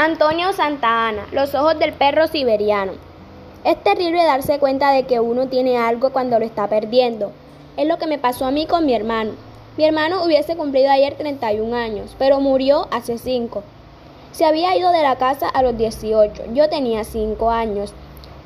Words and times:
Antonio 0.00 0.52
Santa 0.52 1.08
Ana, 1.08 1.26
Los 1.32 1.56
ojos 1.56 1.76
del 1.80 1.92
perro 1.92 2.28
siberiano. 2.28 2.92
Es 3.64 3.82
terrible 3.82 4.22
darse 4.22 4.60
cuenta 4.60 4.92
de 4.92 5.02
que 5.06 5.18
uno 5.18 5.48
tiene 5.48 5.76
algo 5.76 6.10
cuando 6.10 6.38
lo 6.38 6.44
está 6.44 6.68
perdiendo. 6.68 7.32
Es 7.76 7.88
lo 7.88 7.98
que 7.98 8.06
me 8.06 8.16
pasó 8.16 8.46
a 8.46 8.52
mí 8.52 8.64
con 8.64 8.86
mi 8.86 8.94
hermano. 8.94 9.32
Mi 9.76 9.84
hermano 9.84 10.22
hubiese 10.22 10.56
cumplido 10.56 10.88
ayer 10.88 11.16
31 11.16 11.76
años, 11.76 12.14
pero 12.16 12.38
murió 12.38 12.86
hace 12.92 13.18
5. 13.18 13.64
Se 14.30 14.44
había 14.44 14.76
ido 14.76 14.92
de 14.92 15.02
la 15.02 15.16
casa 15.16 15.48
a 15.48 15.64
los 15.64 15.76
18. 15.76 16.44
Yo 16.54 16.68
tenía 16.68 17.02
5 17.02 17.50
años. 17.50 17.92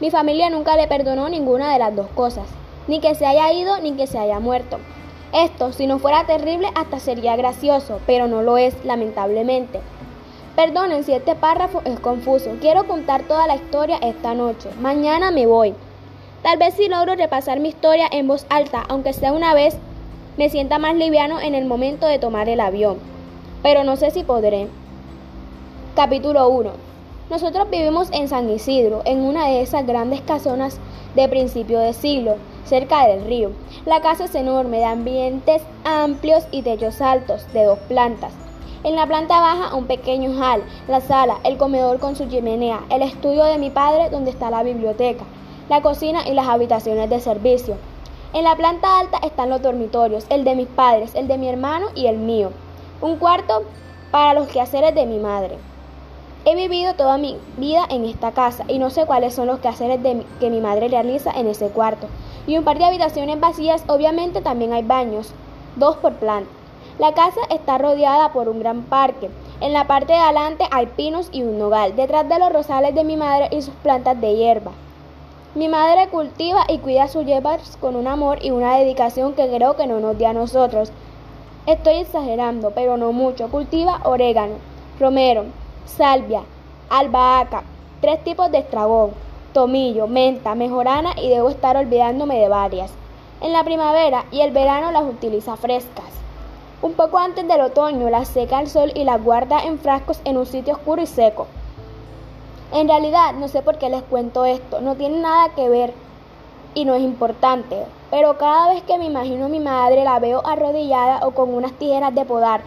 Mi 0.01 0.11
familia 0.11 0.49
nunca 0.49 0.75
le 0.77 0.89
perdonó 0.89 1.29
ninguna 1.29 1.71
de 1.75 1.81
las 1.81 1.95
dos 1.95 2.07
cosas, 2.15 2.47
ni 2.89 2.99
que 3.01 3.15
se 3.15 3.27
haya 3.27 3.53
ido 3.53 3.79
ni 3.83 3.93
que 3.93 4.07
se 4.07 4.19
haya 4.19 4.41
muerto. 4.41 4.79
Esto, 5.35 5.75
si 5.75 5.87
no 5.87 5.99
fuera 5.99 6.25
terrible, 6.25 6.69
hasta 6.75 6.99
sería 6.99 7.37
gracioso, 7.37 8.01
pero 8.07 8.27
no 8.27 8.41
lo 8.41 8.57
es, 8.57 8.75
lamentablemente. 8.87 9.81
Perdonen 10.57 11.03
si 11.03 11.13
este 11.15 11.35
párrafo 11.35 11.81
es 11.87 11.99
confuso. 11.99 12.57
Quiero 12.61 12.87
contar 12.87 13.23
toda 13.23 13.47
la 13.47 13.57
historia 13.57 13.97
esta 14.03 14.35
noche. 14.35 14.69
Mañana 14.81 15.31
me 15.31 15.47
voy. 15.47 15.75
Tal 16.43 16.59
vez 16.59 16.75
si 16.75 16.89
logro 16.89 17.15
repasar 17.15 17.59
mi 17.59 17.71
historia 17.71 18.07
en 18.11 18.29
voz 18.29 18.45
alta, 18.51 18.85
aunque 18.89 19.15
sea 19.15 19.33
una 19.33 19.55
vez, 19.55 19.79
me 20.37 20.51
sienta 20.51 20.79
más 20.79 20.95
liviano 20.95 21.41
en 21.41 21.55
el 21.55 21.65
momento 21.65 22.07
de 22.07 22.19
tomar 22.19 22.51
el 22.51 22.61
avión. 22.61 22.99
Pero 23.63 23.83
no 23.83 23.97
sé 23.97 24.11
si 24.11 24.25
podré. 24.25 24.69
Capítulo 25.97 26.47
1. 26.51 26.71
Nosotros 27.31 27.71
vivimos 27.71 28.11
en 28.13 28.29
San 28.29 28.51
Isidro, 28.51 29.01
en 29.07 29.21
una 29.21 29.47
de 29.47 29.63
esas 29.63 29.87
grandes 29.87 30.21
casonas 30.21 30.79
de 31.15 31.29
principio 31.29 31.79
de 31.79 31.95
siglo, 31.95 32.37
cerca 32.67 33.07
del 33.07 33.25
río. 33.25 33.53
La 33.87 34.03
casa 34.03 34.25
es 34.25 34.35
enorme, 34.35 34.79
de 34.79 34.85
ambientes 34.85 35.63
amplios 35.85 36.45
y 36.51 36.61
techos 36.61 37.01
altos, 37.01 37.51
de 37.55 37.65
dos 37.65 37.79
plantas. 37.89 38.35
En 38.85 38.97
la 38.97 39.07
planta 39.07 39.39
baja 39.39 39.77
un 39.77 39.87
pequeño 39.87 40.33
hall, 40.43 40.65
la 40.89 41.01
sala, 41.01 41.39
el 41.45 41.57
comedor 41.57 42.01
con 42.01 42.17
su 42.17 42.27
chimenea, 42.27 42.81
el 42.91 43.03
estudio 43.03 43.45
de 43.45 43.57
mi 43.57 43.71
padre 43.71 44.11
donde 44.11 44.33
está 44.33 44.51
la 44.51 44.65
biblioteca, 44.65 45.23
la 45.69 45.83
cocina 45.83 46.27
y 46.27 46.35
las 46.35 46.49
habitaciones 46.49 47.09
de 47.09 47.21
servicio. 47.21 47.77
En 48.33 48.43
la 48.43 48.57
planta 48.57 48.99
alta 48.99 49.19
están 49.19 49.51
los 49.51 49.63
dormitorios, 49.63 50.27
el 50.31 50.43
de 50.43 50.57
mis 50.57 50.67
padres, 50.67 51.15
el 51.15 51.29
de 51.29 51.39
mi 51.39 51.49
hermano 51.49 51.87
y 51.95 52.07
el 52.07 52.17
mío. 52.17 52.51
Un 53.01 53.19
cuarto 53.19 53.63
para 54.11 54.35
los 54.35 54.49
quehaceres 54.49 54.97
de 54.97 55.07
mi 55.07 55.21
madre. 55.21 55.59
He 56.45 56.57
vivido 56.57 56.95
toda 56.95 57.19
mi 57.19 57.39
vida 57.59 57.87
en 57.89 58.05
esta 58.05 58.33
casa 58.33 58.65
y 58.67 58.81
no 58.81 58.91
sé 58.91 59.07
cuáles 59.07 59.33
son 59.33 59.47
los 59.47 59.61
quehaceres 59.61 60.01
que 60.41 60.51
mi 60.51 60.61
madre 60.61 60.89
realiza 60.89 61.31
en 61.31 61.47
ese 61.47 61.69
cuarto. 61.69 62.09
Y 62.49 62.59
un 62.59 62.65
par 62.65 62.79
de 62.79 62.85
habitaciones 62.87 63.39
vacías, 63.39 63.85
obviamente 63.87 64.41
también 64.41 64.73
hay 64.73 64.83
baños, 64.83 65.31
dos 65.77 65.99
por 65.99 66.15
planta. 66.15 66.51
La 67.03 67.15
casa 67.15 67.41
está 67.51 67.79
rodeada 67.79 68.33
por 68.33 68.49
un 68.49 68.61
gran 68.61 68.83
parque. 68.83 69.29
En 69.61 69.73
la 69.73 69.89
parte 69.89 70.13
de 70.13 70.21
adelante 70.21 70.69
hay 70.71 70.87
pinos 70.87 71.31
y 71.33 71.43
un 71.43 71.59
nogal, 71.59 71.97
detrás 71.97 72.29
de 72.29 72.39
los 72.39 72.53
rosales 72.53 72.95
de 72.95 73.03
mi 73.03 73.17
madre 73.17 73.49
y 73.51 73.61
sus 73.61 73.75
plantas 73.75 74.21
de 74.21 74.37
hierba. 74.37 74.71
Mi 75.57 75.67
madre 75.67 76.07
cultiva 76.11 76.65
y 76.69 76.79
cuida 76.79 77.09
sus 77.09 77.27
hierbas 77.27 77.77
con 77.81 77.97
un 77.97 78.07
amor 78.07 78.39
y 78.41 78.53
una 78.53 78.77
dedicación 78.77 79.33
que 79.33 79.49
creo 79.49 79.75
que 79.75 79.89
no 79.89 79.99
nos 79.99 80.17
dio 80.17 80.29
a 80.29 80.33
nosotros. 80.33 80.93
Estoy 81.67 81.95
exagerando, 81.95 82.71
pero 82.71 82.97
no 82.97 83.11
mucho. 83.11 83.51
Cultiva 83.51 84.01
orégano, 84.05 84.55
romero, 85.01 85.47
salvia, 85.87 86.43
albahaca, 86.89 87.65
tres 88.01 88.23
tipos 88.23 88.49
de 88.53 88.59
estragón, 88.59 89.11
tomillo, 89.53 90.07
menta, 90.07 90.55
mejorana 90.55 91.15
y 91.21 91.31
debo 91.31 91.51
estar 91.51 91.77
olvidándome 91.77 92.39
de 92.39 92.49
varias. 92.49 92.93
En 93.41 93.53
la 93.53 93.65
primavera 93.65 94.25
y 94.31 94.43
el 94.43 94.53
verano 94.53 94.93
las 94.93 95.03
utiliza 95.03 95.57
frescas. 95.57 96.22
Un 96.83 96.95
poco 96.95 97.17
antes 97.17 97.47
del 97.47 97.61
otoño 97.61 98.11
las 98.11 98.27
seca 98.27 98.59
al 98.59 98.67
sol 98.67 98.91
y 98.97 99.05
las 99.05 99.23
guarda 99.23 99.61
en 99.61 99.79
frascos 99.79 100.21
en 100.25 100.37
un 100.37 100.47
sitio 100.47 100.75
oscuro 100.75 101.01
y 101.01 101.07
seco. 101.07 101.47
En 102.73 102.89
realidad 102.89 103.35
no 103.35 103.47
sé 103.47 103.63
por 103.63 103.79
qué 103.79 103.89
les 103.89 104.03
cuento 104.03 104.45
esto, 104.45 104.81
no 104.81 104.97
tiene 104.97 105.21
nada 105.21 105.51
que 105.51 105.69
ver 105.69 105.95
y 106.75 106.85
no 106.85 106.97
es 106.97 107.03
importante, 107.03 107.85
pero 108.11 108.37
cada 108.37 108.75
vez 108.75 108.83
que 108.83 108.99
me 108.99 109.05
imagino 109.05 109.45
a 109.45 109.49
mi 109.49 109.61
madre 109.61 110.03
la 110.03 110.19
veo 110.19 110.45
arrodillada 110.45 111.25
o 111.25 111.31
con 111.31 111.55
unas 111.55 111.71
tijeras 111.75 112.17
de 112.17 112.25
podar, 112.25 112.63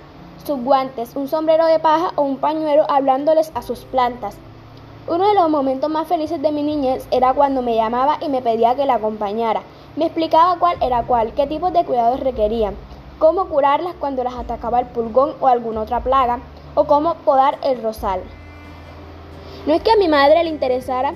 sus 0.46 0.64
guantes, 0.64 1.14
un 1.18 1.28
sombrero 1.28 1.66
de 1.66 1.80
paja 1.80 2.14
o 2.16 2.22
un 2.22 2.38
pañuelo 2.38 2.86
hablándoles 2.88 3.52
a 3.54 3.64
sus 3.64 3.80
plantas. 3.80 4.38
Uno 5.10 5.28
de 5.28 5.34
los 5.34 5.50
momentos 5.50 5.90
más 5.90 6.08
felices 6.08 6.42
de 6.42 6.54
mi 6.54 6.64
niñez 6.64 7.06
era 7.12 7.34
cuando 7.34 7.62
me 7.62 7.76
llamaba 7.76 8.18
y 8.22 8.30
me 8.30 8.42
pedía 8.42 8.76
que 8.76 8.86
la 8.86 8.94
acompañara. 8.96 9.64
Me 9.98 10.06
explicaba 10.06 10.58
cuál 10.58 10.82
era 10.82 11.04
cuál, 11.04 11.34
qué 11.34 11.48
tipos 11.48 11.74
de 11.74 11.84
cuidados 11.84 12.22
requerían 12.22 12.76
cómo 13.20 13.46
curarlas 13.46 13.96
cuando 14.00 14.24
las 14.24 14.36
atacaba 14.36 14.80
el 14.80 14.88
pulgón 14.88 15.34
o 15.40 15.48
alguna 15.48 15.82
otra 15.82 16.02
plaga, 16.02 16.40
o 16.76 16.86
cómo 16.86 17.16
podar 17.16 17.58
el 17.64 17.82
rosal. 17.82 18.22
No 19.66 19.74
es 19.74 19.82
que 19.82 19.92
a 19.92 19.98
mi 19.98 20.08
madre 20.08 20.44
le 20.44 20.50
interesara 20.50 21.14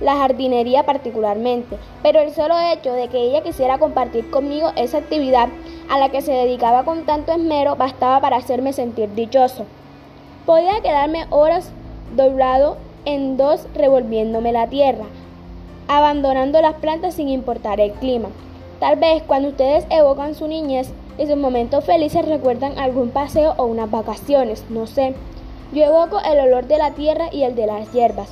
la 0.00 0.16
jardinería 0.16 0.84
particularmente, 0.84 1.78
pero 2.02 2.20
el 2.20 2.34
solo 2.34 2.58
hecho 2.58 2.92
de 2.92 3.08
que 3.08 3.18
ella 3.18 3.42
quisiera 3.42 3.78
compartir 3.78 4.30
conmigo 4.30 4.70
esa 4.76 4.98
actividad 4.98 5.48
a 5.88 5.98
la 5.98 6.10
que 6.10 6.20
se 6.20 6.32
dedicaba 6.32 6.84
con 6.84 7.06
tanto 7.06 7.32
esmero 7.32 7.76
bastaba 7.76 8.20
para 8.20 8.36
hacerme 8.36 8.72
sentir 8.72 9.14
dichoso. 9.14 9.64
Podía 10.44 10.82
quedarme 10.82 11.26
horas 11.30 11.70
doblado 12.14 12.76
en 13.04 13.36
dos 13.36 13.66
revolviéndome 13.74 14.52
la 14.52 14.66
tierra, 14.66 15.06
abandonando 15.88 16.60
las 16.60 16.74
plantas 16.74 17.14
sin 17.14 17.28
importar 17.28 17.80
el 17.80 17.92
clima. 17.92 18.28
Tal 18.80 18.96
vez 18.96 19.22
cuando 19.22 19.48
ustedes 19.48 19.86
evocan 19.88 20.34
su 20.34 20.46
niñez, 20.46 20.92
y 21.18 21.26
sus 21.26 21.36
momentos 21.36 21.84
felices 21.84 22.26
recuerdan 22.26 22.78
algún 22.78 23.10
paseo 23.10 23.54
o 23.56 23.64
unas 23.64 23.90
vacaciones, 23.90 24.64
no 24.68 24.86
sé. 24.86 25.14
Yo 25.72 25.84
evoco 25.84 26.20
el 26.20 26.38
olor 26.40 26.66
de 26.66 26.78
la 26.78 26.92
tierra 26.92 27.28
y 27.32 27.42
el 27.42 27.54
de 27.54 27.66
las 27.66 27.92
hierbas. 27.92 28.30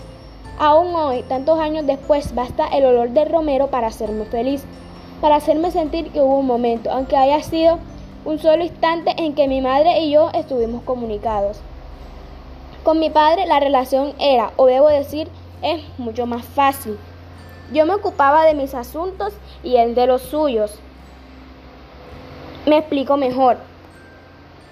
Aún 0.59 0.95
hoy, 0.95 1.23
tantos 1.23 1.59
años 1.59 1.87
después, 1.87 2.35
basta 2.35 2.67
el 2.69 2.85
olor 2.85 3.11
del 3.11 3.29
romero 3.29 3.69
para 3.69 3.89
hacerme 3.89 4.25
feliz, 4.25 4.65
para 5.21 5.37
hacerme 5.37 5.71
sentir 5.71 6.13
que 6.13 6.21
hubo 6.21 6.39
un 6.39 6.47
momento, 6.47 6.91
aunque 6.93 7.17
haya 7.17 7.43
sido 7.43 7.79
un 8.25 8.39
solo 8.39 8.63
instante 8.63 9.15
en 9.19 9.35
que 9.35 9.49
mi 9.49 9.61
madre 9.61 10.01
y 10.01 10.13
yo 10.13 10.31
estuvimos 10.33 10.83
comunicados. 10.83 11.59
Con 12.85 13.01
mi 13.01 13.11
padre 13.11 13.47
la 13.47 13.61
relación 13.61 14.13
era, 14.19 14.53
o 14.57 14.67
debo 14.67 14.89
decir, 14.89 15.29
es 15.63 15.83
mucho 15.99 16.27
más 16.27 16.45
fácil. 16.45 16.99
Yo 17.73 17.87
me 17.87 17.95
ocupaba 17.95 18.45
de 18.45 18.55
mis 18.55 18.75
asuntos 18.75 19.33
y 19.63 19.77
él 19.77 19.95
de 19.95 20.07
los 20.07 20.23
suyos. 20.23 20.79
Me 22.67 22.79
explico 22.79 23.19
mejor. 23.19 23.59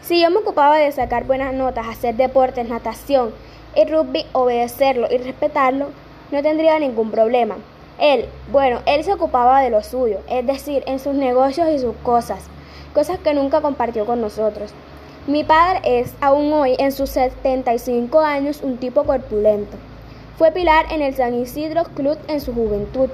Si 0.01 0.19
yo 0.19 0.31
me 0.31 0.39
ocupaba 0.39 0.79
de 0.79 0.91
sacar 0.93 1.25
buenas 1.25 1.53
notas, 1.53 1.87
hacer 1.87 2.17
deportes, 2.17 2.67
natación 2.67 3.35
y 3.77 3.85
rugby, 3.85 4.25
obedecerlo 4.33 5.09
y 5.11 5.19
respetarlo, 5.19 5.89
no 6.31 6.43
tendría 6.43 6.79
ningún 6.79 7.11
problema. 7.11 7.57
Él, 7.99 8.25
bueno, 8.51 8.81
él 8.87 9.05
se 9.05 9.13
ocupaba 9.13 9.61
de 9.61 9.69
lo 9.69 9.83
suyo, 9.83 10.21
es 10.31 10.47
decir, 10.47 10.83
en 10.87 11.01
sus 11.01 11.13
negocios 11.13 11.69
y 11.69 11.79
sus 11.79 11.95
cosas, 11.97 12.47
cosas 12.95 13.19
que 13.19 13.35
nunca 13.35 13.61
compartió 13.61 14.07
con 14.07 14.23
nosotros. 14.23 14.73
Mi 15.27 15.45
padre 15.45 15.83
es, 15.85 16.15
aún 16.23 16.51
hoy, 16.51 16.75
en 16.79 16.93
sus 16.93 17.11
75 17.11 18.21
años, 18.21 18.63
un 18.63 18.79
tipo 18.79 19.05
corpulento. 19.05 19.77
Fue 20.39 20.51
pilar 20.51 20.87
en 20.91 21.03
el 21.03 21.15
San 21.15 21.35
Isidro 21.35 21.85
Club 21.95 22.19
en 22.27 22.41
su 22.41 22.55
juventud. 22.55 23.11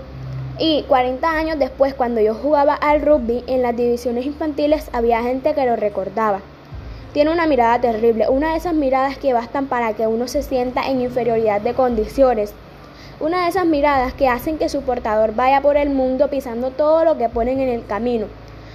Y 0.60 0.82
40 0.88 1.30
años 1.30 1.58
después, 1.60 1.94
cuando 1.94 2.20
yo 2.20 2.34
jugaba 2.34 2.74
al 2.74 3.00
rugby 3.00 3.44
en 3.46 3.62
las 3.62 3.76
divisiones 3.76 4.26
infantiles, 4.26 4.90
había 4.92 5.22
gente 5.22 5.54
que 5.54 5.64
lo 5.64 5.76
recordaba. 5.76 6.40
Tiene 7.12 7.30
una 7.30 7.46
mirada 7.46 7.80
terrible, 7.80 8.28
una 8.28 8.50
de 8.50 8.58
esas 8.58 8.74
miradas 8.74 9.18
que 9.18 9.32
bastan 9.32 9.66
para 9.66 9.92
que 9.94 10.08
uno 10.08 10.26
se 10.26 10.42
sienta 10.42 10.88
en 10.88 11.00
inferioridad 11.00 11.60
de 11.60 11.74
condiciones. 11.74 12.54
Una 13.20 13.44
de 13.44 13.50
esas 13.50 13.66
miradas 13.66 14.14
que 14.14 14.26
hacen 14.26 14.58
que 14.58 14.68
su 14.68 14.82
portador 14.82 15.32
vaya 15.36 15.60
por 15.60 15.76
el 15.76 15.90
mundo 15.90 16.28
pisando 16.28 16.70
todo 16.70 17.04
lo 17.04 17.16
que 17.16 17.28
ponen 17.28 17.60
en 17.60 17.68
el 17.68 17.86
camino. 17.86 18.26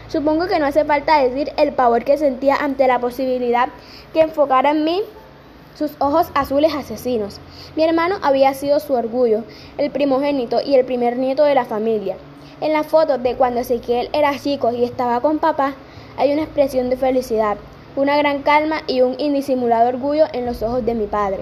Supongo 0.07 0.47
que 0.47 0.59
no 0.59 0.65
hace 0.65 0.85
falta 0.85 1.21
decir 1.21 1.51
el 1.57 1.73
pavor 1.73 2.05
que 2.05 2.17
sentía 2.17 2.55
ante 2.55 2.87
la 2.87 2.99
posibilidad 2.99 3.67
que 4.13 4.21
enfocara 4.21 4.71
en 4.71 4.85
mí 4.85 5.01
sus 5.75 5.91
ojos 5.99 6.27
azules 6.35 6.73
asesinos. 6.73 7.39
Mi 7.75 7.83
hermano 7.83 8.17
había 8.21 8.53
sido 8.53 8.79
su 8.79 8.93
orgullo, 8.93 9.43
el 9.77 9.91
primogénito 9.91 10.61
y 10.61 10.75
el 10.75 10.85
primer 10.85 11.17
nieto 11.17 11.43
de 11.43 11.55
la 11.55 11.65
familia. 11.65 12.15
En 12.61 12.73
la 12.73 12.83
foto 12.83 13.17
de 13.17 13.35
cuando 13.35 13.61
Ezequiel 13.61 14.09
era 14.13 14.37
chico 14.39 14.71
y 14.71 14.83
estaba 14.83 15.19
con 15.21 15.39
papá, 15.39 15.73
hay 16.17 16.31
una 16.31 16.43
expresión 16.43 16.89
de 16.89 16.97
felicidad, 16.97 17.57
una 17.95 18.17
gran 18.17 18.41
calma 18.43 18.83
y 18.87 19.01
un 19.01 19.15
indisimulado 19.17 19.89
orgullo 19.89 20.25
en 20.33 20.45
los 20.45 20.61
ojos 20.61 20.85
de 20.85 20.93
mi 20.93 21.07
padre. 21.07 21.39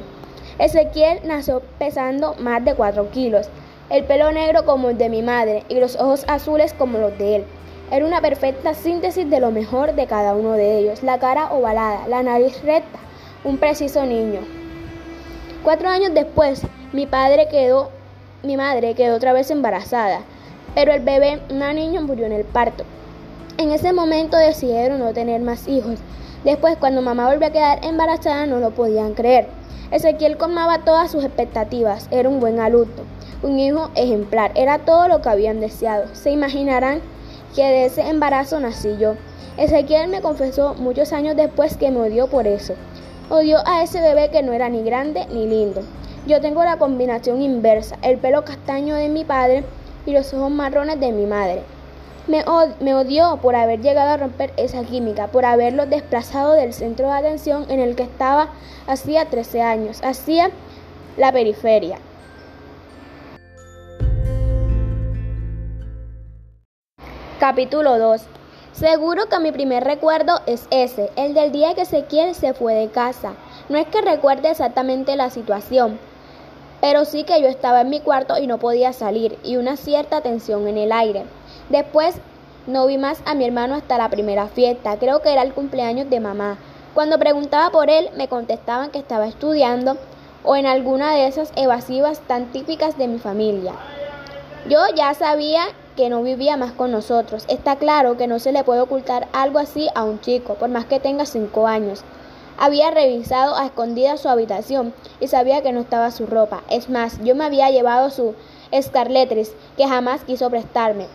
Ezequiel 0.59 1.19
nació 1.25 1.61
pesando 1.79 2.35
más 2.35 2.63
de 2.63 2.75
4 2.75 3.09
kilos, 3.11 3.49
el 3.89 4.05
pelo 4.05 4.31
negro 4.31 4.63
como 4.65 4.89
el 4.89 4.97
de 4.97 5.09
mi 5.09 5.21
madre 5.21 5.63
y 5.67 5.79
los 5.79 5.95
ojos 5.97 6.23
azules 6.27 6.73
como 6.73 6.97
los 6.97 7.17
de 7.17 7.37
él. 7.37 7.45
Era 7.91 8.05
una 8.05 8.21
perfecta 8.21 8.73
síntesis 8.73 9.29
de 9.29 9.41
lo 9.41 9.51
mejor 9.51 9.95
de 9.95 10.07
cada 10.07 10.33
uno 10.33 10.53
de 10.53 10.79
ellos, 10.79 11.03
la 11.03 11.19
cara 11.19 11.51
ovalada, 11.51 12.07
la 12.07 12.23
nariz 12.23 12.61
recta, 12.63 12.99
un 13.43 13.57
preciso 13.57 14.05
niño. 14.05 14.41
Cuatro 15.63 15.89
años 15.89 16.13
después, 16.13 16.61
mi 16.93 17.07
padre 17.07 17.47
quedó, 17.49 17.89
mi 18.43 18.55
madre 18.55 18.93
quedó 18.93 19.15
otra 19.15 19.33
vez 19.33 19.49
embarazada, 19.49 20.21
pero 20.75 20.93
el 20.93 21.01
bebé, 21.01 21.41
una 21.49 21.73
niña, 21.73 22.01
murió 22.01 22.25
en 22.25 22.33
el 22.33 22.43
parto. 22.43 22.83
En 23.57 23.71
ese 23.71 23.93
momento 23.93 24.37
decidieron 24.37 24.99
no 24.99 25.13
tener 25.13 25.41
más 25.41 25.67
hijos. 25.67 25.99
Después, 26.43 26.77
cuando 26.77 27.01
mamá 27.01 27.29
volvió 27.29 27.47
a 27.47 27.51
quedar 27.51 27.83
embarazada, 27.83 28.45
no 28.45 28.59
lo 28.59 28.71
podían 28.71 29.13
creer. 29.13 29.47
Ezequiel 29.91 30.37
colmaba 30.37 30.85
todas 30.85 31.11
sus 31.11 31.23
expectativas, 31.23 32.07
era 32.11 32.29
un 32.29 32.39
buen 32.39 32.59
alumno, 32.59 33.03
un 33.43 33.59
hijo 33.59 33.91
ejemplar, 33.95 34.51
era 34.55 34.79
todo 34.79 35.07
lo 35.07 35.21
que 35.21 35.29
habían 35.29 35.59
deseado. 35.59 36.05
Se 36.13 36.31
imaginarán 36.31 37.01
que 37.55 37.63
de 37.63 37.85
ese 37.85 38.01
embarazo 38.07 38.59
nací 38.59 38.97
yo. 38.99 39.15
Ezequiel 39.57 40.09
me 40.09 40.21
confesó 40.21 40.75
muchos 40.75 41.11
años 41.11 41.35
después 41.35 41.75
que 41.75 41.91
me 41.91 41.99
odió 41.99 42.27
por 42.27 42.47
eso. 42.47 42.75
Odió 43.33 43.65
a 43.65 43.81
ese 43.81 44.01
bebé 44.01 44.29
que 44.29 44.43
no 44.43 44.51
era 44.51 44.67
ni 44.67 44.83
grande 44.83 45.25
ni 45.27 45.47
lindo. 45.47 45.83
Yo 46.27 46.41
tengo 46.41 46.65
la 46.65 46.75
combinación 46.75 47.41
inversa, 47.41 47.97
el 48.01 48.17
pelo 48.17 48.43
castaño 48.43 48.95
de 48.95 49.07
mi 49.07 49.23
padre 49.23 49.63
y 50.05 50.11
los 50.11 50.33
ojos 50.33 50.51
marrones 50.51 50.99
de 50.99 51.13
mi 51.13 51.25
madre. 51.25 51.61
Me, 52.27 52.43
odió 52.93 53.37
por 53.37 53.55
haber 53.55 53.79
llegado 53.79 54.09
a 54.09 54.17
romper 54.17 54.51
esa 54.57 54.83
química, 54.83 55.27
por 55.27 55.45
haberlo 55.45 55.85
desplazado 55.85 56.51
del 56.51 56.73
centro 56.73 57.07
de 57.07 57.13
atención 57.13 57.65
en 57.69 57.79
el 57.79 57.95
que 57.95 58.03
estaba 58.03 58.49
hacía 58.85 59.23
13 59.23 59.61
años, 59.61 60.01
hacía 60.03 60.51
la 61.15 61.31
periferia. 61.31 61.99
Capítulo 67.39 67.97
2 67.97 68.40
Seguro 68.73 69.27
que 69.27 69.39
mi 69.39 69.51
primer 69.51 69.83
recuerdo 69.83 70.39
es 70.45 70.65
ese, 70.71 71.11
el 71.17 71.33
del 71.33 71.51
día 71.51 71.75
que 71.75 71.81
Ezequiel 71.81 72.33
se 72.33 72.53
fue 72.53 72.73
de 72.73 72.87
casa. 72.89 73.33
No 73.67 73.77
es 73.77 73.85
que 73.87 74.01
recuerde 74.01 74.49
exactamente 74.49 75.17
la 75.17 75.29
situación, 75.29 75.99
pero 76.79 77.03
sí 77.03 77.25
que 77.25 77.41
yo 77.41 77.49
estaba 77.49 77.81
en 77.81 77.89
mi 77.89 77.99
cuarto 77.99 78.37
y 78.37 78.47
no 78.47 78.59
podía 78.59 78.93
salir, 78.93 79.37
y 79.43 79.57
una 79.57 79.75
cierta 79.75 80.21
tensión 80.21 80.69
en 80.69 80.77
el 80.77 80.93
aire. 80.93 81.25
Después 81.69 82.15
no 82.65 82.87
vi 82.87 82.97
más 82.97 83.21
a 83.25 83.33
mi 83.33 83.43
hermano 83.43 83.75
hasta 83.75 83.97
la 83.97 84.09
primera 84.09 84.47
fiesta, 84.47 84.97
creo 84.97 85.21
que 85.21 85.33
era 85.33 85.41
el 85.41 85.53
cumpleaños 85.53 86.09
de 86.09 86.21
mamá. 86.21 86.57
Cuando 86.93 87.19
preguntaba 87.19 87.71
por 87.71 87.89
él, 87.89 88.09
me 88.15 88.29
contestaban 88.29 88.89
que 88.89 88.99
estaba 88.99 89.27
estudiando 89.27 89.97
o 90.43 90.55
en 90.55 90.65
alguna 90.65 91.13
de 91.13 91.27
esas 91.27 91.51
evasivas 91.57 92.19
tan 92.21 92.51
típicas 92.53 92.97
de 92.97 93.07
mi 93.07 93.19
familia. 93.19 93.73
Yo 94.69 94.79
ya 94.95 95.13
sabía 95.13 95.63
que 95.95 96.09
no 96.09 96.23
vivía 96.23 96.57
más 96.57 96.71
con 96.71 96.91
nosotros. 96.91 97.45
Está 97.47 97.75
claro 97.75 98.17
que 98.17 98.27
no 98.27 98.39
se 98.39 98.51
le 98.51 98.63
puede 98.63 98.81
ocultar 98.81 99.27
algo 99.33 99.59
así 99.59 99.87
a 99.95 100.03
un 100.03 100.19
chico, 100.21 100.55
por 100.55 100.69
más 100.69 100.85
que 100.85 100.99
tenga 100.99 101.25
cinco 101.25 101.67
años. 101.67 102.03
Había 102.57 102.91
revisado 102.91 103.55
a 103.55 103.65
escondidas 103.65 104.19
su 104.21 104.29
habitación 104.29 104.93
y 105.19 105.27
sabía 105.27 105.61
que 105.61 105.71
no 105.71 105.79
estaba 105.81 106.11
su 106.11 106.25
ropa. 106.25 106.61
Es 106.69 106.89
más, 106.89 107.19
yo 107.23 107.35
me 107.35 107.45
había 107.45 107.71
llevado 107.71 108.09
su 108.09 108.35
escarletris 108.71 109.53
que 109.77 109.87
jamás 109.87 110.23
quiso 110.23 110.49
prestarme. 110.49 111.07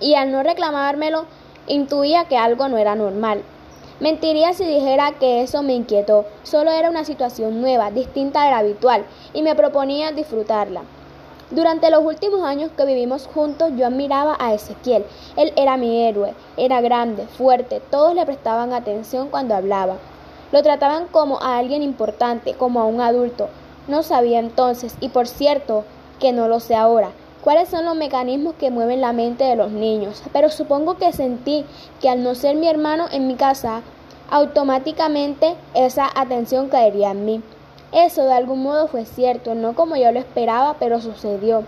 Y 0.00 0.14
al 0.14 0.30
no 0.30 0.42
reclamármelo, 0.42 1.26
intuía 1.66 2.26
que 2.26 2.36
algo 2.36 2.68
no 2.68 2.78
era 2.78 2.94
normal. 2.94 3.42
Mentiría 4.00 4.52
si 4.52 4.64
dijera 4.64 5.18
que 5.18 5.42
eso 5.42 5.64
me 5.64 5.74
inquietó. 5.74 6.24
Solo 6.44 6.70
era 6.70 6.88
una 6.88 7.04
situación 7.04 7.60
nueva, 7.60 7.90
distinta 7.90 8.44
de 8.44 8.52
la 8.52 8.58
habitual, 8.58 9.04
y 9.34 9.42
me 9.42 9.56
proponía 9.56 10.12
disfrutarla. 10.12 10.82
Durante 11.50 11.90
los 11.90 12.04
últimos 12.04 12.42
años 12.42 12.70
que 12.76 12.84
vivimos 12.84 13.26
juntos, 13.26 13.70
yo 13.74 13.86
admiraba 13.86 14.36
a 14.38 14.52
Ezequiel. 14.52 15.06
Él 15.34 15.54
era 15.56 15.78
mi 15.78 16.04
héroe, 16.06 16.34
era 16.58 16.82
grande, 16.82 17.26
fuerte, 17.26 17.80
todos 17.90 18.14
le 18.14 18.26
prestaban 18.26 18.74
atención 18.74 19.28
cuando 19.30 19.54
hablaba. 19.54 19.96
Lo 20.52 20.62
trataban 20.62 21.06
como 21.06 21.40
a 21.40 21.56
alguien 21.56 21.82
importante, 21.82 22.52
como 22.52 22.80
a 22.80 22.84
un 22.84 23.00
adulto. 23.00 23.48
No 23.86 24.02
sabía 24.02 24.40
entonces, 24.40 24.94
y 25.00 25.08
por 25.08 25.26
cierto 25.26 25.84
que 26.20 26.32
no 26.32 26.48
lo 26.48 26.60
sé 26.60 26.74
ahora, 26.74 27.12
cuáles 27.42 27.70
son 27.70 27.86
los 27.86 27.96
mecanismos 27.96 28.54
que 28.56 28.70
mueven 28.70 29.00
la 29.00 29.14
mente 29.14 29.44
de 29.44 29.56
los 29.56 29.70
niños, 29.70 30.22
pero 30.34 30.50
supongo 30.50 30.98
que 30.98 31.14
sentí 31.14 31.64
que 32.02 32.10
al 32.10 32.22
no 32.22 32.34
ser 32.34 32.56
mi 32.56 32.68
hermano 32.68 33.06
en 33.10 33.26
mi 33.26 33.36
casa, 33.36 33.80
automáticamente 34.30 35.56
esa 35.72 36.10
atención 36.14 36.68
caería 36.68 37.12
en 37.12 37.24
mí. 37.24 37.42
Eso 37.92 38.24
de 38.24 38.34
algún 38.34 38.62
modo 38.62 38.86
fue 38.86 39.04
cierto, 39.04 39.54
no 39.54 39.74
como 39.74 39.96
yo 39.96 40.12
lo 40.12 40.18
esperaba, 40.18 40.76
pero 40.78 41.00
sucedió. 41.00 41.64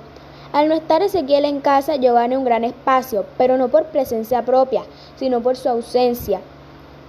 Al 0.52 0.68
no 0.68 0.74
estar 0.74 1.00
Ezequiel 1.02 1.44
en 1.44 1.60
casa, 1.60 1.96
yo 1.96 2.12
gané 2.12 2.36
un 2.36 2.44
gran 2.44 2.64
espacio, 2.64 3.24
pero 3.38 3.56
no 3.56 3.68
por 3.68 3.86
presencia 3.86 4.42
propia, 4.42 4.82
sino 5.16 5.40
por 5.40 5.56
su 5.56 5.68
ausencia. 5.68 6.40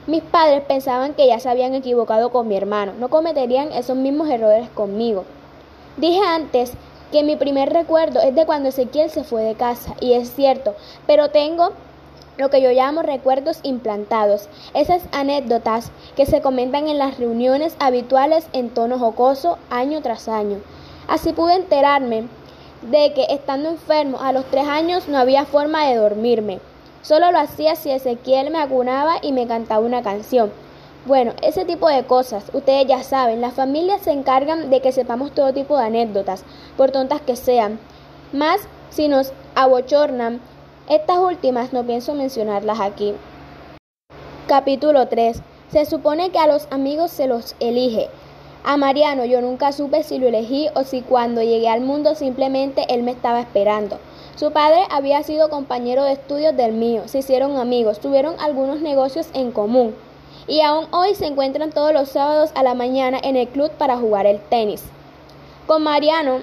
Mis 0.07 0.21
padres 0.21 0.61
pensaban 0.61 1.13
que 1.13 1.27
ya 1.27 1.39
se 1.39 1.49
habían 1.49 1.73
equivocado 1.73 2.29
con 2.29 2.47
mi 2.47 2.55
hermano, 2.55 2.93
no 2.99 3.09
cometerían 3.09 3.71
esos 3.71 3.97
mismos 3.97 4.29
errores 4.29 4.69
conmigo. 4.69 5.25
Dije 5.97 6.21
antes 6.25 6.73
que 7.11 7.23
mi 7.23 7.35
primer 7.35 7.73
recuerdo 7.73 8.21
es 8.21 8.33
de 8.33 8.45
cuando 8.45 8.69
Ezequiel 8.69 9.09
se 9.09 9.23
fue 9.23 9.43
de 9.43 9.55
casa, 9.55 9.95
y 9.99 10.13
es 10.13 10.33
cierto, 10.33 10.75
pero 11.05 11.29
tengo 11.29 11.73
lo 12.41 12.49
que 12.49 12.59
yo 12.59 12.71
llamo 12.71 13.03
recuerdos 13.03 13.59
implantados, 13.61 14.49
esas 14.73 15.03
anécdotas 15.11 15.91
que 16.15 16.25
se 16.25 16.41
comentan 16.41 16.87
en 16.87 16.97
las 16.97 17.19
reuniones 17.19 17.75
habituales 17.77 18.47
en 18.51 18.71
tono 18.71 18.97
jocoso 18.97 19.59
año 19.69 20.01
tras 20.01 20.27
año. 20.27 20.57
Así 21.07 21.33
pude 21.33 21.53
enterarme 21.53 22.27
de 22.81 23.13
que 23.13 23.27
estando 23.29 23.69
enfermo 23.69 24.17
a 24.19 24.33
los 24.33 24.45
tres 24.45 24.67
años 24.67 25.07
no 25.07 25.19
había 25.19 25.45
forma 25.45 25.85
de 25.85 25.97
dormirme. 25.97 26.59
Solo 27.03 27.31
lo 27.31 27.37
hacía 27.37 27.75
si 27.75 27.91
Ezequiel 27.91 28.49
me 28.49 28.59
acunaba 28.59 29.17
y 29.21 29.33
me 29.33 29.45
cantaba 29.45 29.85
una 29.85 30.01
canción. 30.01 30.51
Bueno, 31.05 31.33
ese 31.43 31.63
tipo 31.63 31.89
de 31.89 32.05
cosas, 32.05 32.45
ustedes 32.53 32.87
ya 32.87 33.03
saben, 33.03 33.39
las 33.39 33.53
familias 33.53 34.01
se 34.01 34.11
encargan 34.11 34.71
de 34.71 34.81
que 34.81 34.91
sepamos 34.91 35.31
todo 35.31 35.53
tipo 35.53 35.77
de 35.77 35.85
anécdotas, 35.85 36.43
por 36.75 36.89
tontas 36.89 37.21
que 37.21 37.35
sean. 37.35 37.79
Más 38.33 38.61
si 38.89 39.07
nos 39.07 39.31
abochornan, 39.53 40.41
estas 40.91 41.19
últimas 41.19 41.71
no 41.71 41.85
pienso 41.85 42.13
mencionarlas 42.15 42.81
aquí. 42.81 43.13
Capítulo 44.45 45.07
3. 45.07 45.41
Se 45.71 45.85
supone 45.85 46.31
que 46.31 46.39
a 46.39 46.47
los 46.47 46.67
amigos 46.69 47.11
se 47.11 47.27
los 47.27 47.55
elige. 47.61 48.09
A 48.65 48.75
Mariano 48.75 49.23
yo 49.23 49.39
nunca 49.39 49.71
supe 49.71 50.03
si 50.03 50.19
lo 50.19 50.27
elegí 50.27 50.67
o 50.75 50.83
si 50.83 51.01
cuando 51.01 51.41
llegué 51.41 51.69
al 51.69 51.79
mundo 51.79 52.13
simplemente 52.13 52.93
él 52.93 53.03
me 53.03 53.11
estaba 53.11 53.39
esperando. 53.39 53.99
Su 54.35 54.51
padre 54.51 54.81
había 54.91 55.23
sido 55.23 55.49
compañero 55.49 56.03
de 56.03 56.11
estudios 56.11 56.57
del 56.57 56.73
mío, 56.73 57.03
se 57.05 57.19
hicieron 57.19 57.55
amigos, 57.55 58.01
tuvieron 58.01 58.35
algunos 58.41 58.81
negocios 58.81 59.29
en 59.33 59.53
común 59.53 59.95
y 60.45 60.59
aún 60.59 60.87
hoy 60.91 61.15
se 61.15 61.27
encuentran 61.27 61.71
todos 61.71 61.93
los 61.93 62.09
sábados 62.09 62.51
a 62.53 62.63
la 62.63 62.73
mañana 62.73 63.17
en 63.23 63.37
el 63.37 63.47
club 63.47 63.71
para 63.77 63.97
jugar 63.97 64.25
el 64.25 64.41
tenis. 64.41 64.83
Con 65.67 65.83
Mariano 65.83 66.41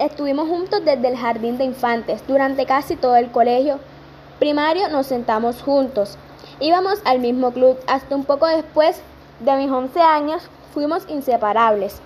estuvimos 0.00 0.48
juntos 0.48 0.84
desde 0.84 1.06
el 1.06 1.16
jardín 1.16 1.58
de 1.58 1.64
infantes, 1.64 2.26
durante 2.26 2.66
casi 2.66 2.96
todo 2.96 3.14
el 3.16 3.30
colegio 3.30 3.78
primario 4.40 4.88
nos 4.88 5.06
sentamos 5.06 5.62
juntos. 5.62 6.16
Íbamos 6.58 7.00
al 7.04 7.20
mismo 7.20 7.52
club 7.52 7.78
hasta 7.86 8.16
un 8.16 8.24
poco 8.24 8.46
después 8.46 9.00
de 9.40 9.56
mis 9.56 9.70
11 9.70 10.00
años 10.00 10.42
fuimos 10.72 11.04
inseparables. 11.08 12.00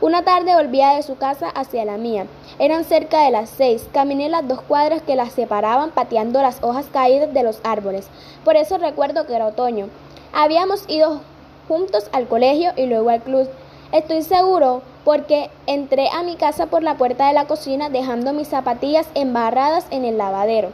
Una 0.00 0.22
tarde 0.22 0.54
volvía 0.54 0.90
de 0.94 1.02
su 1.02 1.16
casa 1.16 1.48
hacia 1.48 1.84
la 1.84 1.96
mía. 1.96 2.26
Eran 2.58 2.84
cerca 2.84 3.24
de 3.24 3.30
las 3.30 3.50
seis. 3.50 3.88
Caminé 3.92 4.28
las 4.28 4.46
dos 4.46 4.60
cuadras 4.62 5.02
que 5.02 5.14
las 5.14 5.32
separaban 5.32 5.90
pateando 5.90 6.42
las 6.42 6.62
hojas 6.62 6.86
caídas 6.92 7.32
de 7.32 7.42
los 7.42 7.60
árboles. 7.62 8.08
Por 8.44 8.56
eso 8.56 8.78
recuerdo 8.78 9.26
que 9.26 9.34
era 9.34 9.46
otoño. 9.46 9.88
Habíamos 10.32 10.88
ido 10.88 11.20
juntos 11.68 12.08
al 12.12 12.26
colegio 12.26 12.72
y 12.76 12.86
luego 12.86 13.10
al 13.10 13.22
club. 13.22 13.48
Estoy 13.92 14.22
seguro 14.22 14.80
porque 15.04 15.50
entré 15.66 16.08
a 16.08 16.22
mi 16.22 16.36
casa 16.36 16.64
por 16.64 16.82
la 16.82 16.96
puerta 16.96 17.28
de 17.28 17.34
la 17.34 17.46
cocina 17.46 17.90
dejando 17.90 18.32
mis 18.32 18.48
zapatillas 18.48 19.06
embarradas 19.14 19.86
en 19.90 20.06
el 20.06 20.16
lavadero. 20.16 20.70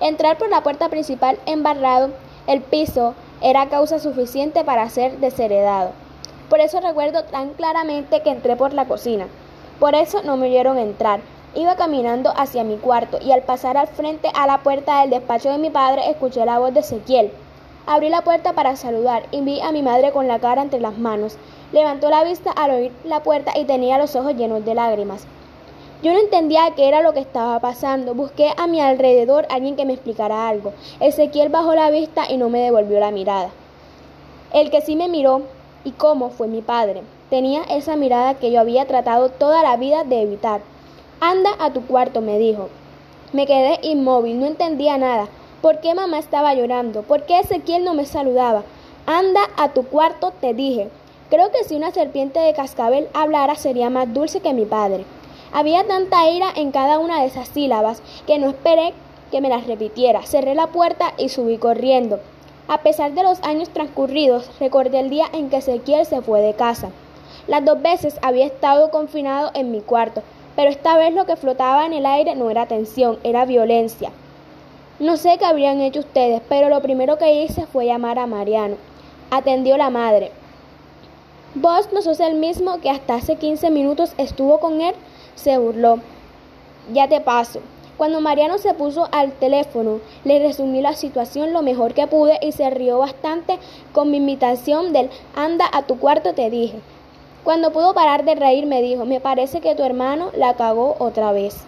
Entrar 0.00 0.36
por 0.36 0.48
la 0.50 0.64
puerta 0.64 0.88
principal 0.88 1.38
embarrado 1.46 2.10
el 2.48 2.60
piso 2.60 3.14
era 3.40 3.68
causa 3.68 4.00
suficiente 4.00 4.64
para 4.64 4.88
ser 4.90 5.18
desheredado. 5.18 5.92
Por 6.48 6.58
eso 6.58 6.80
recuerdo 6.80 7.22
tan 7.22 7.50
claramente 7.50 8.20
que 8.22 8.30
entré 8.30 8.56
por 8.56 8.74
la 8.74 8.86
cocina. 8.86 9.28
Por 9.78 9.94
eso 9.94 10.24
no 10.24 10.36
me 10.36 10.48
oyeron 10.48 10.76
entrar. 10.76 11.20
Iba 11.54 11.76
caminando 11.76 12.32
hacia 12.36 12.64
mi 12.64 12.78
cuarto 12.78 13.18
y 13.22 13.30
al 13.30 13.42
pasar 13.42 13.76
al 13.76 13.86
frente 13.86 14.28
a 14.34 14.48
la 14.48 14.58
puerta 14.64 15.02
del 15.02 15.10
despacho 15.10 15.50
de 15.50 15.58
mi 15.58 15.70
padre 15.70 16.10
escuché 16.10 16.44
la 16.44 16.58
voz 16.58 16.74
de 16.74 16.80
Ezequiel. 16.80 17.30
Abrí 17.86 18.08
la 18.08 18.22
puerta 18.22 18.54
para 18.54 18.74
saludar 18.74 19.22
y 19.30 19.40
vi 19.40 19.60
a 19.60 19.70
mi 19.70 19.82
madre 19.82 20.10
con 20.10 20.26
la 20.26 20.40
cara 20.40 20.62
entre 20.62 20.80
las 20.80 20.98
manos. 20.98 21.38
Levantó 21.72 22.10
la 22.10 22.24
vista 22.24 22.50
al 22.50 22.72
oír 22.72 22.92
la 23.04 23.22
puerta 23.22 23.52
y 23.56 23.64
tenía 23.64 23.98
los 23.98 24.16
ojos 24.16 24.34
llenos 24.34 24.64
de 24.64 24.74
lágrimas. 24.74 25.26
Yo 26.02 26.12
no 26.12 26.18
entendía 26.18 26.72
qué 26.74 26.88
era 26.88 27.02
lo 27.02 27.12
que 27.12 27.20
estaba 27.20 27.60
pasando. 27.60 28.14
Busqué 28.14 28.52
a 28.56 28.66
mi 28.66 28.80
alrededor 28.80 29.46
a 29.48 29.54
alguien 29.54 29.76
que 29.76 29.84
me 29.84 29.92
explicara 29.92 30.48
algo. 30.48 30.72
Ezequiel 30.98 31.50
bajó 31.50 31.74
la 31.74 31.90
vista 31.90 32.24
y 32.30 32.38
no 32.38 32.48
me 32.48 32.60
devolvió 32.60 32.98
la 32.98 33.10
mirada. 33.10 33.50
El 34.52 34.70
que 34.70 34.80
sí 34.80 34.96
me 34.96 35.08
miró 35.08 35.42
y 35.84 35.92
cómo 35.92 36.30
fue 36.30 36.48
mi 36.48 36.62
padre. 36.62 37.02
Tenía 37.28 37.62
esa 37.64 37.96
mirada 37.96 38.34
que 38.34 38.50
yo 38.50 38.60
había 38.60 38.86
tratado 38.86 39.28
toda 39.28 39.62
la 39.62 39.76
vida 39.76 40.02
de 40.04 40.22
evitar. 40.22 40.62
Anda 41.20 41.50
a 41.60 41.72
tu 41.72 41.86
cuarto, 41.86 42.20
me 42.20 42.38
dijo. 42.38 42.68
Me 43.32 43.46
quedé 43.46 43.78
inmóvil, 43.82 44.40
no 44.40 44.46
entendía 44.46 44.98
nada. 44.98 45.28
¿Por 45.62 45.80
qué 45.80 45.94
mamá 45.94 46.18
estaba 46.18 46.54
llorando? 46.54 47.02
¿Por 47.02 47.26
qué 47.26 47.38
Ezequiel 47.38 47.84
no 47.84 47.94
me 47.94 48.06
saludaba? 48.06 48.64
Anda 49.06 49.42
a 49.56 49.68
tu 49.68 49.84
cuarto, 49.84 50.32
te 50.40 50.54
dije. 50.54 50.88
Creo 51.30 51.52
que 51.52 51.62
si 51.62 51.76
una 51.76 51.92
serpiente 51.92 52.40
de 52.40 52.52
cascabel 52.54 53.08
hablara 53.14 53.54
sería 53.54 53.88
más 53.88 54.12
dulce 54.12 54.40
que 54.40 54.52
mi 54.52 54.64
padre. 54.64 55.04
Había 55.52 55.86
tanta 55.86 56.28
ira 56.28 56.48
en 56.56 56.72
cada 56.72 56.98
una 56.98 57.20
de 57.20 57.28
esas 57.28 57.46
sílabas 57.48 58.02
que 58.26 58.40
no 58.40 58.48
esperé 58.48 58.92
que 59.30 59.40
me 59.40 59.48
las 59.48 59.68
repitiera. 59.68 60.22
Cerré 60.22 60.56
la 60.56 60.66
puerta 60.66 61.14
y 61.18 61.28
subí 61.28 61.56
corriendo. 61.56 62.18
A 62.66 62.78
pesar 62.78 63.12
de 63.12 63.22
los 63.22 63.40
años 63.44 63.70
transcurridos, 63.70 64.50
recordé 64.58 64.98
el 64.98 65.08
día 65.08 65.26
en 65.32 65.50
que 65.50 65.58
Ezequiel 65.58 66.04
se 66.04 66.20
fue 66.20 66.40
de 66.40 66.54
casa. 66.54 66.90
Las 67.46 67.64
dos 67.64 67.80
veces 67.80 68.18
había 68.22 68.46
estado 68.46 68.90
confinado 68.90 69.52
en 69.54 69.70
mi 69.70 69.82
cuarto, 69.82 70.24
pero 70.56 70.68
esta 70.68 70.96
vez 70.96 71.14
lo 71.14 71.26
que 71.26 71.36
flotaba 71.36 71.86
en 71.86 71.92
el 71.92 72.06
aire 72.06 72.34
no 72.34 72.50
era 72.50 72.66
tensión, 72.66 73.20
era 73.22 73.44
violencia. 73.44 74.10
No 74.98 75.16
sé 75.16 75.38
qué 75.38 75.44
habrían 75.44 75.80
hecho 75.80 76.00
ustedes, 76.00 76.42
pero 76.48 76.68
lo 76.68 76.82
primero 76.82 77.18
que 77.18 77.44
hice 77.44 77.66
fue 77.66 77.86
llamar 77.86 78.18
a 78.18 78.26
Mariano. 78.26 78.76
Atendió 79.30 79.76
la 79.76 79.90
madre. 79.90 80.32
Vos 81.56 81.92
no 81.92 82.00
sos 82.00 82.20
el 82.20 82.36
mismo 82.36 82.80
que 82.80 82.90
hasta 82.90 83.16
hace 83.16 83.34
15 83.34 83.70
minutos 83.70 84.14
estuvo 84.18 84.60
con 84.60 84.80
él, 84.80 84.94
se 85.34 85.58
burló. 85.58 85.98
Ya 86.92 87.08
te 87.08 87.20
paso. 87.20 87.60
Cuando 87.96 88.20
Mariano 88.20 88.58
se 88.58 88.72
puso 88.72 89.08
al 89.10 89.32
teléfono, 89.32 89.98
le 90.22 90.38
resumí 90.38 90.80
la 90.80 90.94
situación 90.94 91.52
lo 91.52 91.62
mejor 91.62 91.92
que 91.92 92.06
pude 92.06 92.38
y 92.40 92.52
se 92.52 92.70
rió 92.70 92.98
bastante 92.98 93.58
con 93.92 94.12
mi 94.12 94.18
invitación 94.18 94.92
del 94.92 95.10
anda 95.34 95.64
a 95.72 95.82
tu 95.82 95.98
cuarto, 95.98 96.34
te 96.34 96.50
dije. 96.50 96.78
Cuando 97.42 97.72
pudo 97.72 97.94
parar 97.94 98.24
de 98.24 98.36
reír, 98.36 98.66
me 98.66 98.80
dijo, 98.80 99.04
me 99.04 99.18
parece 99.18 99.60
que 99.60 99.74
tu 99.74 99.82
hermano 99.82 100.30
la 100.36 100.54
cagó 100.54 100.94
otra 101.00 101.32
vez. 101.32 101.64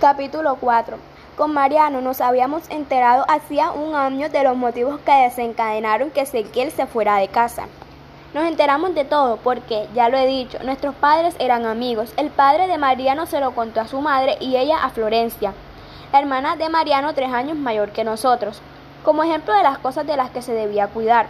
Capítulo 0.00 0.56
4 0.60 0.96
con 1.36 1.54
Mariano 1.54 2.02
nos 2.02 2.20
habíamos 2.20 2.68
enterado 2.68 3.24
hacía 3.26 3.70
un 3.70 3.94
año 3.94 4.28
de 4.28 4.42
los 4.42 4.58
motivos 4.58 5.00
que 5.00 5.12
desencadenaron 5.12 6.10
que 6.10 6.20
Ezequiel 6.20 6.70
se 6.70 6.86
fuera 6.86 7.16
de 7.16 7.28
casa. 7.28 7.66
Nos 8.32 8.44
enteramos 8.44 8.94
de 8.94 9.04
todo 9.04 9.38
porque, 9.38 9.88
ya 9.92 10.08
lo 10.08 10.16
he 10.16 10.24
dicho, 10.24 10.58
nuestros 10.62 10.94
padres 10.94 11.34
eran 11.40 11.66
amigos. 11.66 12.12
El 12.16 12.30
padre 12.30 12.68
de 12.68 12.78
Mariano 12.78 13.26
se 13.26 13.40
lo 13.40 13.56
contó 13.56 13.80
a 13.80 13.88
su 13.88 14.00
madre 14.00 14.36
y 14.38 14.56
ella 14.56 14.84
a 14.84 14.90
Florencia, 14.90 15.52
la 16.12 16.20
hermana 16.20 16.54
de 16.54 16.68
Mariano 16.68 17.12
tres 17.12 17.32
años 17.32 17.58
mayor 17.58 17.90
que 17.90 18.04
nosotros, 18.04 18.60
como 19.04 19.24
ejemplo 19.24 19.52
de 19.52 19.64
las 19.64 19.78
cosas 19.78 20.06
de 20.06 20.16
las 20.16 20.30
que 20.30 20.42
se 20.42 20.52
debía 20.52 20.86
cuidar. 20.86 21.26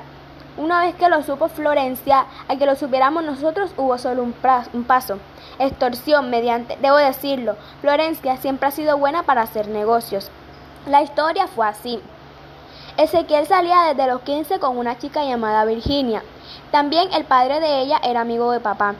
Una 0.58 0.82
vez 0.82 0.94
que 0.94 1.08
lo 1.08 1.22
supo 1.22 1.48
Florencia, 1.48 2.26
al 2.48 2.58
que 2.58 2.66
lo 2.66 2.76
supiéramos 2.76 3.24
nosotros 3.24 3.72
hubo 3.78 3.96
solo 3.96 4.22
un, 4.22 4.34
un 4.74 4.84
paso. 4.84 5.18
Extorsión 5.58 6.28
mediante, 6.28 6.76
debo 6.82 6.98
decirlo, 6.98 7.56
Florencia 7.80 8.36
siempre 8.36 8.68
ha 8.68 8.72
sido 8.72 8.98
buena 8.98 9.22
para 9.22 9.40
hacer 9.40 9.68
negocios. 9.68 10.30
La 10.86 11.00
historia 11.00 11.46
fue 11.46 11.66
así. 11.66 11.98
Ezequiel 12.98 13.46
salía 13.46 13.84
desde 13.84 14.10
los 14.10 14.20
15 14.20 14.58
con 14.58 14.76
una 14.76 14.98
chica 14.98 15.24
llamada 15.24 15.64
Virginia. 15.64 16.22
También 16.70 17.12
el 17.12 17.24
padre 17.24 17.60
de 17.60 17.80
ella 17.80 18.00
era 18.02 18.20
amigo 18.20 18.50
de 18.52 18.60
papá. 18.60 18.94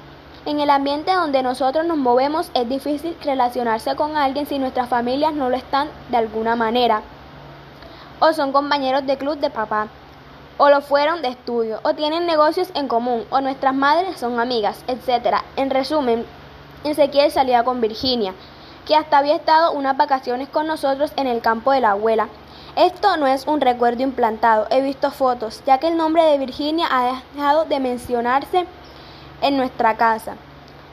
En 0.47 0.61
el 0.61 0.71
ambiente 0.71 1.15
donde 1.15 1.43
nosotros 1.43 1.85
nos 1.85 1.99
movemos 1.99 2.51
es 2.55 2.69
difícil 2.69 3.17
relacionarse 3.23 3.95
con 3.97 4.17
alguien 4.17 4.47
si 4.47 4.59
nuestras 4.59 4.89
familias 4.89 5.35
no 5.35 5.51
lo 5.51 5.57
están 5.57 5.89
de 6.09 6.17
alguna 6.17 6.57
manera. 6.57 7.03
O 8.21 8.33
son 8.33 8.53
compañeros 8.53 9.07
de 9.07 9.19
club 9.19 9.39
de 9.39 9.51
papá 9.51 9.89
o 10.63 10.69
lo 10.69 10.83
fueron 10.83 11.23
de 11.23 11.29
estudio, 11.29 11.81
o 11.85 11.95
tienen 11.95 12.27
negocios 12.27 12.69
en 12.75 12.87
común, 12.87 13.25
o 13.31 13.41
nuestras 13.41 13.75
madres 13.75 14.21
son 14.21 14.39
amigas, 14.39 14.85
etc. 14.89 15.39
En 15.57 15.71
resumen, 15.71 16.27
Ezequiel 16.85 17.31
salía 17.31 17.65
con 17.65 17.81
Virginia, 17.81 18.35
que 18.87 18.95
hasta 18.95 19.17
había 19.17 19.37
estado 19.37 19.73
unas 19.73 19.97
vacaciones 19.97 20.51
con 20.51 20.67
nosotros 20.67 21.15
en 21.17 21.27
el 21.27 21.41
campo 21.41 21.73
de 21.73 21.81
la 21.81 21.93
abuela. 21.93 22.29
Esto 22.77 23.17
no 23.17 23.27
es 23.27 23.49
un 23.49 23.61
recuerdo 23.61 24.05
implantado, 24.05 24.69
he 24.71 24.81
visto 24.81 25.11
fotos, 25.11 25.61
ya 25.67 25.79
que 25.79 25.89
el 25.89 25.97
nombre 25.97 26.23
de 26.23 26.39
Virginia 26.39 26.87
ha 26.89 27.21
dejado 27.35 27.65
de 27.65 27.81
mencionarse 27.81 28.65
en 29.43 29.57
nuestra 29.57 29.97
casa. 29.97 30.37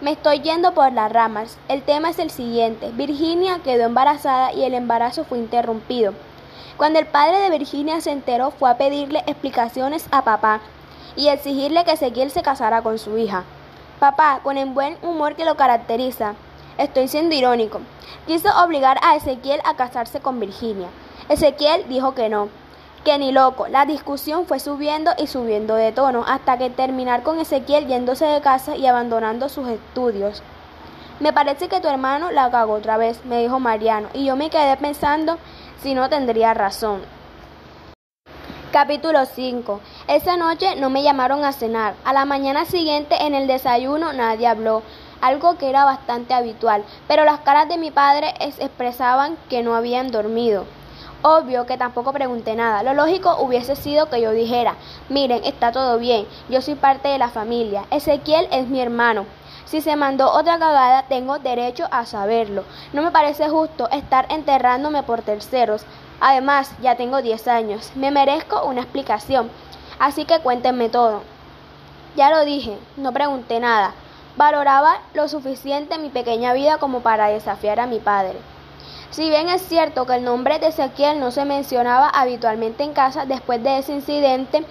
Me 0.01 0.11
estoy 0.11 0.39
yendo 0.39 0.73
por 0.73 0.91
las 0.91 1.11
ramas. 1.11 1.57
El 1.67 1.83
tema 1.83 2.09
es 2.09 2.19
el 2.19 2.31
siguiente. 2.31 2.91
Virginia 2.91 3.59
quedó 3.63 3.85
embarazada 3.85 4.53
y 4.53 4.63
el 4.63 4.73
embarazo 4.73 5.23
fue 5.23 5.37
interrumpido. 5.37 6.13
Cuando 6.77 6.97
el 6.97 7.05
padre 7.05 7.39
de 7.39 7.49
Virginia 7.51 8.01
se 8.01 8.11
enteró 8.11 8.51
fue 8.51 8.69
a 8.71 8.77
pedirle 8.77 9.23
explicaciones 9.27 10.07
a 10.11 10.23
papá 10.23 10.61
y 11.15 11.27
exigirle 11.27 11.83
que 11.83 11.91
Ezequiel 11.91 12.31
se 12.31 12.41
casara 12.41 12.81
con 12.81 12.97
su 12.97 13.17
hija. 13.17 13.43
Papá, 13.99 14.39
con 14.43 14.57
el 14.57 14.69
buen 14.69 14.97
humor 15.03 15.35
que 15.35 15.45
lo 15.45 15.57
caracteriza, 15.57 16.33
estoy 16.77 17.07
siendo 17.07 17.35
irónico, 17.35 17.81
quiso 18.27 18.49
obligar 18.63 18.99
a 19.01 19.15
Ezequiel 19.15 19.59
a 19.63 19.75
casarse 19.75 20.19
con 20.19 20.39
Virginia. 20.39 20.89
Ezequiel 21.29 21.89
dijo 21.89 22.15
que 22.15 22.29
no, 22.29 22.47
que 23.03 23.17
ni 23.17 23.33
loco. 23.33 23.67
La 23.67 23.85
discusión 23.85 24.45
fue 24.45 24.59
subiendo 24.59 25.11
y 25.17 25.27
subiendo 25.27 25.75
de 25.75 25.91
tono 25.91 26.23
hasta 26.25 26.57
que 26.57 26.69
terminar 26.69 27.23
con 27.23 27.39
Ezequiel 27.39 27.85
yéndose 27.85 28.25
de 28.25 28.39
casa 28.39 28.77
y 28.77 28.87
abandonando 28.87 29.49
sus 29.49 29.67
estudios. 29.67 30.41
Me 31.19 31.33
parece 31.33 31.67
que 31.67 31.81
tu 31.81 31.89
hermano 31.89 32.31
la 32.31 32.49
cagó 32.49 32.75
otra 32.75 32.95
vez, 32.95 33.25
me 33.25 33.41
dijo 33.41 33.59
Mariano, 33.59 34.07
y 34.13 34.23
yo 34.25 34.37
me 34.37 34.49
quedé 34.49 34.77
pensando 34.77 35.37
si 35.81 35.93
no 35.93 36.07
tendría 36.07 36.53
razón. 36.53 37.01
Capítulo 38.71 39.25
5. 39.25 39.81
Esa 40.07 40.37
noche 40.37 40.77
no 40.77 40.89
me 40.89 41.03
llamaron 41.03 41.43
a 41.43 41.51
cenar. 41.51 41.95
A 42.05 42.13
la 42.13 42.23
mañana 42.23 42.63
siguiente 42.63 43.15
en 43.25 43.35
el 43.35 43.47
desayuno 43.47 44.13
nadie 44.13 44.47
habló, 44.47 44.81
algo 45.19 45.57
que 45.57 45.69
era 45.69 45.83
bastante 45.83 46.33
habitual, 46.33 46.85
pero 47.07 47.25
las 47.25 47.39
caras 47.39 47.67
de 47.67 47.77
mi 47.77 47.91
padre 47.91 48.33
expresaban 48.39 49.37
que 49.49 49.61
no 49.61 49.75
habían 49.75 50.11
dormido. 50.11 50.65
Obvio 51.23 51.65
que 51.65 51.77
tampoco 51.77 52.13
pregunté 52.13 52.55
nada. 52.55 52.83
Lo 52.83 52.93
lógico 52.93 53.37
hubiese 53.39 53.75
sido 53.75 54.09
que 54.09 54.21
yo 54.21 54.31
dijera, 54.31 54.75
miren, 55.09 55.43
está 55.43 55.71
todo 55.71 55.97
bien, 55.97 56.27
yo 56.47 56.61
soy 56.61 56.75
parte 56.75 57.07
de 57.07 57.17
la 57.17 57.29
familia, 57.29 57.85
Ezequiel 57.89 58.47
es 58.51 58.67
mi 58.67 58.79
hermano. 58.79 59.25
Si 59.65 59.81
se 59.81 59.95
mandó 59.97 60.31
otra 60.31 60.59
cagada, 60.59 61.03
tengo 61.09 61.39
derecho 61.39 61.87
a 61.91 62.05
saberlo. 62.05 62.63
No 62.93 63.01
me 63.01 63.11
parece 63.11 63.49
justo 63.49 63.89
estar 63.89 64.25
enterrándome 64.29 65.03
por 65.03 65.23
terceros. 65.23 65.83
Además, 66.21 66.71
ya 66.81 66.95
tengo 66.95 67.21
10 67.21 67.47
años. 67.49 67.91
Me 67.95 68.09
merezco 68.09 68.63
una 68.63 68.81
explicación. 68.81 69.49
Así 69.99 70.23
que 70.23 70.39
cuéntenme 70.39 70.87
todo. 70.87 71.23
Ya 72.15 72.29
lo 72.29 72.45
dije, 72.45 72.77
no 72.95 73.11
pregunté 73.11 73.59
nada. 73.59 73.93
Valoraba 74.37 75.01
lo 75.13 75.27
suficiente 75.27 75.97
mi 75.97 76.09
pequeña 76.09 76.53
vida 76.53 76.77
como 76.77 77.01
para 77.01 77.27
desafiar 77.27 77.81
a 77.81 77.87
mi 77.87 77.99
padre. 77.99 78.37
Si 79.09 79.29
bien 79.29 79.47
es 79.47 79.61
cierto 79.61 80.05
que 80.05 80.15
el 80.15 80.25
nombre 80.25 80.59
de 80.59 80.67
Ezequiel 80.67 81.19
no 81.19 81.31
se 81.31 81.45
mencionaba 81.45 82.09
habitualmente 82.09 82.83
en 82.83 82.93
casa 82.93 83.25
después 83.25 83.63
de 83.63 83.79
ese 83.79 83.93
incidente, 83.93 84.65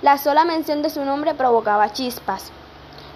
la 0.00 0.16
sola 0.16 0.44
mención 0.44 0.80
de 0.82 0.90
su 0.90 1.04
nombre 1.04 1.34
provocaba 1.34 1.92
chispas. 1.92 2.50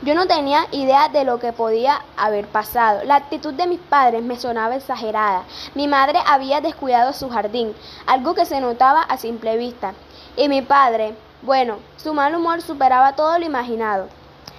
Yo 0.02 0.14
no 0.14 0.26
tenía 0.26 0.66
idea 0.73 1.09
de 1.09 1.25
lo 1.25 1.38
que 1.38 1.52
podía 1.52 2.02
haber 2.16 2.47
pasado. 2.49 3.04
La 3.04 3.16
actitud 3.16 3.54
de 3.54 3.66
mis 3.68 3.78
padres 3.78 4.23
me 4.23 4.37
sonaba 4.37 4.76
exagerada. 4.76 5.44
Mi 5.75 5.88
madre 5.88 6.18
había 6.26 6.61
descuidado 6.61 7.12
su 7.12 7.30
jardín, 7.30 7.73
algo 8.06 8.35
que 8.35 8.44
se 8.44 8.61
notaba 8.61 9.02
a 9.02 9.16
simple 9.16 9.56
vista. 9.56 9.94
Y 10.37 10.49
mi 10.49 10.61
padre, 10.61 11.14
bueno, 11.42 11.76
su 11.97 12.12
mal 12.14 12.35
humor 12.35 12.62
superaba 12.62 13.14
todo 13.14 13.38
lo 13.38 13.47
imaginado. 13.47 14.09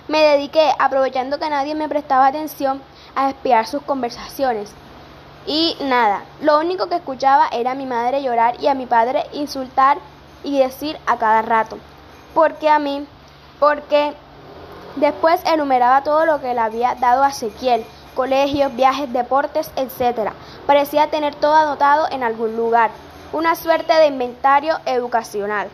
Me 0.07 0.19
dediqué, 0.19 0.71
aprovechando 0.79 1.39
que 1.39 1.49
nadie 1.49 1.75
me 1.75 1.89
prestaba 1.89 2.27
atención, 2.27 2.81
a 3.15 3.29
espiar 3.29 3.67
sus 3.67 3.83
conversaciones. 3.83 4.73
Y 5.45 5.77
nada, 5.81 6.23
lo 6.41 6.59
único 6.59 6.87
que 6.87 6.95
escuchaba 6.95 7.47
era 7.51 7.71
a 7.71 7.75
mi 7.75 7.85
madre 7.85 8.23
llorar 8.23 8.61
y 8.61 8.67
a 8.67 8.73
mi 8.73 8.85
padre 8.85 9.25
insultar 9.33 9.97
y 10.43 10.59
decir 10.59 10.97
a 11.05 11.17
cada 11.17 11.41
rato, 11.41 11.77
¿por 12.33 12.55
qué 12.55 12.69
a 12.69 12.79
mí? 12.79 13.05
Porque 13.59 14.13
Después 14.95 15.41
enumeraba 15.45 16.03
todo 16.03 16.25
lo 16.27 16.39
que 16.39 16.53
le 16.53 16.59
había 16.59 16.93
dado 16.93 17.23
a 17.23 17.29
Ezequiel, 17.29 17.83
colegios, 18.13 18.75
viajes, 18.75 19.11
deportes, 19.11 19.71
etc. 19.75 20.31
Parecía 20.67 21.09
tener 21.09 21.33
todo 21.33 21.55
anotado 21.55 22.07
en 22.11 22.21
algún 22.21 22.55
lugar, 22.55 22.91
una 23.31 23.55
suerte 23.55 23.91
de 23.91 24.05
inventario 24.05 24.77
educacional. 24.85 25.69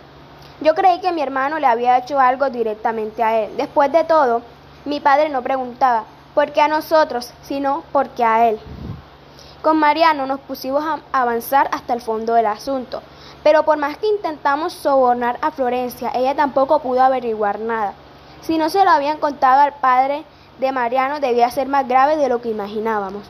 Yo 0.61 0.73
creí 0.73 1.01
que 1.01 1.11
mi 1.11 1.21
hermano 1.21 1.59
le 1.59 1.67
había 1.67 1.97
hecho 1.97 2.17
algo 2.17 2.49
directamente 2.49 3.21
a 3.21 3.37
él. 3.39 3.57
Después 3.57 3.91
de 3.91 4.05
todo, 4.05 4.41
mi 4.85 5.01
padre 5.01 5.27
no 5.27 5.41
preguntaba 5.41 6.05
por 6.33 6.53
qué 6.53 6.61
a 6.61 6.69
nosotros, 6.69 7.33
sino 7.43 7.83
por 7.91 8.07
qué 8.09 8.23
a 8.23 8.47
él. 8.47 8.59
Con 9.61 9.77
Mariano 9.77 10.25
nos 10.25 10.39
pusimos 10.39 10.85
a 10.85 10.99
avanzar 11.11 11.69
hasta 11.73 11.93
el 11.93 11.99
fondo 11.99 12.33
del 12.33 12.45
asunto, 12.45 13.01
pero 13.43 13.63
por 13.63 13.77
más 13.77 13.97
que 13.97 14.07
intentamos 14.07 14.71
sobornar 14.71 15.37
a 15.41 15.51
Florencia, 15.51 16.11
ella 16.15 16.33
tampoco 16.33 16.79
pudo 16.79 17.01
averiguar 17.01 17.59
nada. 17.59 17.93
Si 18.41 18.57
no 18.57 18.69
se 18.69 18.85
lo 18.85 18.91
habían 18.91 19.17
contado 19.17 19.59
al 19.61 19.73
padre 19.73 20.23
de 20.59 20.71
Mariano, 20.71 21.19
debía 21.19 21.51
ser 21.51 21.67
más 21.67 21.85
grave 21.89 22.15
de 22.15 22.29
lo 22.29 22.41
que 22.41 22.49
imaginábamos. 22.49 23.23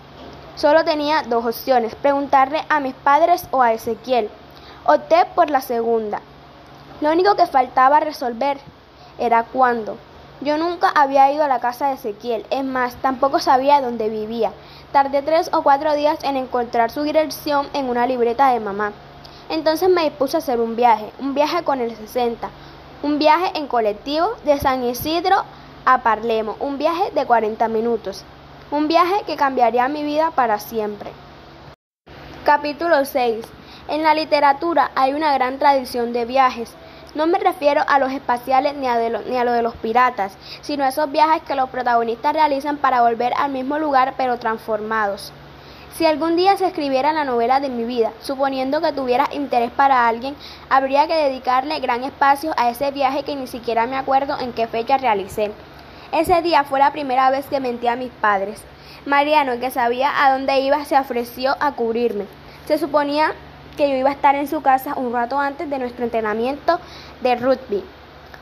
Solo 0.56 0.84
tenía 0.84 1.24
dos 1.24 1.46
opciones, 1.46 1.96
preguntarle 1.96 2.64
a 2.70 2.80
mis 2.80 2.94
padres 2.94 3.48
o 3.50 3.64
a 3.64 3.74
Ezequiel. 3.74 4.30
Opté 4.86 5.26
por 5.34 5.50
la 5.50 5.62
segunda. 5.62 6.22
Lo 7.02 7.12
único 7.12 7.36
que 7.36 7.48
faltaba 7.48 8.02
resolver 8.02 8.60
era 9.18 9.44
cuándo. 9.44 9.98
Yo 10.42 10.58
nunca 10.58 10.90
había 10.90 11.32
ido 11.32 11.44
a 11.44 11.50
la 11.50 11.60
casa 11.60 11.88
de 11.88 11.96
Ezequiel, 11.96 12.46
es 12.50 12.64
más, 12.64 12.96
tampoco 12.96 13.40
sabía 13.40 13.82
dónde 13.82 14.10
vivía. 14.10 14.52
Tardé 14.92 15.22
tres 15.22 15.52
o 15.54 15.62
cuatro 15.62 15.94
días 15.94 16.18
en 16.24 16.36
encontrar 16.36 16.90
su 16.90 17.04
dirección 17.04 17.68
en 17.74 17.90
una 17.90 18.08
libreta 18.08 18.52
de 18.52 18.60
mamá. 18.60 18.92
Entonces 19.48 19.88
me 19.88 20.04
dispuse 20.04 20.38
a 20.38 20.40
hacer 20.40 20.60
un 20.60 20.76
viaje, 20.76 21.12
un 21.20 21.36
viaje 21.36 21.64
con 21.64 21.80
el 21.80 21.96
60, 21.96 22.50
un 23.04 23.20
viaje 23.20 23.52
en 23.54 23.68
colectivo 23.68 24.30
de 24.46 24.60
San 24.60 24.84
Isidro 24.84 25.44
a 25.86 26.00
Parlemo, 26.00 26.56
un 26.60 26.80
viaje 26.80 27.12
de 27.12 27.26
40 27.26 27.68
minutos, 27.68 28.24
un 28.72 28.88
viaje 28.88 29.24
que 29.28 29.36
cambiaría 29.36 29.88
mi 29.88 30.04
vida 30.04 30.32
para 30.32 30.60
siempre. 30.60 31.12
Capítulo 32.44 33.06
6. 33.06 33.46
En 33.90 34.02
la 34.02 34.16
literatura 34.16 34.90
hay 34.96 35.14
una 35.14 35.34
gran 35.34 35.60
tradición 35.60 36.14
de 36.14 36.26
viajes. 36.26 36.74
No 37.16 37.26
me 37.26 37.40
refiero 37.40 37.82
a 37.88 37.98
los 37.98 38.12
espaciales 38.12 38.76
ni 38.76 38.88
a, 38.88 38.94
a 38.94 39.44
lo 39.44 39.52
de 39.52 39.62
los 39.64 39.76
piratas, 39.76 40.38
sino 40.62 40.84
a 40.84 40.90
esos 40.90 41.12
viajes 41.12 41.42
que 41.44 41.56
los 41.56 41.70
protagonistas 41.70 42.34
realizan 42.34 42.78
para 42.78 43.02
volver 43.02 43.34
al 43.36 43.52
mismo 43.52 43.80
lugar 43.80 44.14
pero 44.16 44.38
transformados. 44.38 45.34
Si 45.98 46.06
algún 46.06 46.36
día 46.36 46.56
se 46.56 46.66
escribiera 46.68 47.12
la 47.12 47.26
novela 47.26 47.60
de 47.60 47.68
mi 47.68 47.84
vida, 47.84 48.14
suponiendo 48.22 48.80
que 48.80 48.94
tuviera 48.94 49.28
interés 49.34 49.72
para 49.72 50.08
alguien, 50.08 50.36
habría 50.70 51.08
que 51.08 51.16
dedicarle 51.16 51.80
gran 51.80 52.04
espacio 52.04 52.54
a 52.58 52.70
ese 52.70 52.92
viaje 52.92 53.24
que 53.24 53.36
ni 53.36 53.48
siquiera 53.48 53.86
me 53.86 53.98
acuerdo 53.98 54.40
en 54.40 54.54
qué 54.54 54.68
fecha 54.68 54.98
realicé. 54.98 55.52
Ese 56.12 56.42
día 56.42 56.64
fue 56.64 56.80
la 56.80 56.92
primera 56.92 57.30
vez 57.32 57.48
que 57.48 57.60
mentí 57.60 57.88
a 57.88 57.96
mis 57.96 58.12
padres. 58.12 58.62
Mariano, 59.06 59.60
que 59.60 59.72
sabía 59.72 60.24
a 60.24 60.32
dónde 60.32 60.60
iba, 60.60 60.86
se 60.86 60.98
ofreció 60.98 61.58
a 61.60 61.74
cubrirme. 61.74 62.26
Se 62.66 62.78
suponía 62.78 63.34
que 63.80 63.90
yo 63.90 63.96
iba 63.96 64.10
a 64.10 64.14
estar 64.14 64.36
en 64.36 64.50
su 64.50 64.62
casa 64.62 64.94
un 64.98 65.14
rato 65.14 65.40
antes 65.40 65.70
de 65.70 65.80
nuestro 65.80 66.04
entrenamiento 66.04 66.82
de 67.22 67.38
rugby, 67.38 67.82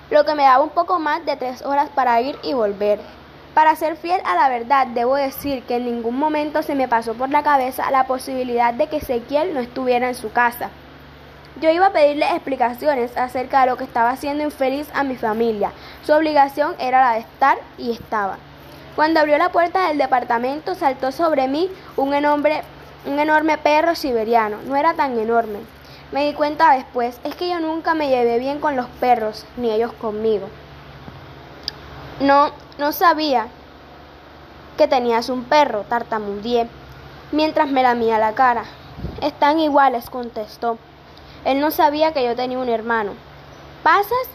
lo 0.10 0.26
que 0.26 0.34
me 0.34 0.42
daba 0.42 0.64
un 0.64 0.72
poco 0.72 0.98
más 0.98 1.24
de 1.28 1.36
tres 1.36 1.62
horas 1.62 1.90
para 1.94 2.20
ir 2.22 2.40
y 2.42 2.54
volver. 2.54 3.00
Para 3.54 3.76
ser 3.76 3.98
fiel 3.98 4.20
a 4.26 4.34
la 4.34 4.50
verdad, 4.50 4.88
debo 4.88 5.16
decir 5.16 5.62
que 5.62 5.76
en 5.76 5.86
ningún 5.86 6.18
momento 6.18 6.64
se 6.64 6.74
me 6.74 6.88
pasó 6.88 7.14
por 7.14 7.30
la 7.30 7.44
cabeza 7.44 7.92
la 7.92 8.06
posibilidad 8.06 8.74
de 8.74 8.88
que 8.88 8.98
Ezequiel 8.98 9.54
no 9.54 9.60
estuviera 9.60 10.08
en 10.08 10.16
su 10.16 10.32
casa. 10.32 10.72
Yo 11.62 11.70
iba 11.70 11.86
a 11.86 11.94
pedirle 11.94 12.26
explicaciones 12.32 13.16
acerca 13.16 13.62
de 13.62 13.68
lo 13.68 13.78
que 13.78 13.84
estaba 13.84 14.10
haciendo 14.10 14.44
infeliz 14.44 14.90
a 14.96 15.04
mi 15.04 15.18
familia. 15.18 15.72
Su 16.04 16.14
obligación 16.14 16.74
era 16.80 17.00
la 17.02 17.14
de 17.14 17.20
estar 17.20 17.60
y 17.78 17.92
estaba. 17.92 18.40
Cuando 18.96 19.20
abrió 19.20 19.38
la 19.38 19.52
puerta 19.52 19.88
del 19.88 20.00
departamento 20.00 20.74
saltó 20.74 21.12
sobre 21.12 21.48
mí 21.48 21.70
un 21.96 22.16
enorme, 22.16 22.64
un 23.06 23.20
enorme 23.20 23.58
perro 23.58 23.96
siberiano. 23.96 24.58
No 24.66 24.76
era 24.76 24.94
tan 24.94 25.18
enorme. 25.18 25.60
Me 26.12 26.26
di 26.26 26.34
cuenta 26.34 26.72
después, 26.72 27.20
es 27.24 27.36
que 27.36 27.50
yo 27.50 27.60
nunca 27.60 27.94
me 27.94 28.10
llevé 28.10 28.40
bien 28.40 28.60
con 28.60 28.76
los 28.76 28.88
perros, 28.88 29.46
ni 29.58 29.72
ellos 29.72 29.92
conmigo. 29.94 30.48
No, 32.22 32.52
no 32.78 32.92
sabía 32.94 33.48
que 34.78 34.88
tenías 34.88 35.30
un 35.30 35.44
perro, 35.44 35.84
tartamudeé, 35.84 36.70
mientras 37.32 37.68
me 37.68 37.84
lamía 37.84 38.20
la 38.20 38.34
cara. 38.34 38.64
Están 39.22 39.60
iguales, 39.60 40.10
contestó. 40.10 40.78
Él 41.44 41.60
no 41.60 41.72
sabía 41.72 42.14
que 42.14 42.24
yo 42.24 42.36
tenía 42.36 42.60
un 42.60 42.70
hermano. 42.70 43.12
¿Pasas 43.84 44.28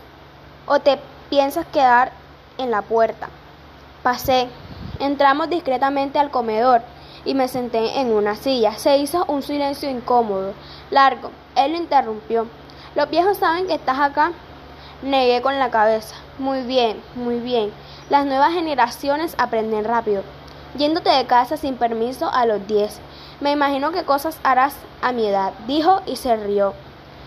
o 0.67 0.79
te 0.81 0.99
piensas 1.31 1.67
quedar 1.67 2.13
en 2.59 2.71
la 2.71 2.83
puerta? 2.83 3.29
Pasé. 4.03 4.49
Entramos 4.99 5.49
discretamente 5.49 6.19
al 6.19 6.31
comedor 6.31 6.83
y 7.25 7.35
me 7.35 7.49
senté 7.49 8.01
en 8.01 8.13
una 8.13 8.37
silla. 8.37 8.73
Se 8.79 8.99
hizo 8.99 9.25
un 9.29 9.43
silencio 9.43 9.89
incómodo, 9.91 10.55
largo. 10.91 11.31
Él 11.57 11.73
lo 11.73 11.79
interrumpió. 11.79 12.47
¿Los 12.95 13.11
viejos 13.11 13.39
saben 13.39 13.67
que 13.67 13.75
estás 13.75 13.99
acá? 13.99 14.33
Negué 15.03 15.43
con 15.43 15.59
la 15.59 15.71
cabeza. 15.71 16.15
Muy 16.39 16.63
bien, 16.63 17.03
muy 17.15 17.41
bien. 17.41 17.73
Las 18.11 18.27
nuevas 18.27 18.53
generaciones 18.53 19.35
aprenden 19.39 19.85
rápido. 19.85 20.23
Yéndote 20.77 21.11
de 21.11 21.27
casa 21.27 21.57
sin 21.57 21.77
permiso 21.77 22.31
a 22.33 22.47
los 22.47 22.67
10. 22.67 23.01
Me 23.41 23.51
imagino 23.51 23.93
qué 23.93 24.05
cosas 24.05 24.39
harás 24.43 24.75
a 25.03 25.13
mi 25.13 25.27
edad, 25.27 25.53
dijo 25.67 26.01
y 26.07 26.17
se 26.17 26.37
rió. 26.37 26.75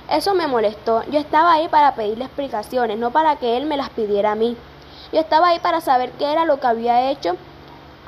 Eso 0.10 0.34
me 0.34 0.48
molestó. 0.48 1.04
Yo 1.10 1.20
estaba 1.20 1.54
ahí 1.54 1.68
para 1.68 1.96
pedirle 1.96 2.26
explicaciones, 2.26 2.98
no 2.98 3.12
para 3.12 3.36
que 3.38 3.58
él 3.58 3.66
me 3.66 3.78
las 3.78 3.90
pidiera 3.90 4.32
a 4.32 4.36
mí. 4.36 4.56
Yo 5.12 5.20
estaba 5.20 5.50
ahí 5.50 5.60
para 5.60 5.82
saber 5.82 6.12
qué 6.12 6.32
era 6.32 6.46
lo 6.46 6.60
que 6.60 6.68
había 6.68 7.10
hecho. 7.10 7.36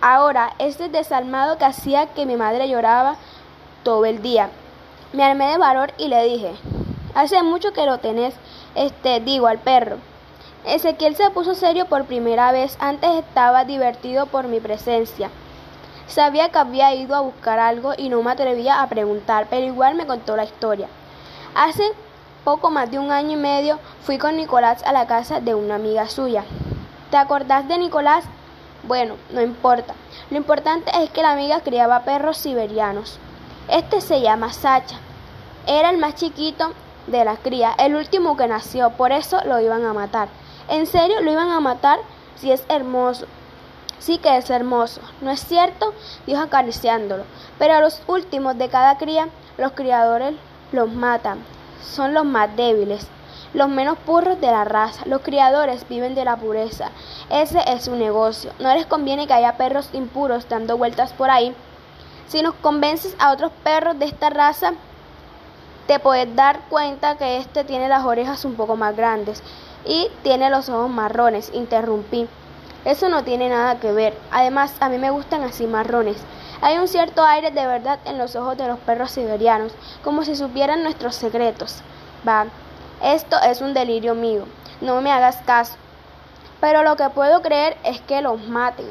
Ahora, 0.02 0.54
ese 0.60 0.90
desalmado 0.90 1.58
que 1.58 1.66
hacía 1.66 2.08
que 2.08 2.26
mi 2.26 2.36
madre 2.36 2.70
lloraba 2.70 3.16
todo 3.84 4.06
el 4.06 4.22
día. 4.22 4.50
Me 5.14 5.24
armé 5.24 5.48
de 5.48 5.58
valor 5.58 5.92
y 5.98 6.08
le 6.08 6.24
dije, 6.24 6.54
hace 7.16 7.42
mucho 7.42 7.74
que 7.74 7.86
lo 7.86 7.98
tenés, 7.98 8.36
este, 8.76 9.20
digo, 9.22 9.48
al 9.48 9.58
perro. 9.60 9.98
Ezequiel 10.66 11.16
se 11.16 11.30
puso 11.30 11.56
serio 11.56 11.86
por 11.86 12.06
primera 12.06 12.52
vez, 12.52 12.78
antes 12.80 13.10
estaba 13.12 13.64
divertido 13.64 14.26
por 14.28 14.48
mi 14.48 14.60
presencia. 14.60 15.30
Sabía 16.08 16.50
que 16.50 16.60
había 16.60 16.94
ido 16.94 17.16
a 17.16 17.22
buscar 17.22 17.60
algo 17.60 17.94
y 17.98 18.10
no 18.10 18.22
me 18.22 18.32
atrevía 18.32 18.82
a 18.82 18.88
preguntar, 18.88 19.48
pero 19.50 19.66
igual 19.66 19.96
me 19.96 20.06
contó 20.06 20.36
la 20.36 20.44
historia. 20.44 20.88
Hace 21.56 21.84
poco 22.44 22.70
más 22.70 22.92
de 22.92 23.00
un 23.00 23.12
año 23.12 23.32
y 23.32 23.42
medio 23.42 23.80
fui 24.04 24.18
con 24.18 24.38
Nicolás 24.38 24.84
a 24.84 24.94
la 24.94 25.08
casa 25.08 25.40
de 25.40 25.56
una 25.56 25.76
amiga 25.76 26.08
suya. 26.08 26.44
¿Te 27.10 27.18
acordás 27.18 27.68
de 27.68 27.78
Nicolás? 27.78 28.26
Bueno, 28.84 29.16
no 29.32 29.42
importa. 29.42 29.94
Lo 30.30 30.38
importante 30.38 30.92
es 31.02 31.10
que 31.10 31.22
la 31.22 31.32
amiga 31.32 31.62
criaba 31.62 32.04
perros 32.04 32.38
siberianos. 32.38 33.20
Este 33.68 34.02
se 34.02 34.22
llama 34.22 34.54
Sacha. 34.54 34.98
Era 35.66 35.90
el 35.90 35.98
más 35.98 36.16
chiquito 36.16 36.74
de 37.08 37.26
la 37.26 37.38
cría, 37.38 37.74
el 37.78 37.96
último 37.96 38.38
que 38.38 38.48
nació, 38.48 38.92
por 38.92 39.12
eso 39.12 39.42
lo 39.46 39.60
iban 39.60 39.86
a 39.86 39.94
matar. 39.94 40.30
¿En 40.70 40.86
serio 40.86 41.22
lo 41.22 41.32
iban 41.32 41.50
a 41.50 41.60
matar? 41.60 42.00
Si 42.36 42.52
es 42.52 42.64
hermoso. 42.70 43.26
Sí 44.00 44.20
que 44.20 44.38
es 44.38 44.50
hermoso, 44.50 45.02
¿no 45.22 45.32
es 45.32 45.40
cierto? 45.40 45.94
dijo 46.28 46.42
acariciándolo. 46.42 47.24
Pero 47.58 47.74
a 47.74 47.82
los 47.82 48.02
últimos 48.08 48.58
de 48.58 48.70
cada 48.70 48.98
cría, 48.98 49.30
los 49.58 49.72
criadores 49.72 50.36
los 50.72 50.92
matan. 50.92 51.40
Son 51.82 52.14
los 52.14 52.26
más 52.26 52.56
débiles, 52.56 53.08
los 53.54 53.70
menos 53.70 53.98
purros 54.00 54.40
de 54.42 54.48
la 54.48 54.64
raza. 54.64 55.04
Los 55.06 55.22
criadores 55.22 55.88
viven 55.88 56.16
de 56.16 56.26
la 56.26 56.36
pureza. 56.38 56.92
Ese 57.30 57.60
es 57.68 57.86
su 57.86 57.96
negocio. 57.96 58.52
No 58.60 58.74
les 58.74 58.86
conviene 58.86 59.28
que 59.28 59.34
haya 59.34 59.58
perros 59.58 59.90
impuros 59.94 60.48
dando 60.50 60.78
vueltas 60.78 61.14
por 61.14 61.30
ahí. 61.30 61.56
Si 62.28 62.42
nos 62.42 62.56
convences 62.56 63.16
a 63.20 63.32
otros 63.32 63.52
perros 63.64 63.98
de 64.00 64.06
esta 64.06 64.30
raza, 64.30 64.74
te 65.88 66.00
puedes 66.00 66.36
dar 66.36 66.60
cuenta 66.70 67.18
que 67.18 67.38
este 67.38 67.64
tiene 67.64 67.88
las 67.88 68.04
orejas 68.04 68.44
un 68.44 68.56
poco 68.56 68.76
más 68.76 68.96
grandes 68.96 69.42
y 69.86 70.10
tiene 70.24 70.50
los 70.50 70.68
ojos 70.68 70.90
marrones, 70.90 71.52
interrumpí. 71.54 72.28
Eso 72.84 73.10
no 73.10 73.24
tiene 73.24 73.50
nada 73.50 73.80
que 73.80 73.92
ver. 73.92 74.18
Además, 74.32 74.76
a 74.80 74.90
mí 74.90 74.98
me 74.98 75.10
gustan 75.10 75.44
así 75.44 75.66
marrones. 75.66 76.18
Hay 76.62 76.78
un 76.78 76.88
cierto 76.88 77.24
aire 77.24 77.52
de 77.52 77.68
verdad 77.68 78.00
en 78.06 78.18
los 78.18 78.36
ojos 78.36 78.58
de 78.58 78.68
los 78.68 78.80
perros 78.80 79.12
siberianos, 79.12 79.74
como 80.04 80.24
si 80.24 80.36
supieran 80.36 80.84
nuestros 80.84 81.16
secretos. 81.16 81.82
Va, 82.28 82.48
esto 83.02 83.38
es 83.42 83.62
un 83.62 83.74
delirio 83.74 84.16
mío. 84.16 84.46
No 84.82 85.02
me 85.02 85.12
hagas 85.12 85.38
caso. 85.46 85.76
Pero 86.60 86.84
lo 86.84 86.96
que 86.96 87.10
puedo 87.10 87.42
creer 87.42 87.78
es 87.84 88.02
que 88.02 88.22
los 88.22 88.48
maten. 88.48 88.88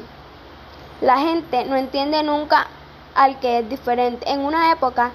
La 1.01 1.17
gente 1.17 1.65
no 1.65 1.75
entiende 1.75 2.23
nunca 2.23 2.67
al 3.15 3.39
que 3.39 3.59
es 3.59 3.69
diferente. 3.69 4.31
En 4.31 4.39
una 4.39 4.71
época 4.71 5.11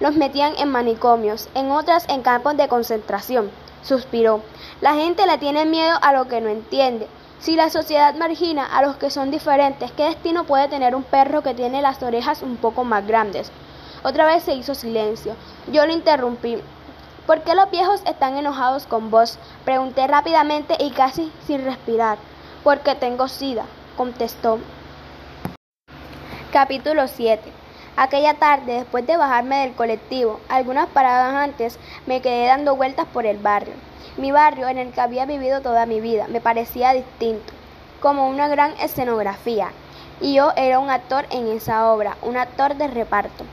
los 0.00 0.16
metían 0.16 0.54
en 0.58 0.70
manicomios, 0.70 1.48
en 1.54 1.70
otras 1.70 2.08
en 2.08 2.22
campos 2.22 2.56
de 2.56 2.68
concentración. 2.68 3.50
Suspiró. 3.82 4.42
La 4.80 4.94
gente 4.94 5.26
le 5.26 5.38
tiene 5.38 5.64
miedo 5.66 5.96
a 6.02 6.12
lo 6.12 6.26
que 6.26 6.40
no 6.40 6.48
entiende. 6.48 7.06
Si 7.38 7.54
la 7.54 7.70
sociedad 7.70 8.14
margina 8.14 8.64
a 8.64 8.82
los 8.82 8.96
que 8.96 9.10
son 9.10 9.30
diferentes, 9.30 9.92
¿qué 9.92 10.04
destino 10.04 10.44
puede 10.44 10.68
tener 10.68 10.94
un 10.94 11.02
perro 11.04 11.42
que 11.42 11.54
tiene 11.54 11.82
las 11.82 12.02
orejas 12.02 12.42
un 12.42 12.56
poco 12.56 12.84
más 12.84 13.06
grandes? 13.06 13.52
Otra 14.02 14.26
vez 14.26 14.42
se 14.42 14.54
hizo 14.54 14.74
silencio. 14.74 15.36
Yo 15.70 15.86
lo 15.86 15.92
interrumpí. 15.92 16.58
¿Por 17.26 17.40
qué 17.40 17.54
los 17.54 17.70
viejos 17.70 18.02
están 18.04 18.36
enojados 18.36 18.86
con 18.86 19.10
vos? 19.10 19.38
Pregunté 19.64 20.06
rápidamente 20.06 20.76
y 20.78 20.90
casi 20.90 21.32
sin 21.46 21.64
respirar. 21.64 22.18
Porque 22.62 22.94
tengo 22.94 23.28
sida, 23.28 23.64
contestó. 23.96 24.58
Capítulo 26.52 27.08
7 27.08 27.50
Aquella 27.96 28.34
tarde, 28.34 28.74
después 28.74 29.06
de 29.06 29.16
bajarme 29.16 29.60
del 29.62 29.74
colectivo, 29.74 30.38
algunas 30.50 30.88
paradas 30.88 31.34
antes, 31.34 31.78
me 32.06 32.20
quedé 32.20 32.46
dando 32.46 32.76
vueltas 32.76 33.06
por 33.06 33.24
el 33.24 33.38
barrio. 33.38 33.74
Mi 34.18 34.30
barrio, 34.30 34.68
en 34.68 34.76
el 34.76 34.92
que 34.92 35.00
había 35.00 35.24
vivido 35.24 35.62
toda 35.62 35.86
mi 35.86 36.00
vida, 36.00 36.26
me 36.28 36.42
parecía 36.42 36.92
distinto, 36.92 37.52
como 38.00 38.28
una 38.28 38.48
gran 38.48 38.72
escenografía, 38.80 39.68
y 40.20 40.34
yo 40.34 40.52
era 40.56 40.80
un 40.80 40.90
actor 40.90 41.24
en 41.30 41.46
esa 41.46 41.90
obra, 41.90 42.16
un 42.20 42.36
actor 42.36 42.74
de 42.74 42.88
reparto. 42.88 43.44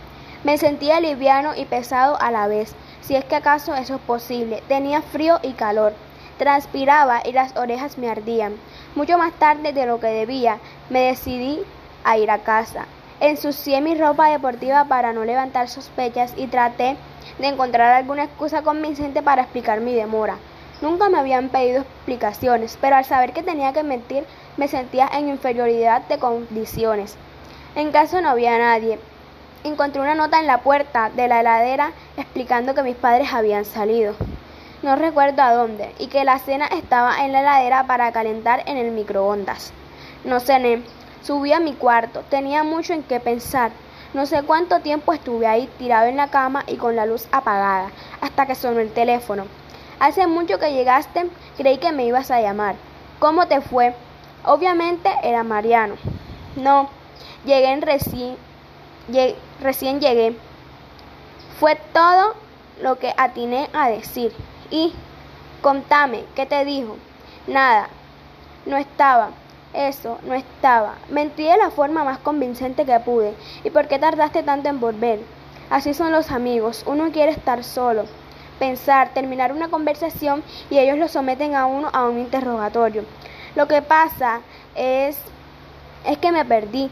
Me 0.43 0.57
sentía 0.57 0.99
liviano 0.99 1.55
y 1.55 1.65
pesado 1.65 2.19
a 2.19 2.31
la 2.31 2.47
vez, 2.47 2.75
si 3.01 3.15
es 3.15 3.25
que 3.25 3.35
acaso 3.35 3.75
eso 3.75 3.95
es 3.95 4.01
posible. 4.01 4.63
Tenía 4.67 5.01
frío 5.01 5.39
y 5.43 5.53
calor, 5.53 5.93
transpiraba 6.37 7.21
y 7.25 7.33
las 7.33 7.55
orejas 7.57 7.97
me 7.97 8.09
ardían. 8.09 8.55
Mucho 8.95 9.17
más 9.17 9.33
tarde 9.33 9.73
de 9.73 9.85
lo 9.85 9.99
que 9.99 10.07
debía, 10.07 10.59
me 10.89 11.01
decidí 11.01 11.59
a 12.03 12.17
ir 12.17 12.31
a 12.31 12.39
casa. 12.39 12.85
Ensucié 13.19 13.81
mi 13.81 13.93
ropa 13.95 14.29
deportiva 14.29 14.85
para 14.85 15.13
no 15.13 15.25
levantar 15.25 15.69
sospechas 15.69 16.33
y 16.37 16.47
traté 16.47 16.97
de 17.37 17.47
encontrar 17.47 17.93
alguna 17.93 18.23
excusa 18.23 18.63
convincente 18.63 19.21
para 19.21 19.43
explicar 19.43 19.81
mi 19.81 19.93
demora. 19.93 20.37
Nunca 20.81 21.09
me 21.09 21.19
habían 21.19 21.49
pedido 21.49 21.81
explicaciones, 21.81 22.79
pero 22.81 22.95
al 22.95 23.05
saber 23.05 23.33
que 23.33 23.43
tenía 23.43 23.73
que 23.73 23.83
mentir 23.83 24.25
me 24.57 24.67
sentía 24.67 25.07
en 25.13 25.29
inferioridad 25.29 26.01
de 26.07 26.17
condiciones. 26.17 27.15
En 27.75 27.91
caso 27.91 28.19
no 28.21 28.29
había 28.29 28.57
nadie. 28.57 28.97
Encontré 29.63 30.01
una 30.01 30.15
nota 30.15 30.39
en 30.39 30.47
la 30.47 30.61
puerta 30.61 31.09
de 31.09 31.27
la 31.27 31.41
heladera 31.41 31.91
explicando 32.17 32.73
que 32.73 32.83
mis 32.83 32.95
padres 32.95 33.33
habían 33.33 33.65
salido. 33.65 34.15
No 34.81 34.95
recuerdo 34.95 35.43
a 35.43 35.53
dónde, 35.53 35.93
y 35.99 36.07
que 36.07 36.23
la 36.23 36.39
cena 36.39 36.65
estaba 36.65 37.23
en 37.23 37.31
la 37.31 37.41
heladera 37.41 37.85
para 37.85 38.11
calentar 38.11 38.63
en 38.65 38.77
el 38.77 38.91
microondas. 38.91 39.71
No 40.23 40.39
cené, 40.39 40.81
Subí 41.23 41.53
a 41.53 41.59
mi 41.59 41.73
cuarto, 41.73 42.23
tenía 42.29 42.63
mucho 42.63 42.93
en 42.93 43.03
qué 43.03 43.19
pensar. 43.19 43.71
No 44.15 44.25
sé 44.25 44.41
cuánto 44.41 44.79
tiempo 44.79 45.13
estuve 45.13 45.45
ahí 45.45 45.69
tirado 45.77 46.07
en 46.07 46.17
la 46.17 46.29
cama 46.29 46.63
y 46.65 46.77
con 46.77 46.95
la 46.95 47.05
luz 47.05 47.27
apagada, 47.31 47.91
hasta 48.21 48.47
que 48.47 48.55
sonó 48.55 48.79
el 48.79 48.91
teléfono. 48.91 49.45
Hace 49.99 50.25
mucho 50.25 50.57
que 50.57 50.73
llegaste, 50.73 51.29
creí 51.57 51.77
que 51.77 51.91
me 51.91 52.05
ibas 52.05 52.31
a 52.31 52.41
llamar. 52.41 52.75
¿Cómo 53.19 53.47
te 53.47 53.61
fue? 53.61 53.93
Obviamente 54.43 55.11
era 55.21 55.43
Mariano. 55.43 55.93
No, 56.55 56.89
llegué 57.45 57.71
en 57.71 57.83
recién, 57.83 58.35
recién 59.61 59.99
llegué. 59.99 60.35
Fue 61.59 61.75
todo 61.93 62.35
lo 62.81 62.97
que 62.99 63.13
atiné 63.17 63.69
a 63.73 63.89
decir. 63.89 64.33
Y, 64.69 64.93
contame, 65.61 66.23
¿qué 66.35 66.45
te 66.45 66.65
dijo? 66.65 66.97
Nada, 67.47 67.89
no 68.65 68.77
estaba. 68.77 69.31
Eso, 69.73 70.19
no 70.23 70.33
estaba. 70.33 70.95
Mentí 71.09 71.43
de 71.43 71.57
la 71.57 71.69
forma 71.69 72.03
más 72.03 72.19
convincente 72.19 72.85
que 72.85 72.99
pude. 72.99 73.33
¿Y 73.63 73.69
por 73.69 73.87
qué 73.87 73.99
tardaste 73.99 74.43
tanto 74.43 74.69
en 74.69 74.79
volver? 74.79 75.19
Así 75.69 75.93
son 75.93 76.11
los 76.11 76.31
amigos. 76.31 76.83
Uno 76.85 77.11
quiere 77.11 77.31
estar 77.31 77.63
solo 77.63 78.05
pensar, 78.61 79.09
terminar 79.15 79.51
una 79.51 79.69
conversación 79.69 80.43
y 80.69 80.77
ellos 80.77 80.99
lo 80.99 81.07
someten 81.07 81.55
a 81.55 81.65
uno 81.65 81.89
a 81.91 82.07
un 82.07 82.19
interrogatorio. 82.19 83.05
Lo 83.55 83.67
que 83.67 83.81
pasa 83.81 84.41
es, 84.75 85.17
es 86.05 86.17
que 86.19 86.31
me 86.31 86.45
perdí. 86.45 86.91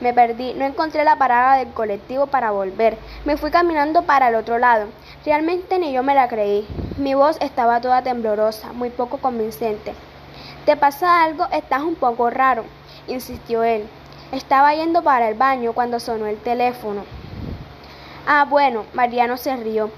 Me 0.00 0.12
perdí, 0.12 0.54
no 0.54 0.64
encontré 0.64 1.04
la 1.04 1.16
parada 1.16 1.56
del 1.56 1.68
colectivo 1.68 2.26
para 2.26 2.50
volver. 2.50 2.98
Me 3.24 3.36
fui 3.36 3.50
caminando 3.50 4.02
para 4.02 4.28
el 4.28 4.34
otro 4.34 4.58
lado. 4.58 4.86
Realmente 5.24 5.78
ni 5.78 5.92
yo 5.92 6.02
me 6.02 6.14
la 6.14 6.28
creí. 6.28 6.66
Mi 6.98 7.14
voz 7.14 7.36
estaba 7.40 7.80
toda 7.80 8.02
temblorosa, 8.02 8.72
muy 8.72 8.90
poco 8.90 9.18
convincente. 9.18 9.94
¿Te 10.64 10.76
pasa 10.76 11.22
algo? 11.22 11.46
Estás 11.52 11.82
un 11.82 11.94
poco 11.94 12.30
raro, 12.30 12.64
insistió 13.06 13.62
él. 13.62 13.86
Estaba 14.32 14.74
yendo 14.74 15.02
para 15.02 15.28
el 15.28 15.34
baño 15.34 15.74
cuando 15.74 16.00
sonó 16.00 16.26
el 16.26 16.38
teléfono. 16.38 17.04
Ah, 18.26 18.46
bueno, 18.48 18.84
Mariano 18.94 19.36
se 19.36 19.54
rió. 19.56 19.90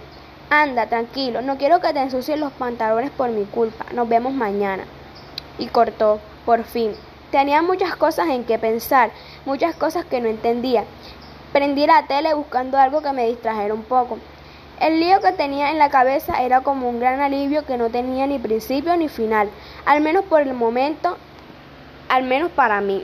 Anda, 0.50 0.86
tranquilo, 0.86 1.40
no 1.40 1.56
quiero 1.56 1.80
que 1.80 1.92
te 1.92 2.00
ensucies 2.00 2.38
los 2.38 2.52
pantalones 2.52 3.10
por 3.10 3.30
mi 3.30 3.44
culpa. 3.44 3.86
Nos 3.92 4.08
vemos 4.08 4.32
mañana. 4.32 4.84
Y 5.58 5.68
cortó, 5.68 6.20
por 6.44 6.64
fin. 6.64 6.92
Tenía 7.30 7.62
muchas 7.62 7.96
cosas 7.96 8.28
en 8.28 8.44
que 8.44 8.58
pensar, 8.58 9.10
muchas 9.46 9.74
cosas 9.74 10.04
que 10.04 10.20
no 10.20 10.28
entendía. 10.28 10.84
Prendí 11.52 11.86
la 11.86 12.06
tele 12.06 12.34
buscando 12.34 12.76
algo 12.76 13.00
que 13.00 13.12
me 13.12 13.26
distrajera 13.26 13.72
un 13.72 13.84
poco. 13.84 14.18
El 14.78 15.00
lío 15.00 15.20
que 15.22 15.32
tenía 15.32 15.70
en 15.70 15.78
la 15.78 15.88
cabeza 15.88 16.42
era 16.42 16.60
como 16.60 16.90
un 16.90 17.00
gran 17.00 17.20
alivio 17.20 17.64
que 17.64 17.78
no 17.78 17.88
tenía 17.88 18.26
ni 18.26 18.38
principio 18.38 18.94
ni 18.98 19.08
final, 19.08 19.48
al 19.86 20.02
menos 20.02 20.26
por 20.26 20.42
el 20.42 20.52
momento, 20.52 21.16
al 22.10 22.24
menos 22.24 22.50
para 22.50 22.82
mí. 22.82 23.02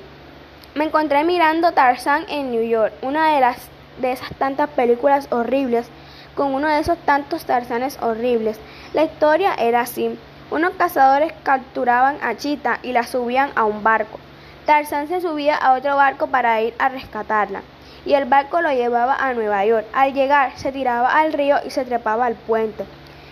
Me 0.75 0.85
encontré 0.85 1.25
mirando 1.25 1.73
Tarzan 1.73 2.27
en 2.29 2.51
New 2.51 2.63
York, 2.63 2.93
una 3.01 3.35
de 3.35 3.41
las 3.41 3.57
de 3.99 4.13
esas 4.13 4.35
tantas 4.37 4.69
películas 4.71 5.29
horribles 5.31 5.87
con 6.35 6.55
uno 6.55 6.69
de 6.69 6.81
esos 6.81 6.99
tantos 6.99 7.45
tarzanes 7.45 7.99
horribles. 8.01 8.59
La 8.95 9.05
historia 9.05 9.55
era 9.55 9.81
así. 9.81 10.19
Unos 10.51 10.73
cazadores 10.73 11.33
capturaban 11.43 12.19
a 12.23 12.37
Chita 12.37 12.79
y 12.83 12.93
la 12.93 13.05
subían 13.05 13.51
a 13.55 13.65
un 13.65 13.83
barco. 13.83 14.19
Tarzán 14.67 15.09
se 15.09 15.21
subía 15.21 15.57
a 15.57 15.75
otro 15.75 15.97
barco 15.97 16.29
para 16.29 16.61
ir 16.61 16.75
a 16.79 16.89
rescatarla, 16.89 17.63
y 18.05 18.15
el 18.15 18.25
barco 18.25 18.61
lo 18.61 18.71
llevaba 18.71 19.15
a 19.15 19.35
Nueva 19.35 19.65
York. 19.65 19.87
Al 19.93 20.13
llegar, 20.13 20.57
se 20.57 20.73
tiraba 20.73 21.09
al 21.09 21.33
río 21.33 21.57
y 21.65 21.71
se 21.71 21.85
trepaba 21.85 22.27
al 22.27 22.35
puente. 22.35 22.85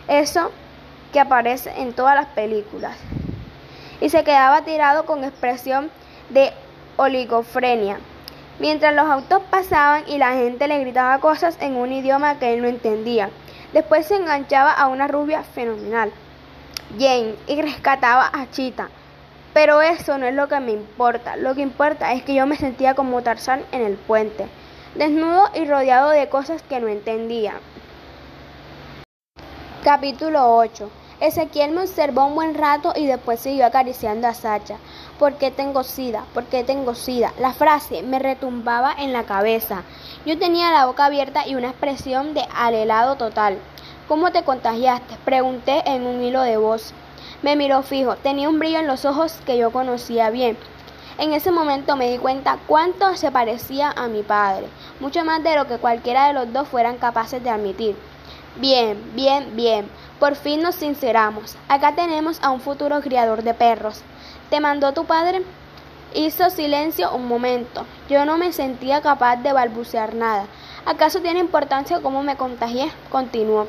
Eso 0.09 0.51
que 1.13 1.21
aparece 1.21 1.73
en 1.77 1.93
todas 1.93 2.15
las 2.15 2.27
películas. 2.27 2.97
Y 4.01 4.09
se 4.11 4.25
quedaba 4.25 4.63
tirado 4.63 5.05
con 5.05 5.25
expresión 5.25 5.91
de 6.31 6.53
oligofrenia 6.97 7.99
mientras 8.61 8.95
los 8.95 9.07
autos 9.07 9.43
pasaban 9.51 10.05
y 10.07 10.19
la 10.19 10.35
gente 10.35 10.69
le 10.69 10.79
gritaba 10.79 11.19
cosas 11.19 11.57
en 11.61 11.77
un 11.77 11.91
idioma 11.91 12.39
que 12.39 12.55
él 12.55 12.63
no 12.63 12.69
entendía. 12.69 13.31
Después 13.73 14.07
se 14.07 14.17
enganchaba 14.17 14.73
a 14.73 14.89
una 14.89 15.09
rubia 15.09 15.43
fenomenal, 15.43 16.13
Jane, 16.99 17.35
y 17.47 17.61
rescataba 17.63 18.31
a 18.33 18.51
Chita. 18.51 18.89
Pero 19.53 19.83
eso 19.83 20.17
no 20.19 20.27
es 20.27 20.35
lo 20.35 20.49
que 20.49 20.61
me 20.61 20.73
importa. 20.73 21.37
Lo 21.37 21.55
que 21.55 21.63
importa 21.63 22.13
es 22.13 22.23
que 22.23 22.35
yo 22.35 22.47
me 22.47 22.57
sentía 22.57 22.95
como 22.95 23.23
Tarzán 23.23 23.65
en 23.73 23.83
el 23.83 23.97
puente, 23.97 24.47
desnudo 24.95 25.51
y 25.55 25.65
rodeado 25.65 26.11
de 26.11 26.29
cosas 26.29 26.63
que 26.63 26.81
no 26.81 26.89
entendía. 26.89 27.55
Capítulo 29.83 30.57
8 30.57 30.91
Ezequiel 31.21 31.73
me 31.73 31.83
observó 31.83 32.25
un 32.25 32.35
buen 32.35 32.55
rato 32.55 32.95
y 32.97 33.07
después 33.07 33.41
siguió 33.41 33.67
acariciando 33.67 34.27
a 34.27 34.33
Sacha. 34.33 34.77
¿Por 35.19 35.35
qué 35.35 35.51
tengo 35.51 35.85
sida? 35.85 36.25
¿Por 36.33 36.45
qué 36.45 36.65
tengo 36.65 36.95
sida? 36.95 37.35
La 37.39 37.53
frase 37.53 38.03
me 38.03 38.19
retumbaba 38.19 38.95
en 38.99 39.13
la 39.13 39.25
cabeza. 39.25 39.83
Yo 40.25 40.39
tenía 40.39 40.71
la 40.71 40.87
boca 40.87 41.05
abierta 41.05 41.47
y 41.47 41.57
una 41.57 41.69
expresión 41.69 42.33
de 42.33 42.47
alelado 42.55 43.17
total. 43.17 43.59
¿Cómo 44.09 44.33
te 44.33 44.45
contagiaste? 44.45 45.17
Pregunté 45.27 45.83
en 45.85 46.07
un 46.07 46.23
hilo 46.23 46.41
de 46.41 46.57
voz. 46.57 46.95
Me 47.43 47.57
miró 47.57 47.83
fijo, 47.83 48.17
tenía 48.17 48.51
un 48.51 48.59
brillo 48.59 48.81
en 48.81 48.87
los 48.87 49.07
ojos 49.07 49.39
que 49.47 49.57
yo 49.57 49.71
conocía 49.71 50.29
bien. 50.29 50.59
En 51.17 51.33
ese 51.33 51.51
momento 51.51 51.97
me 51.97 52.11
di 52.11 52.19
cuenta 52.19 52.59
cuánto 52.67 53.17
se 53.17 53.31
parecía 53.31 53.91
a 53.91 54.09
mi 54.09 54.23
padre, 54.23 54.67
mucho 55.01 55.25
más 55.25 55.43
de 55.43 55.57
lo 55.57 55.67
que 55.67 55.79
cualquiera 55.79 56.27
de 56.27 56.35
los 56.35 56.53
dos 56.53 56.69
fueran 56.69 56.99
capaces 56.99 57.43
de 57.43 57.49
admitir. 57.49 57.97
Bien, 58.57 59.01
bien, 59.15 59.57
bien. 59.57 59.89
Por 60.19 60.35
fin 60.35 60.61
nos 60.61 60.75
sinceramos. 60.75 61.57
Acá 61.69 61.95
tenemos 61.95 62.39
a 62.43 62.51
un 62.51 62.61
futuro 62.61 63.01
criador 63.01 63.43
de 63.43 63.55
perros. 63.55 64.03
¿Te 64.51 64.61
mandó 64.61 64.93
tu 64.93 65.07
padre? 65.07 65.43
Hizo 66.13 66.51
silencio 66.51 67.15
un 67.15 67.27
momento. 67.27 67.87
Yo 68.11 68.27
no 68.27 68.37
me 68.37 68.53
sentía 68.53 69.01
capaz 69.01 69.37
de 69.37 69.53
balbucear 69.53 70.15
nada. 70.15 70.47
¿Acaso 70.85 71.21
tiene 71.21 71.41
importancia 71.41 72.01
cómo 72.01 72.23
me 72.23 72.37
contagié? 72.37 72.91
Continuó. 73.11 73.67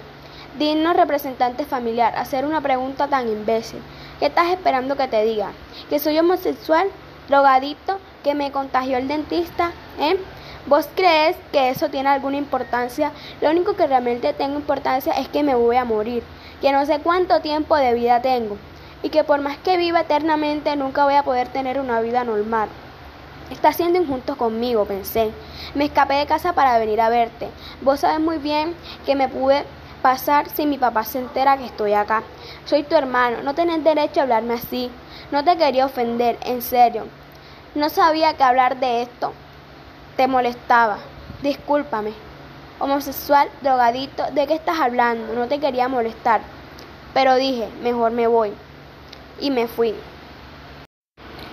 Digno 0.59 0.91
representante 0.91 1.65
familiar, 1.65 2.13
hacer 2.17 2.45
una 2.45 2.59
pregunta 2.59 3.07
tan 3.07 3.29
imbécil. 3.29 3.79
¿Qué 4.19 4.25
estás 4.25 4.49
esperando 4.49 4.97
que 4.97 5.07
te 5.07 5.23
diga? 5.23 5.51
¿Que 5.89 5.97
soy 5.97 6.19
homosexual? 6.19 6.87
¿Drogadicto? 7.29 7.99
¿Que 8.21 8.35
me 8.35 8.51
contagió 8.51 8.97
el 8.97 9.07
dentista? 9.07 9.71
¿Eh? 9.97 10.17
¿Vos 10.67 10.89
crees 10.93 11.37
que 11.53 11.69
eso 11.69 11.89
tiene 11.89 12.09
alguna 12.09 12.37
importancia? 12.37 13.13
Lo 13.39 13.49
único 13.49 13.75
que 13.77 13.87
realmente 13.87 14.33
tengo 14.33 14.57
importancia 14.57 15.13
es 15.13 15.29
que 15.29 15.41
me 15.41 15.55
voy 15.55 15.77
a 15.77 15.85
morir, 15.85 16.21
que 16.59 16.73
no 16.73 16.85
sé 16.85 16.99
cuánto 16.99 17.39
tiempo 17.39 17.77
de 17.77 17.93
vida 17.93 18.21
tengo 18.21 18.57
y 19.01 19.09
que 19.09 19.23
por 19.23 19.41
más 19.41 19.57
que 19.57 19.77
viva 19.77 20.01
eternamente 20.01 20.75
nunca 20.75 21.05
voy 21.05 21.15
a 21.15 21.23
poder 21.23 21.47
tener 21.47 21.79
una 21.79 22.01
vida 22.01 22.23
normal. 22.25 22.67
Está 23.49 23.73
siendo 23.73 23.99
injusto 23.99 24.37
conmigo, 24.37 24.85
pensé. 24.85 25.31
Me 25.75 25.85
escapé 25.85 26.15
de 26.15 26.25
casa 26.25 26.53
para 26.53 26.77
venir 26.77 27.01
a 27.01 27.09
verte. 27.09 27.49
Vos 27.81 28.01
sabes 28.01 28.19
muy 28.19 28.37
bien 28.37 28.75
que 29.05 29.15
me 29.15 29.27
pude 29.27 29.65
pasar 30.01 30.49
si 30.49 30.65
mi 30.65 30.77
papá 30.77 31.03
se 31.03 31.19
entera 31.19 31.57
que 31.57 31.65
estoy 31.65 31.93
acá. 31.93 32.23
Soy 32.65 32.83
tu 32.83 32.95
hermano, 32.95 33.43
no 33.43 33.53
tenés 33.53 33.83
derecho 33.83 34.19
a 34.19 34.23
hablarme 34.23 34.55
así. 34.55 34.91
No 35.31 35.43
te 35.43 35.57
quería 35.57 35.85
ofender, 35.85 36.37
en 36.41 36.61
serio. 36.61 37.05
No 37.75 37.89
sabía 37.89 38.35
que 38.35 38.43
hablar 38.43 38.79
de 38.79 39.03
esto 39.03 39.33
te 40.17 40.27
molestaba. 40.27 40.97
Discúlpame. 41.41 42.13
Homosexual, 42.79 43.49
drogadito, 43.61 44.23
¿de 44.31 44.47
qué 44.47 44.55
estás 44.55 44.79
hablando? 44.79 45.33
No 45.33 45.47
te 45.47 45.59
quería 45.59 45.87
molestar. 45.87 46.41
Pero 47.13 47.35
dije, 47.35 47.69
mejor 47.81 48.11
me 48.11 48.27
voy. 48.27 48.53
Y 49.39 49.51
me 49.51 49.67
fui. 49.67 49.95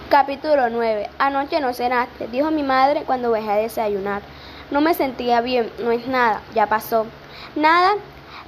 Capítulo 0.08 0.70
9. 0.70 1.10
Anoche 1.18 1.60
no 1.60 1.74
cenaste, 1.74 2.28
dijo 2.28 2.50
mi 2.50 2.62
madre 2.62 3.02
cuando 3.04 3.30
dejé 3.30 3.50
a 3.50 3.56
desayunar. 3.56 4.22
No 4.70 4.80
me 4.80 4.94
sentía 4.94 5.40
bien, 5.40 5.70
no 5.78 5.90
es 5.92 6.06
nada, 6.06 6.40
ya 6.54 6.66
pasó. 6.66 7.06
Nada, 7.54 7.92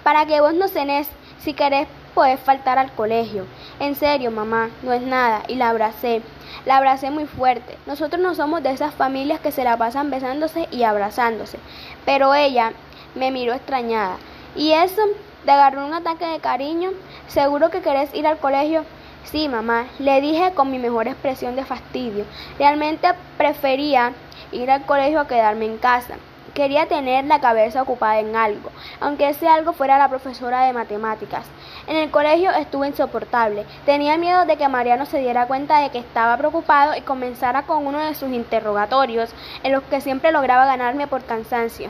para 0.03 0.27
que 0.27 0.41
vos 0.41 0.55
no 0.55 0.69
cenés, 0.69 1.09
si 1.39 1.55
querés 1.55 1.89
puedes 2.15 2.41
faltar 2.41 2.79
al 2.79 2.93
colegio. 2.93 3.47
En 3.79 3.95
serio, 3.95 4.31
mamá, 4.31 4.71
no 4.83 4.93
es 4.93 5.03
nada. 5.03 5.43
Y 5.49 5.55
la 5.55 5.71
abracé. 5.71 6.23
La 6.67 6.77
abracé 6.77 7.11
muy 7.11 7.27
fuerte. 7.27 7.79
Nosotros 7.87 8.21
no 8.21 8.35
somos 8.35 8.63
de 8.63 8.73
esas 8.73 8.95
familias 8.95 9.41
que 9.41 9.53
se 9.53 9.65
la 9.65 9.77
pasan 9.77 10.11
besándose 10.11 10.69
y 10.71 10.83
abrazándose. 10.83 11.59
Pero 12.05 12.35
ella 12.35 12.73
me 13.15 13.31
miró 13.31 13.55
extrañada. 13.55 14.17
¿Y 14.57 14.73
eso? 14.73 15.03
¿Te 15.45 15.51
agarró 15.53 15.87
un 15.87 15.95
ataque 15.95 16.27
de 16.27 16.41
cariño? 16.41 16.91
¿Seguro 17.29 17.71
que 17.71 17.81
querés 17.81 18.13
ir 18.15 18.27
al 18.27 18.39
colegio? 18.39 18.85
Sí, 19.25 19.49
mamá, 19.49 19.87
le 19.99 20.21
dije 20.21 20.53
con 20.55 20.71
mi 20.71 20.79
mejor 20.79 21.07
expresión 21.07 21.57
de 21.57 21.65
fastidio. 21.65 22.25
Realmente 22.59 23.09
prefería 23.37 24.13
ir 24.53 24.71
al 24.71 24.85
colegio 24.85 25.21
a 25.21 25.29
quedarme 25.29 25.67
en 25.67 25.79
casa. 25.79 26.17
Quería 26.55 26.87
tener 26.87 27.25
la 27.27 27.41
cabeza 27.41 27.83
ocupada 27.83 28.19
en 28.19 28.35
algo, 28.35 28.71
aunque 29.01 29.29
ese 29.29 29.49
algo 29.49 29.73
fuera 29.73 29.99
la 29.99 30.09
profesora 30.09 30.63
de 30.63 30.73
matemáticas. 30.73 31.47
En 31.87 31.97
el 31.97 32.11
colegio 32.11 32.51
estuve 32.51 32.89
insoportable. 32.89 33.65
Tenía 33.87 34.17
miedo 34.17 34.45
de 34.45 34.57
que 34.57 34.69
Mariano 34.69 35.07
se 35.07 35.19
diera 35.19 35.47
cuenta 35.47 35.79
de 35.79 35.91
que 35.91 35.99
estaba 35.99 36.37
preocupado 36.37 36.97
y 36.97 37.03
comenzara 37.03 37.63
con 37.63 37.87
uno 37.87 38.01
de 38.01 38.15
sus 38.15 38.31
interrogatorios, 38.31 39.31
en 39.63 39.73
los 39.73 39.85
que 39.85 40.01
siempre 40.01 40.33
lograba 40.33 40.67
ganarme 40.67 41.07
por 41.07 41.25
cansancio. 41.25 41.89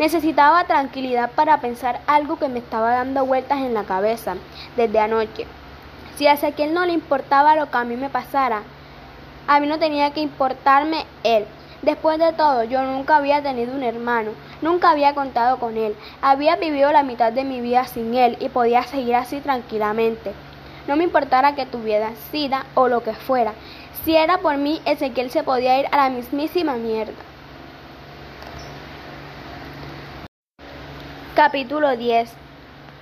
Necesitaba 0.00 0.64
tranquilidad 0.64 1.30
para 1.30 1.60
pensar 1.60 2.00
algo 2.08 2.36
que 2.36 2.48
me 2.48 2.58
estaba 2.58 2.90
dando 2.90 3.24
vueltas 3.24 3.58
en 3.58 3.74
la 3.74 3.84
cabeza 3.84 4.34
desde 4.76 4.98
anoche. 4.98 5.46
Si 6.16 6.26
a 6.26 6.32
Ezequiel 6.32 6.74
no 6.74 6.84
le 6.84 6.92
importaba 6.92 7.54
lo 7.54 7.70
que 7.70 7.76
a 7.76 7.84
mí 7.84 7.96
me 7.96 8.10
pasara, 8.10 8.62
a 9.46 9.60
mí 9.60 9.68
no 9.68 9.78
tenía 9.78 10.12
que 10.12 10.20
importarme 10.20 11.06
él. 11.22 11.46
Después 11.84 12.18
de 12.18 12.32
todo, 12.32 12.64
yo 12.64 12.82
nunca 12.82 13.16
había 13.16 13.42
tenido 13.42 13.74
un 13.74 13.82
hermano. 13.82 14.30
Nunca 14.62 14.88
había 14.88 15.14
contado 15.14 15.58
con 15.58 15.76
él. 15.76 15.94
Había 16.22 16.56
vivido 16.56 16.90
la 16.92 17.02
mitad 17.02 17.30
de 17.30 17.44
mi 17.44 17.60
vida 17.60 17.84
sin 17.84 18.14
él 18.14 18.38
y 18.40 18.48
podía 18.48 18.84
seguir 18.84 19.16
así 19.16 19.40
tranquilamente. 19.40 20.32
No 20.88 20.96
me 20.96 21.04
importara 21.04 21.54
que 21.54 21.66
tuviera 21.66 22.12
sida 22.30 22.64
o 22.74 22.88
lo 22.88 23.02
que 23.02 23.12
fuera. 23.12 23.52
Si 24.02 24.16
era 24.16 24.38
por 24.38 24.56
mí, 24.56 24.80
Ezequiel 24.86 25.30
se 25.30 25.42
podía 25.42 25.78
ir 25.78 25.86
a 25.92 25.98
la 25.98 26.08
mismísima 26.08 26.76
mierda. 26.76 27.12
Capítulo 31.34 31.98
10 31.98 32.32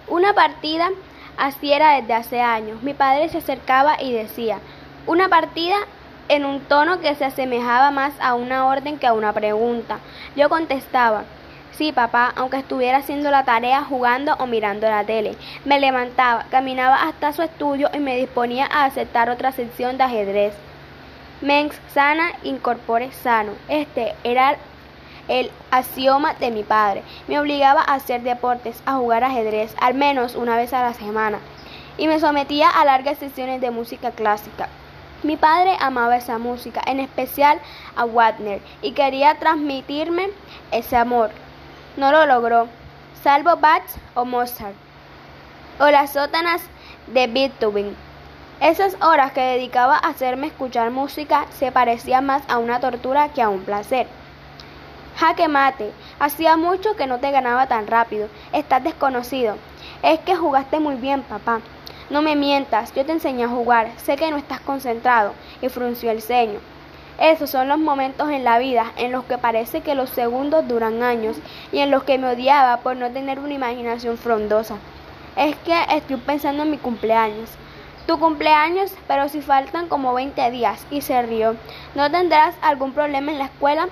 Una 0.08 0.34
partida 0.34 0.90
así 1.36 1.72
era 1.72 2.00
desde 2.00 2.14
hace 2.14 2.40
años. 2.40 2.82
Mi 2.82 2.94
padre 2.94 3.28
se 3.28 3.38
acercaba 3.38 4.02
y 4.02 4.12
decía, 4.12 4.58
una 5.06 5.28
partida 5.28 5.76
en 6.28 6.44
un 6.44 6.60
tono 6.60 7.00
que 7.00 7.14
se 7.14 7.24
asemejaba 7.24 7.90
más 7.90 8.12
a 8.20 8.34
una 8.34 8.66
orden 8.66 8.98
que 8.98 9.06
a 9.06 9.12
una 9.12 9.32
pregunta. 9.32 9.98
Yo 10.36 10.48
contestaba, 10.48 11.24
Sí, 11.72 11.90
papá, 11.90 12.34
aunque 12.36 12.58
estuviera 12.58 12.98
haciendo 12.98 13.30
la 13.30 13.44
tarea, 13.44 13.82
jugando 13.82 14.34
o 14.34 14.46
mirando 14.46 14.88
la 14.88 15.04
tele. 15.04 15.36
Me 15.64 15.80
levantaba, 15.80 16.44
caminaba 16.50 17.02
hasta 17.02 17.32
su 17.32 17.40
estudio 17.42 17.88
y 17.94 17.98
me 17.98 18.18
disponía 18.18 18.66
a 18.70 18.84
aceptar 18.84 19.30
otra 19.30 19.52
sección 19.52 19.96
de 19.96 20.04
ajedrez. 20.04 20.54
Mens 21.40 21.80
sana, 21.92 22.32
incorpore 22.42 23.10
sano. 23.10 23.52
Este 23.68 24.14
era 24.22 24.58
el 25.28 25.50
axioma 25.70 26.34
de 26.34 26.50
mi 26.50 26.62
padre. 26.62 27.02
Me 27.26 27.40
obligaba 27.40 27.80
a 27.80 27.94
hacer 27.94 28.20
deportes, 28.20 28.82
a 28.84 28.96
jugar 28.96 29.24
ajedrez, 29.24 29.74
al 29.80 29.94
menos 29.94 30.34
una 30.34 30.56
vez 30.56 30.74
a 30.74 30.82
la 30.82 30.92
semana, 30.92 31.38
y 31.96 32.06
me 32.06 32.20
sometía 32.20 32.68
a 32.68 32.84
largas 32.84 33.18
sesiones 33.18 33.60
de 33.62 33.70
música 33.70 34.10
clásica. 34.10 34.68
Mi 35.22 35.36
padre 35.36 35.76
amaba 35.78 36.16
esa 36.16 36.38
música, 36.38 36.82
en 36.84 36.98
especial 36.98 37.60
a 37.94 38.04
Wagner, 38.04 38.60
y 38.82 38.90
quería 38.90 39.38
transmitirme 39.38 40.30
ese 40.72 40.96
amor. 40.96 41.30
No 41.96 42.10
lo 42.10 42.26
logró, 42.26 42.66
salvo 43.22 43.56
Bach 43.56 43.84
o 44.14 44.24
Mozart, 44.24 44.74
o 45.78 45.88
las 45.90 46.12
sótanas 46.12 46.62
de 47.06 47.28
Beethoven. 47.28 47.94
Esas 48.60 48.96
horas 49.00 49.30
que 49.30 49.40
dedicaba 49.40 49.94
a 49.96 50.08
hacerme 50.08 50.48
escuchar 50.48 50.90
música 50.90 51.46
se 51.50 51.70
parecían 51.70 52.26
más 52.26 52.42
a 52.48 52.58
una 52.58 52.80
tortura 52.80 53.28
que 53.28 53.42
a 53.42 53.48
un 53.48 53.62
placer. 53.62 54.08
Jaque 55.18 55.46
mate, 55.46 55.92
hacía 56.18 56.56
mucho 56.56 56.96
que 56.96 57.06
no 57.06 57.18
te 57.18 57.30
ganaba 57.30 57.68
tan 57.68 57.86
rápido. 57.86 58.28
Estás 58.52 58.82
desconocido. 58.82 59.56
Es 60.02 60.18
que 60.20 60.34
jugaste 60.34 60.80
muy 60.80 60.96
bien, 60.96 61.22
papá. 61.22 61.60
No 62.12 62.20
me 62.20 62.36
mientas, 62.36 62.92
yo 62.94 63.06
te 63.06 63.12
enseñé 63.12 63.44
a 63.44 63.48
jugar. 63.48 63.90
Sé 63.96 64.16
que 64.16 64.30
no 64.30 64.36
estás 64.36 64.60
concentrado. 64.60 65.32
Y 65.62 65.70
frunció 65.70 66.10
el 66.10 66.20
ceño. 66.20 66.58
Esos 67.18 67.48
son 67.48 67.68
los 67.68 67.78
momentos 67.78 68.28
en 68.28 68.44
la 68.44 68.58
vida 68.58 68.92
en 68.98 69.12
los 69.12 69.24
que 69.24 69.38
parece 69.38 69.80
que 69.80 69.94
los 69.94 70.10
segundos 70.10 70.68
duran 70.68 71.02
años 71.02 71.38
y 71.72 71.78
en 71.78 71.90
los 71.90 72.02
que 72.02 72.18
me 72.18 72.28
odiaba 72.28 72.76
por 72.78 72.96
no 72.96 73.10
tener 73.10 73.38
una 73.38 73.54
imaginación 73.54 74.18
frondosa. 74.18 74.76
Es 75.36 75.56
que 75.64 75.74
estoy 75.88 76.18
pensando 76.18 76.64
en 76.64 76.70
mi 76.72 76.76
cumpleaños. 76.76 77.48
Tu 78.06 78.18
cumpleaños, 78.18 78.92
pero 79.08 79.30
si 79.30 79.40
faltan 79.40 79.88
como 79.88 80.12
20 80.12 80.50
días. 80.50 80.86
Y 80.90 81.00
se 81.00 81.22
rió. 81.22 81.56
¿No 81.94 82.10
tendrás 82.10 82.54
algún 82.60 82.92
problema 82.92 83.32
en 83.32 83.38
la 83.38 83.46
escuela? 83.46 83.88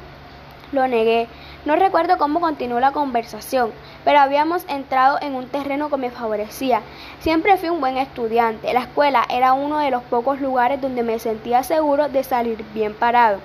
Lo 0.73 0.87
negué. 0.87 1.27
No 1.65 1.75
recuerdo 1.77 2.17
cómo 2.17 2.41
continuó 2.41 2.81
la 2.81 2.93
conversación, 2.93 3.71
pero 4.05 4.21
habíamos 4.21 4.65
entrado 4.69 5.19
en 5.21 5.35
un 5.35 5.49
terreno 5.49 5.91
que 5.91 5.97
me 5.97 6.11
favorecía. 6.11 6.83
Siempre 7.21 7.57
fui 7.57 7.69
un 7.69 7.81
buen 7.81 7.97
estudiante. 7.97 8.73
La 8.73 8.81
escuela 8.81 9.25
era 9.29 9.53
uno 9.53 9.79
de 9.79 9.91
los 9.91 10.03
pocos 10.05 10.41
lugares 10.41 10.81
donde 10.81 11.03
me 11.03 11.19
sentía 11.19 11.63
seguro 11.63 12.09
de 12.09 12.25
salir 12.25 12.65
bien 12.75 12.95
parado. 12.95 13.39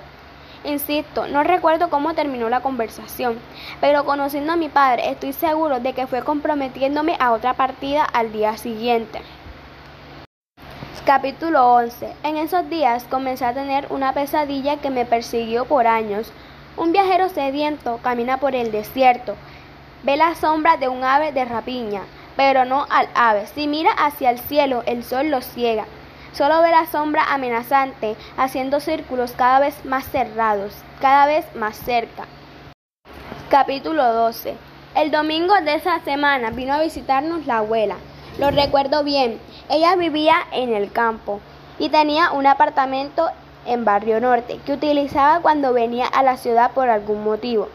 Insisto, 0.64 1.28
no 1.28 1.44
recuerdo 1.44 1.90
cómo 1.90 2.14
terminó 2.14 2.48
la 2.48 2.60
conversación, 2.60 3.38
pero 3.80 4.04
conociendo 4.04 4.52
a 4.52 4.56
mi 4.56 4.68
padre 4.68 5.10
estoy 5.10 5.32
seguro 5.32 5.78
de 5.78 5.92
que 5.92 6.06
fue 6.06 6.22
comprometiéndome 6.22 7.16
a 7.20 7.32
otra 7.32 7.54
partida 7.54 8.04
al 8.04 8.32
día 8.32 8.56
siguiente. 8.56 9.20
Capítulo 11.06 11.72
11. 11.72 12.14
En 12.24 12.36
esos 12.36 12.68
días 12.68 13.04
comencé 13.04 13.44
a 13.44 13.54
tener 13.54 13.86
una 13.90 14.12
pesadilla 14.12 14.78
que 14.78 14.90
me 14.90 15.04
persiguió 15.04 15.64
por 15.64 15.86
años. 15.86 16.32
Un 16.76 16.90
viajero 16.90 17.28
sediento 17.28 18.00
camina 18.02 18.38
por 18.38 18.56
el 18.56 18.72
desierto. 18.72 19.36
Ve 20.02 20.16
la 20.16 20.34
sombra 20.34 20.76
de 20.76 20.88
un 20.88 21.02
ave 21.04 21.32
de 21.32 21.44
rapiña, 21.44 22.02
pero 22.36 22.64
no 22.64 22.86
al 22.90 23.08
ave. 23.14 23.46
Si 23.46 23.66
mira 23.66 23.90
hacia 23.92 24.30
el 24.30 24.38
cielo, 24.38 24.82
el 24.86 25.02
sol 25.02 25.28
lo 25.28 25.40
ciega. 25.40 25.86
Solo 26.32 26.60
ve 26.60 26.70
la 26.70 26.86
sombra 26.86 27.32
amenazante, 27.32 28.14
haciendo 28.36 28.80
círculos 28.80 29.32
cada 29.32 29.58
vez 29.58 29.84
más 29.84 30.04
cerrados, 30.04 30.74
cada 31.00 31.26
vez 31.26 31.46
más 31.54 31.76
cerca. 31.76 32.26
Capítulo 33.48 34.12
12. 34.12 34.54
El 34.94 35.10
domingo 35.10 35.54
de 35.64 35.74
esa 35.74 36.00
semana 36.00 36.50
vino 36.50 36.74
a 36.74 36.82
visitarnos 36.82 37.46
la 37.46 37.58
abuela. 37.58 37.96
Lo 38.38 38.50
recuerdo 38.50 39.02
bien. 39.02 39.40
Ella 39.70 39.96
vivía 39.96 40.34
en 40.52 40.74
el 40.74 40.92
campo 40.92 41.40
y 41.78 41.88
tenía 41.88 42.32
un 42.32 42.46
apartamento 42.46 43.30
en 43.64 43.84
Barrio 43.84 44.20
Norte, 44.20 44.60
que 44.64 44.72
utilizaba 44.72 45.40
cuando 45.40 45.72
venía 45.72 46.06
a 46.06 46.22
la 46.22 46.36
ciudad 46.36 46.72
por 46.72 46.88
algún 46.90 47.24
motivo. 47.24 47.68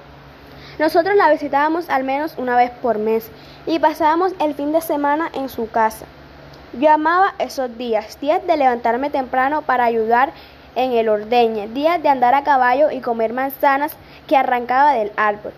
Nosotros 0.82 1.16
la 1.16 1.30
visitábamos 1.30 1.92
al 1.92 2.04
menos 2.04 2.34
una 2.40 2.56
vez 2.56 2.72
por 2.72 2.98
mes 2.98 3.30
y 3.68 3.78
pasábamos 3.78 4.34
el 4.40 4.56
fin 4.56 4.72
de 4.72 4.82
semana 4.82 5.30
en 5.32 5.48
su 5.48 5.70
casa. 5.70 6.08
Yo 6.74 6.90
amaba 6.90 7.36
esos 7.38 7.78
días, 7.78 8.20
días 8.20 8.42
de 8.48 8.58
levantarme 8.58 9.12
temprano 9.12 9.62
para 9.62 9.86
ayudar 9.86 10.32
en 10.74 10.94
el 10.94 11.08
ordeñe, 11.08 11.68
días 11.68 12.02
de 12.02 12.10
andar 12.10 12.34
a 12.34 12.44
caballo 12.44 12.90
y 12.90 13.00
comer 13.00 13.32
manzanas 13.32 13.96
que 14.26 14.36
arrancaba 14.36 14.94
del 14.94 15.12
árbol. 15.18 15.54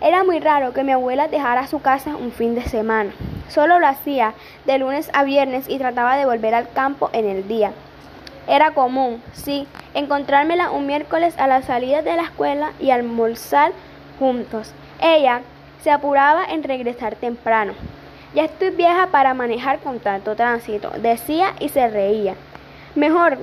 Era 0.00 0.22
muy 0.22 0.38
raro 0.38 0.72
que 0.72 0.84
mi 0.84 0.92
abuela 0.92 1.26
dejara 1.26 1.66
su 1.66 1.82
casa 1.82 2.14
un 2.14 2.30
fin 2.30 2.54
de 2.54 2.62
semana. 2.62 3.10
Solo 3.48 3.80
lo 3.80 3.88
hacía 3.88 4.32
de 4.64 4.78
lunes 4.78 5.10
a 5.12 5.24
viernes 5.24 5.68
y 5.68 5.78
trataba 5.78 6.16
de 6.16 6.24
volver 6.24 6.54
al 6.54 6.70
campo 6.70 7.10
en 7.12 7.28
el 7.28 7.48
día. 7.48 7.72
Era 8.46 8.74
común, 8.74 9.20
sí, 9.32 9.66
encontrármela 9.94 10.70
un 10.70 10.86
miércoles 10.86 11.34
a 11.38 11.48
la 11.48 11.62
salida 11.62 12.02
de 12.02 12.14
la 12.14 12.22
escuela 12.22 12.70
y 12.78 12.90
almorzar 12.90 13.72
Ella 15.00 15.40
se 15.82 15.90
apuraba 15.90 16.44
en 16.44 16.62
regresar 16.62 17.16
temprano. 17.16 17.72
Ya 18.34 18.44
estoy 18.44 18.70
vieja 18.70 19.08
para 19.08 19.34
manejar 19.34 19.80
con 19.80 19.98
tanto 19.98 20.36
tránsito, 20.36 20.90
decía 21.00 21.54
y 21.58 21.70
se 21.70 21.88
reía. 21.88 22.36
Mejor 22.94 23.38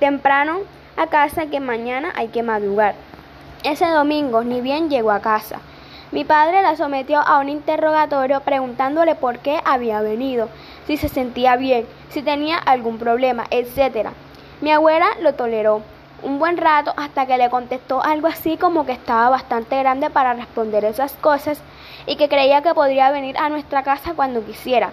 temprano 0.00 0.60
a 0.96 1.08
casa 1.08 1.46
que 1.46 1.60
mañana 1.60 2.10
hay 2.16 2.28
que 2.28 2.42
madrugar. 2.42 2.94
Ese 3.64 3.86
domingo 3.86 4.44
ni 4.44 4.62
bien 4.62 4.88
llegó 4.88 5.10
a 5.10 5.20
casa. 5.20 5.58
Mi 6.10 6.24
padre 6.24 6.62
la 6.62 6.74
sometió 6.76 7.20
a 7.20 7.38
un 7.40 7.50
interrogatorio 7.50 8.40
preguntándole 8.40 9.16
por 9.16 9.40
qué 9.40 9.60
había 9.66 10.00
venido, 10.00 10.48
si 10.86 10.96
se 10.96 11.08
sentía 11.08 11.56
bien, 11.56 11.86
si 12.08 12.22
tenía 12.22 12.56
algún 12.56 12.96
problema, 12.98 13.44
etc. 13.50 14.08
Mi 14.62 14.72
abuela 14.72 15.08
lo 15.20 15.34
toleró 15.34 15.82
un 16.24 16.38
buen 16.38 16.56
rato 16.56 16.92
hasta 16.96 17.26
que 17.26 17.38
le 17.38 17.50
contestó 17.50 18.02
algo 18.02 18.26
así 18.26 18.56
como 18.56 18.86
que 18.86 18.92
estaba 18.92 19.28
bastante 19.30 19.78
grande 19.78 20.10
para 20.10 20.34
responder 20.34 20.84
esas 20.84 21.12
cosas 21.12 21.60
y 22.06 22.16
que 22.16 22.28
creía 22.28 22.62
que 22.62 22.74
podría 22.74 23.10
venir 23.10 23.36
a 23.38 23.48
nuestra 23.48 23.82
casa 23.82 24.14
cuando 24.14 24.44
quisiera. 24.44 24.90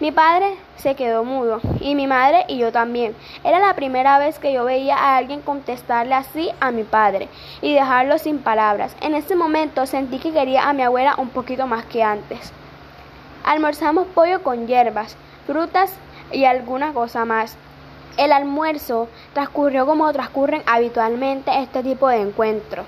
Mi 0.00 0.12
padre 0.12 0.54
se 0.76 0.94
quedó 0.94 1.24
mudo 1.24 1.60
y 1.78 1.94
mi 1.94 2.06
madre 2.06 2.46
y 2.48 2.56
yo 2.56 2.72
también. 2.72 3.14
Era 3.44 3.58
la 3.58 3.74
primera 3.74 4.18
vez 4.18 4.38
que 4.38 4.50
yo 4.50 4.64
veía 4.64 4.96
a 4.96 5.18
alguien 5.18 5.42
contestarle 5.42 6.14
así 6.14 6.50
a 6.58 6.70
mi 6.70 6.84
padre 6.84 7.28
y 7.60 7.74
dejarlo 7.74 8.16
sin 8.16 8.38
palabras. 8.38 8.96
En 9.02 9.14
ese 9.14 9.36
momento 9.36 9.84
sentí 9.84 10.18
que 10.18 10.32
quería 10.32 10.70
a 10.70 10.72
mi 10.72 10.82
abuela 10.82 11.16
un 11.18 11.28
poquito 11.28 11.66
más 11.66 11.84
que 11.84 12.02
antes. 12.02 12.50
Almorzamos 13.44 14.06
pollo 14.08 14.42
con 14.42 14.66
hierbas, 14.66 15.16
frutas 15.46 15.92
y 16.32 16.46
alguna 16.46 16.94
cosa 16.94 17.26
más. 17.26 17.58
El 18.16 18.32
almuerzo 18.32 19.08
transcurrió 19.32 19.86
como 19.86 20.12
transcurren 20.12 20.62
habitualmente 20.66 21.50
este 21.62 21.82
tipo 21.82 22.08
de 22.08 22.20
encuentros. 22.20 22.86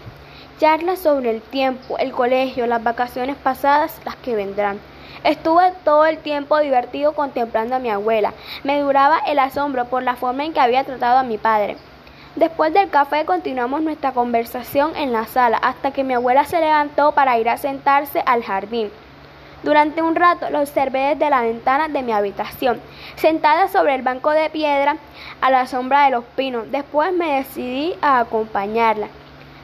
Charlas 0.59 0.99
sobre 0.99 1.31
el 1.31 1.41
tiempo, 1.41 1.99
el 1.99 2.13
colegio, 2.13 2.67
las 2.67 2.83
vacaciones 2.83 3.37
pasadas, 3.37 4.01
las 4.05 4.17
que 4.17 4.37
vendrán. 4.37 4.79
Estuve 5.25 5.73
todo 5.85 6.07
el 6.07 6.19
tiempo 6.19 6.59
divertido 6.59 7.13
contemplando 7.13 7.77
a 7.77 7.79
mi 7.79 7.91
abuela. 7.91 8.35
Me 8.65 8.81
duraba 8.81 9.19
el 9.21 9.39
asombro 9.39 9.87
por 9.87 10.03
la 10.03 10.17
forma 10.17 10.45
en 10.45 10.53
que 10.53 10.61
había 10.61 10.85
tratado 10.85 11.19
a 11.19 11.23
mi 11.23 11.39
padre. 11.39 11.77
Después 12.35 12.73
del 12.73 12.89
café 12.91 13.25
continuamos 13.25 13.83
nuestra 13.83 14.13
conversación 14.13 14.97
en 14.97 15.13
la 15.13 15.27
sala 15.27 15.59
hasta 15.59 15.91
que 15.91 16.03
mi 16.03 16.15
abuela 16.15 16.45
se 16.45 16.61
levantó 16.61 17.13
para 17.13 17.39
ir 17.39 17.49
a 17.49 17.59
sentarse 17.59 18.23
al 18.25 18.43
jardín. 18.43 18.91
Durante 19.63 20.03
un 20.03 20.17
rato 20.17 20.51
lo 20.51 20.61
observé 20.61 21.15
desde 21.15 21.31
la 21.31 21.43
ventana 21.43 21.89
de 21.89 22.03
mi 22.03 22.13
habitación, 22.13 22.81
sentada 23.15 23.69
sobre 23.69 23.95
el 23.95 24.03
banco 24.03 24.31
de 24.31 24.51
piedra 24.51 24.97
a 25.41 25.51
la 25.51 25.67
sombra 25.67 26.05
de 26.05 26.11
los 26.11 26.25
pinos. 26.25 26.71
Después 26.73 27.13
me 27.13 27.37
decidí 27.37 27.95
a 28.03 28.19
acompañarla. 28.19 29.07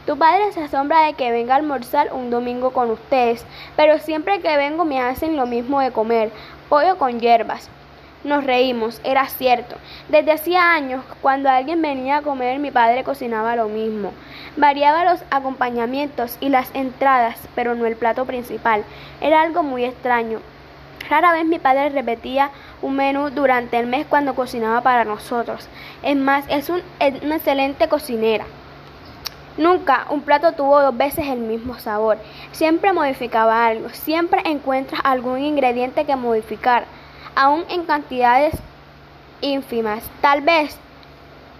Tu 0.06 0.16
padre 0.16 0.52
se 0.52 0.62
asombra 0.62 1.02
de 1.02 1.14
que 1.14 1.32
venga 1.32 1.54
a 1.54 1.56
almorzar 1.56 2.12
un 2.12 2.30
domingo 2.30 2.70
con 2.70 2.90
ustedes, 2.90 3.44
pero 3.76 3.98
siempre 3.98 4.40
que 4.40 4.56
vengo 4.56 4.84
me 4.84 5.00
hacen 5.00 5.36
lo 5.36 5.46
mismo 5.46 5.80
de 5.80 5.90
comer, 5.90 6.30
pollo 6.68 6.96
con 6.96 7.18
hierbas. 7.18 7.68
Nos 8.24 8.44
reímos, 8.44 9.00
era 9.04 9.26
cierto. 9.28 9.76
Desde 10.08 10.32
hacía 10.32 10.72
años, 10.72 11.04
cuando 11.22 11.48
alguien 11.48 11.80
venía 11.80 12.16
a 12.16 12.22
comer, 12.22 12.58
mi 12.58 12.72
padre 12.72 13.04
cocinaba 13.04 13.54
lo 13.54 13.68
mismo. 13.68 14.12
Variaba 14.56 15.04
los 15.04 15.22
acompañamientos 15.30 16.36
y 16.40 16.48
las 16.48 16.74
entradas, 16.74 17.38
pero 17.54 17.76
no 17.76 17.86
el 17.86 17.94
plato 17.94 18.24
principal. 18.24 18.82
Era 19.20 19.42
algo 19.42 19.62
muy 19.62 19.84
extraño. 19.84 20.40
Rara 21.08 21.32
vez 21.32 21.46
mi 21.46 21.58
padre 21.60 21.90
repetía 21.90 22.50
un 22.82 22.96
menú 22.96 23.30
durante 23.30 23.78
el 23.78 23.86
mes 23.86 24.04
cuando 24.04 24.34
cocinaba 24.34 24.80
para 24.80 25.04
nosotros. 25.04 25.68
Es 26.02 26.16
más, 26.16 26.44
es, 26.48 26.68
un, 26.70 26.82
una 27.22 27.36
excelente 27.36 27.88
cocinera. 27.88 28.44
Nunca 29.56 30.06
un 30.10 30.22
plato 30.22 30.52
tuvo 30.52 30.80
dos 30.80 30.96
veces 30.96 31.26
el 31.28 31.38
mismo 31.38 31.78
sabor. 31.78 32.18
Siempre 32.52 32.92
modificaba 32.92 33.66
algo. 33.66 33.88
Siempre 33.90 34.42
encuentras 34.44 35.00
algún 35.04 35.40
ingrediente 35.40 36.04
que 36.04 36.14
modificar, 36.14 36.84
aún 37.38 37.64
en 37.68 37.84
cantidades 37.84 38.52
ínfimas. 39.40 40.02
Tal 40.20 40.40
vez 40.40 40.76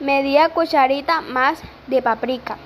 media 0.00 0.48
cucharita 0.48 1.20
más 1.20 1.62
de 1.86 2.02
paprika 2.02 2.56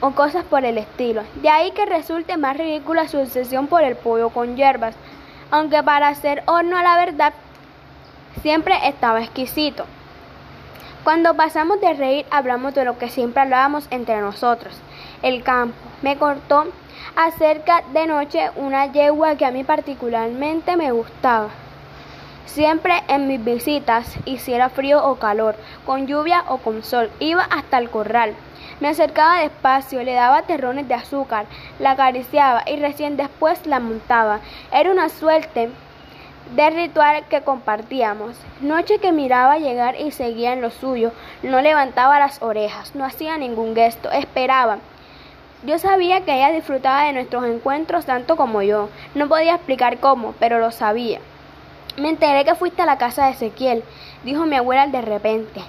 o 0.00 0.12
cosas 0.12 0.44
por 0.44 0.64
el 0.64 0.78
estilo. 0.78 1.24
De 1.42 1.48
ahí 1.48 1.72
que 1.72 1.86
resulte 1.86 2.36
más 2.36 2.56
ridícula 2.56 3.08
su 3.08 3.18
obsesión 3.18 3.66
por 3.66 3.82
el 3.82 3.96
pollo 3.96 4.30
con 4.30 4.56
hierbas 4.56 4.94
aunque 5.50 5.82
para 5.82 6.08
hacer 6.08 6.42
horno 6.46 6.76
a 6.76 6.82
la 6.82 6.96
verdad 6.96 7.32
siempre 8.42 8.74
estaba 8.84 9.22
exquisito. 9.22 9.84
Cuando 11.04 11.34
pasamos 11.34 11.80
de 11.80 11.94
reír 11.94 12.26
hablamos 12.30 12.74
de 12.74 12.84
lo 12.84 12.98
que 12.98 13.08
siempre 13.08 13.42
hablábamos 13.42 13.86
entre 13.90 14.20
nosotros, 14.20 14.74
el 15.22 15.42
campo. 15.42 15.76
Me 16.02 16.16
cortó 16.16 16.66
acerca 17.14 17.82
de 17.92 18.06
noche 18.06 18.50
una 18.56 18.86
yegua 18.86 19.36
que 19.36 19.46
a 19.46 19.50
mí 19.50 19.64
particularmente 19.64 20.76
me 20.76 20.92
gustaba. 20.92 21.48
Siempre 22.46 23.02
en 23.08 23.26
mis 23.26 23.44
visitas, 23.44 24.16
hiciera 24.24 24.68
frío 24.68 25.04
o 25.04 25.16
calor, 25.16 25.56
con 25.84 26.06
lluvia 26.06 26.44
o 26.48 26.58
con 26.58 26.82
sol, 26.82 27.10
iba 27.18 27.42
hasta 27.42 27.76
el 27.78 27.90
corral. 27.90 28.34
Me 28.80 28.88
acercaba 28.88 29.40
despacio, 29.40 30.02
le 30.02 30.14
daba 30.14 30.42
terrones 30.42 30.86
de 30.88 30.94
azúcar, 30.94 31.46
la 31.78 31.90
acariciaba 31.90 32.62
y 32.66 32.76
recién 32.76 33.16
después 33.16 33.66
la 33.66 33.80
montaba. 33.80 34.40
Era 34.72 34.90
una 34.90 35.08
suerte 35.08 35.70
de 36.54 36.70
ritual 36.70 37.24
que 37.28 37.42
compartíamos. 37.42 38.36
Noche 38.60 38.98
que 39.00 39.12
miraba 39.12 39.58
llegar 39.58 40.00
y 40.00 40.12
seguía 40.12 40.52
en 40.52 40.62
lo 40.62 40.70
suyo, 40.70 41.12
no 41.42 41.60
levantaba 41.60 42.20
las 42.20 42.40
orejas, 42.42 42.94
no 42.94 43.04
hacía 43.04 43.36
ningún 43.36 43.74
gesto, 43.74 44.10
esperaba. 44.12 44.78
Yo 45.64 45.78
sabía 45.78 46.24
que 46.24 46.36
ella 46.36 46.52
disfrutaba 46.52 47.02
de 47.04 47.12
nuestros 47.12 47.44
encuentros 47.44 48.06
tanto 48.06 48.36
como 48.36 48.62
yo. 48.62 48.88
No 49.14 49.28
podía 49.28 49.56
explicar 49.56 49.98
cómo, 49.98 50.32
pero 50.38 50.60
lo 50.60 50.70
sabía. 50.70 51.18
Me 51.96 52.10
enteré 52.10 52.44
que 52.44 52.54
fuiste 52.54 52.82
a 52.82 52.86
la 52.86 52.98
casa 52.98 53.24
de 53.24 53.32
Ezequiel, 53.32 53.82
dijo 54.22 54.44
mi 54.44 54.56
abuela 54.56 54.86
de 54.86 55.00
repente. 55.00 55.62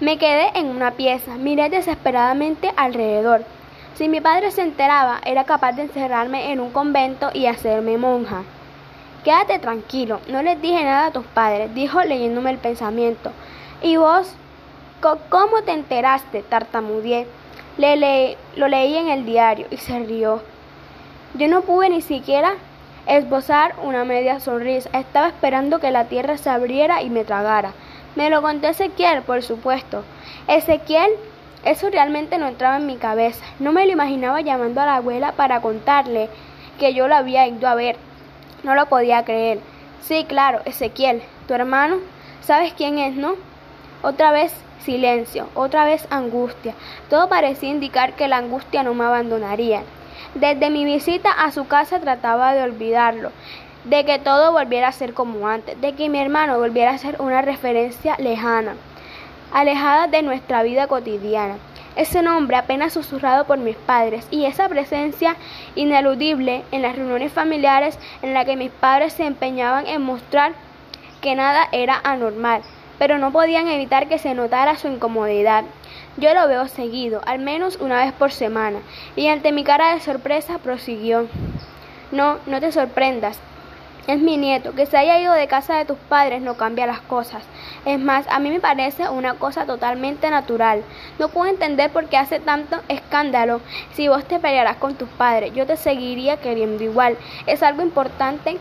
Me 0.00 0.18
quedé 0.18 0.50
en 0.54 0.66
una 0.66 0.90
pieza, 0.90 1.36
miré 1.36 1.70
desesperadamente 1.70 2.70
alrededor. 2.76 3.44
Si 3.94 4.08
mi 4.08 4.20
padre 4.20 4.50
se 4.50 4.60
enteraba, 4.60 5.20
era 5.24 5.44
capaz 5.44 5.72
de 5.72 5.82
encerrarme 5.82 6.52
en 6.52 6.60
un 6.60 6.70
convento 6.70 7.30
y 7.32 7.46
hacerme 7.46 7.96
monja. 7.96 8.42
Quédate 9.24 9.58
tranquilo, 9.58 10.20
no 10.28 10.42
les 10.42 10.60
dije 10.60 10.84
nada 10.84 11.06
a 11.06 11.12
tus 11.12 11.24
padres, 11.24 11.74
dijo 11.74 12.02
leyéndome 12.02 12.50
el 12.50 12.58
pensamiento. 12.58 13.32
¿Y 13.82 13.96
vos? 13.96 14.34
¿Cómo 15.00 15.62
te 15.64 15.72
enteraste? 15.72 16.42
tartamudeé. 16.42 17.26
Le 17.78 18.36
lo 18.56 18.68
leí 18.68 18.96
en 18.96 19.08
el 19.08 19.24
diario 19.24 19.66
y 19.70 19.78
se 19.78 19.98
rió. 20.00 20.42
Yo 21.34 21.48
no 21.48 21.62
pude 21.62 21.88
ni 21.88 22.02
siquiera 22.02 22.54
esbozar 23.06 23.74
una 23.82 24.04
media 24.04 24.40
sonrisa. 24.40 24.90
Estaba 24.92 25.28
esperando 25.28 25.78
que 25.80 25.90
la 25.90 26.04
tierra 26.04 26.36
se 26.36 26.50
abriera 26.50 27.02
y 27.02 27.10
me 27.10 27.24
tragara. 27.24 27.72
Me 28.16 28.30
lo 28.30 28.42
contó 28.42 28.68
Ezequiel, 28.68 29.22
por 29.22 29.42
supuesto. 29.42 30.04
Ezequiel, 30.48 31.10
eso 31.64 31.90
realmente 31.90 32.38
no 32.38 32.48
entraba 32.48 32.76
en 32.76 32.86
mi 32.86 32.96
cabeza. 32.96 33.44
No 33.58 33.72
me 33.72 33.86
lo 33.86 33.92
imaginaba 33.92 34.40
llamando 34.40 34.80
a 34.80 34.86
la 34.86 34.96
abuela 34.96 35.32
para 35.32 35.60
contarle 35.60 36.28
que 36.78 36.94
yo 36.94 37.08
la 37.08 37.18
había 37.18 37.46
ido 37.46 37.68
a 37.68 37.74
ver. 37.74 37.96
No 38.62 38.74
lo 38.74 38.86
podía 38.86 39.24
creer. 39.24 39.60
Sí, 40.02 40.24
claro, 40.24 40.60
Ezequiel, 40.64 41.22
tu 41.46 41.54
hermano. 41.54 41.98
¿Sabes 42.42 42.72
quién 42.72 42.98
es, 42.98 43.14
no? 43.14 43.34
Otra 44.02 44.32
vez 44.32 44.52
silencio, 44.84 45.46
otra 45.54 45.84
vez 45.84 46.06
angustia. 46.10 46.74
Todo 47.08 47.28
parecía 47.28 47.68
indicar 47.68 48.14
que 48.14 48.28
la 48.28 48.38
angustia 48.38 48.82
no 48.82 48.94
me 48.94 49.04
abandonaría. 49.04 49.82
Desde 50.34 50.70
mi 50.70 50.84
visita 50.84 51.30
a 51.30 51.50
su 51.50 51.66
casa 51.66 51.98
trataba 51.98 52.54
de 52.54 52.62
olvidarlo 52.62 53.32
de 53.84 54.04
que 54.04 54.18
todo 54.18 54.52
volviera 54.52 54.88
a 54.88 54.92
ser 54.92 55.14
como 55.14 55.48
antes, 55.48 55.80
de 55.80 55.94
que 55.94 56.08
mi 56.08 56.20
hermano 56.20 56.58
volviera 56.58 56.90
a 56.90 56.98
ser 56.98 57.16
una 57.20 57.42
referencia 57.42 58.16
lejana, 58.18 58.74
alejada 59.52 60.06
de 60.06 60.22
nuestra 60.22 60.62
vida 60.62 60.86
cotidiana. 60.86 61.56
Ese 61.96 62.22
nombre 62.22 62.56
apenas 62.56 62.92
susurrado 62.92 63.46
por 63.46 63.58
mis 63.58 63.76
padres 63.76 64.26
y 64.30 64.44
esa 64.44 64.68
presencia 64.68 65.36
ineludible 65.74 66.62
en 66.70 66.82
las 66.82 66.94
reuniones 66.94 67.32
familiares 67.32 67.98
en 68.22 68.32
la 68.32 68.44
que 68.44 68.56
mis 68.56 68.70
padres 68.70 69.14
se 69.14 69.24
empeñaban 69.24 69.86
en 69.86 70.02
mostrar 70.02 70.52
que 71.20 71.34
nada 71.34 71.68
era 71.72 72.00
anormal, 72.04 72.62
pero 72.98 73.18
no 73.18 73.32
podían 73.32 73.66
evitar 73.66 74.08
que 74.08 74.18
se 74.18 74.34
notara 74.34 74.76
su 74.76 74.88
incomodidad. 74.88 75.64
Yo 76.20 76.34
lo 76.34 76.46
veo 76.48 76.68
seguido, 76.68 77.22
al 77.24 77.38
menos 77.38 77.78
una 77.80 78.04
vez 78.04 78.12
por 78.12 78.30
semana, 78.30 78.80
y 79.16 79.28
ante 79.28 79.52
mi 79.52 79.64
cara 79.64 79.94
de 79.94 80.00
sorpresa 80.00 80.58
prosiguió. 80.58 81.28
No, 82.12 82.36
no 82.44 82.60
te 82.60 82.72
sorprendas, 82.72 83.38
es 84.06 84.18
mi 84.18 84.36
nieto. 84.36 84.74
Que 84.74 84.84
se 84.84 84.98
haya 84.98 85.18
ido 85.18 85.32
de 85.32 85.48
casa 85.48 85.76
de 85.76 85.86
tus 85.86 85.96
padres 85.96 86.42
no 86.42 86.58
cambia 86.58 86.86
las 86.86 87.00
cosas. 87.00 87.42
Es 87.86 87.98
más, 87.98 88.26
a 88.28 88.38
mí 88.38 88.50
me 88.50 88.60
parece 88.60 89.08
una 89.08 89.34
cosa 89.34 89.64
totalmente 89.64 90.28
natural. 90.28 90.82
No 91.18 91.30
puedo 91.30 91.50
entender 91.50 91.90
por 91.90 92.06
qué 92.10 92.18
hace 92.18 92.38
tanto 92.38 92.80
escándalo. 92.88 93.62
Si 93.94 94.08
vos 94.08 94.24
te 94.24 94.38
pelearás 94.38 94.76
con 94.76 94.96
tus 94.96 95.08
padres, 95.08 95.54
yo 95.54 95.66
te 95.66 95.78
seguiría 95.78 96.36
queriendo 96.36 96.84
igual. 96.84 97.16
Es 97.46 97.62
algo 97.62 97.80
importante 97.80 98.58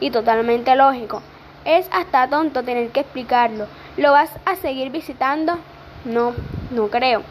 y 0.00 0.10
totalmente 0.10 0.74
lógico. 0.74 1.20
Es 1.66 1.86
hasta 1.92 2.28
tonto 2.28 2.62
tener 2.62 2.88
que 2.90 3.00
explicarlo. 3.00 3.66
¿Lo 3.98 4.12
vas 4.12 4.30
a 4.46 4.56
seguir 4.56 4.90
visitando? 4.90 5.58
No, 6.04 6.34
no 6.70 6.88
creo. 6.88 7.22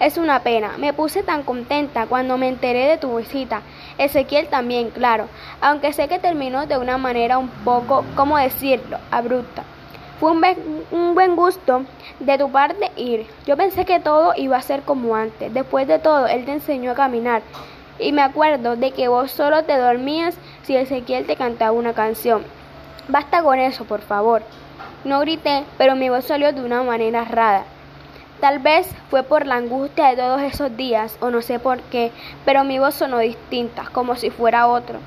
Es 0.00 0.18
una 0.18 0.40
pena. 0.40 0.72
Me 0.78 0.92
puse 0.92 1.22
tan 1.22 1.42
contenta 1.42 2.06
cuando 2.06 2.36
me 2.36 2.48
enteré 2.48 2.88
de 2.88 2.98
tu 2.98 3.16
visita. 3.16 3.62
Ezequiel 3.98 4.48
también, 4.48 4.90
claro, 4.90 5.26
aunque 5.60 5.92
sé 5.92 6.08
que 6.08 6.18
terminó 6.18 6.66
de 6.66 6.76
una 6.76 6.98
manera 6.98 7.38
un 7.38 7.48
poco, 7.48 8.04
¿cómo 8.14 8.36
decirlo?, 8.36 8.98
abrupta. 9.10 9.62
Fue 10.20 10.32
un, 10.32 10.42
un, 10.90 11.14
buen 11.14 11.36
gusto 11.36 11.84
de 12.20 12.38
tu 12.38 12.50
parte 12.50 12.90
ir. 12.96 13.26
Yo 13.46 13.56
pensé 13.56 13.84
que 13.84 14.00
todo 14.00 14.32
iba 14.36 14.56
a 14.56 14.62
ser 14.62 14.82
como 14.82 15.14
antes. 15.14 15.52
Después 15.52 15.86
de 15.86 15.98
todo, 15.98 16.26
él 16.26 16.44
te 16.44 16.52
enseñó 16.52 16.92
a 16.92 16.94
caminar. 16.94 17.42
Y 17.98 18.12
me 18.12 18.22
acuerdo 18.22 18.76
de 18.76 18.90
que 18.92 19.08
vos 19.08 19.30
solo 19.30 19.64
te 19.64 19.76
dormías 19.76 20.36
si 20.62 20.76
Ezequiel 20.76 21.26
te 21.26 21.36
cantaba 21.36 21.72
una 21.72 21.92
canción. 21.92 22.42
Basta 23.08 23.42
con 23.42 23.58
eso, 23.58 23.84
por 23.84 24.00
favor. 24.00 24.42
No 25.04 25.20
grité, 25.20 25.64
pero 25.78 25.96
mi 25.96 26.08
voz 26.08 26.24
salió 26.24 26.52
de 26.52 26.62
una 26.62 26.82
manera 26.82 27.24
rara. 27.24 27.64
Tal 28.40 28.58
vez 28.58 28.86
fue 29.10 29.22
por 29.22 29.46
la 29.46 29.56
angustia 29.56 30.08
de 30.08 30.16
todos 30.16 30.42
esos 30.42 30.76
días, 30.76 31.16
o 31.20 31.30
no 31.30 31.40
sé 31.40 31.58
por 31.58 31.80
qué, 31.82 32.12
pero 32.44 32.64
mi 32.64 32.78
voz 32.78 32.94
sonó 32.94 33.18
distinta, 33.18 33.84
como 33.92 34.14
si 34.14 34.30
fuera 34.30 34.66
otro. 34.66 34.98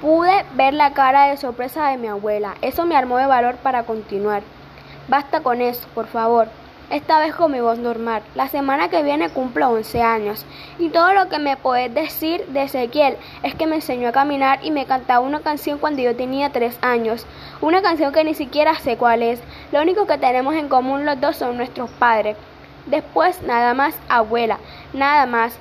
Pude 0.00 0.44
ver 0.54 0.74
la 0.74 0.92
cara 0.92 1.26
de 1.26 1.36
sorpresa 1.36 1.88
de 1.88 1.98
mi 1.98 2.08
abuela. 2.08 2.54
Eso 2.62 2.86
me 2.86 2.96
armó 2.96 3.18
de 3.18 3.26
valor 3.26 3.56
para 3.56 3.84
continuar. 3.84 4.42
Basta 5.08 5.42
con 5.42 5.60
eso, 5.60 5.86
por 5.94 6.06
favor. 6.06 6.48
Esta 6.90 7.20
vez 7.20 7.36
con 7.36 7.52
mi 7.52 7.60
voz 7.60 7.78
normal. 7.78 8.20
La 8.34 8.48
semana 8.48 8.88
que 8.88 9.04
viene 9.04 9.30
cumplo 9.30 9.68
11 9.68 10.02
años. 10.02 10.44
Y 10.76 10.88
todo 10.88 11.12
lo 11.12 11.28
que 11.28 11.38
me 11.38 11.56
podés 11.56 11.94
decir 11.94 12.44
de 12.48 12.64
Ezequiel 12.64 13.16
es 13.44 13.54
que 13.54 13.68
me 13.68 13.76
enseñó 13.76 14.08
a 14.08 14.12
caminar 14.12 14.58
y 14.64 14.72
me 14.72 14.86
cantaba 14.86 15.24
una 15.24 15.38
canción 15.38 15.78
cuando 15.78 16.02
yo 16.02 16.16
tenía 16.16 16.50
3 16.50 16.76
años. 16.82 17.26
Una 17.60 17.80
canción 17.80 18.12
que 18.12 18.24
ni 18.24 18.34
siquiera 18.34 18.74
sé 18.74 18.96
cuál 18.96 19.22
es. 19.22 19.40
Lo 19.70 19.80
único 19.80 20.08
que 20.08 20.18
tenemos 20.18 20.56
en 20.56 20.68
común 20.68 21.06
los 21.06 21.20
dos 21.20 21.36
son 21.36 21.56
nuestros 21.56 21.90
padres. 21.90 22.36
Después 22.86 23.40
nada 23.42 23.72
más 23.72 23.94
abuela, 24.08 24.58
nada 24.92 25.26
más. 25.26 25.56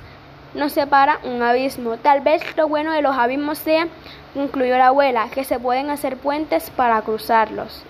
Nos 0.56 0.74
separa 0.74 1.20
un 1.24 1.44
abismo. 1.44 1.98
Tal 1.98 2.22
vez 2.22 2.42
lo 2.58 2.68
bueno 2.68 2.92
de 2.92 3.04
los 3.04 3.16
abismos 3.16 3.60
sea, 3.60 3.88
concluyó 4.34 4.80
la 4.80 4.88
abuela, 4.88 5.28
que 5.32 5.44
se 5.44 5.60
pueden 5.60 5.92
hacer 5.92 6.18
puentes 6.18 6.72
para 6.72 7.00
cruzarlos. 7.04 7.86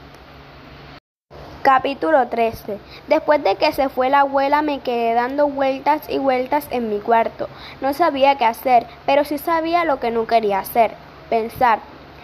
Capítulo 1.62 2.26
13. 2.30 2.80
Después 3.10 3.44
de 3.44 3.58
que 3.58 3.74
se 3.74 3.90
fue 3.90 4.10
la 4.10 4.22
abuela 4.22 4.62
me 4.62 4.80
quedé 4.80 5.14
dando 5.14 5.50
vueltas 5.50 6.10
y 6.10 6.18
vueltas 6.18 6.66
en 6.72 6.90
mi 6.90 7.00
cuarto. 7.00 7.50
No 7.82 7.94
sabía 7.94 8.38
qué 8.38 8.46
hacer, 8.46 8.88
pero 9.06 9.26
sí 9.26 9.38
sabía 9.38 9.84
lo 9.84 10.00
que 10.00 10.10
no 10.10 10.26
quería 10.26 10.60
hacer, 10.60 10.94
pensar. 11.30 11.80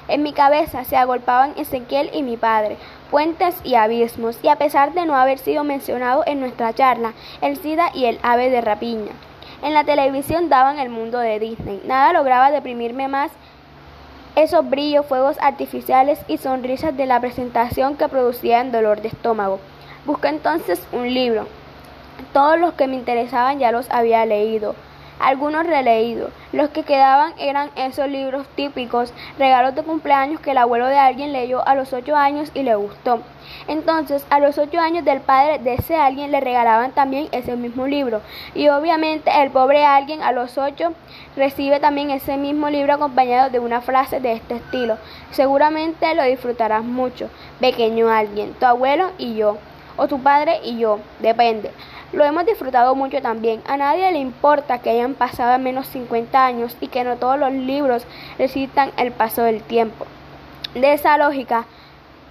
En 0.08 0.24
mi 0.24 0.32
cabeza 0.32 0.86
se 0.86 0.96
agolpaban 0.96 1.54
Ezequiel 1.58 2.12
y 2.14 2.24
mi 2.24 2.38
padre, 2.38 2.78
puentes 3.12 3.58
y 3.66 3.76
abismos, 3.76 4.40
y 4.42 4.48
a 4.48 4.56
pesar 4.56 4.94
de 4.94 5.06
no 5.06 5.18
haber 5.18 5.38
sido 5.38 5.66
mencionado 5.66 6.24
en 6.26 6.40
nuestra 6.40 6.72
charla, 6.74 7.14
el 7.42 7.58
SIDA 7.58 7.92
y 7.94 8.06
el 8.06 8.20
ave 8.24 8.50
de 8.50 8.62
rapiña. 8.62 9.12
En 9.62 9.74
la 9.74 9.84
televisión 9.84 10.48
daban 10.48 10.80
el 10.80 10.88
mundo 10.88 11.20
de 11.20 11.40
Disney. 11.40 11.82
Nada 11.86 12.14
lograba 12.14 12.52
deprimirme 12.52 13.10
más 13.10 13.32
esos 14.36 14.70
brillos, 14.70 15.06
fuegos 15.06 15.38
artificiales 15.40 16.20
y 16.28 16.38
sonrisas 16.38 16.96
de 16.96 17.06
la 17.06 17.20
presentación 17.20 17.98
que 17.98 18.08
producían 18.08 18.72
dolor 18.72 19.02
de 19.02 19.08
estómago. 19.08 19.60
Busqué 20.06 20.28
entonces 20.28 20.82
un 20.92 21.14
libro. 21.14 21.48
Todos 22.34 22.60
los 22.60 22.74
que 22.74 22.88
me 22.88 22.96
interesaban 22.96 23.60
ya 23.60 23.72
los 23.72 23.90
había 23.90 24.26
leído 24.26 24.76
algunos 25.20 25.66
releídos. 25.66 26.32
Los 26.52 26.70
que 26.70 26.84
quedaban 26.84 27.34
eran 27.38 27.70
esos 27.76 28.08
libros 28.10 28.48
típicos, 28.56 29.14
regalos 29.38 29.76
de 29.76 29.84
cumpleaños 29.84 30.40
que 30.40 30.52
el 30.52 30.58
abuelo 30.58 30.88
de 30.88 30.98
alguien 30.98 31.34
leyó 31.34 31.66
a 31.68 31.76
los 31.76 31.94
ocho 31.94 32.16
años 32.16 32.52
y 32.54 32.64
le 32.64 32.76
gustó. 32.76 33.22
Entonces, 33.68 34.26
a 34.30 34.40
los 34.40 34.58
ocho 34.58 34.80
años 34.80 35.06
del 35.06 35.22
padre 35.22 35.60
de 35.60 35.76
ese 35.76 35.96
alguien 35.96 36.32
le 36.32 36.40
regalaban 36.40 36.92
también 36.92 37.28
ese 37.32 37.56
mismo 37.56 37.88
libro. 37.88 38.22
Y 38.54 38.70
obviamente 38.70 39.32
el 39.42 39.52
pobre 39.52 39.86
alguien 39.86 40.22
a 40.22 40.32
los 40.32 40.58
ocho 40.58 40.94
recibe 41.36 41.80
también 41.80 42.12
ese 42.12 42.38
mismo 42.38 42.70
libro 42.70 42.94
acompañado 42.94 43.50
de 43.50 43.60
una 43.60 43.82
frase 43.82 44.20
de 44.20 44.34
este 44.34 44.56
estilo. 44.56 44.98
Seguramente 45.32 46.14
lo 46.16 46.24
disfrutarás 46.24 46.84
mucho, 46.84 47.30
pequeño 47.60 48.10
alguien, 48.10 48.54
tu 48.54 48.66
abuelo 48.66 49.12
y 49.18 49.36
yo, 49.36 49.58
o 49.98 50.08
tu 50.08 50.22
padre 50.22 50.60
y 50.64 50.78
yo, 50.78 51.00
depende. 51.20 51.72
Lo 52.14 52.24
hemos 52.24 52.46
disfrutado 52.46 52.96
mucho 52.96 53.22
también. 53.22 53.62
A 53.68 53.78
nadie 53.78 54.12
le 54.12 54.20
importa 54.20 54.80
que 54.80 54.90
hayan 54.90 55.16
pasado 55.16 55.54
al 55.54 55.62
menos 55.62 55.88
50 55.88 56.46
años 56.46 56.78
y 56.80 56.88
que 56.88 57.04
no 57.04 57.18
todos 57.18 57.38
los 57.38 57.52
libros 57.52 58.06
recitan 58.38 58.92
el 58.98 59.12
paso 59.12 59.44
del 59.44 59.62
tiempo. 59.62 60.06
De 60.76 60.94
esa 60.94 61.18
lógica, 61.18 61.66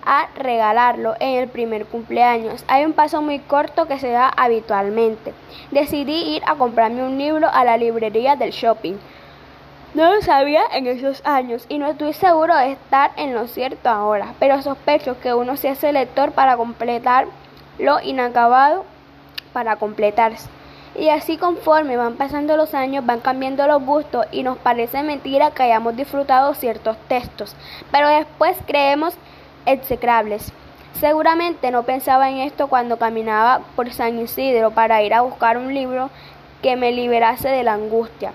a 0.05 0.29
regalarlo 0.37 1.15
en 1.21 1.39
el 1.39 1.49
primer 1.49 1.87
cumpleaños. 1.87 2.65
Hay 2.69 2.85
un 2.85 2.93
paso 2.93 3.23
muy 3.23 3.39
corto 3.39 3.87
que 3.87 3.99
se 3.99 4.11
da 4.11 4.29
habitualmente. 4.29 5.35
Decidí 5.71 6.37
ir 6.37 6.43
a 6.47 6.55
comprarme 6.55 7.03
un 7.03 7.19
libro 7.19 7.49
a 7.53 7.65
la 7.65 7.77
librería 7.77 8.37
del 8.37 8.51
shopping. 8.51 8.95
No 9.95 10.13
lo 10.13 10.23
sabía 10.23 10.63
en 10.73 10.87
esos 10.87 11.25
años 11.25 11.67
y 11.69 11.79
no 11.79 11.87
estoy 11.87 12.13
seguro 12.13 12.57
de 12.57 12.73
estar 12.73 13.13
en 13.17 13.33
lo 13.33 13.47
cierto 13.47 13.89
ahora, 13.89 14.35
pero 14.41 14.61
sospecho 14.61 15.21
que 15.21 15.33
uno 15.35 15.57
se 15.57 15.69
hace 15.69 15.93
lector 15.93 16.33
para 16.33 16.57
completar 16.57 17.27
lo 17.79 18.01
inacabado 18.01 18.85
para 19.53 19.77
completarse. 19.77 20.49
Y 20.97 21.09
así 21.09 21.39
conforme 21.39 21.97
van 21.97 22.15
pasando 22.15 22.57
los 22.57 22.75
años 22.75 23.07
van 23.07 23.21
cambiando 23.21 23.67
los 23.67 23.83
gustos 23.85 24.27
y 24.31 24.43
nos 24.43 24.59
parece 24.59 25.03
mentira 25.03 25.51
que 25.51 25.65
hayamos 25.65 25.97
disfrutado 25.97 26.55
ciertos 26.55 26.97
textos, 27.09 27.57
pero 27.91 28.09
después 28.09 28.57
creemos 28.67 29.15
execrables. 29.67 30.53
Seguramente 31.01 31.71
no 31.71 31.83
pensaba 31.83 32.31
en 32.31 32.39
esto 32.39 32.69
cuando 32.69 32.99
caminaba 32.99 33.61
por 33.77 33.93
San 33.93 34.19
Isidro 34.19 34.71
para 34.71 35.03
ir 35.03 35.13
a 35.13 35.23
buscar 35.23 35.59
un 35.59 35.75
libro 35.75 36.11
que 36.63 36.77
me 36.77 36.93
liberase 36.93 37.49
de 37.49 37.63
la 37.63 37.75
angustia. 37.75 38.33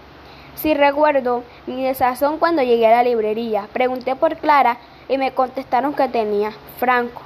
Si 0.56 0.74
recuerdo 0.74 1.44
mi 1.68 1.84
desazón 1.84 2.38
cuando 2.38 2.62
llegué 2.62 2.88
a 2.88 2.92
la 2.92 3.04
librería, 3.04 3.68
pregunté 3.72 4.16
por 4.16 4.36
Clara 4.38 4.78
y 5.08 5.18
me 5.18 5.32
contestaron 5.32 5.94
que 5.94 6.10
tenía 6.10 6.52
Franco. 6.78 7.22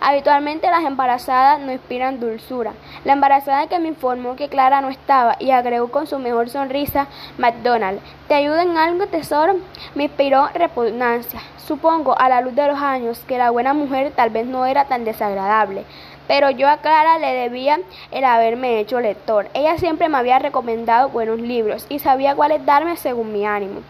Habitualmente 0.00 0.70
las 0.70 0.84
embarazadas 0.84 1.60
no 1.60 1.72
inspiran 1.72 2.20
dulzura. 2.20 2.72
La 3.04 3.14
embarazada 3.14 3.66
que 3.66 3.78
me 3.78 3.88
informó 3.88 4.36
que 4.36 4.48
Clara 4.48 4.80
no 4.80 4.90
estaba 4.90 5.36
y 5.40 5.50
agregó 5.50 5.88
con 5.88 6.06
su 6.06 6.18
mejor 6.18 6.50
sonrisa, 6.50 7.08
McDonald, 7.36 8.00
¿te 8.28 8.34
ayuda 8.34 8.62
en 8.62 8.76
algo, 8.76 9.06
tesoro? 9.06 9.56
Me 9.94 10.04
inspiró 10.04 10.48
repugnancia. 10.54 11.40
Supongo, 11.68 12.18
a 12.18 12.30
la 12.30 12.40
luz 12.40 12.54
de 12.54 12.66
los 12.66 12.80
años, 12.80 13.22
que 13.28 13.36
la 13.36 13.50
buena 13.50 13.74
mujer 13.74 14.10
tal 14.16 14.30
vez 14.30 14.46
no 14.46 14.64
era 14.64 14.86
tan 14.86 15.04
desagradable. 15.04 15.84
Pero 16.26 16.48
yo 16.48 16.66
a 16.66 16.78
Clara 16.78 17.18
le 17.18 17.34
debía 17.34 17.78
el 18.10 18.24
haberme 18.24 18.80
hecho 18.80 19.00
lector. 19.00 19.50
Ella 19.52 19.76
siempre 19.76 20.08
me 20.08 20.16
había 20.16 20.38
recomendado 20.38 21.10
buenos 21.10 21.38
libros 21.38 21.84
y 21.90 21.98
sabía 21.98 22.34
cuáles 22.34 22.64
darme 22.64 22.96
según 22.96 23.34
mi 23.34 23.44
ánimo. 23.44 23.82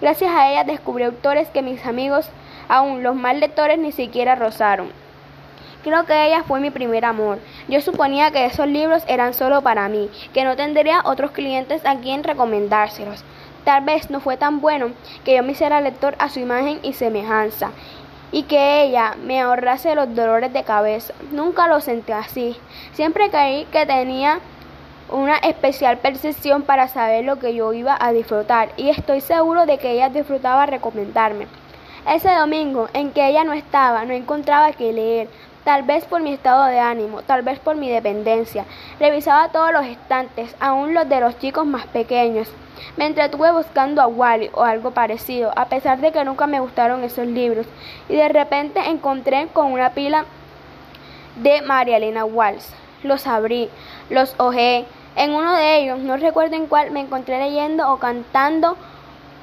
Gracias 0.00 0.34
a 0.34 0.50
ella 0.50 0.64
descubrí 0.64 1.04
autores 1.04 1.48
que 1.50 1.60
mis 1.60 1.84
amigos, 1.84 2.26
aún 2.70 3.02
los 3.02 3.14
más 3.14 3.36
lectores, 3.36 3.78
ni 3.78 3.92
siquiera 3.92 4.34
rozaron. 4.34 4.88
Creo 5.84 6.06
que 6.06 6.28
ella 6.28 6.42
fue 6.42 6.60
mi 6.60 6.70
primer 6.70 7.04
amor. 7.04 7.38
Yo 7.68 7.82
suponía 7.82 8.30
que 8.30 8.46
esos 8.46 8.66
libros 8.66 9.04
eran 9.08 9.34
solo 9.34 9.60
para 9.60 9.90
mí, 9.90 10.08
que 10.32 10.44
no 10.44 10.56
tendría 10.56 11.02
otros 11.04 11.32
clientes 11.32 11.84
a 11.84 11.96
quien 11.96 12.24
recomendárselos. 12.24 13.22
Tal 13.66 13.82
vez 13.82 14.10
no 14.10 14.20
fue 14.20 14.36
tan 14.36 14.60
bueno 14.60 14.92
que 15.24 15.34
yo 15.34 15.42
me 15.42 15.50
hiciera 15.50 15.80
lector 15.80 16.14
a 16.20 16.28
su 16.28 16.38
imagen 16.38 16.78
y 16.84 16.92
semejanza, 16.92 17.72
y 18.30 18.44
que 18.44 18.84
ella 18.84 19.16
me 19.24 19.40
ahorrase 19.40 19.96
los 19.96 20.14
dolores 20.14 20.52
de 20.52 20.62
cabeza. 20.62 21.12
Nunca 21.32 21.66
lo 21.66 21.80
sentí 21.80 22.12
así. 22.12 22.56
Siempre 22.92 23.28
creí 23.28 23.64
que 23.64 23.84
tenía 23.84 24.38
una 25.10 25.38
especial 25.38 25.98
percepción 25.98 26.62
para 26.62 26.86
saber 26.86 27.24
lo 27.24 27.40
que 27.40 27.56
yo 27.56 27.72
iba 27.72 27.96
a 27.98 28.12
disfrutar, 28.12 28.68
y 28.76 28.88
estoy 28.90 29.20
seguro 29.20 29.66
de 29.66 29.78
que 29.78 29.90
ella 29.90 30.10
disfrutaba 30.10 30.66
recomendarme. 30.66 31.48
Ese 32.08 32.32
domingo 32.32 32.88
en 32.92 33.10
que 33.10 33.26
ella 33.26 33.42
no 33.42 33.52
estaba, 33.52 34.04
no 34.04 34.12
encontraba 34.12 34.70
que 34.74 34.92
leer, 34.92 35.28
tal 35.66 35.82
vez 35.82 36.04
por 36.04 36.22
mi 36.22 36.32
estado 36.32 36.66
de 36.66 36.78
ánimo, 36.78 37.22
tal 37.22 37.42
vez 37.42 37.58
por 37.58 37.74
mi 37.74 37.90
dependencia. 37.90 38.64
Revisaba 39.00 39.48
todos 39.48 39.72
los 39.72 39.84
estantes, 39.84 40.54
aún 40.60 40.94
los 40.94 41.08
de 41.08 41.18
los 41.18 41.36
chicos 41.40 41.66
más 41.66 41.88
pequeños. 41.88 42.48
Me 42.96 43.06
entretuve 43.06 43.50
buscando 43.50 44.00
a 44.00 44.06
Wally 44.06 44.48
o 44.54 44.62
algo 44.62 44.92
parecido, 44.92 45.52
a 45.56 45.64
pesar 45.64 45.98
de 45.98 46.12
que 46.12 46.24
nunca 46.24 46.46
me 46.46 46.60
gustaron 46.60 47.02
esos 47.02 47.26
libros, 47.26 47.66
y 48.08 48.14
de 48.14 48.28
repente 48.28 48.78
encontré 48.88 49.48
con 49.52 49.72
una 49.72 49.90
pila 49.90 50.24
de 51.34 51.62
María 51.62 51.96
Elena 51.96 52.24
Walsh. 52.24 52.66
Los 53.02 53.26
abrí, 53.26 53.68
los 54.08 54.36
ojeé. 54.38 54.84
En 55.16 55.32
uno 55.32 55.52
de 55.52 55.78
ellos, 55.78 55.98
no 55.98 56.16
recuerdo 56.16 56.54
en 56.54 56.68
cuál, 56.68 56.92
me 56.92 57.00
encontré 57.00 57.40
leyendo 57.40 57.92
o 57.92 57.98
cantando 57.98 58.76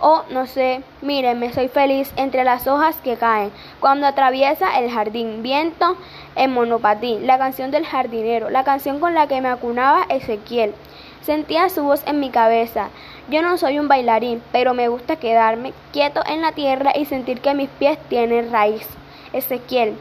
o 0.06 0.26
no 0.30 0.48
sé, 0.48 0.84
mírenme, 1.02 1.54
soy 1.54 1.70
feliz 1.70 2.12
entre 2.18 2.44
las 2.44 2.68
hojas 2.68 2.98
que 3.06 3.16
caen, 3.16 3.54
cuando 3.80 4.06
atraviesa 4.06 4.78
el 4.78 4.92
jardín, 4.92 5.42
viento 5.42 5.96
en 6.36 6.52
monopatín, 6.52 7.26
la 7.26 7.38
canción 7.38 7.72
del 7.72 7.86
jardinero, 7.86 8.50
la 8.50 8.66
canción 8.66 9.00
con 9.00 9.14
la 9.14 9.28
que 9.28 9.40
me 9.40 9.48
acunaba 9.48 10.06
Ezequiel. 10.10 10.76
Sentía 11.22 11.70
su 11.70 11.84
voz 11.84 12.04
en 12.06 12.20
mi 12.20 12.32
cabeza. 12.32 12.90
Yo 13.30 13.42
no 13.42 13.58
soy 13.58 13.80
un 13.80 13.88
bailarín, 13.88 14.44
pero 14.52 14.74
me 14.74 14.90
gusta 14.90 15.16
quedarme 15.16 15.72
quieto 15.94 16.22
en 16.28 16.42
la 16.42 16.52
tierra 16.52 16.92
y 16.94 17.06
sentir 17.06 17.40
que 17.40 17.54
mis 17.54 17.70
pies 17.70 17.98
tienen 18.10 18.52
raíz. 18.52 18.86
Ezequiel. 19.32 19.96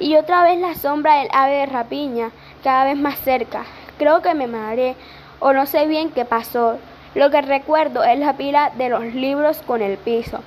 Y 0.00 0.16
otra 0.16 0.42
vez 0.42 0.58
la 0.58 0.74
sombra 0.74 1.16
del 1.16 1.28
ave 1.32 1.52
de 1.52 1.66
rapiña, 1.66 2.30
cada 2.62 2.84
vez 2.84 2.96
más 2.96 3.18
cerca. 3.18 3.64
Creo 3.98 4.22
que 4.22 4.32
me 4.32 4.46
mareé, 4.46 4.96
o 5.38 5.52
no 5.52 5.66
sé 5.66 5.86
bien 5.86 6.08
qué 6.12 6.24
pasó. 6.24 6.78
Lo 7.14 7.30
que 7.30 7.42
recuerdo 7.42 8.02
es 8.02 8.18
la 8.18 8.32
pila 8.32 8.72
de 8.76 8.88
los 8.88 9.04
libros 9.14 9.62
con 9.64 9.82
el 9.82 9.98
piso, 9.98 10.40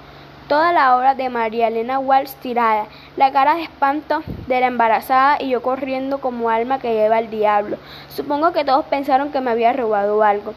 toda 0.49 0.73
la 0.73 0.97
obra 0.97 1.15
de 1.15 1.29
María 1.29 1.69
Elena 1.69 1.97
Walsh 1.97 2.33
tirada, 2.41 2.87
la 3.15 3.31
cara 3.31 3.55
de 3.55 3.63
espanto 3.63 4.21
de 4.47 4.59
la 4.59 4.67
embarazada 4.67 5.37
y 5.39 5.47
yo 5.47 5.61
corriendo 5.61 6.19
como 6.19 6.49
alma 6.49 6.79
que 6.79 6.93
lleva 6.93 7.19
el 7.19 7.29
diablo. 7.29 7.77
Supongo 8.09 8.51
que 8.51 8.65
todos 8.65 8.83
pensaron 8.87 9.31
que 9.31 9.39
me 9.39 9.51
había 9.51 9.71
robado 9.71 10.21
algo. 10.23 10.53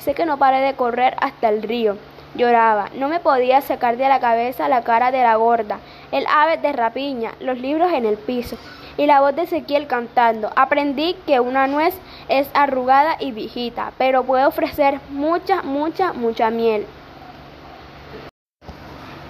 Sé 0.00 0.12
que 0.12 0.26
no 0.26 0.36
paré 0.36 0.60
de 0.60 0.74
correr 0.74 1.16
hasta 1.18 1.48
el 1.48 1.62
río. 1.62 1.96
Lloraba, 2.34 2.90
no 2.96 3.08
me 3.08 3.20
podía 3.20 3.62
sacar 3.62 3.96
de 3.96 4.08
la 4.08 4.20
cabeza 4.20 4.68
la 4.68 4.82
cara 4.82 5.12
de 5.12 5.22
la 5.22 5.36
gorda, 5.36 5.78
el 6.12 6.26
ave 6.26 6.58
de 6.58 6.74
rapiña, 6.74 7.32
los 7.40 7.58
libros 7.58 7.90
en 7.90 8.04
el 8.04 8.18
piso 8.18 8.58
y 8.98 9.06
la 9.06 9.22
voz 9.22 9.34
de 9.34 9.42
Ezequiel 9.42 9.86
cantando. 9.86 10.50
Aprendí 10.56 11.16
que 11.26 11.40
una 11.40 11.66
nuez 11.66 11.94
es 12.28 12.48
arrugada 12.54 13.16
y 13.20 13.32
viejita, 13.32 13.92
pero 13.98 14.24
puede 14.24 14.46
ofrecer 14.46 15.00
mucha, 15.10 15.62
mucha, 15.62 16.12
mucha 16.12 16.50
miel. 16.50 16.86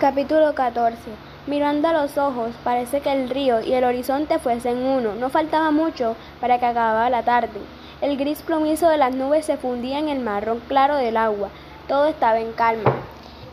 Capítulo 0.01 0.55
14. 0.55 0.99
Mirando 1.47 1.89
a 1.89 1.93
los 1.93 2.17
ojos, 2.19 2.53
parece 2.65 3.01
que 3.01 3.13
el 3.13 3.29
río 3.29 3.61
y 3.61 3.75
el 3.75 3.85
horizonte 3.85 4.39
fuesen 4.39 4.79
uno. 4.79 5.15
No 5.15 5.29
faltaba 5.29 5.71
mucho 5.71 6.17
para 6.41 6.59
que 6.59 6.67
acabara 6.67 7.11
la 7.11 7.23
tarde. 7.23 7.61
El 8.01 8.17
gris 8.17 8.43
plomizo 8.43 8.89
de 8.89 8.99
las 8.99 9.15
nubes 9.15 9.47
se 9.47 9.57
fundía 9.57 9.99
en 9.99 10.09
el 10.09 10.21
marrón 10.21 10.61
claro 10.69 10.97
del 10.97 11.17
agua. 11.17 11.51
Todo 11.87 12.07
estaba 12.07 12.41
en 12.41 12.53
calma. 12.53 12.95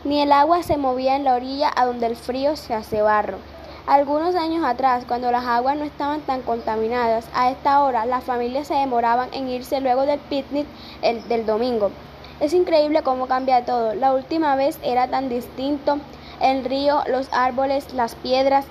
Ni 0.04 0.20
el 0.20 0.32
agua 0.32 0.62
se 0.62 0.78
movía 0.78 1.16
en 1.16 1.24
la 1.24 1.34
orilla 1.34 1.70
a 1.76 1.84
donde 1.86 2.06
el 2.06 2.16
frío 2.16 2.56
se 2.56 2.74
hace 2.74 3.02
barro. 3.02 3.38
Algunos 3.86 4.36
años 4.36 4.64
atrás, 4.64 5.04
cuando 5.08 5.32
las 5.32 5.44
aguas 5.44 5.76
no 5.76 5.82
estaban 5.82 6.20
tan 6.20 6.42
contaminadas, 6.42 7.28
a 7.34 7.50
esta 7.50 7.82
hora 7.82 8.06
las 8.06 8.22
familias 8.22 8.68
se 8.68 8.74
demoraban 8.74 9.28
en 9.32 9.48
irse 9.48 9.80
luego 9.80 10.06
del 10.06 10.20
picnic 10.20 10.68
del 11.28 11.44
domingo. 11.44 11.90
Es 12.38 12.54
increíble 12.54 13.02
cómo 13.02 13.26
cambia 13.26 13.64
todo. 13.64 13.94
La 13.96 14.14
última 14.14 14.54
vez 14.54 14.78
era 14.84 15.08
tan 15.08 15.28
distinto. 15.28 15.98
El 16.40 16.64
río, 16.64 17.02
los 17.08 17.28
árboles, 17.32 17.92
las 17.92 18.14
piedras. 18.14 18.66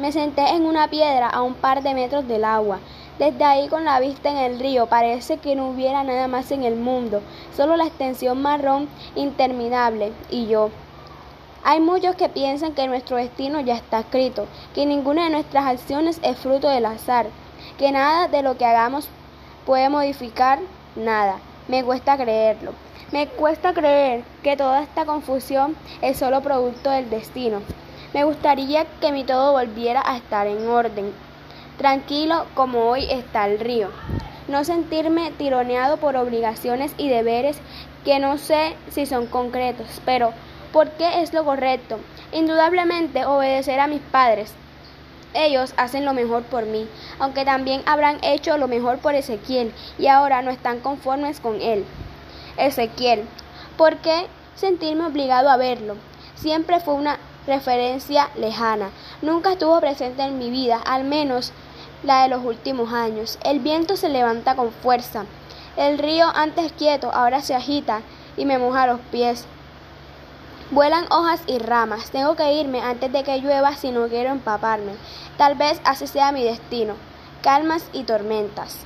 Me 0.00 0.12
senté 0.12 0.50
en 0.50 0.64
una 0.64 0.88
piedra 0.88 1.28
a 1.28 1.42
un 1.42 1.54
par 1.54 1.82
de 1.82 1.94
metros 1.94 2.28
del 2.28 2.44
agua. 2.44 2.78
Desde 3.18 3.42
ahí 3.42 3.66
con 3.68 3.84
la 3.84 3.98
vista 3.98 4.30
en 4.30 4.36
el 4.36 4.60
río 4.60 4.86
parece 4.86 5.38
que 5.38 5.56
no 5.56 5.70
hubiera 5.70 6.04
nada 6.04 6.28
más 6.28 6.52
en 6.52 6.62
el 6.62 6.76
mundo, 6.76 7.22
solo 7.56 7.76
la 7.76 7.86
extensión 7.86 8.42
marrón 8.42 8.88
interminable 9.14 10.12
y 10.30 10.46
yo. 10.46 10.70
Hay 11.68 11.80
muchos 11.80 12.14
que 12.14 12.28
piensan 12.28 12.74
que 12.74 12.86
nuestro 12.86 13.16
destino 13.16 13.58
ya 13.58 13.74
está 13.74 13.98
escrito, 13.98 14.46
que 14.72 14.86
ninguna 14.86 15.24
de 15.24 15.30
nuestras 15.30 15.66
acciones 15.66 16.20
es 16.22 16.38
fruto 16.38 16.68
del 16.68 16.86
azar, 16.86 17.26
que 17.76 17.90
nada 17.90 18.28
de 18.28 18.42
lo 18.42 18.56
que 18.56 18.64
hagamos 18.64 19.08
puede 19.64 19.88
modificar 19.88 20.60
nada. 20.94 21.40
Me 21.66 21.82
cuesta 21.82 22.16
creerlo. 22.16 22.70
Me 23.10 23.26
cuesta 23.26 23.74
creer 23.74 24.22
que 24.44 24.56
toda 24.56 24.80
esta 24.80 25.06
confusión 25.06 25.74
es 26.02 26.18
solo 26.18 26.40
producto 26.40 26.88
del 26.88 27.10
destino. 27.10 27.62
Me 28.14 28.22
gustaría 28.22 28.84
que 29.00 29.10
mi 29.10 29.24
todo 29.24 29.50
volviera 29.50 30.04
a 30.06 30.18
estar 30.18 30.46
en 30.46 30.68
orden, 30.68 31.12
tranquilo 31.78 32.46
como 32.54 32.84
hoy 32.88 33.10
está 33.10 33.44
el 33.48 33.58
río. 33.58 33.88
No 34.46 34.62
sentirme 34.62 35.32
tironeado 35.32 35.96
por 35.96 36.14
obligaciones 36.14 36.94
y 36.96 37.08
deberes 37.08 37.58
que 38.04 38.20
no 38.20 38.38
sé 38.38 38.76
si 38.88 39.04
son 39.04 39.26
concretos, 39.26 40.00
pero 40.04 40.32
¿por 40.76 40.90
qué 40.90 41.22
es 41.22 41.32
lo 41.32 41.42
correcto? 41.42 41.98
Indudablemente 42.32 43.24
obedecer 43.24 43.80
a 43.80 43.86
mis 43.86 44.02
padres. 44.02 44.52
Ellos 45.32 45.72
hacen 45.78 46.04
lo 46.04 46.12
mejor 46.12 46.42
por 46.42 46.66
mí, 46.66 46.86
aunque 47.18 47.46
también 47.46 47.80
habrán 47.86 48.18
hecho 48.22 48.58
lo 48.58 48.68
mejor 48.68 48.98
por 48.98 49.14
Ezequiel 49.14 49.72
y 49.98 50.08
ahora 50.08 50.42
no 50.42 50.50
están 50.50 50.80
conformes 50.80 51.40
con 51.40 51.62
él. 51.62 51.86
Ezequiel, 52.58 53.24
¿por 53.78 53.96
qué 54.02 54.26
sentirme 54.54 55.06
obligado 55.06 55.48
a 55.48 55.56
verlo? 55.56 55.96
Siempre 56.34 56.78
fue 56.78 56.92
una 56.92 57.18
referencia 57.46 58.28
lejana, 58.36 58.90
nunca 59.22 59.52
estuvo 59.52 59.80
presente 59.80 60.24
en 60.24 60.36
mi 60.36 60.50
vida, 60.50 60.78
al 60.84 61.04
menos 61.04 61.54
la 62.02 62.24
de 62.24 62.28
los 62.28 62.44
últimos 62.44 62.92
años. 62.92 63.38
El 63.44 63.60
viento 63.60 63.96
se 63.96 64.10
levanta 64.10 64.56
con 64.56 64.70
fuerza. 64.72 65.24
El 65.78 65.96
río 65.96 66.26
antes 66.34 66.70
quieto 66.72 67.10
ahora 67.14 67.40
se 67.40 67.54
agita 67.54 68.02
y 68.36 68.44
me 68.44 68.58
moja 68.58 68.86
los 68.86 69.00
pies. 69.10 69.46
Vuelan 70.72 71.06
hojas 71.12 71.40
y 71.46 71.58
ramas. 71.58 72.10
Tengo 72.10 72.34
que 72.34 72.54
irme 72.54 72.82
antes 72.82 73.12
de 73.12 73.22
que 73.22 73.38
llueva 73.38 73.74
si 73.74 73.92
no 73.92 74.08
quiero 74.08 74.30
empaparme. 74.30 74.94
Tal 75.36 75.54
vez 75.54 75.80
así 75.84 76.08
sea 76.08 76.32
mi 76.32 76.42
destino. 76.42 76.94
Calmas 77.40 77.88
y 77.92 78.02
tormentas. 78.02 78.84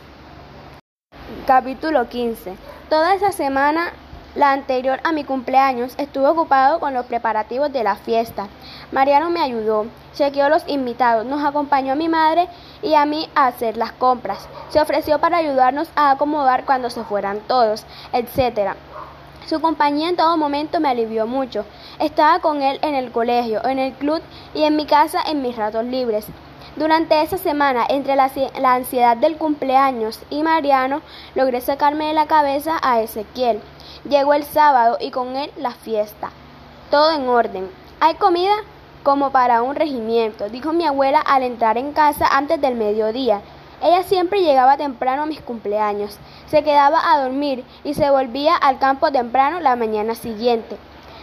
Capítulo 1.47 2.07
15. 2.07 2.55
Toda 2.91 3.15
esa 3.15 3.33
semana, 3.33 3.95
la 4.35 4.53
anterior 4.53 5.01
a 5.05 5.13
mi 5.13 5.25
cumpleaños, 5.25 5.95
estuve 5.97 6.27
ocupado 6.27 6.81
con 6.81 6.93
los 6.93 7.07
preparativos 7.07 7.73
de 7.73 7.83
la 7.83 7.97
fiesta. 7.97 8.49
Mariano 8.93 9.31
me 9.31 9.41
ayudó, 9.41 9.87
chequeó 10.13 10.51
los 10.51 10.69
invitados, 10.69 11.25
nos 11.25 11.43
acompañó 11.43 11.95
a 11.95 11.97
mi 11.97 12.11
madre 12.11 12.49
y 12.83 12.93
a 12.93 13.07
mí 13.07 13.31
a 13.35 13.47
hacer 13.47 13.79
las 13.79 13.93
compras. 13.93 14.47
Se 14.69 14.83
ofreció 14.83 15.19
para 15.19 15.39
ayudarnos 15.39 15.89
a 15.97 16.11
acomodar 16.11 16.67
cuando 16.67 16.91
se 16.91 17.05
fueran 17.05 17.41
todos, 17.41 17.87
etc. 18.13 18.77
Su 19.51 19.61
compañía 19.61 20.09
en 20.09 20.15
todo 20.15 20.37
momento 20.37 20.79
me 20.79 20.91
alivió 20.91 21.27
mucho. 21.27 21.65
Estaba 21.99 22.39
con 22.39 22.63
él 22.63 22.79
en 22.83 22.95
el 22.95 23.11
colegio, 23.11 23.67
en 23.67 23.81
el 23.81 23.93
club 23.95 24.23
y 24.55 24.63
en 24.63 24.77
mi 24.77 24.87
casa 24.87 25.21
en 25.27 25.43
mis 25.43 25.57
ratos 25.57 25.85
libres. 25.85 26.25
Durante 26.77 27.21
esa 27.21 27.37
semana, 27.37 27.85
entre 27.89 28.15
la, 28.15 28.31
ansiedad 28.63 29.17
del 29.17 29.39
cumpleaños 29.39 30.21
y 30.31 30.45
Mariano, 30.45 31.03
logré 31.35 31.61
sacarme 31.61 32.07
de 32.07 32.13
la 32.13 32.29
cabeza 32.29 32.79
a 32.81 33.01
Ezequiel. 33.01 33.61
Llegó 34.09 34.35
el 34.35 34.45
sábado 34.45 34.99
y 35.01 35.11
con 35.11 35.35
él 35.35 35.51
la 35.57 35.73
fiesta. 35.73 36.31
Todo 36.93 37.11
en 37.11 37.29
orden. 37.29 37.69
¿Hay 37.99 38.15
comida? 38.15 38.55
Como 39.03 39.33
para 39.33 39.63
un 39.63 39.75
regimiento, 39.75 40.49
dijo 40.49 40.73
mi 40.73 40.87
abuela 40.87 41.19
al 41.19 41.43
entrar 41.43 41.77
en 41.77 41.91
casa 41.91 42.29
antes 42.31 42.61
del 42.61 42.77
mediodía. 42.77 43.41
Ella 43.83 44.03
siempre 44.03 44.43
llegaba 44.43 44.77
temprano 44.77 45.23
a 45.23 45.27
mis 45.27 45.41
cumpleaños, 45.41 46.19
se 46.49 46.63
quedaba 46.63 47.01
a 47.11 47.23
dormir 47.23 47.65
y 47.83 47.95
se 47.95 48.11
volvía 48.11 48.55
al 48.55 48.79
campo 48.79 49.11
temprano 49.11 49.59
la 49.61 49.75
mañana 49.75 50.15
siguiente. 50.15 50.77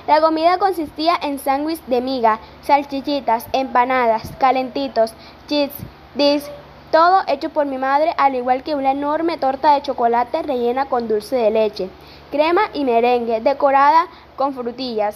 La 0.07 0.21
comida 0.21 0.57
consistía 0.57 1.13
en 1.21 1.37
sándwiches 1.37 1.85
de 1.87 2.01
miga, 2.01 2.39
salchichitas, 2.63 3.45
empanadas, 3.53 4.31
calentitos, 4.39 5.13
chips, 5.47 5.75
dis, 6.15 6.49
todo 6.91 7.21
hecho 7.27 7.49
por 7.49 7.67
mi 7.67 7.77
madre, 7.77 8.15
al 8.17 8.33
igual 8.33 8.63
que 8.63 8.73
una 8.73 8.91
enorme 8.91 9.37
torta 9.37 9.75
de 9.75 9.83
chocolate 9.83 10.41
rellena 10.41 10.85
con 10.85 11.07
dulce 11.07 11.35
de 11.35 11.51
leche, 11.51 11.89
crema 12.31 12.61
y 12.73 12.85
merengue, 12.85 13.39
decorada 13.39 14.07
con 14.35 14.55
frutillas. 14.55 15.15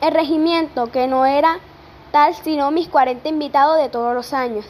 El 0.00 0.12
regimiento, 0.12 0.90
que 0.90 1.06
no 1.06 1.26
era 1.26 1.60
tal 2.10 2.34
sino 2.34 2.72
mis 2.72 2.88
40 2.88 3.28
invitados 3.28 3.76
de 3.78 3.88
todos 3.88 4.14
los 4.14 4.32
años 4.32 4.64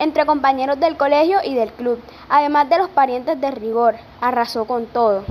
entre 0.00 0.26
compañeros 0.26 0.80
del 0.80 0.96
colegio 0.96 1.38
y 1.44 1.54
del 1.54 1.72
club, 1.72 2.00
además 2.28 2.68
de 2.68 2.78
los 2.78 2.88
parientes 2.88 3.40
de 3.40 3.50
rigor. 3.50 3.96
Arrasó 4.20 4.66
con 4.66 4.86
todo. 4.86 5.24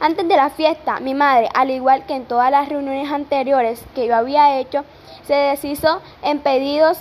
Antes 0.00 0.28
de 0.28 0.36
la 0.36 0.50
fiesta, 0.50 1.00
mi 1.00 1.14
madre, 1.14 1.48
al 1.54 1.70
igual 1.70 2.04
que 2.06 2.14
en 2.14 2.24
todas 2.24 2.50
las 2.50 2.68
reuniones 2.68 3.10
anteriores 3.10 3.82
que 3.94 4.06
yo 4.06 4.16
había 4.16 4.58
hecho, 4.58 4.84
se 5.26 5.34
deshizo 5.34 6.00
en 6.22 6.40
pedidos 6.40 6.98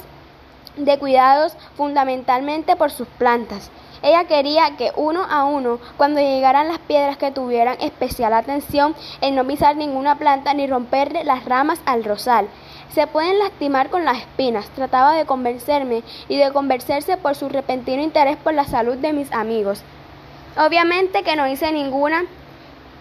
de 0.75 0.97
cuidados 0.99 1.55
fundamentalmente 1.75 2.75
por 2.75 2.91
sus 2.91 3.07
plantas. 3.07 3.71
Ella 4.03 4.25
quería 4.25 4.77
que 4.77 4.91
uno 4.95 5.25
a 5.29 5.45
uno, 5.45 5.79
cuando 5.97 6.19
llegaran 6.19 6.67
las 6.67 6.79
piedras 6.79 7.17
que 7.17 7.31
tuvieran 7.31 7.77
especial 7.81 8.33
atención 8.33 8.95
en 9.21 9.35
no 9.35 9.45
pisar 9.45 9.75
ninguna 9.75 10.17
planta 10.17 10.53
ni 10.53 10.67
romperle 10.67 11.23
las 11.23 11.45
ramas 11.45 11.79
al 11.85 12.03
rosal. 12.03 12.47
Se 12.93 13.07
pueden 13.07 13.39
lastimar 13.39 13.89
con 13.89 14.05
las 14.05 14.19
espinas. 14.19 14.69
Trataba 14.69 15.13
de 15.13 15.25
convencerme 15.25 16.03
y 16.27 16.38
de 16.38 16.51
convencerse 16.51 17.17
por 17.17 17.35
su 17.35 17.49
repentino 17.49 18.01
interés 18.01 18.38
por 18.38 18.53
la 18.53 18.65
salud 18.65 18.95
de 18.97 19.13
mis 19.13 19.31
amigos. 19.31 19.81
Obviamente 20.57 21.23
que 21.23 21.35
no 21.35 21.47
hice 21.47 21.71
ninguna 21.71 22.25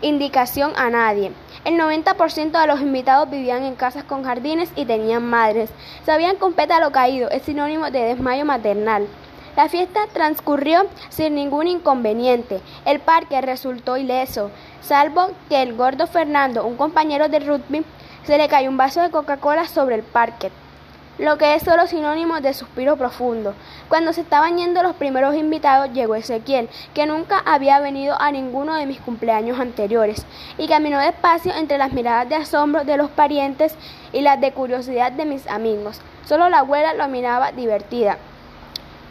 indicación 0.02 0.72
a 0.76 0.90
nadie. 0.90 1.32
El 1.64 1.78
90% 1.78 2.60
de 2.60 2.66
los 2.66 2.80
invitados 2.80 3.30
vivían 3.30 3.64
en 3.64 3.74
casas 3.74 4.04
con 4.04 4.24
jardines 4.24 4.70
y 4.76 4.84
tenían 4.84 5.24
madres. 5.24 5.70
Sabían 6.04 6.36
un 6.42 6.52
pétalo 6.52 6.92
caído 6.92 7.30
es 7.30 7.42
sinónimo 7.42 7.90
de 7.90 8.00
desmayo 8.00 8.44
maternal. 8.44 9.06
La 9.56 9.70
fiesta 9.70 10.00
transcurrió 10.12 10.86
sin 11.08 11.34
ningún 11.34 11.66
inconveniente. 11.66 12.60
El 12.84 13.00
parque 13.00 13.40
resultó 13.40 13.96
ileso, 13.96 14.50
salvo 14.82 15.30
que 15.48 15.62
el 15.62 15.74
gordo 15.74 16.06
Fernando, 16.06 16.66
un 16.66 16.76
compañero 16.76 17.30
de 17.30 17.40
rugby, 17.40 17.82
se 18.26 18.38
le 18.38 18.48
cayó 18.48 18.68
un 18.68 18.76
vaso 18.76 19.00
de 19.00 19.10
Coca-Cola 19.10 19.68
sobre 19.68 19.94
el 19.94 20.02
parquet, 20.02 20.52
lo 21.18 21.38
que 21.38 21.54
es 21.54 21.62
solo 21.62 21.86
sinónimo 21.86 22.40
de 22.40 22.54
suspiro 22.54 22.96
profundo. 22.96 23.54
Cuando 23.88 24.12
se 24.12 24.20
estaban 24.20 24.58
yendo 24.58 24.82
los 24.82 24.96
primeros 24.96 25.36
invitados, 25.36 25.92
llegó 25.92 26.16
Ezequiel, 26.16 26.68
que 26.92 27.06
nunca 27.06 27.38
había 27.46 27.78
venido 27.78 28.20
a 28.20 28.32
ninguno 28.32 28.74
de 28.74 28.86
mis 28.86 29.00
cumpleaños 29.00 29.60
anteriores, 29.60 30.26
y 30.58 30.66
caminó 30.66 30.98
despacio 30.98 31.54
entre 31.54 31.78
las 31.78 31.92
miradas 31.92 32.28
de 32.28 32.34
asombro 32.34 32.84
de 32.84 32.96
los 32.96 33.10
parientes 33.10 33.76
y 34.12 34.22
las 34.22 34.40
de 34.40 34.52
curiosidad 34.52 35.12
de 35.12 35.24
mis 35.24 35.46
amigos. 35.46 36.00
Solo 36.24 36.48
la 36.48 36.58
abuela 36.58 36.94
lo 36.94 37.06
miraba 37.06 37.52
divertida. 37.52 38.18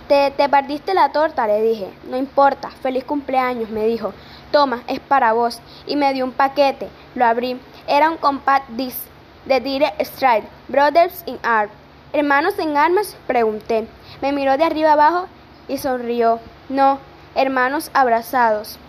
Te, 0.09 0.29
te 0.31 0.49
perdiste 0.49 0.93
la 0.93 1.13
torta, 1.13 1.47
le 1.47 1.61
dije. 1.61 1.89
No 2.09 2.17
importa, 2.17 2.69
feliz 2.69 3.05
cumpleaños, 3.05 3.69
me 3.69 3.85
dijo. 3.87 4.13
Toma, 4.51 4.83
es 4.87 4.99
para 4.99 5.33
vos. 5.33 5.61
Y 5.87 5.95
me 5.95 6.13
dio 6.13 6.25
un 6.25 6.31
paquete. 6.33 6.89
Lo 7.15 7.25
abrí. 7.25 7.59
Era 7.87 8.09
un 8.09 8.17
compact 8.17 8.69
disc 8.69 8.97
de 9.45 9.59
Dire 9.59 9.93
Stride, 9.99 10.47
Brothers 10.67 11.23
in 11.27 11.37
Art. 11.43 11.69
¿Hermanos 12.13 12.57
en 12.57 12.77
armas? 12.77 13.15
Pregunté. 13.27 13.87
Me 14.21 14.31
miró 14.31 14.57
de 14.57 14.63
arriba 14.63 14.93
abajo 14.93 15.27
y 15.67 15.77
sonrió. 15.77 16.39
No, 16.67 16.99
hermanos 17.35 17.91
abrazados. 17.93 18.79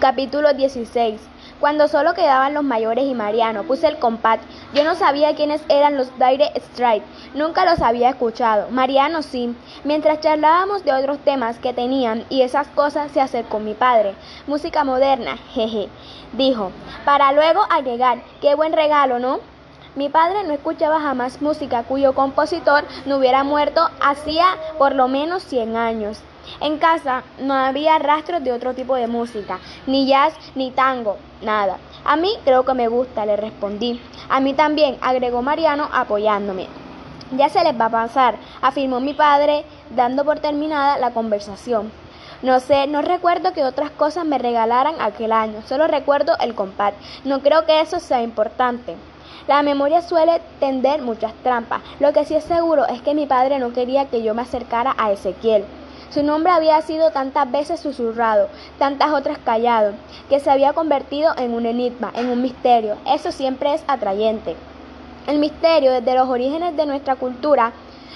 Capítulo 0.00 0.52
16 0.52 1.20
cuando 1.64 1.88
solo 1.88 2.12
quedaban 2.12 2.52
los 2.52 2.62
mayores 2.62 3.06
y 3.06 3.14
Mariano. 3.14 3.62
Puse 3.62 3.88
el 3.88 3.98
compact. 3.98 4.44
Yo 4.74 4.84
no 4.84 4.96
sabía 4.96 5.34
quiénes 5.34 5.62
eran 5.70 5.96
los 5.96 6.10
Dire 6.18 6.52
Stride. 6.60 7.02
Nunca 7.32 7.64
los 7.64 7.80
había 7.80 8.10
escuchado. 8.10 8.68
Mariano 8.68 9.22
sí. 9.22 9.56
Mientras 9.82 10.20
charlábamos 10.20 10.84
de 10.84 10.92
otros 10.92 11.20
temas 11.20 11.58
que 11.58 11.72
tenían 11.72 12.26
y 12.28 12.42
esas 12.42 12.68
cosas, 12.68 13.10
se 13.12 13.22
acercó 13.22 13.60
mi 13.60 13.72
padre. 13.72 14.14
Música 14.46 14.84
moderna, 14.84 15.38
jeje. 15.54 15.88
Dijo, 16.34 16.70
para 17.06 17.32
luego 17.32 17.62
agregar, 17.70 18.18
qué 18.42 18.54
buen 18.54 18.74
regalo, 18.74 19.18
¿no? 19.18 19.40
Mi 19.94 20.10
padre 20.10 20.44
no 20.44 20.52
escuchaba 20.52 21.00
jamás 21.00 21.40
música 21.40 21.84
cuyo 21.84 22.14
compositor 22.14 22.84
no 23.06 23.16
hubiera 23.16 23.42
muerto 23.42 23.88
hacía 24.02 24.44
por 24.76 24.94
lo 24.94 25.08
menos 25.08 25.42
100 25.44 25.76
años. 25.76 26.20
En 26.60 26.78
casa 26.78 27.22
no 27.38 27.54
había 27.54 27.98
rastros 27.98 28.42
de 28.42 28.52
otro 28.52 28.74
tipo 28.74 28.94
de 28.96 29.06
música, 29.06 29.58
ni 29.86 30.06
jazz, 30.06 30.34
ni 30.54 30.70
tango, 30.70 31.16
nada. 31.42 31.78
A 32.04 32.16
mí 32.16 32.30
creo 32.44 32.64
que 32.64 32.74
me 32.74 32.88
gusta, 32.88 33.26
le 33.26 33.36
respondí. 33.36 34.00
A 34.28 34.40
mí 34.40 34.54
también, 34.54 34.98
agregó 35.00 35.42
Mariano 35.42 35.88
apoyándome. 35.92 36.68
Ya 37.32 37.48
se 37.48 37.64
les 37.64 37.78
va 37.78 37.86
a 37.86 37.90
pasar, 37.90 38.36
afirmó 38.60 39.00
mi 39.00 39.14
padre, 39.14 39.64
dando 39.90 40.24
por 40.24 40.40
terminada 40.40 40.98
la 40.98 41.12
conversación. 41.12 41.90
No 42.42 42.60
sé, 42.60 42.86
no 42.86 43.00
recuerdo 43.00 43.54
que 43.54 43.64
otras 43.64 43.90
cosas 43.90 44.26
me 44.26 44.38
regalaran 44.38 44.96
aquel 45.00 45.32
año, 45.32 45.62
solo 45.66 45.86
recuerdo 45.86 46.34
el 46.40 46.54
compás. 46.54 46.92
No 47.24 47.40
creo 47.40 47.64
que 47.64 47.80
eso 47.80 48.00
sea 48.00 48.22
importante. 48.22 48.96
La 49.48 49.62
memoria 49.62 50.02
suele 50.02 50.40
tender 50.60 51.02
muchas 51.02 51.32
trampas. 51.42 51.80
Lo 52.00 52.12
que 52.12 52.24
sí 52.24 52.34
es 52.34 52.44
seguro 52.44 52.86
es 52.86 53.02
que 53.02 53.14
mi 53.14 53.26
padre 53.26 53.58
no 53.58 53.72
quería 53.72 54.06
que 54.06 54.22
yo 54.22 54.34
me 54.34 54.42
acercara 54.42 54.94
a 54.98 55.12
Ezequiel. 55.12 55.64
Su 56.10 56.22
nombre 56.22 56.52
había 56.52 56.80
sido 56.82 57.10
tantas 57.10 57.50
veces 57.50 57.80
susurrado, 57.80 58.48
tantas 58.78 59.12
otras 59.12 59.38
callado, 59.38 59.92
que 60.28 60.40
se 60.40 60.50
había 60.50 60.72
convertido 60.72 61.32
en 61.36 61.54
un 61.54 61.66
enigma, 61.66 62.12
en 62.14 62.28
un 62.28 62.42
misterio. 62.42 62.96
Eso 63.06 63.32
siempre 63.32 63.74
es 63.74 63.82
atrayente. 63.86 64.56
El 65.26 65.38
misterio, 65.38 65.90
desde 65.90 66.14
los 66.14 66.28
orígenes 66.28 66.76
de 66.76 66.86
nuestra 66.86 67.16
cultura, 67.16 67.72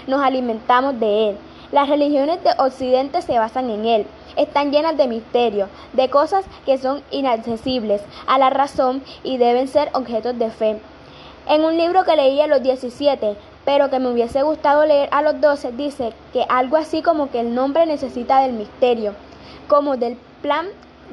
nos 0.07 0.23
alimentamos 0.23 1.01
de 1.01 1.31
él. 1.31 1.39
Las 1.73 1.89
religiones 1.89 2.43
de 2.45 2.51
Occidente 2.59 3.21
se 3.21 3.39
basan 3.39 3.71
en 3.71 3.85
él. 3.85 4.07
están 4.37 4.71
llenas 4.71 4.97
de 4.97 5.09
misterio, 5.09 5.69
de 5.95 6.09
cosas 6.11 6.45
que 6.65 6.79
son 6.79 7.03
inaccesibles 7.11 8.01
a 8.27 8.39
la 8.39 8.51
razón 8.51 9.03
y 9.25 9.37
deben 9.37 9.67
ser 9.67 9.91
objetos 9.95 10.39
de 10.39 10.51
fe. 10.51 10.81
En 11.49 11.65
un 11.65 11.77
libro 11.77 12.05
que 12.05 12.15
leí 12.15 12.41
a 12.41 12.47
los 12.47 12.63
17, 12.63 13.37
pero 13.69 13.91
que 13.91 13.99
me 13.99 14.11
hubiese 14.11 14.41
gustado 14.41 14.87
leer 14.87 15.11
a 15.13 15.21
los 15.21 15.43
12, 15.43 15.73
dice 15.73 16.15
que 16.33 16.47
algo 16.49 16.79
así 16.79 17.03
como 17.03 17.31
que 17.31 17.41
el 17.41 17.55
nombre 17.55 17.85
necesita 17.85 18.41
del 18.41 18.55
misterio, 18.55 19.13
como 19.69 19.99
del 19.99 20.17
plan, 20.41 20.69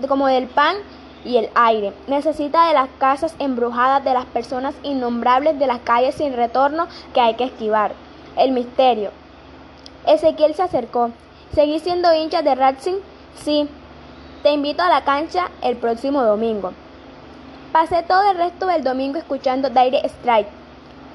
como 0.07 0.27
del 0.27 0.47
pan 0.47 0.77
y 1.25 1.35
el 1.35 1.49
aire. 1.53 1.91
Necesita 2.07 2.69
de 2.69 2.73
las 2.73 2.87
casas 2.97 3.35
embrujadas, 3.39 4.05
de 4.05 4.13
las 4.13 4.23
personas 4.23 4.73
innombrables, 4.83 5.59
de 5.59 5.67
las 5.67 5.79
calles 5.79 6.15
sin 6.15 6.31
retorno 6.31 6.87
que 7.13 7.19
hay 7.19 7.33
que 7.33 7.43
esquivar. 7.43 7.91
El 8.37 8.53
misterio. 8.53 9.11
Ezequiel 10.07 10.53
se 10.53 10.63
acercó. 10.63 11.11
¿Seguí 11.53 11.79
siendo 11.79 12.13
hincha 12.13 12.41
de 12.41 12.55
Racing? 12.55 12.99
Sí. 13.43 13.67
Te 14.43 14.53
invito 14.53 14.81
a 14.81 14.87
la 14.87 15.03
cancha 15.03 15.51
el 15.61 15.75
próximo 15.75 16.23
domingo. 16.23 16.71
Pasé 17.73 18.01
todo 18.03 18.31
el 18.31 18.37
resto 18.37 18.67
del 18.67 18.85
domingo 18.85 19.17
escuchando 19.17 19.69
Dire 19.69 20.05
Strike, 20.05 20.47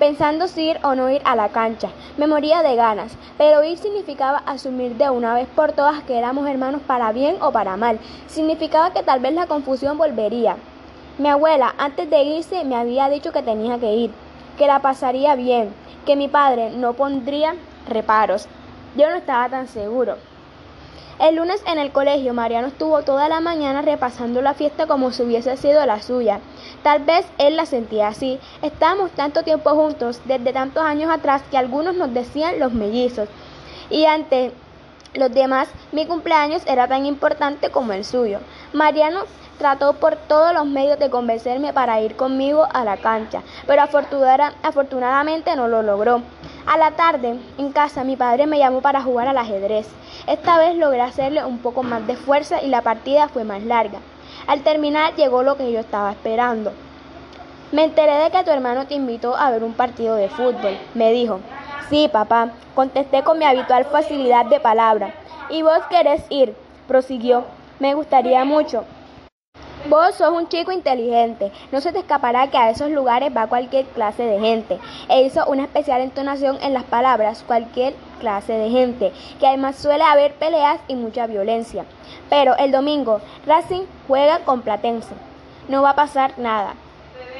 pensando 0.01 0.49
si 0.49 0.71
ir 0.71 0.81
o 0.83 0.95
no 0.95 1.11
ir 1.11 1.21
a 1.27 1.37
la 1.37 1.51
cancha. 1.51 1.91
Me 2.17 2.27
moría 2.27 2.63
de 2.63 2.75
ganas, 2.75 3.13
pero 3.37 3.63
ir 3.63 3.77
significaba 3.77 4.39
asumir 4.47 4.97
de 4.97 5.11
una 5.11 5.35
vez 5.35 5.47
por 5.55 5.73
todas 5.73 6.03
que 6.05 6.17
éramos 6.17 6.49
hermanos 6.49 6.81
para 6.87 7.13
bien 7.13 7.37
o 7.43 7.53
para 7.53 7.77
mal. 7.77 8.01
Significaba 8.27 8.95
que 8.95 9.03
tal 9.03 9.21
vez 9.21 9.35
la 9.35 9.47
confusión 9.47 9.99
volvería. 9.99 10.57
Mi 11.19 11.29
abuela, 11.29 11.75
antes 11.77 12.09
de 12.09 12.23
irse, 12.23 12.65
me 12.65 12.77
había 12.77 13.11
dicho 13.11 13.31
que 13.31 13.43
tenía 13.43 13.79
que 13.79 13.93
ir, 13.93 14.11
que 14.57 14.67
la 14.67 14.81
pasaría 14.81 15.35
bien, 15.35 15.75
que 16.07 16.17
mi 16.17 16.29
padre 16.29 16.71
no 16.71 16.95
pondría 16.95 17.55
reparos. 17.87 18.49
Yo 18.97 19.11
no 19.11 19.17
estaba 19.17 19.51
tan 19.51 19.69
seguro. 19.69 20.17
El 21.21 21.37
lunes 21.37 21.63
en 21.67 21.79
el 21.79 21.93
colegio, 21.93 22.33
Mariano 22.33 22.69
estuvo 22.69 23.03
toda 23.03 23.29
la 23.29 23.41
mañana 23.41 23.83
repasando 23.83 24.41
la 24.41 24.55
fiesta 24.55 24.87
como 24.87 25.13
si 25.13 25.23
hubiese 25.23 25.55
sido 25.59 25.85
la 25.85 26.01
suya. 26.01 26.41
Tal 26.83 27.05
vez 27.05 27.27
él 27.39 27.57
la 27.57 27.67
sentía 27.67 28.09
así. 28.09 28.39
Estábamos 28.63 29.11
tanto 29.13 29.43
tiempo 29.43 29.71
juntos, 29.71 30.21
desde 30.25 30.53
tantos 30.53 30.83
años 30.83 31.11
atrás, 31.11 31.43
que 31.51 31.59
algunos 31.59 31.95
nos 31.95 32.13
decían 32.15 32.59
los 32.59 32.73
mellizos. 32.73 33.29
Y 33.91 34.07
ante 34.07 34.53
los 35.15 35.33
demás, 35.33 35.69
mi 35.93 36.07
cumpleaños 36.07 36.63
era 36.67 36.89
tan 36.89 37.05
importante 37.05 37.71
como 37.71 37.93
el 37.93 38.05
suyo. 38.05 38.39
Mariano 38.73 39.25
trató 39.59 39.93
por 39.93 40.17
todos 40.17 40.55
los 40.55 40.65
medios 40.65 40.99
de 40.99 41.11
convencerme 41.11 41.73
para 41.75 42.01
ir 42.01 42.17
conmigo 42.17 42.67
a 42.73 42.83
la 42.83 42.97
cancha, 42.97 43.43
pero 43.67 43.83
afortunadamente 43.83 45.55
no 45.55 45.69
lo 45.69 45.83
logró. 45.83 46.23
A 46.67 46.79
la 46.79 46.93
tarde, 46.93 47.39
en 47.59 47.73
casa, 47.73 48.05
mi 48.05 48.17
padre 48.17 48.47
me 48.47 48.59
llamó 48.59 48.81
para 48.81 49.03
jugar 49.03 49.29
al 49.29 49.37
ajedrez. 49.37 49.87
Esta 50.27 50.59
vez 50.59 50.77
logré 50.77 51.03
hacerle 51.03 51.45
un 51.45 51.59
poco 51.59 51.83
más 51.83 52.07
de 52.07 52.17
fuerza 52.17 52.63
y 52.63 52.69
la 52.69 52.81
partida 52.81 53.29
fue 53.29 53.45
más 53.45 53.63
larga. 53.63 53.99
Al 54.47 54.63
terminar 54.63 55.15
llegó 55.15 55.43
lo 55.43 55.57
que 55.57 55.71
yo 55.73 55.81
estaba 55.81 56.13
esperando. 56.13 56.73
Me 57.73 57.85
enteré 57.85 58.15
de 58.17 58.31
que 58.31 58.43
tu 58.43 58.51
hermano 58.51 58.87
te 58.87 58.95
invitó 58.95 59.37
a 59.37 59.51
ver 59.51 59.63
un 59.63 59.75
partido 59.75 60.17
de 60.17 60.29
fútbol. 60.29 60.77
Me 60.95 61.13
dijo, 61.13 61.41
sí, 61.89 62.09
papá, 62.13 62.51
contesté 62.75 63.23
con 63.23 63.39
mi 63.39 63.45
habitual 63.45 63.85
facilidad 63.85 64.47
de 64.47 64.59
palabra. 64.61 65.15
¿Y 65.51 65.63
vos 65.63 65.81
querés 65.89 66.25
ir? 66.31 66.55
prosiguió. 66.89 67.45
Me 67.79 67.95
gustaría 67.95 68.45
mucho. 68.45 68.85
Vos 69.89 70.15
sos 70.17 70.31
un 70.31 70.49
chico 70.49 70.73
inteligente, 70.73 71.51
no 71.73 71.81
se 71.81 71.91
te 71.91 72.01
escapará 72.01 72.49
que 72.49 72.59
a 72.59 72.69
esos 72.69 72.91
lugares 72.91 73.35
va 73.35 73.47
cualquier 73.47 73.87
clase 73.87 74.23
de 74.25 74.39
gente. 74.39 74.79
E 75.09 75.23
hizo 75.23 75.47
una 75.47 75.63
especial 75.63 76.03
entonación 76.03 76.59
en 76.61 76.75
las 76.75 76.85
palabras 76.85 77.43
cualquier 77.47 77.95
clase 78.21 78.53
de 78.53 78.71
gente, 78.71 79.13
que 79.41 79.47
además 79.49 79.75
suele 79.75 80.05
haber 80.05 80.35
peleas 80.35 80.79
y 80.87 80.95
mucha 80.95 81.27
violencia. 81.27 81.85
Pero 82.29 82.57
el 82.59 82.71
domingo, 82.71 83.21
Racing 83.47 83.83
juega 84.07 84.39
con 84.45 84.63
Platense. 84.63 85.15
No 85.69 85.83
va 85.83 85.91
a 85.91 85.97
pasar 85.97 86.39
nada. 86.39 86.75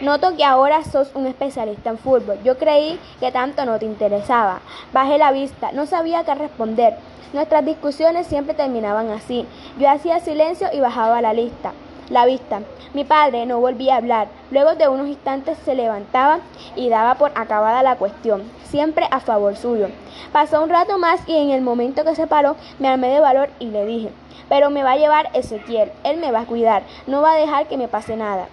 Noto 0.01 0.37
que 0.37 0.45
ahora 0.45 0.83
sos 0.83 1.13
un 1.15 1.27
especialista 1.27 1.91
en 1.91 1.99
fútbol. 1.99 2.39
Yo 2.43 2.59
creí 2.59 2.99
que 3.21 3.31
tanto 3.31 3.65
no 3.65 3.79
te 3.79 3.85
interesaba. 3.85 4.61
Bajé 4.93 5.19
la 5.19 5.31
vista, 5.31 5.71
no 5.71 5.87
sabía 5.87 6.25
qué 6.25 6.35
responder. 6.35 6.97
Nuestras 7.33 7.65
discusiones 7.65 8.27
siempre 8.27 8.55
terminaban 8.55 9.11
así. 9.11 9.47
Yo 9.79 9.89
hacía 9.89 10.19
silencio 10.19 10.67
y 10.73 10.81
bajaba 10.81 11.21
la 11.21 11.33
lista 11.33 11.73
la 12.11 12.27
vista. 12.27 12.61
Mi 12.93 13.05
padre 13.05 13.47
no 13.47 13.61
volvía 13.61 13.95
a 13.95 13.99
hablar. 13.99 14.29
Luego 14.51 14.75
de 14.75 14.89
unos 14.89 15.09
instantes 15.09 15.57
se 15.65 15.75
levantaba 15.75 16.41
y 16.77 16.89
daba 16.89 17.15
por 17.15 17.33
acabada 17.35 17.83
la 17.83 17.97
cuestión, 17.97 18.43
siempre 18.65 19.07
a 19.11 19.21
favor 19.21 19.57
suyo. 19.57 19.89
Pasó 20.33 20.63
un 20.63 20.69
rato 20.69 20.99
más 20.99 21.21
y 21.27 21.37
en 21.37 21.51
el 21.51 21.63
momento 21.63 22.05
que 22.05 22.15
se 22.15 22.27
paró 22.27 22.57
me 22.79 22.89
armé 22.89 23.09
de 23.09 23.21
valor 23.21 23.49
y 23.59 23.67
le 23.67 23.87
dije, 23.87 24.11
pero 24.49 24.71
me 24.71 24.83
va 24.83 24.93
a 24.93 24.97
llevar 24.97 25.31
Ezequiel, 25.33 25.93
él 26.05 26.19
me 26.19 26.33
va 26.33 26.41
a 26.41 26.47
cuidar, 26.47 26.83
no 27.07 27.23
va 27.23 27.33
a 27.33 27.37
dejar 27.37 27.69
que 27.69 27.77
me 27.77 27.89
pase 27.89 28.17
nada. 28.17 28.49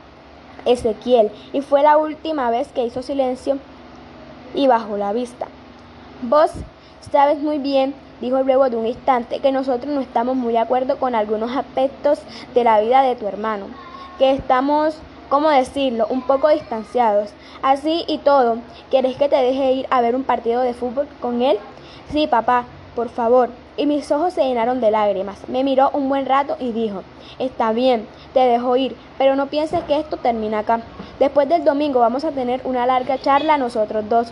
Ezequiel, 0.66 1.32
y 1.54 1.62
fue 1.62 1.82
la 1.82 1.98
última 1.98 2.50
vez 2.52 2.68
que 2.70 2.86
hizo 2.86 3.02
silencio 3.02 3.58
y 4.54 4.68
bajó 4.68 4.98
la 4.98 5.14
vista. 5.14 5.48
Vos 6.22 6.52
sabes 7.12 7.40
muy 7.40 7.58
bien 7.58 7.96
dijo 8.22 8.42
luego 8.44 8.70
de 8.70 8.76
un 8.76 8.88
instante, 8.88 9.40
que 9.40 9.52
nosotros 9.52 9.94
no 9.94 10.02
estamos 10.02 10.36
muy 10.36 10.54
de 10.54 10.60
acuerdo 10.60 10.98
con 10.98 11.16
algunos 11.16 11.56
aspectos 11.56 12.20
de 12.54 12.64
la 12.64 12.80
vida 12.80 13.02
de 13.02 13.16
tu 13.16 13.28
hermano, 13.28 13.68
que 14.18 14.32
estamos, 14.32 14.98
¿cómo 15.30 15.50
decirlo?, 15.50 16.08
un 16.10 16.22
poco 16.22 16.50
distanciados. 16.50 17.30
Así 17.62 18.06
y 18.08 18.20
todo, 18.20 18.58
¿querés 18.92 19.18
que 19.18 19.30
te 19.30 19.36
deje 19.36 19.72
ir 19.74 19.88
a 19.90 20.02
ver 20.02 20.16
un 20.16 20.24
partido 20.24 20.62
de 20.62 20.74
fútbol 20.74 21.08
con 21.22 21.42
él? 21.42 21.58
Sí, 22.12 22.28
papá, 22.28 22.66
por 22.96 23.10
favor. 23.10 23.50
Y 23.76 23.86
mis 23.86 24.12
ojos 24.12 24.34
se 24.34 24.44
llenaron 24.44 24.82
de 24.82 24.90
lágrimas. 24.90 25.48
Me 25.48 25.64
miró 25.64 25.92
un 25.94 26.10
buen 26.10 26.26
rato 26.26 26.58
y 26.60 26.72
dijo, 26.72 27.04
está 27.38 27.72
bien, 27.72 28.08
te 28.34 28.40
dejo 28.40 28.76
ir, 28.76 28.96
pero 29.20 29.36
no 29.36 29.48
pienses 29.48 29.84
que 29.84 30.00
esto 30.00 30.18
termina 30.18 30.60
acá. 30.60 30.82
Después 31.20 31.48
del 31.48 31.64
domingo 31.64 32.00
vamos 32.00 32.26
a 32.26 32.32
tener 32.32 32.62
una 32.64 32.88
larga 32.88 33.20
charla 33.20 33.58
nosotros 33.58 34.10
dos. 34.10 34.32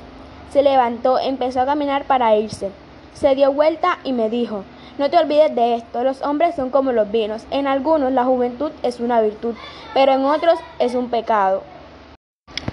Se 0.52 0.64
levantó, 0.64 1.20
empezó 1.20 1.62
a 1.62 1.66
caminar 1.66 2.06
para 2.06 2.36
irse. 2.36 2.72
Se 3.16 3.34
dio 3.34 3.54
vuelta 3.54 3.98
y 4.04 4.12
me 4.12 4.30
dijo, 4.30 4.66
no 4.98 5.10
te 5.10 5.18
olvides 5.18 5.56
de 5.56 5.76
esto, 5.76 6.04
los 6.04 6.22
hombres 6.22 6.54
son 6.54 6.70
como 6.70 6.92
los 6.92 7.10
vinos, 7.10 7.46
en 7.50 7.66
algunos 7.66 8.12
la 8.12 8.26
juventud 8.26 8.74
es 8.84 9.00
una 9.00 9.22
virtud, 9.22 9.56
pero 9.94 10.12
en 10.12 10.26
otros 10.26 10.60
es 10.80 10.96
un 10.96 11.10
pecado. 11.10 11.64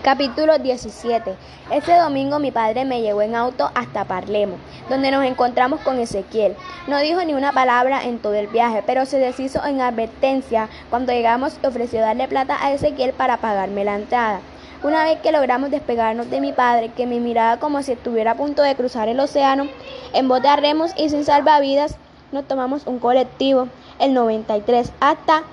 Capítulo 0.03 0.59
17. 0.59 1.37
Ese 1.71 1.97
domingo 1.97 2.41
mi 2.41 2.51
padre 2.51 2.85
me 2.85 3.03
llevó 3.03 3.23
en 3.23 3.37
auto 3.37 3.71
hasta 3.77 4.05
Parlemo, 4.05 4.57
donde 4.91 5.13
nos 5.13 5.25
encontramos 5.25 5.81
con 5.83 6.01
Ezequiel. 6.01 6.57
No 6.89 6.99
dijo 6.99 7.23
ni 7.23 7.35
una 7.35 7.53
palabra 7.53 8.03
en 8.03 8.19
todo 8.19 8.35
el 8.35 8.49
viaje, 8.49 8.83
pero 8.85 9.07
se 9.07 9.19
deshizo 9.19 9.65
en 9.65 9.81
advertencia 9.81 10.69
cuando 10.91 11.13
llegamos 11.13 11.57
y 11.63 11.67
ofreció 11.67 12.01
darle 12.01 12.27
plata 12.27 12.59
a 12.61 12.73
Ezequiel 12.73 13.13
para 13.13 13.37
pagarme 13.37 13.85
la 13.85 13.95
entrada. 13.95 14.41
Una 14.85 15.05
vez 15.05 15.21
que 15.21 15.31
logramos 15.31 15.71
despegarnos 15.71 16.29
de 16.29 16.41
mi 16.41 16.53
padre, 16.53 16.91
que 16.97 17.07
me 17.07 17.21
miraba 17.21 17.59
como 17.59 17.85
si 17.85 17.93
estuviera 17.93 18.33
a 18.33 18.37
punto 18.37 18.63
de 18.63 18.75
cruzar 18.75 19.09
el 19.09 19.21
océano, 19.21 19.69
en 20.13 20.27
bote 20.27 20.49
a 20.49 20.57
remos 20.57 20.91
y 20.97 21.09
sin 21.09 21.25
salvavidas, 21.25 21.97
nos 22.33 22.49
tomamos 22.49 22.85
un 22.87 22.99
colectivo, 22.99 23.69
el 24.01 24.13
93, 24.13 24.91
hasta 24.99 25.45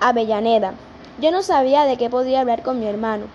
Avellaneda. 0.00 0.74
Yo 1.20 1.30
no 1.30 1.42
sabía 1.42 1.84
de 1.84 1.96
qué 1.96 2.10
podía 2.10 2.40
hablar 2.40 2.62
con 2.62 2.80
mi 2.80 2.86
hermano. 2.86 3.26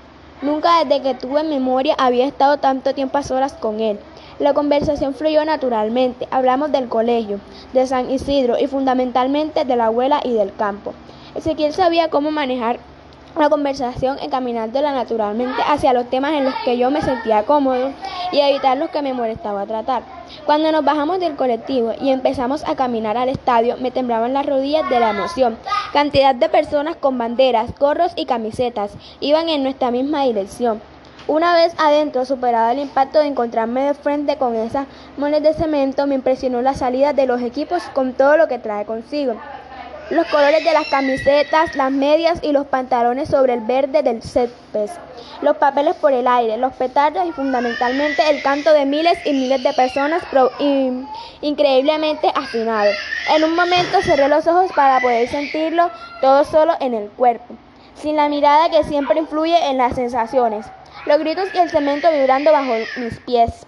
Nunca 0.42 0.84
desde 0.84 1.02
que 1.02 1.14
tuve 1.14 1.44
memoria 1.44 1.96
había 1.98 2.26
estado 2.26 2.58
tanto 2.58 2.94
tiempo 2.94 3.18
a 3.18 3.24
solas 3.24 3.54
con 3.54 3.80
él. 3.80 4.02
La 4.40 4.54
conversación 4.54 5.14
fluyó 5.14 5.46
naturalmente. 5.46 6.28
Hablamos 6.30 6.74
del 6.74 6.90
colegio, 6.90 7.40
de 7.72 7.88
San 7.88 8.12
Isidro 8.12 8.60
y 8.60 8.68
fundamentalmente 8.68 9.64
de 9.64 9.76
la 9.78 9.86
abuela 9.86 10.20
y 10.26 10.34
del 10.34 10.54
campo. 10.54 10.94
Ezequiel 11.36 11.72
sabía 11.72 12.10
cómo 12.10 12.32
manejar 12.32 12.80
la 13.36 13.50
conversación 13.50 14.18
encaminándola 14.22 14.92
naturalmente 14.92 15.62
hacia 15.68 15.94
los 15.94 16.10
temas 16.10 16.34
en 16.34 16.46
los 16.46 16.56
que 16.66 16.78
yo 16.78 16.90
me 16.92 17.02
sentía 17.02 17.44
cómodo 17.44 17.92
y 18.32 18.40
evitar 18.40 18.78
los 18.78 18.90
que 18.90 19.02
me 19.02 19.14
molestaba 19.14 19.66
tratar. 19.66 20.04
Cuando 20.46 20.72
nos 20.72 20.84
bajamos 20.84 21.20
del 21.20 21.36
colectivo 21.36 21.94
y 22.02 22.10
empezamos 22.10 22.64
a 22.68 22.76
caminar 22.76 23.18
al 23.18 23.30
estadio, 23.30 23.78
me 23.78 23.92
temblaban 23.92 24.34
las 24.34 24.46
rodillas 24.46 24.90
de 24.90 25.00
la 25.00 25.12
emoción. 25.12 25.58
Cantidad 25.94 26.36
de 26.36 26.50
personas 26.50 26.96
con 26.96 27.18
banderas, 27.18 27.78
gorros 27.78 28.12
y 28.16 28.26
camisetas 28.26 28.92
iban 29.20 29.50
en 29.50 29.64
nuestra 29.64 29.92
misma 29.92 30.24
dirección. 30.24 30.82
Una 31.28 31.54
vez 31.54 31.74
adentro, 31.78 32.24
superado 32.24 32.72
el 32.72 32.80
impacto 32.80 33.20
de 33.20 33.28
encontrarme 33.28 33.82
de 33.84 33.94
frente 33.94 34.38
con 34.38 34.56
esas 34.56 34.88
moles 35.18 35.44
de 35.44 35.54
cemento, 35.54 36.08
me 36.08 36.16
impresionó 36.16 36.62
la 36.62 36.74
salida 36.74 37.12
de 37.12 37.26
los 37.26 37.42
equipos 37.42 37.84
con 37.94 38.14
todo 38.14 38.38
lo 38.38 38.48
que 38.48 38.60
trae 38.60 38.86
consigo 38.86 39.36
los 40.10 40.26
colores 40.28 40.64
de 40.64 40.74
las 40.74 40.88
camisetas, 40.88 41.76
las 41.76 41.92
medias 41.92 42.40
y 42.42 42.52
los 42.52 42.68
pantalones 42.68 43.30
sobre 43.30 43.54
el 43.54 43.62
verde 43.62 44.04
del 44.04 44.22
césped, 44.22 44.90
los 45.42 45.58
papeles 45.58 45.96
por 45.96 46.14
el 46.14 46.28
aire, 46.28 46.58
los 46.58 46.74
petardos 46.74 47.28
y 47.28 47.32
fundamentalmente 47.32 48.30
el 48.30 48.42
canto 48.42 48.72
de 48.74 48.86
miles 48.86 49.18
y 49.26 49.34
miles 49.34 49.62
de 49.64 49.74
personas 49.74 50.24
increíblemente 51.42 52.32
afinados. 52.34 52.96
En 53.36 53.44
un 53.44 53.56
momento 53.56 54.02
cerré 54.02 54.30
los 54.30 54.48
ojos 54.48 54.72
para 54.74 55.02
poder 55.02 55.28
sentirlo 55.28 55.92
todo 56.22 56.46
solo 56.46 56.74
en 56.80 56.94
el 56.94 57.10
cuerpo, 57.10 57.56
sin 57.96 58.16
la 58.16 58.30
mirada 58.30 58.70
que 58.70 58.86
siempre 58.86 59.20
influye 59.20 59.58
en 59.70 59.78
las 59.78 59.96
sensaciones, 59.96 60.66
los 61.06 61.20
gritos 61.20 61.50
y 61.54 61.58
el 61.58 61.70
cemento 61.70 62.10
vibrando 62.12 62.52
bajo 62.52 62.74
mis 62.98 63.20
pies. 63.20 63.67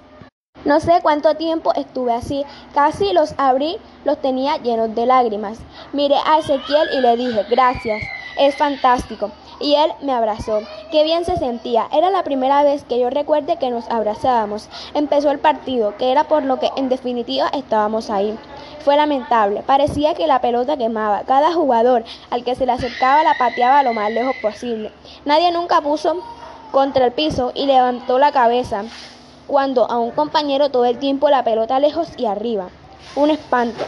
No 0.65 0.81
sé 0.81 0.99
cuánto 1.01 1.35
tiempo 1.35 1.73
estuve 1.73 2.13
así, 2.13 2.43
casi 2.73 3.13
los 3.13 3.33
abrí, 3.37 3.77
los 4.03 4.21
tenía 4.21 4.57
llenos 4.57 4.93
de 4.93 5.05
lágrimas. 5.05 5.57
Miré 5.93 6.15
a 6.25 6.39
Ezequiel 6.39 6.89
y 6.93 6.99
le 6.99 7.15
dije, 7.15 7.45
gracias, 7.49 8.01
es 8.37 8.57
fantástico. 8.57 9.31
Y 9.61 9.75
él 9.75 9.91
me 10.01 10.11
abrazó. 10.11 10.59
Qué 10.91 11.03
bien 11.03 11.23
se 11.23 11.37
sentía. 11.37 11.87
Era 11.93 12.09
la 12.09 12.23
primera 12.23 12.63
vez 12.63 12.83
que 12.83 12.99
yo 12.99 13.09
recuerde 13.09 13.57
que 13.57 13.69
nos 13.69 13.89
abrazábamos. 13.89 14.69
Empezó 14.93 15.31
el 15.31 15.39
partido, 15.39 15.95
que 15.97 16.11
era 16.11 16.25
por 16.25 16.43
lo 16.43 16.59
que 16.59 16.69
en 16.75 16.89
definitiva 16.89 17.49
estábamos 17.53 18.09
ahí. 18.09 18.37
Fue 18.79 18.97
lamentable. 18.97 19.63
Parecía 19.63 20.13
que 20.13 20.27
la 20.27 20.41
pelota 20.41 20.77
quemaba. 20.77 21.23
Cada 21.23 21.53
jugador 21.53 22.03
al 22.29 22.43
que 22.43 22.55
se 22.55 22.65
le 22.65 22.73
acercaba 22.73 23.23
la 23.23 23.37
pateaba 23.37 23.83
lo 23.83 23.93
más 23.93 24.11
lejos 24.11 24.35
posible. 24.41 24.91
Nadie 25.25 25.51
nunca 25.51 25.81
puso 25.81 26.21
contra 26.71 27.05
el 27.05 27.11
piso 27.11 27.51
y 27.55 27.65
levantó 27.65 28.19
la 28.19 28.31
cabeza 28.31 28.83
cuando 29.49 29.89
a 29.89 29.97
un 29.97 30.11
compañero 30.11 30.69
todo 30.69 30.85
el 30.85 30.99
tiempo 30.99 31.27
la 31.31 31.43
pelota 31.43 31.79
lejos 31.79 32.07
y 32.17 32.27
arriba. 32.27 32.69
Un 33.15 33.31
espanto. 33.31 33.83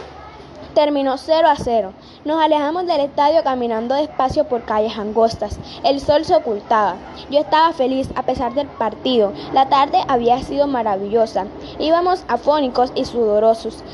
Terminó 0.74 1.16
0 1.16 1.48
a 1.48 1.54
0. 1.54 1.92
Nos 2.24 2.42
alejamos 2.42 2.84
del 2.86 3.00
estadio 3.02 3.44
caminando 3.44 3.94
despacio 3.94 4.44
por 4.48 4.64
calles 4.64 4.98
angostas. 4.98 5.60
El 5.84 6.00
sol 6.00 6.24
se 6.24 6.34
ocultaba. 6.34 6.96
Yo 7.30 7.38
estaba 7.38 7.72
feliz 7.72 8.08
a 8.16 8.24
pesar 8.24 8.54
del 8.54 8.66
partido. 8.66 9.32
La 9.52 9.68
tarde 9.68 9.98
había 10.08 10.42
sido 10.42 10.66
maravillosa. 10.66 11.46
Íbamos 11.78 12.24
afónicos 12.26 12.90
y 12.96 13.04
sudorosos. 13.04 13.84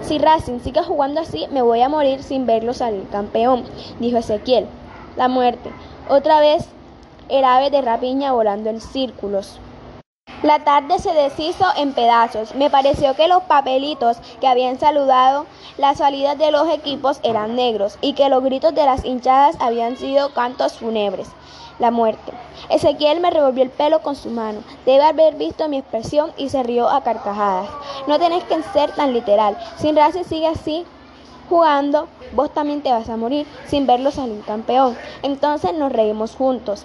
Si 0.00 0.18
Racing 0.18 0.60
sigue 0.60 0.82
jugando 0.82 1.20
así, 1.20 1.46
me 1.50 1.60
voy 1.60 1.82
a 1.82 1.90
morir 1.90 2.22
sin 2.22 2.46
verlo 2.46 2.72
salir 2.72 3.06
campeón, 3.10 3.64
dijo 4.00 4.16
Ezequiel. 4.16 4.66
La 5.16 5.28
muerte. 5.28 5.70
Otra 6.08 6.40
vez 6.40 6.66
el 7.28 7.44
ave 7.44 7.68
de 7.68 7.82
rapiña 7.82 8.32
volando 8.32 8.70
en 8.70 8.80
círculos. 8.80 9.60
La 10.42 10.60
tarde 10.60 11.00
se 11.00 11.12
deshizo 11.12 11.64
en 11.76 11.92
pedazos. 11.94 12.54
Me 12.54 12.70
pareció 12.70 13.14
que 13.14 13.26
los 13.26 13.42
papelitos 13.44 14.18
que 14.40 14.46
habían 14.46 14.78
saludado 14.78 15.46
las 15.78 15.98
salidas 15.98 16.38
de 16.38 16.52
los 16.52 16.68
equipos 16.68 17.18
eran 17.24 17.56
negros 17.56 17.98
y 18.00 18.12
que 18.12 18.28
los 18.28 18.44
gritos 18.44 18.74
de 18.74 18.84
las 18.84 19.04
hinchadas 19.04 19.56
habían 19.58 19.96
sido 19.96 20.32
cantos 20.32 20.78
fúnebres. 20.78 21.28
La 21.80 21.90
muerte. 21.90 22.32
Ezequiel 22.68 23.20
me 23.20 23.30
revolvió 23.30 23.62
el 23.62 23.70
pelo 23.70 24.00
con 24.00 24.16
su 24.16 24.30
mano. 24.30 24.60
Debe 24.84 25.04
haber 25.04 25.34
visto 25.34 25.68
mi 25.68 25.78
expresión 25.78 26.32
y 26.36 26.48
se 26.48 26.62
rió 26.62 26.88
a 26.88 27.02
carcajadas. 27.02 27.68
No 28.06 28.18
tenés 28.18 28.44
que 28.44 28.62
ser 28.72 28.92
tan 28.92 29.12
literal. 29.12 29.56
Si 29.76 29.90
Racing 29.92 30.24
sigue 30.24 30.46
así, 30.46 30.84
jugando, 31.48 32.08
vos 32.32 32.52
también 32.52 32.82
te 32.82 32.92
vas 32.92 33.08
a 33.08 33.16
morir 33.16 33.46
sin 33.66 33.86
verlo 33.86 34.10
salir 34.10 34.42
campeón. 34.44 34.96
Entonces 35.22 35.72
nos 35.74 35.92
reímos 35.92 36.36
juntos. 36.36 36.84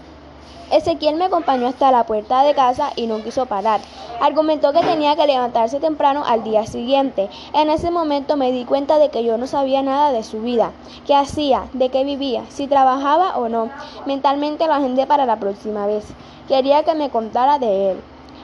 Ezequiel 0.72 1.16
me 1.16 1.26
acompañó 1.26 1.68
hasta 1.68 1.92
la 1.92 2.06
puerta 2.06 2.44
de 2.44 2.54
casa 2.54 2.92
y 2.96 3.08
no 3.08 3.24
quiso 3.24 3.46
parar. 3.46 3.82
Argumentó 4.22 4.74
que 4.74 4.82
tenía 4.82 5.16
que 5.16 5.28
levantarse 5.28 5.80
temprano 5.80 6.24
al 6.26 6.44
día 6.44 6.66
siguiente. 6.66 7.30
En 7.54 7.70
ese 7.70 7.92
momento 7.92 8.38
me 8.38 8.52
di 8.52 8.66
cuenta 8.66 8.98
de 8.98 9.10
que 9.10 9.24
yo 9.24 9.38
no 9.38 9.48
sabía 9.48 9.82
nada 9.82 10.12
de 10.12 10.24
su 10.24 10.42
vida, 10.42 10.72
qué 11.06 11.16
hacía, 11.16 11.66
de 11.74 11.90
qué 11.90 12.04
vivía, 12.04 12.44
si 12.50 12.68
trabajaba 12.68 13.38
o 13.38 13.50
no. 13.50 13.70
Mentalmente 14.06 14.68
lo 14.68 14.74
agendé 14.74 15.06
para 15.06 15.26
la 15.26 15.38
próxima 15.38 15.86
vez. 15.86 16.06
Quería 16.48 16.84
que 16.84 16.96
me 16.96 17.10
contara 17.10 17.60
de 17.60 17.92
él. 17.92 18.02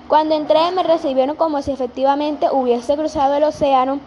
Cuando 0.08 0.34
entré 0.36 0.72
me 0.72 0.84
recibieron 0.84 1.36
como 1.36 1.62
si 1.62 1.72
efectivamente 1.72 2.48
hubiese 2.52 2.96
cruzado 2.98 3.36
el 3.36 3.44
océano 3.44 4.00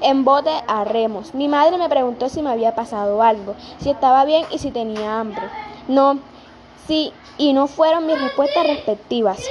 en 0.00 0.24
bote 0.24 0.50
a 0.66 0.84
remos. 0.84 1.34
Mi 1.34 1.46
madre 1.48 1.78
me 1.78 1.88
preguntó 1.88 2.28
si 2.28 2.42
me 2.42 2.50
había 2.50 2.74
pasado 2.74 3.22
algo, 3.22 3.54
si 3.78 3.90
estaba 3.90 4.24
bien 4.24 4.44
y 4.50 4.58
si 4.58 4.70
tenía 4.70 5.20
hambre. 5.20 5.42
No, 5.88 6.18
Sí, 6.86 7.12
y 7.38 7.52
no 7.52 7.66
fueron 7.66 8.06
mis 8.06 8.20
respuestas 8.20 8.66
respectivas. 8.66 9.48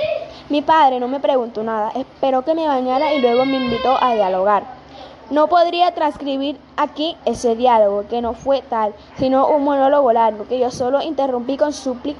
Mi 0.50 0.62
padre 0.62 1.00
no 1.00 1.08
me 1.08 1.20
preguntó 1.20 1.64
nada, 1.64 1.92
esperó 1.96 2.44
que 2.44 2.56
me 2.56 2.68
bañara 2.68 3.14
y 3.14 3.22
luego 3.22 3.46
me 3.46 3.58
invitó 3.58 3.98
a 4.02 4.14
dialogar. 4.16 4.82
No 5.30 5.48
podría 5.48 5.92
transcribir 5.92 6.60
aquí 6.76 7.16
ese 7.24 7.56
diálogo, 7.56 8.06
que 8.10 8.22
no 8.22 8.34
fue 8.34 8.62
tal, 8.64 8.94
sino 9.18 9.48
un 9.48 9.64
monólogo 9.64 10.12
largo, 10.12 10.46
que 10.46 10.60
yo 10.60 10.72
solo 10.72 11.02
interrumpí 11.02 11.56
con, 11.56 11.72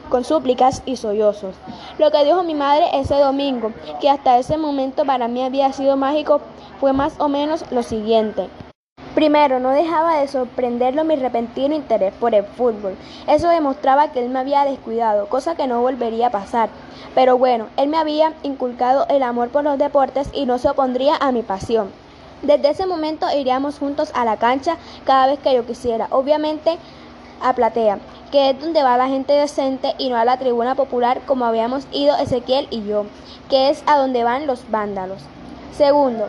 con 0.08 0.24
súplicas 0.24 0.82
y 0.86 0.96
sollozos. 0.96 1.56
Lo 1.98 2.10
que 2.10 2.24
dijo 2.24 2.44
mi 2.44 2.56
madre 2.56 2.86
ese 2.94 3.20
domingo, 3.20 3.74
que 4.00 4.10
hasta 4.10 4.38
ese 4.38 4.56
momento 4.56 5.04
para 5.04 5.28
mí 5.28 5.44
había 5.44 5.74
sido 5.74 5.98
mágico, 5.98 6.40
fue 6.80 6.94
más 6.94 7.16
o 7.20 7.28
menos 7.28 7.66
lo 7.70 7.84
siguiente. 7.84 8.48
Primero, 9.16 9.60
no 9.60 9.72
dejaba 9.72 10.20
de 10.20 10.28
sorprenderlo 10.30 11.04
mi 11.04 11.18
repentino 11.18 11.76
interés 11.76 12.14
por 12.14 12.34
el 12.34 12.46
fútbol. 12.46 12.96
Eso 13.28 13.50
demostraba 13.50 14.14
que 14.14 14.24
él 14.24 14.30
me 14.30 14.40
había 14.40 14.64
descuidado, 14.64 15.28
cosa 15.28 15.56
que 15.56 15.68
no 15.68 15.82
volvería 15.82 16.28
a 16.28 16.32
pasar. 16.32 16.70
Pero 17.14 17.38
bueno, 17.38 17.68
él 17.76 17.90
me 17.90 17.98
había 17.98 18.32
inculcado 18.44 19.06
el 19.10 19.24
amor 19.24 19.50
por 19.50 19.66
los 19.66 19.78
deportes 19.78 20.30
y 20.32 20.46
no 20.46 20.58
se 20.60 20.70
opondría 20.70 21.18
a 21.18 21.34
mi 21.34 21.42
pasión. 21.42 21.92
Desde 22.42 22.70
ese 22.70 22.86
momento 22.86 23.28
iríamos 23.38 23.80
juntos 23.80 24.12
a 24.16 24.24
la 24.24 24.38
cancha 24.38 24.78
cada 25.04 25.28
vez 25.28 25.40
que 25.40 25.54
yo 25.54 25.66
quisiera, 25.66 26.08
obviamente 26.10 26.78
a 27.42 27.54
platea, 27.54 28.00
que 28.32 28.52
es 28.52 28.62
donde 28.62 28.82
va 28.82 28.98
la 28.98 29.10
gente 29.10 29.34
decente 29.34 29.94
y 29.98 30.10
no 30.10 30.16
a 30.16 30.24
la 30.24 30.38
tribuna 30.38 30.76
popular 30.76 31.20
como 31.26 31.44
habíamos 31.44 31.86
ido 31.92 32.16
Ezequiel 32.16 32.68
y 32.72 32.84
yo, 32.86 33.06
que 33.50 33.70
es 33.70 33.84
a 33.88 33.98
donde 33.98 34.24
van 34.24 34.48
los 34.48 34.72
vándalos. 34.72 35.22
Segundo, 35.76 36.28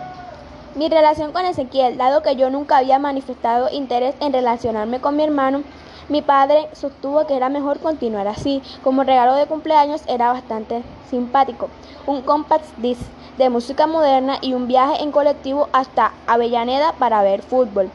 mi 0.74 0.88
relación 0.88 1.32
con 1.32 1.44
Ezequiel, 1.44 1.98
dado 1.98 2.22
que 2.22 2.36
yo 2.36 2.48
nunca 2.48 2.78
había 2.78 2.98
manifestado 2.98 3.68
interés 3.70 4.14
en 4.20 4.32
relacionarme 4.32 5.00
con 5.00 5.16
mi 5.16 5.22
hermano, 5.22 5.62
mi 6.08 6.20
padre 6.20 6.68
sostuvo 6.72 7.26
que 7.26 7.36
era 7.36 7.48
mejor 7.48 7.78
continuar 7.78 8.26
así. 8.26 8.62
Como 8.82 9.04
regalo 9.04 9.34
de 9.34 9.46
cumpleaños 9.46 10.02
era 10.06 10.32
bastante 10.32 10.82
simpático. 11.08 11.68
Un 12.06 12.22
compact 12.22 12.64
disc 12.78 13.02
de 13.38 13.48
música 13.50 13.86
moderna 13.86 14.38
y 14.40 14.54
un 14.54 14.66
viaje 14.66 15.02
en 15.02 15.12
colectivo 15.12 15.68
hasta 15.72 16.12
Avellaneda 16.26 16.92
para 16.98 17.22
ver 17.22 17.42
fútbol. 17.42 17.90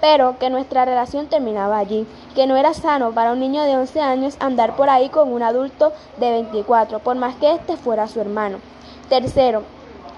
Pero 0.00 0.38
que 0.38 0.50
nuestra 0.50 0.84
relación 0.84 1.26
terminaba 1.26 1.78
allí, 1.78 2.06
que 2.34 2.46
no 2.46 2.56
era 2.56 2.72
sano 2.72 3.10
para 3.10 3.32
un 3.32 3.40
niño 3.40 3.64
de 3.64 3.76
11 3.76 4.00
años 4.00 4.36
andar 4.38 4.76
por 4.76 4.88
ahí 4.88 5.08
con 5.08 5.32
un 5.32 5.42
adulto 5.42 5.92
de 6.18 6.30
24, 6.30 7.00
por 7.00 7.16
más 7.16 7.34
que 7.36 7.52
este 7.52 7.76
fuera 7.76 8.06
su 8.06 8.20
hermano. 8.20 8.58
Tercero, 9.08 9.64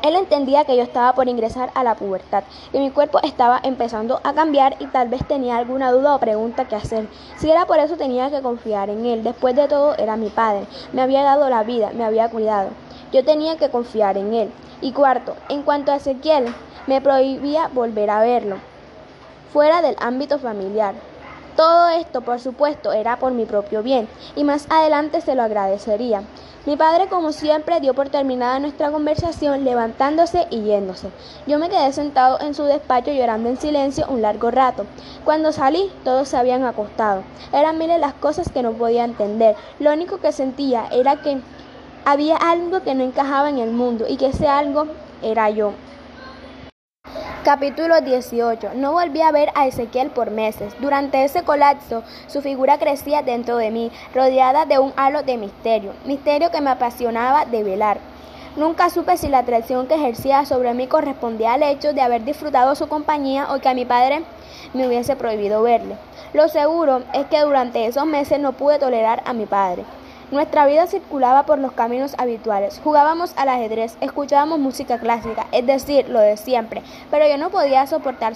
él 0.03 0.17
entendía 0.17 0.65
que 0.65 0.77
yo 0.77 0.83
estaba 0.83 1.15
por 1.15 1.29
ingresar 1.29 1.71
a 1.75 1.85
la 1.85 1.95
pubertad, 1.95 2.45
que 2.73 2.79
mi 2.79 2.91
cuerpo 2.91 3.21
estaba 3.23 3.61
empezando 3.63 4.21
a 4.25 4.33
cambiar 4.33 4.77
y 4.79 4.87
tal 4.87 5.09
vez 5.09 5.27
tenía 5.27 5.57
alguna 5.57 5.93
duda 5.93 6.15
o 6.15 6.21
pregunta 6.21 6.67
que 6.67 6.77
hacer. 6.77 7.07
Si 7.37 7.51
era 7.51 7.67
por 7.67 7.79
eso 7.79 7.97
tenía 7.97 8.31
que 8.31 8.43
confiar 8.43 8.91
en 8.91 9.05
él. 9.07 9.23
Después 9.23 9.55
de 9.55 9.69
todo 9.69 9.97
era 9.97 10.17
mi 10.17 10.31
padre, 10.31 10.67
me 10.93 11.03
había 11.03 11.23
dado 11.23 11.49
la 11.49 11.63
vida, 11.63 11.91
me 11.95 12.05
había 12.05 12.31
cuidado. 12.31 12.71
Yo 13.13 13.25
tenía 13.25 13.57
que 13.57 13.71
confiar 13.71 14.17
en 14.17 14.35
él. 14.35 14.53
Y 14.81 14.93
cuarto, 14.93 15.37
en 15.49 15.63
cuanto 15.63 15.93
a 15.93 15.97
Ezequiel, 15.97 16.55
me 16.87 17.01
prohibía 17.01 17.69
volver 17.69 18.09
a 18.11 18.21
verlo, 18.21 18.57
fuera 19.53 19.83
del 19.83 19.97
ámbito 20.01 20.39
familiar. 20.39 20.95
Todo 21.57 21.91
esto, 21.91 22.23
por 22.23 22.41
supuesto, 22.41 22.93
era 22.93 23.19
por 23.19 23.33
mi 23.33 23.45
propio 23.45 23.83
bien, 23.83 24.09
y 24.37 24.45
más 24.45 24.67
adelante 24.71 25.21
se 25.21 25.35
lo 25.35 25.43
agradecería. 25.43 26.23
Mi 26.67 26.77
padre, 26.77 27.09
como 27.09 27.33
siempre, 27.33 27.81
dio 27.81 27.95
por 27.95 28.11
terminada 28.11 28.59
nuestra 28.59 28.91
conversación, 28.91 29.65
levantándose 29.65 30.47
y 30.51 30.61
yéndose. 30.61 31.09
Yo 31.47 31.59
me 31.59 31.71
quedé 31.71 31.91
sentado 31.91 32.39
en 32.43 32.53
su 32.53 32.65
despacho 32.65 33.11
llorando 33.13 33.49
en 33.49 33.57
silencio 33.57 34.05
un 34.11 34.21
largo 34.21 34.51
rato. 34.51 34.85
Cuando 35.25 35.53
salí, 35.53 35.91
todos 36.05 36.29
se 36.29 36.37
habían 36.37 36.65
acostado. 36.65 37.23
Eran 37.55 37.79
miles 37.79 37.99
las 37.99 38.13
cosas 38.13 38.53
que 38.53 38.63
no 38.63 38.73
podía 38.73 39.05
entender. 39.05 39.57
Lo 39.79 39.91
único 39.91 40.19
que 40.19 40.33
sentía 40.33 40.87
era 40.93 41.23
que 41.23 41.41
había 42.05 42.37
algo 42.37 42.83
que 42.83 42.95
no 42.95 43.05
encajaba 43.05 43.49
en 43.49 43.57
el 43.57 43.71
mundo 43.71 44.05
y 44.07 44.19
que 44.19 44.27
ese 44.27 44.47
algo 44.47 44.87
era 45.23 45.49
yo. 45.49 45.73
Capítulo 47.43 48.03
18. 48.03 48.73
No 48.75 48.93
volví 48.93 49.23
a 49.23 49.33
ver 49.33 49.51
a 49.55 49.67
Ezequiel 49.67 50.11
por 50.11 50.31
meses. 50.31 50.75
Durante 50.79 51.25
ese 51.25 51.43
colapso, 51.43 52.03
su 52.27 52.43
figura 52.43 52.77
crecía 52.77 53.23
dentro 53.23 53.57
de 53.57 53.71
mí, 53.71 53.91
rodeada 54.15 54.67
de 54.67 54.79
un 54.79 54.93
halo 54.95 55.23
de 55.23 55.39
misterio, 55.39 55.95
misterio 56.05 56.51
que 56.51 56.61
me 56.61 56.69
apasionaba 56.69 57.47
de 57.47 57.65
velar. 57.65 57.99
Nunca 58.57 58.91
supe 58.91 59.17
si 59.17 59.29
la 59.29 59.39
atracción 59.39 59.87
que 59.87 59.95
ejercía 59.95 60.45
sobre 60.45 60.75
mí 60.75 60.87
correspondía 60.87 61.55
al 61.55 61.63
hecho 61.63 61.95
de 61.95 62.03
haber 62.03 62.27
disfrutado 62.27 62.75
su 62.75 62.89
compañía 62.89 63.55
o 63.55 63.59
que 63.59 63.71
a 63.71 63.75
mi 63.75 63.87
padre 63.87 64.23
me 64.75 64.87
hubiese 64.87 65.17
prohibido 65.17 65.63
verle. 65.63 65.97
Lo 66.35 66.47
seguro 66.49 67.05
es 67.15 67.25
que 67.29 67.41
durante 67.41 67.87
esos 67.87 68.05
meses 68.05 68.39
no 68.39 68.53
pude 68.53 68.79
tolerar 68.79 69.23
a 69.25 69.33
mi 69.33 69.47
padre. 69.47 69.85
Nuestra 70.31 70.65
vida 70.67 70.87
circulaba 70.87 71.45
por 71.45 71.59
los 71.59 71.73
caminos 71.73 72.15
habituales. 72.17 72.81
Jugábamos 72.85 73.33
al 73.37 73.49
ajedrez, 73.49 73.97
escuchábamos 74.01 74.61
música 74.61 75.01
clásica, 75.01 75.49
es 75.51 75.67
decir, 75.67 76.09
lo 76.09 76.21
de 76.21 76.37
siempre, 76.37 76.83
pero 77.11 77.29
yo 77.29 77.37
no 77.37 77.51
podía 77.51 77.85
soportar 77.89 78.35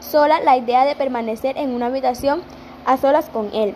sola 0.00 0.40
la 0.40 0.58
idea 0.58 0.84
de 0.84 0.94
permanecer 0.94 1.56
en 1.56 1.70
una 1.74 1.86
habitación 1.86 2.42
a 2.84 2.98
solas 2.98 3.30
con 3.30 3.48
él. 3.54 3.74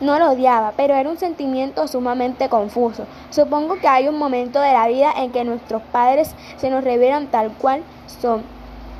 No 0.00 0.18
lo 0.18 0.30
odiaba, 0.30 0.72
pero 0.78 0.94
era 0.94 1.10
un 1.10 1.18
sentimiento 1.18 1.86
sumamente 1.88 2.48
confuso. 2.48 3.04
Supongo 3.28 3.78
que 3.78 3.88
hay 3.88 4.08
un 4.08 4.16
momento 4.16 4.58
de 4.58 4.72
la 4.72 4.88
vida 4.88 5.12
en 5.14 5.30
que 5.30 5.44
nuestros 5.44 5.82
padres 5.92 6.34
se 6.56 6.70
nos 6.70 6.84
revelan 6.84 7.26
tal 7.26 7.50
cual 7.50 7.82
son, 8.06 8.44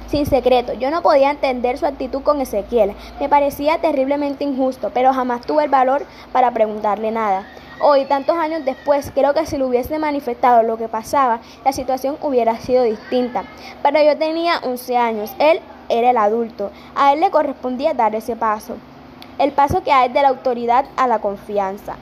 sin 0.08 0.26
secreto. 0.26 0.74
Yo 0.74 0.90
no 0.90 1.00
podía 1.00 1.30
entender 1.30 1.78
su 1.78 1.86
actitud 1.86 2.20
con 2.20 2.42
Ezequiel. 2.42 2.92
Me 3.18 3.30
parecía 3.30 3.78
terriblemente 3.78 4.44
injusto, 4.44 4.90
pero 4.92 5.14
jamás 5.14 5.46
tuve 5.46 5.64
el 5.64 5.70
valor 5.70 6.04
para 6.32 6.50
preguntarle 6.50 7.12
nada. 7.12 7.46
Hoy, 7.80 8.06
tantos 8.06 8.36
años 8.36 8.64
después, 8.64 9.12
creo 9.14 9.34
que 9.34 9.46
si 9.46 9.56
le 9.56 9.64
hubiese 9.64 10.00
manifestado 10.00 10.64
lo 10.64 10.76
que 10.76 10.88
pasaba, 10.88 11.38
la 11.64 11.72
situación 11.72 12.16
hubiera 12.20 12.56
sido 12.56 12.82
distinta. 12.82 13.44
Pero 13.84 14.02
yo 14.02 14.18
tenía 14.18 14.58
11 14.64 14.96
años, 14.96 15.30
él 15.38 15.60
era 15.88 16.10
el 16.10 16.16
adulto, 16.16 16.72
a 16.96 17.12
él 17.12 17.20
le 17.20 17.30
correspondía 17.30 17.94
dar 17.94 18.16
ese 18.16 18.34
paso. 18.34 18.74
El 19.38 19.52
paso 19.52 19.84
que 19.84 19.92
hay 19.92 20.08
de 20.08 20.22
la 20.22 20.28
autoridad 20.28 20.86
a 20.96 21.06
la 21.06 21.20
confianza. 21.20 21.94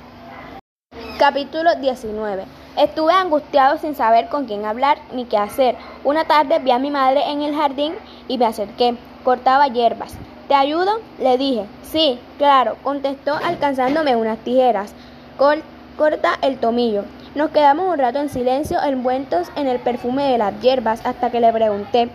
Capítulo 1.18 1.74
19. 1.74 2.44
Estuve 2.78 3.12
angustiado 3.12 3.76
sin 3.76 3.94
saber 3.94 4.28
con 4.28 4.46
quién 4.46 4.64
hablar 4.64 4.98
ni 5.12 5.26
qué 5.26 5.36
hacer. 5.36 5.76
Una 6.04 6.24
tarde 6.24 6.58
vi 6.58 6.70
a 6.70 6.78
mi 6.78 6.90
madre 6.90 7.30
en 7.30 7.42
el 7.42 7.54
jardín 7.54 7.94
y 8.28 8.38
me 8.38 8.46
acerqué. 8.46 8.96
Cortaba 9.24 9.68
hierbas. 9.68 10.14
¿Te 10.48 10.54
ayudo? 10.54 11.00
Le 11.18 11.36
dije. 11.36 11.66
Sí, 11.82 12.18
claro, 12.38 12.76
contestó 12.82 13.34
alcanzándome 13.34 14.16
unas 14.16 14.38
tijeras. 14.38 14.94
Corta 15.37 16.39
el 16.43 16.59
tomillo. 16.59 17.05
Nos 17.34 17.51
quedamos 17.51 17.93
un 17.93 17.99
rato 17.99 18.18
en 18.18 18.28
silencio, 18.28 18.82
envueltos 18.82 19.49
en 19.57 19.66
el 19.66 19.78
perfume 19.78 20.30
de 20.30 20.39
las 20.39 20.61
hierbas, 20.61 21.05
hasta 21.05 21.30
que 21.30 21.41
le 21.41 21.53
pregunté, 21.53 22.09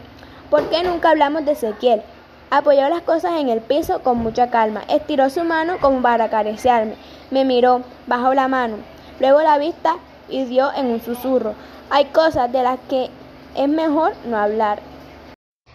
¿por 0.50 0.70
qué 0.70 0.84
nunca 0.84 1.10
hablamos 1.10 1.46
de 1.46 1.52
Ezequiel? 1.52 2.02
Apoyó 2.50 2.90
las 2.90 3.02
cosas 3.04 3.40
en 3.40 3.50
el 3.50 3.62
piso 3.62 4.02
con 4.02 4.18
mucha 4.18 4.50
calma, 4.50 4.82
estiró 4.90 5.30
su 5.30 5.44
mano 5.44 5.78
como 5.80 6.02
para 6.02 6.26
acariciarme, 6.26 6.96
me 7.30 7.46
miró, 7.46 7.82
bajó 8.08 8.34
la 8.34 8.48
mano, 8.48 8.78
luego 9.20 9.42
la 9.42 9.58
vista 9.58 9.96
y 10.28 10.46
dio 10.46 10.74
en 10.74 10.88
un 10.88 11.02
susurro. 11.02 11.54
Hay 11.90 12.06
cosas 12.06 12.52
de 12.52 12.64
las 12.64 12.80
que 12.90 13.10
es 13.56 13.70
mejor 13.70 14.14
no 14.26 14.38
hablar. 14.38 14.80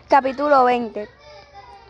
Capítulo 0.08 0.64
20 0.64 1.08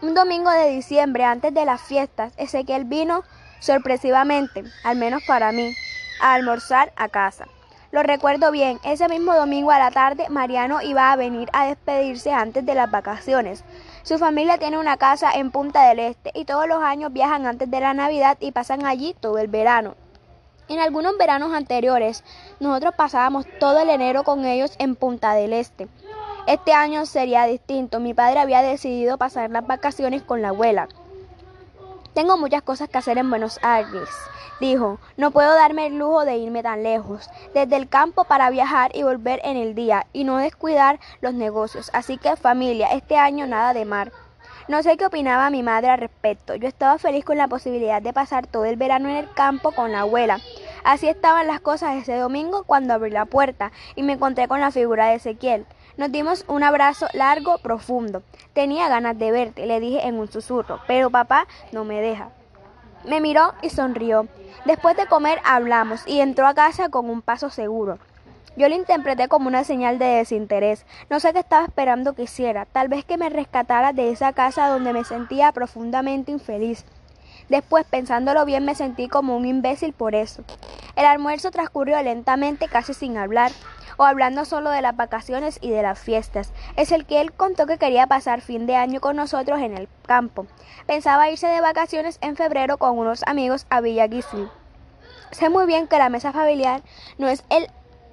un 0.02 0.12
domingo 0.12 0.50
de 0.50 0.68
diciembre, 0.68 1.24
antes 1.24 1.54
de 1.54 1.64
las 1.64 1.80
fiestas, 1.80 2.34
Ezequiel 2.36 2.84
vino 2.84 3.24
sorpresivamente, 3.60 4.64
al 4.84 4.96
menos 4.96 5.22
para 5.26 5.52
mí, 5.52 5.74
a 6.20 6.34
almorzar 6.34 6.92
a 6.96 7.08
casa. 7.08 7.46
Lo 7.92 8.02
recuerdo 8.02 8.50
bien, 8.50 8.78
ese 8.84 9.08
mismo 9.08 9.34
domingo 9.34 9.70
a 9.70 9.78
la 9.78 9.90
tarde 9.90 10.28
Mariano 10.28 10.82
iba 10.82 11.12
a 11.12 11.16
venir 11.16 11.48
a 11.52 11.66
despedirse 11.66 12.32
antes 12.32 12.66
de 12.66 12.74
las 12.74 12.90
vacaciones. 12.90 13.64
Su 14.02 14.18
familia 14.18 14.58
tiene 14.58 14.78
una 14.78 14.96
casa 14.96 15.30
en 15.32 15.50
Punta 15.50 15.88
del 15.88 16.00
Este 16.00 16.30
y 16.34 16.44
todos 16.44 16.68
los 16.68 16.82
años 16.82 17.12
viajan 17.12 17.46
antes 17.46 17.70
de 17.70 17.80
la 17.80 17.94
Navidad 17.94 18.36
y 18.40 18.52
pasan 18.52 18.84
allí 18.84 19.14
todo 19.18 19.38
el 19.38 19.48
verano. 19.48 19.94
En 20.68 20.80
algunos 20.80 21.16
veranos 21.16 21.54
anteriores, 21.54 22.24
nosotros 22.58 22.94
pasábamos 22.96 23.46
todo 23.60 23.78
el 23.80 23.88
enero 23.88 24.24
con 24.24 24.44
ellos 24.44 24.74
en 24.78 24.96
Punta 24.96 25.32
del 25.34 25.52
Este. 25.52 25.86
Este 26.46 26.72
año 26.72 27.06
sería 27.06 27.44
distinto. 27.46 27.98
Mi 27.98 28.14
padre 28.14 28.40
había 28.40 28.62
decidido 28.62 29.16
pasar 29.16 29.50
las 29.50 29.66
vacaciones 29.66 30.22
con 30.22 30.42
la 30.42 30.48
abuela. 30.48 30.88
Tengo 32.16 32.38
muchas 32.38 32.62
cosas 32.62 32.88
que 32.88 32.96
hacer 32.96 33.18
en 33.18 33.28
Buenos 33.28 33.60
Aires, 33.60 34.08
dijo. 34.58 34.98
No 35.18 35.32
puedo 35.32 35.52
darme 35.54 35.88
el 35.88 35.98
lujo 35.98 36.24
de 36.24 36.38
irme 36.38 36.62
tan 36.62 36.82
lejos, 36.82 37.28
desde 37.52 37.76
el 37.76 37.90
campo 37.90 38.24
para 38.24 38.48
viajar 38.48 38.90
y 38.96 39.02
volver 39.02 39.38
en 39.44 39.58
el 39.58 39.74
día 39.74 40.06
y 40.14 40.24
no 40.24 40.38
descuidar 40.38 40.98
los 41.20 41.34
negocios. 41.34 41.90
Así 41.92 42.16
que 42.16 42.34
familia, 42.36 42.88
este 42.92 43.18
año 43.18 43.46
nada 43.46 43.74
de 43.74 43.84
mar. 43.84 44.12
No 44.66 44.82
sé 44.82 44.96
qué 44.96 45.04
opinaba 45.04 45.50
mi 45.50 45.62
madre 45.62 45.90
al 45.90 45.98
respecto. 45.98 46.54
Yo 46.54 46.66
estaba 46.68 46.96
feliz 46.96 47.22
con 47.22 47.36
la 47.36 47.48
posibilidad 47.48 48.00
de 48.00 48.14
pasar 48.14 48.46
todo 48.46 48.64
el 48.64 48.76
verano 48.76 49.10
en 49.10 49.16
el 49.16 49.30
campo 49.34 49.72
con 49.72 49.92
la 49.92 50.00
abuela. 50.00 50.40
Así 50.84 51.08
estaban 51.08 51.46
las 51.46 51.60
cosas 51.60 51.96
ese 51.96 52.16
domingo 52.16 52.64
cuando 52.64 52.94
abrí 52.94 53.10
la 53.10 53.26
puerta 53.26 53.72
y 53.94 54.02
me 54.02 54.14
encontré 54.14 54.48
con 54.48 54.62
la 54.62 54.70
figura 54.70 55.08
de 55.08 55.16
Ezequiel. 55.16 55.66
Nos 55.96 56.12
dimos 56.12 56.44
un 56.46 56.62
abrazo 56.62 57.06
largo, 57.14 57.56
profundo. 57.56 58.22
Tenía 58.52 58.88
ganas 58.88 59.18
de 59.18 59.32
verte, 59.32 59.66
le 59.66 59.80
dije 59.80 60.06
en 60.06 60.18
un 60.18 60.30
susurro, 60.30 60.78
pero 60.86 61.08
papá 61.08 61.46
no 61.72 61.84
me 61.86 62.02
deja. 62.02 62.28
Me 63.06 63.22
miró 63.22 63.54
y 63.62 63.70
sonrió. 63.70 64.28
Después 64.66 64.94
de 64.96 65.06
comer 65.06 65.40
hablamos 65.44 66.06
y 66.06 66.20
entró 66.20 66.46
a 66.46 66.54
casa 66.54 66.90
con 66.90 67.08
un 67.08 67.22
paso 67.22 67.48
seguro. 67.48 67.98
Yo 68.56 68.68
lo 68.68 68.74
interpreté 68.74 69.28
como 69.28 69.48
una 69.48 69.64
señal 69.64 69.98
de 69.98 70.04
desinterés. 70.06 70.84
No 71.08 71.18
sé 71.18 71.32
qué 71.32 71.38
estaba 71.38 71.64
esperando 71.64 72.12
que 72.12 72.24
hiciera. 72.24 72.66
Tal 72.66 72.88
vez 72.88 73.06
que 73.06 73.16
me 73.16 73.30
rescatara 73.30 73.94
de 73.94 74.10
esa 74.10 74.34
casa 74.34 74.68
donde 74.68 74.92
me 74.92 75.04
sentía 75.04 75.52
profundamente 75.52 76.30
infeliz. 76.30 76.84
Después, 77.48 77.86
pensándolo 77.86 78.44
bien, 78.44 78.64
me 78.64 78.74
sentí 78.74 79.08
como 79.08 79.36
un 79.36 79.46
imbécil 79.46 79.92
por 79.92 80.14
eso. 80.14 80.42
El 80.94 81.04
almuerzo 81.04 81.50
transcurrió 81.50 82.02
lentamente, 82.02 82.68
casi 82.68 82.92
sin 82.92 83.18
hablar 83.18 83.52
o 83.96 84.04
hablando 84.04 84.44
solo 84.44 84.70
de 84.70 84.82
las 84.82 84.96
vacaciones 84.96 85.58
y 85.60 85.70
de 85.70 85.82
las 85.82 85.98
fiestas. 85.98 86.52
Es 86.76 86.92
el 86.92 87.06
que 87.06 87.20
él 87.20 87.32
contó 87.32 87.66
que 87.66 87.78
quería 87.78 88.06
pasar 88.06 88.40
fin 88.40 88.66
de 88.66 88.76
año 88.76 89.00
con 89.00 89.16
nosotros 89.16 89.60
en 89.60 89.76
el 89.76 89.88
campo. 90.06 90.46
Pensaba 90.86 91.30
irse 91.30 91.46
de 91.46 91.60
vacaciones 91.60 92.18
en 92.20 92.36
febrero 92.36 92.78
con 92.78 92.98
unos 92.98 93.22
amigos 93.26 93.66
a 93.70 93.80
Villa 93.80 94.06
Guisul. 94.06 94.50
Sé 95.30 95.48
muy 95.48 95.66
bien 95.66 95.88
que 95.88 95.98
la 95.98 96.08
mesa 96.08 96.32
familiar 96.32 96.82
no 97.18 97.28
es 97.28 97.44
el 97.50 97.68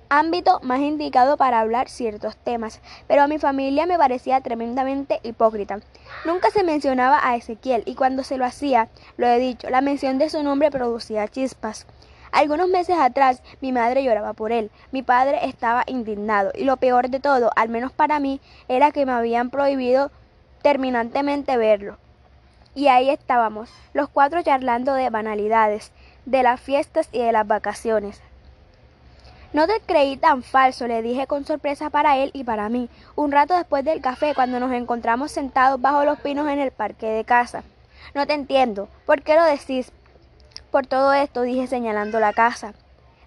ámbito 0.09 0.59
más 0.61 0.79
indicado 0.79 1.37
para 1.37 1.59
hablar 1.59 1.89
ciertos 1.89 2.37
temas, 2.37 2.81
pero 3.07 3.23
a 3.23 3.27
mi 3.27 3.39
familia 3.39 3.85
me 3.85 3.97
parecía 3.97 4.41
tremendamente 4.41 5.19
hipócrita. 5.23 5.79
Nunca 6.25 6.51
se 6.51 6.63
mencionaba 6.63 7.19
a 7.23 7.35
Ezequiel 7.35 7.83
y 7.85 7.95
cuando 7.95 8.23
se 8.23 8.37
lo 8.37 8.45
hacía, 8.45 8.89
lo 9.17 9.27
he 9.27 9.39
dicho, 9.39 9.69
la 9.69 9.81
mención 9.81 10.19
de 10.19 10.29
su 10.29 10.43
nombre 10.43 10.69
producía 10.69 11.27
chispas. 11.27 11.87
Algunos 12.33 12.67
meses 12.67 12.97
atrás 12.99 13.43
mi 13.61 13.71
madre 13.71 14.03
lloraba 14.03 14.33
por 14.33 14.51
él, 14.51 14.71
mi 14.91 15.03
padre 15.03 15.45
estaba 15.45 15.83
indignado 15.85 16.51
y 16.55 16.63
lo 16.63 16.77
peor 16.77 17.09
de 17.09 17.19
todo, 17.19 17.51
al 17.55 17.69
menos 17.69 17.91
para 17.91 18.19
mí, 18.19 18.41
era 18.67 18.91
que 18.91 19.05
me 19.05 19.11
habían 19.11 19.51
prohibido 19.51 20.09
terminantemente 20.63 21.55
verlo. 21.57 21.97
Y 22.73 22.87
ahí 22.87 23.11
estábamos, 23.11 23.69
los 23.93 24.09
cuatro 24.09 24.41
charlando 24.41 24.95
de 24.95 25.11
banalidades, 25.11 25.91
de 26.25 26.41
las 26.41 26.59
fiestas 26.59 27.07
y 27.11 27.19
de 27.19 27.31
las 27.31 27.45
vacaciones. 27.45 28.19
No 29.53 29.67
te 29.67 29.79
creí 29.85 30.17
tan 30.17 30.41
falso, 30.41 30.87
le 30.87 31.03
dije 31.03 31.27
con 31.27 31.45
sorpresa 31.45 31.91
para 31.91 32.17
él 32.17 32.31
y 32.33 32.43
para 32.43 32.67
mí, 32.67 32.89
un 33.15 33.31
rato 33.31 33.55
después 33.55 33.85
del 33.85 34.01
café, 34.01 34.33
cuando 34.33 34.59
nos 34.59 34.71
encontramos 34.71 35.31
sentados 35.31 35.79
bajo 35.79 36.03
los 36.03 36.19
pinos 36.19 36.49
en 36.49 36.57
el 36.57 36.71
parque 36.71 37.05
de 37.05 37.25
casa. 37.25 37.63
No 38.15 38.25
te 38.25 38.33
entiendo. 38.33 38.89
¿Por 39.05 39.21
qué 39.21 39.35
lo 39.35 39.43
decís? 39.43 39.91
Por 40.73 40.87
todo 40.87 41.13
esto 41.13 41.43
dije 41.43 41.67
señalando 41.67 42.19
la 42.19 42.33
casa. 42.33 42.73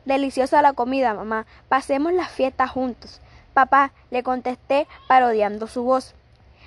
Deliciosa 0.05 0.63
la 0.63 0.73
comida, 0.73 1.15
mamá. 1.15 1.47
Pasemos 1.69 2.13
las 2.13 2.29
fiestas 2.29 2.73
juntos. 2.73 3.21
Papá, 3.55 3.93
le 4.11 4.25
contesté 4.25 4.89
parodiando 5.07 5.69
su 5.69 5.85
voz. 5.85 6.17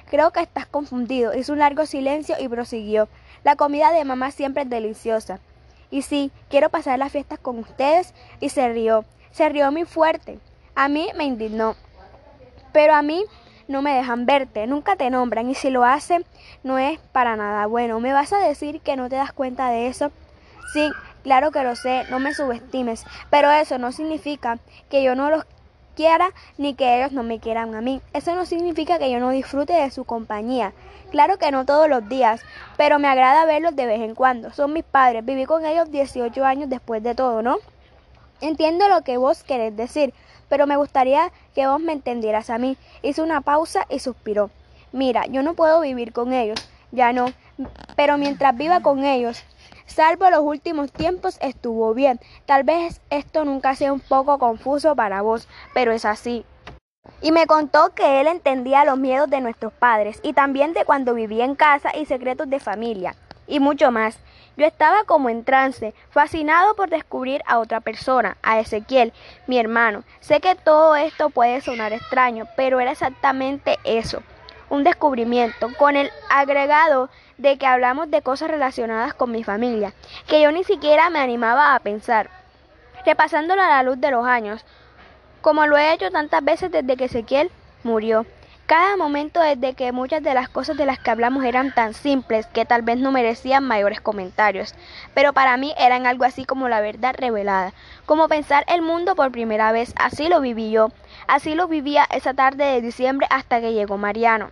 Creo 0.09 0.31
que 0.31 0.39
estás 0.39 0.67
confundido. 0.67 1.35
Hizo 1.35 1.51
un 1.51 1.59
largo 1.59 1.85
silencio 1.85 2.37
y 2.39 2.47
prosiguió. 2.47 3.09
La 3.43 3.57
comida 3.57 3.91
de 3.91 4.05
mamá 4.05 4.31
siempre 4.31 4.63
es 4.63 4.69
deliciosa. 4.69 5.41
Y 5.91 6.03
sí, 6.03 6.31
quiero 6.49 6.69
pasar 6.69 6.97
las 6.97 7.11
fiestas 7.11 7.39
con 7.39 7.59
ustedes. 7.59 8.13
Y 8.39 8.47
se 8.47 8.69
rió. 8.69 9.03
Se 9.31 9.49
rió 9.49 9.69
muy 9.73 9.83
fuerte. 9.83 10.39
A 10.75 10.87
mí 10.87 11.09
me 11.13 11.25
indignó. 11.25 11.75
Pero 12.71 12.93
a 12.93 13.01
mí 13.01 13.25
no 13.67 13.81
me 13.81 13.95
dejan 13.95 14.25
verte, 14.25 14.65
nunca 14.65 14.95
te 14.95 15.09
nombran 15.09 15.49
y 15.49 15.55
si 15.55 15.69
lo 15.71 15.83
hacen 15.83 16.25
no 16.63 16.79
es 16.79 16.99
para 17.11 17.35
nada 17.35 17.65
bueno. 17.65 17.99
¿Me 17.99 18.13
vas 18.13 18.31
a 18.31 18.39
decir 18.39 18.79
que 18.79 18.95
no 18.95 19.09
te 19.09 19.17
das 19.17 19.33
cuenta 19.33 19.69
de 19.69 19.87
eso? 19.87 20.13
Sí, 20.73 20.91
claro 21.23 21.51
que 21.51 21.63
lo 21.63 21.75
sé, 21.75 22.05
no 22.09 22.19
me 22.19 22.33
subestimes, 22.33 23.05
pero 23.29 23.51
eso 23.51 23.77
no 23.77 23.91
significa 23.91 24.59
que 24.89 25.03
yo 25.03 25.15
no 25.15 25.29
los 25.29 25.45
quiera 25.95 26.31
ni 26.57 26.75
que 26.75 26.97
ellos 26.97 27.11
no 27.11 27.23
me 27.23 27.39
quieran 27.39 27.75
a 27.75 27.81
mí. 27.81 28.01
Eso 28.13 28.35
no 28.35 28.45
significa 28.45 28.99
que 28.99 29.11
yo 29.11 29.19
no 29.19 29.31
disfrute 29.31 29.73
de 29.73 29.91
su 29.91 30.05
compañía. 30.05 30.71
Claro 31.11 31.37
que 31.37 31.51
no 31.51 31.65
todos 31.65 31.89
los 31.89 32.07
días, 32.07 32.41
pero 32.77 32.99
me 32.99 33.07
agrada 33.07 33.45
verlos 33.45 33.75
de 33.75 33.85
vez 33.85 33.99
en 33.99 34.15
cuando. 34.15 34.51
Son 34.53 34.71
mis 34.71 34.83
padres, 34.85 35.25
viví 35.25 35.45
con 35.45 35.65
ellos 35.65 35.91
18 35.91 36.45
años 36.45 36.69
después 36.69 37.01
de 37.03 37.15
todo, 37.15 37.41
¿no? 37.41 37.57
Entiendo 38.41 38.87
lo 38.87 39.01
que 39.01 39.17
vos 39.17 39.43
querés 39.43 39.75
decir, 39.75 40.13
pero 40.47 40.67
me 40.67 40.77
gustaría 40.77 41.31
que 41.53 41.67
vos 41.67 41.81
me 41.81 41.93
entendieras 41.93 42.49
a 42.49 42.59
mí. 42.59 42.77
Hizo 43.01 43.23
una 43.23 43.41
pausa 43.41 43.85
y 43.89 43.99
suspiró. 43.99 44.51
Mira, 44.91 45.25
yo 45.25 45.43
no 45.43 45.53
puedo 45.55 45.81
vivir 45.81 46.13
con 46.13 46.31
ellos, 46.31 46.59
ya 46.91 47.11
no, 47.11 47.33
pero 47.95 48.17
mientras 48.17 48.55
viva 48.55 48.79
con 48.79 49.03
ellos, 49.03 49.43
Salvo 49.89 50.29
los 50.29 50.41
últimos 50.41 50.91
tiempos 50.91 51.39
estuvo 51.41 51.95
bien. 51.95 52.19
Tal 52.45 52.63
vez 52.63 53.01
esto 53.09 53.43
nunca 53.43 53.75
sea 53.75 53.91
un 53.91 53.99
poco 53.99 54.37
confuso 54.37 54.95
para 54.95 55.23
vos, 55.23 55.47
pero 55.73 55.91
es 55.91 56.05
así. 56.05 56.45
Y 57.21 57.31
me 57.31 57.47
contó 57.47 57.95
que 57.95 58.21
él 58.21 58.27
entendía 58.27 58.85
los 58.85 58.99
miedos 58.99 59.29
de 59.31 59.41
nuestros 59.41 59.73
padres 59.73 60.19
y 60.21 60.33
también 60.33 60.73
de 60.73 60.85
cuando 60.85 61.15
vivía 61.15 61.43
en 61.43 61.55
casa 61.55 61.89
y 61.97 62.05
secretos 62.05 62.49
de 62.49 62.59
familia 62.59 63.15
y 63.47 63.59
mucho 63.59 63.91
más. 63.91 64.19
Yo 64.57 64.65
estaba 64.67 65.05
como 65.05 65.29
en 65.29 65.43
trance, 65.43 65.95
fascinado 66.11 66.75
por 66.75 66.89
descubrir 66.89 67.41
a 67.47 67.57
otra 67.57 67.81
persona, 67.81 68.37
a 68.43 68.59
Ezequiel, 68.59 69.11
mi 69.47 69.57
hermano. 69.57 70.03
Sé 70.19 70.39
que 70.39 70.53
todo 70.53 70.95
esto 70.95 71.31
puede 71.31 71.61
sonar 71.61 71.93
extraño, 71.93 72.45
pero 72.55 72.79
era 72.79 72.91
exactamente 72.91 73.79
eso, 73.85 74.21
un 74.69 74.83
descubrimiento, 74.83 75.69
con 75.77 75.95
el 75.95 76.11
agregado 76.29 77.09
de 77.39 77.57
que 77.57 77.65
hablamos 77.65 78.11
de 78.11 78.21
cosas 78.21 78.51
relacionadas 78.51 79.13
con 79.13 79.31
mi 79.31 79.43
familia, 79.43 79.93
que 80.27 80.41
yo 80.41 80.51
ni 80.51 80.63
siquiera 80.63 81.09
me 81.09 81.19
animaba 81.19 81.73
a 81.73 81.79
pensar. 81.79 82.29
Repasándolo 83.05 83.61
a 83.61 83.69
la 83.69 83.83
luz 83.83 83.99
de 83.99 84.11
los 84.11 84.25
años, 84.25 84.65
como 85.41 85.65
lo 85.65 85.77
he 85.77 85.93
hecho 85.93 86.11
tantas 86.11 86.43
veces 86.43 86.69
desde 86.69 86.97
que 86.97 87.05
Ezequiel 87.05 87.49
murió. 87.83 88.25
cada 88.65 88.97
momento 88.97 89.39
desde 89.39 89.73
que 89.73 89.91
muchas 89.91 90.21
de 90.21 90.35
las 90.35 90.47
cosas 90.47 90.77
de 90.77 90.85
las 90.85 90.99
que 90.99 91.09
hablamos 91.09 91.43
eran 91.43 91.73
tan 91.73 91.95
simples 91.95 92.45
que 92.45 92.65
tal 92.65 92.83
vez 92.83 92.99
no 92.99 93.11
merecían 93.11 93.63
mayores 93.63 93.99
comentarios, 93.99 94.75
pero 95.15 95.33
para 95.33 95.57
mí 95.57 95.73
eran 95.75 96.05
algo 96.05 96.23
así 96.23 96.45
como 96.45 96.69
la 96.69 96.79
verdad 96.79 97.15
revelada, 97.17 97.73
como 98.05 98.27
pensar 98.27 98.65
el 98.67 98.83
mundo 98.83 99.15
por 99.15 99.31
primera 99.31 99.71
vez, 99.71 99.93
así 99.95 100.27
lo 100.27 100.39
viví 100.39 100.69
yo, 100.69 100.91
así 101.27 101.55
lo 101.55 101.67
vivía 101.67 102.05
esa 102.11 102.35
tarde 102.35 102.65
de 102.65 102.81
diciembre 102.81 103.25
hasta 103.31 103.59
que 103.59 103.73
llegó 103.73 103.97
Mariano. 103.97 104.51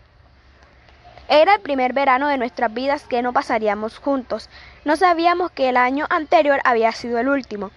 Era 1.30 1.56
el 1.56 1.62
primer 1.62 1.92
verano 1.92 2.30
de 2.30 2.38
nuestras 2.38 2.74
vidas 2.74 3.04
que 3.04 3.22
no 3.22 3.34
pasaríamos 3.34 3.98
juntos. 3.98 4.50
No 4.86 4.96
sabíamos 4.96 5.52
que 5.52 5.68
el 5.68 5.76
año 5.76 6.06
anterior 6.10 6.62
había 6.64 6.94
sido 6.94 7.20
el 7.20 7.28
último. 7.28 7.72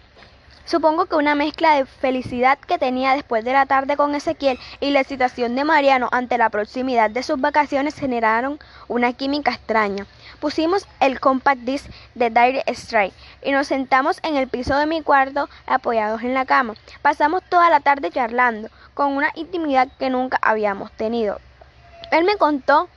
Supongo 0.71 1.07
que 1.07 1.17
una 1.17 1.35
mezcla 1.35 1.75
de 1.75 1.85
felicidad 1.85 2.57
que 2.57 2.79
tenía 2.79 3.15
después 3.15 3.45
de 3.45 3.53
la 3.53 3.67
tarde 3.67 3.97
con 3.97 4.15
Ezequiel 4.15 4.57
y 4.79 4.91
la 4.91 5.01
excitación 5.01 5.57
de 5.57 5.65
Mariano 5.65 6.09
ante 6.13 6.39
la 6.39 6.49
proximidad 6.49 7.11
de 7.11 7.25
sus 7.25 7.41
vacaciones 7.41 7.97
generaron 7.97 8.61
una 8.87 9.13
química 9.15 9.51
extraña. 9.51 10.07
Pusimos 10.39 10.87
el 11.01 11.19
compact 11.19 11.63
disc 11.63 11.91
de 12.15 12.31
Dire 12.31 12.63
Strike 12.69 13.15
y 13.43 13.51
nos 13.51 13.67
sentamos 13.67 14.21
en 14.23 14.37
el 14.37 14.47
piso 14.47 14.77
de 14.77 14.87
mi 14.87 15.03
cuarto 15.03 15.49
apoyados 15.67 16.23
en 16.23 16.35
la 16.35 16.45
cama. 16.45 16.75
Pasamos 17.03 17.43
toda 17.49 17.69
la 17.69 17.81
tarde 17.81 18.13
charlando, 18.13 18.69
con 18.95 19.17
una 19.17 19.33
intimidad 19.35 19.89
que 19.99 20.09
nunca 20.09 20.39
habíamos 20.41 20.93
tenido. 20.93 21.41
Él 22.13 22.23
me 22.23 22.37
contó 22.37 22.89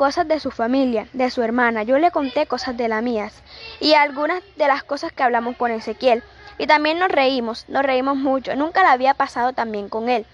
cosas 0.00 0.26
de 0.26 0.40
su 0.40 0.50
familia, 0.50 1.08
de 1.12 1.30
su 1.30 1.42
hermana, 1.42 1.82
yo 1.82 1.98
le 1.98 2.10
conté 2.10 2.46
cosas 2.46 2.74
de 2.74 2.88
las 2.88 3.02
mías 3.02 3.34
y 3.80 3.92
algunas 3.92 4.42
de 4.56 4.66
las 4.66 4.82
cosas 4.82 5.12
que 5.12 5.22
hablamos 5.22 5.58
con 5.58 5.70
Ezequiel. 5.70 6.22
Y 6.56 6.66
también 6.66 6.98
nos 6.98 7.10
reímos, 7.10 7.66
nos 7.68 7.82
reímos 7.82 8.16
mucho, 8.16 8.56
nunca 8.56 8.82
la 8.82 8.92
había 8.92 9.12
pasado 9.12 9.52
tan 9.52 9.70
bien 9.72 9.90
con 9.90 10.08
él. 10.08 10.24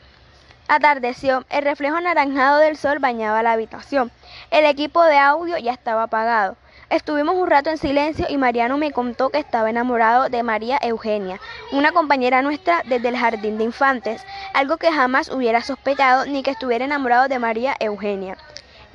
Atardeció, 0.69 1.45
el 1.51 1.65
reflejo 1.65 1.97
anaranjado 1.97 2.59
del 2.59 2.77
sol 2.77 3.01
bañaba 3.01 3.43
la 3.43 3.51
habitación. 3.51 4.13
El 4.53 4.67
equipo 4.67 5.03
de 5.03 5.19
audio 5.19 5.59
ya 5.59 5.73
estaba 5.73 6.05
apagado. 6.05 6.57
Estuvimos 6.89 7.35
un 7.35 7.49
rato 7.49 7.69
en 7.69 7.79
silencio 7.79 8.27
y 8.29 8.37
Mariano 8.37 8.79
me 8.79 8.93
contó 8.93 9.31
que 9.31 9.41
estaba 9.41 9.69
enamorado 9.69 10.29
de 10.29 10.45
María 10.45 10.79
Eugenia, 10.81 11.41
una 11.73 11.91
compañera 11.91 12.41
nuestra 12.41 12.85
desde 12.85 13.09
el 13.09 13.19
jardín 13.19 13.59
de 13.59 13.65
infantes, 13.65 14.25
algo 14.55 14.77
que 14.77 14.93
jamás 14.93 15.29
hubiera 15.29 15.61
sospechado 15.61 16.25
ni 16.27 16.45
que 16.45 16.53
estuviera 16.53 16.85
enamorado 16.85 17.27
de 17.27 17.41
María 17.41 17.75
Eugenia, 17.81 18.39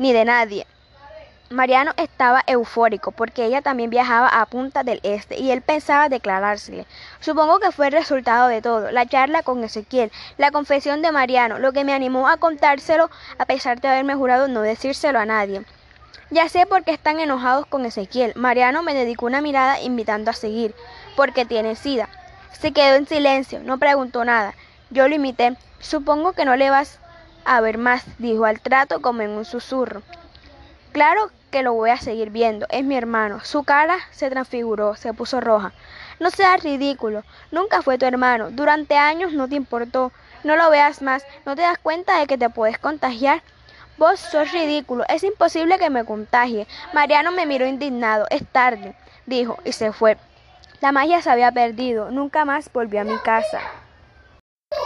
ni 0.01 0.13
de 0.13 0.25
nadie. 0.25 0.65
Mariano 1.51 1.91
estaba 1.95 2.41
eufórico 2.47 3.11
porque 3.11 3.45
ella 3.45 3.61
también 3.61 3.91
viajaba 3.91 4.27
a 4.27 4.45
Punta 4.47 4.83
del 4.83 4.99
Este 5.03 5.37
y 5.37 5.51
él 5.51 5.61
pensaba 5.61 6.09
declarársele. 6.09 6.87
Supongo 7.19 7.59
que 7.59 7.71
fue 7.71 7.87
el 7.87 7.93
resultado 7.93 8.47
de 8.47 8.63
todo, 8.63 8.89
la 8.89 9.05
charla 9.05 9.43
con 9.43 9.63
Ezequiel, 9.63 10.11
la 10.39 10.49
confesión 10.49 11.03
de 11.03 11.11
Mariano, 11.11 11.59
lo 11.59 11.71
que 11.71 11.83
me 11.83 11.93
animó 11.93 12.27
a 12.27 12.37
contárselo 12.37 13.11
a 13.37 13.45
pesar 13.45 13.79
de 13.79 13.89
haberme 13.89 14.15
jurado 14.15 14.47
no 14.47 14.61
decírselo 14.61 15.19
a 15.19 15.25
nadie. 15.25 15.61
Ya 16.31 16.49
sé 16.49 16.65
por 16.65 16.83
qué 16.83 16.93
están 16.93 17.19
enojados 17.19 17.67
con 17.67 17.85
Ezequiel. 17.85 18.33
Mariano 18.35 18.81
me 18.81 18.95
dedicó 18.95 19.27
una 19.27 19.41
mirada 19.41 19.81
invitando 19.81 20.31
a 20.31 20.33
seguir, 20.33 20.73
porque 21.15 21.45
tiene 21.45 21.75
sida. 21.75 22.09
Se 22.59 22.71
quedó 22.71 22.95
en 22.95 23.05
silencio, 23.05 23.59
no 23.59 23.77
preguntó 23.77 24.25
nada. 24.25 24.55
Yo 24.89 25.07
lo 25.07 25.13
imité. 25.13 25.57
Supongo 25.79 26.33
que 26.33 26.45
no 26.45 26.55
le 26.55 26.71
vas 26.71 27.00
a 27.45 27.61
ver 27.61 27.77
más, 27.77 28.03
dijo 28.17 28.45
al 28.45 28.61
trato 28.61 29.01
como 29.01 29.21
en 29.21 29.31
un 29.31 29.45
susurro. 29.45 30.01
Claro 30.91 31.31
que 31.51 31.63
lo 31.63 31.73
voy 31.73 31.89
a 31.89 31.97
seguir 31.97 32.29
viendo. 32.29 32.65
Es 32.69 32.83
mi 32.83 32.95
hermano. 32.95 33.43
Su 33.43 33.63
cara 33.63 33.97
se 34.11 34.29
transfiguró, 34.29 34.95
se 34.95 35.13
puso 35.13 35.39
roja. 35.41 35.73
No 36.19 36.31
seas 36.31 36.63
ridículo. 36.63 37.23
Nunca 37.51 37.81
fue 37.81 37.97
tu 37.97 38.05
hermano. 38.05 38.51
Durante 38.51 38.97
años 38.97 39.33
no 39.33 39.47
te 39.47 39.55
importó. 39.55 40.11
No 40.43 40.55
lo 40.55 40.69
veas 40.69 41.01
más. 41.01 41.25
¿No 41.45 41.55
te 41.55 41.61
das 41.61 41.77
cuenta 41.77 42.19
de 42.19 42.27
que 42.27 42.37
te 42.37 42.49
puedes 42.49 42.77
contagiar? 42.77 43.41
Vos 43.97 44.19
sos 44.19 44.51
ridículo. 44.51 45.03
Es 45.07 45.23
imposible 45.23 45.77
que 45.77 45.89
me 45.89 46.05
contagie. 46.05 46.67
Mariano 46.93 47.31
me 47.31 47.45
miró 47.45 47.65
indignado. 47.65 48.25
Es 48.29 48.45
tarde, 48.47 48.95
dijo, 49.25 49.57
y 49.63 49.73
se 49.73 49.91
fue. 49.91 50.17
La 50.79 50.91
magia 50.91 51.21
se 51.21 51.29
había 51.29 51.51
perdido. 51.51 52.11
Nunca 52.11 52.45
más 52.45 52.71
volvió 52.71 53.01
a 53.01 53.05
mi 53.05 53.17
casa. 53.19 53.59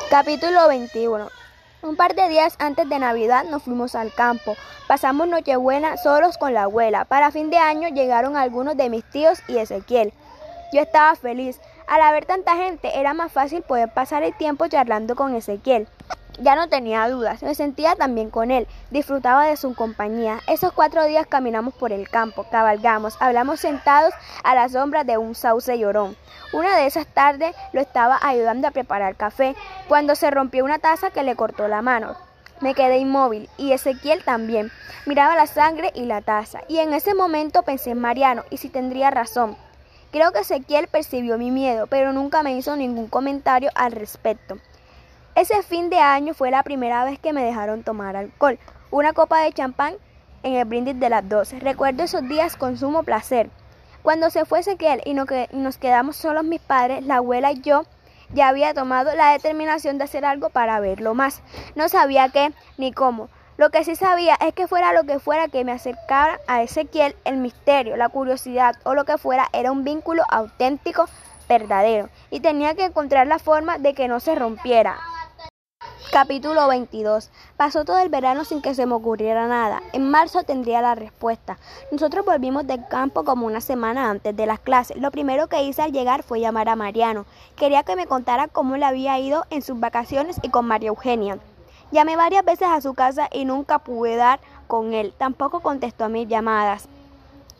Capítulo 0.09 0.67
21 0.67 1.44
un 1.85 1.95
par 1.95 2.15
de 2.15 2.27
días 2.27 2.55
antes 2.59 2.89
de 2.89 2.99
Navidad 2.99 3.45
nos 3.45 3.63
fuimos 3.63 3.95
al 3.95 4.11
campo. 4.13 4.55
Pasamos 4.87 5.27
Nochebuena 5.27 5.97
solos 5.97 6.37
con 6.37 6.53
la 6.53 6.63
abuela. 6.63 7.05
Para 7.05 7.31
fin 7.31 7.49
de 7.49 7.57
año 7.57 7.89
llegaron 7.89 8.35
algunos 8.35 8.75
de 8.75 8.89
mis 8.89 9.05
tíos 9.05 9.39
y 9.47 9.57
Ezequiel. 9.57 10.11
Yo 10.73 10.81
estaba 10.81 11.15
feliz. 11.15 11.61
Al 11.87 12.01
haber 12.01 12.25
tanta 12.25 12.55
gente 12.55 12.99
era 12.99 13.13
más 13.13 13.31
fácil 13.31 13.61
poder 13.61 13.89
pasar 13.93 14.23
el 14.23 14.35
tiempo 14.35 14.67
charlando 14.67 15.15
con 15.15 15.35
Ezequiel. 15.35 15.87
Ya 16.39 16.55
no 16.55 16.67
tenía 16.67 17.07
dudas, 17.07 17.41
me 17.43 17.55
sentía 17.55 17.95
también 17.95 18.29
con 18.29 18.51
él, 18.51 18.67
disfrutaba 18.91 19.45
de 19.45 19.55
su 19.55 19.73
compañía. 19.73 20.41
Esos 20.47 20.73
cuatro 20.73 21.05
días 21.05 21.27
caminamos 21.27 21.73
por 21.73 21.93
el 21.93 22.09
campo, 22.09 22.45
cabalgamos, 22.51 23.15
hablamos 23.21 23.61
sentados 23.61 24.13
a 24.43 24.53
la 24.53 24.67
sombra 24.67 25.05
de 25.05 25.17
un 25.17 25.33
sauce 25.33 25.79
llorón. 25.79 26.17
Una 26.51 26.75
de 26.75 26.87
esas 26.87 27.07
tardes 27.07 27.55
lo 27.71 27.79
estaba 27.79 28.19
ayudando 28.21 28.67
a 28.67 28.71
preparar 28.71 29.15
café, 29.15 29.55
cuando 29.87 30.13
se 30.15 30.29
rompió 30.29 30.65
una 30.65 30.79
taza 30.79 31.09
que 31.09 31.23
le 31.23 31.37
cortó 31.37 31.69
la 31.69 31.81
mano. 31.81 32.17
Me 32.59 32.73
quedé 32.73 32.97
inmóvil 32.97 33.49
y 33.57 33.71
Ezequiel 33.71 34.23
también. 34.25 34.71
Miraba 35.05 35.37
la 35.37 35.47
sangre 35.47 35.91
y 35.95 36.03
la 36.03 36.21
taza, 36.21 36.59
y 36.67 36.79
en 36.79 36.93
ese 36.93 37.13
momento 37.13 37.63
pensé 37.63 37.91
en 37.91 38.01
Mariano 38.01 38.43
y 38.49 38.57
si 38.57 38.67
tendría 38.67 39.09
razón. 39.09 39.55
Creo 40.11 40.33
que 40.33 40.39
Ezequiel 40.39 40.87
percibió 40.87 41.37
mi 41.37 41.51
miedo, 41.51 41.87
pero 41.87 42.11
nunca 42.11 42.43
me 42.43 42.57
hizo 42.57 42.75
ningún 42.75 43.07
comentario 43.07 43.69
al 43.75 43.93
respecto. 43.93 44.57
Ese 45.35 45.63
fin 45.63 45.89
de 45.89 45.99
año 45.99 46.33
fue 46.33 46.49
la 46.49 46.63
primera 46.63 47.03
vez 47.03 47.19
que 47.19 47.33
me 47.33 47.43
dejaron 47.43 47.83
tomar 47.83 48.15
alcohol, 48.15 48.57
una 48.89 49.11
copa 49.11 49.41
de 49.41 49.51
champán 49.51 49.95
en 50.43 50.53
el 50.53 50.63
brindis 50.63 50.97
de 50.97 51.09
las 51.09 51.27
12. 51.27 51.59
Recuerdo 51.59 52.03
esos 52.03 52.25
días 52.25 52.55
con 52.55 52.77
sumo 52.77 53.03
placer. 53.03 53.49
Cuando 54.01 54.29
se 54.29 54.45
fue 54.45 54.61
Ezequiel 54.61 55.01
y 55.03 55.13
nos 55.13 55.77
quedamos 55.77 56.15
solos 56.15 56.45
mis 56.45 56.61
padres, 56.61 57.05
la 57.05 57.17
abuela 57.17 57.51
y 57.51 57.59
yo, 57.59 57.83
ya 58.33 58.47
había 58.47 58.73
tomado 58.73 59.13
la 59.13 59.31
determinación 59.31 59.97
de 59.97 60.05
hacer 60.05 60.23
algo 60.23 60.51
para 60.51 60.79
verlo 60.79 61.15
más. 61.15 61.41
No 61.75 61.89
sabía 61.89 62.29
qué 62.29 62.53
ni 62.77 62.93
cómo. 62.93 63.27
Lo 63.57 63.71
que 63.71 63.83
sí 63.83 63.97
sabía 63.97 64.35
es 64.35 64.53
que 64.53 64.69
fuera 64.69 64.93
lo 64.93 65.03
que 65.03 65.19
fuera 65.19 65.49
que 65.49 65.65
me 65.65 65.73
acercara 65.73 66.39
a 66.47 66.63
Ezequiel, 66.63 67.13
el 67.25 67.35
misterio, 67.35 67.97
la 67.97 68.07
curiosidad 68.07 68.77
o 68.85 68.93
lo 68.93 69.03
que 69.03 69.17
fuera 69.17 69.49
era 69.51 69.73
un 69.73 69.83
vínculo 69.83 70.23
auténtico, 70.29 71.09
verdadero, 71.49 72.07
y 72.31 72.39
tenía 72.39 72.73
que 72.73 72.85
encontrar 72.85 73.27
la 73.27 73.37
forma 73.39 73.79
de 73.79 73.93
que 73.93 74.07
no 74.07 74.21
se 74.21 74.33
rompiera. 74.33 74.97
Capítulo 76.11 76.67
22. 76.67 77.29
Pasó 77.57 77.83
todo 77.83 77.99
el 77.99 78.09
verano 78.09 78.45
sin 78.45 78.61
que 78.61 78.73
se 78.73 78.85
me 78.85 78.93
ocurriera 78.93 79.47
nada. 79.47 79.81
En 79.91 80.09
marzo 80.09 80.43
tendría 80.43 80.81
la 80.81 80.95
respuesta. 80.95 81.57
Nosotros 81.91 82.25
volvimos 82.25 82.65
del 82.65 82.87
campo 82.87 83.25
como 83.25 83.45
una 83.45 83.59
semana 83.59 84.09
antes 84.09 84.35
de 84.35 84.45
las 84.45 84.59
clases. 84.59 84.97
Lo 84.97 85.11
primero 85.11 85.47
que 85.47 85.63
hice 85.63 85.81
al 85.81 85.91
llegar 85.91 86.23
fue 86.23 86.39
llamar 86.39 86.69
a 86.69 86.75
Mariano. 86.75 87.25
Quería 87.55 87.83
que 87.83 87.95
me 87.95 88.07
contara 88.07 88.47
cómo 88.47 88.77
le 88.77 88.85
había 88.85 89.19
ido 89.19 89.45
en 89.49 89.61
sus 89.61 89.79
vacaciones 89.79 90.37
y 90.41 90.49
con 90.49 90.65
María 90.65 90.89
Eugenia. 90.89 91.39
Llamé 91.91 92.15
varias 92.15 92.45
veces 92.45 92.67
a 92.69 92.81
su 92.81 92.93
casa 92.93 93.27
y 93.31 93.45
nunca 93.45 93.79
pude 93.79 94.15
dar 94.15 94.39
con 94.67 94.93
él. 94.93 95.13
Tampoco 95.17 95.59
contestó 95.59 96.05
a 96.05 96.09
mis 96.09 96.27
llamadas. 96.27 96.87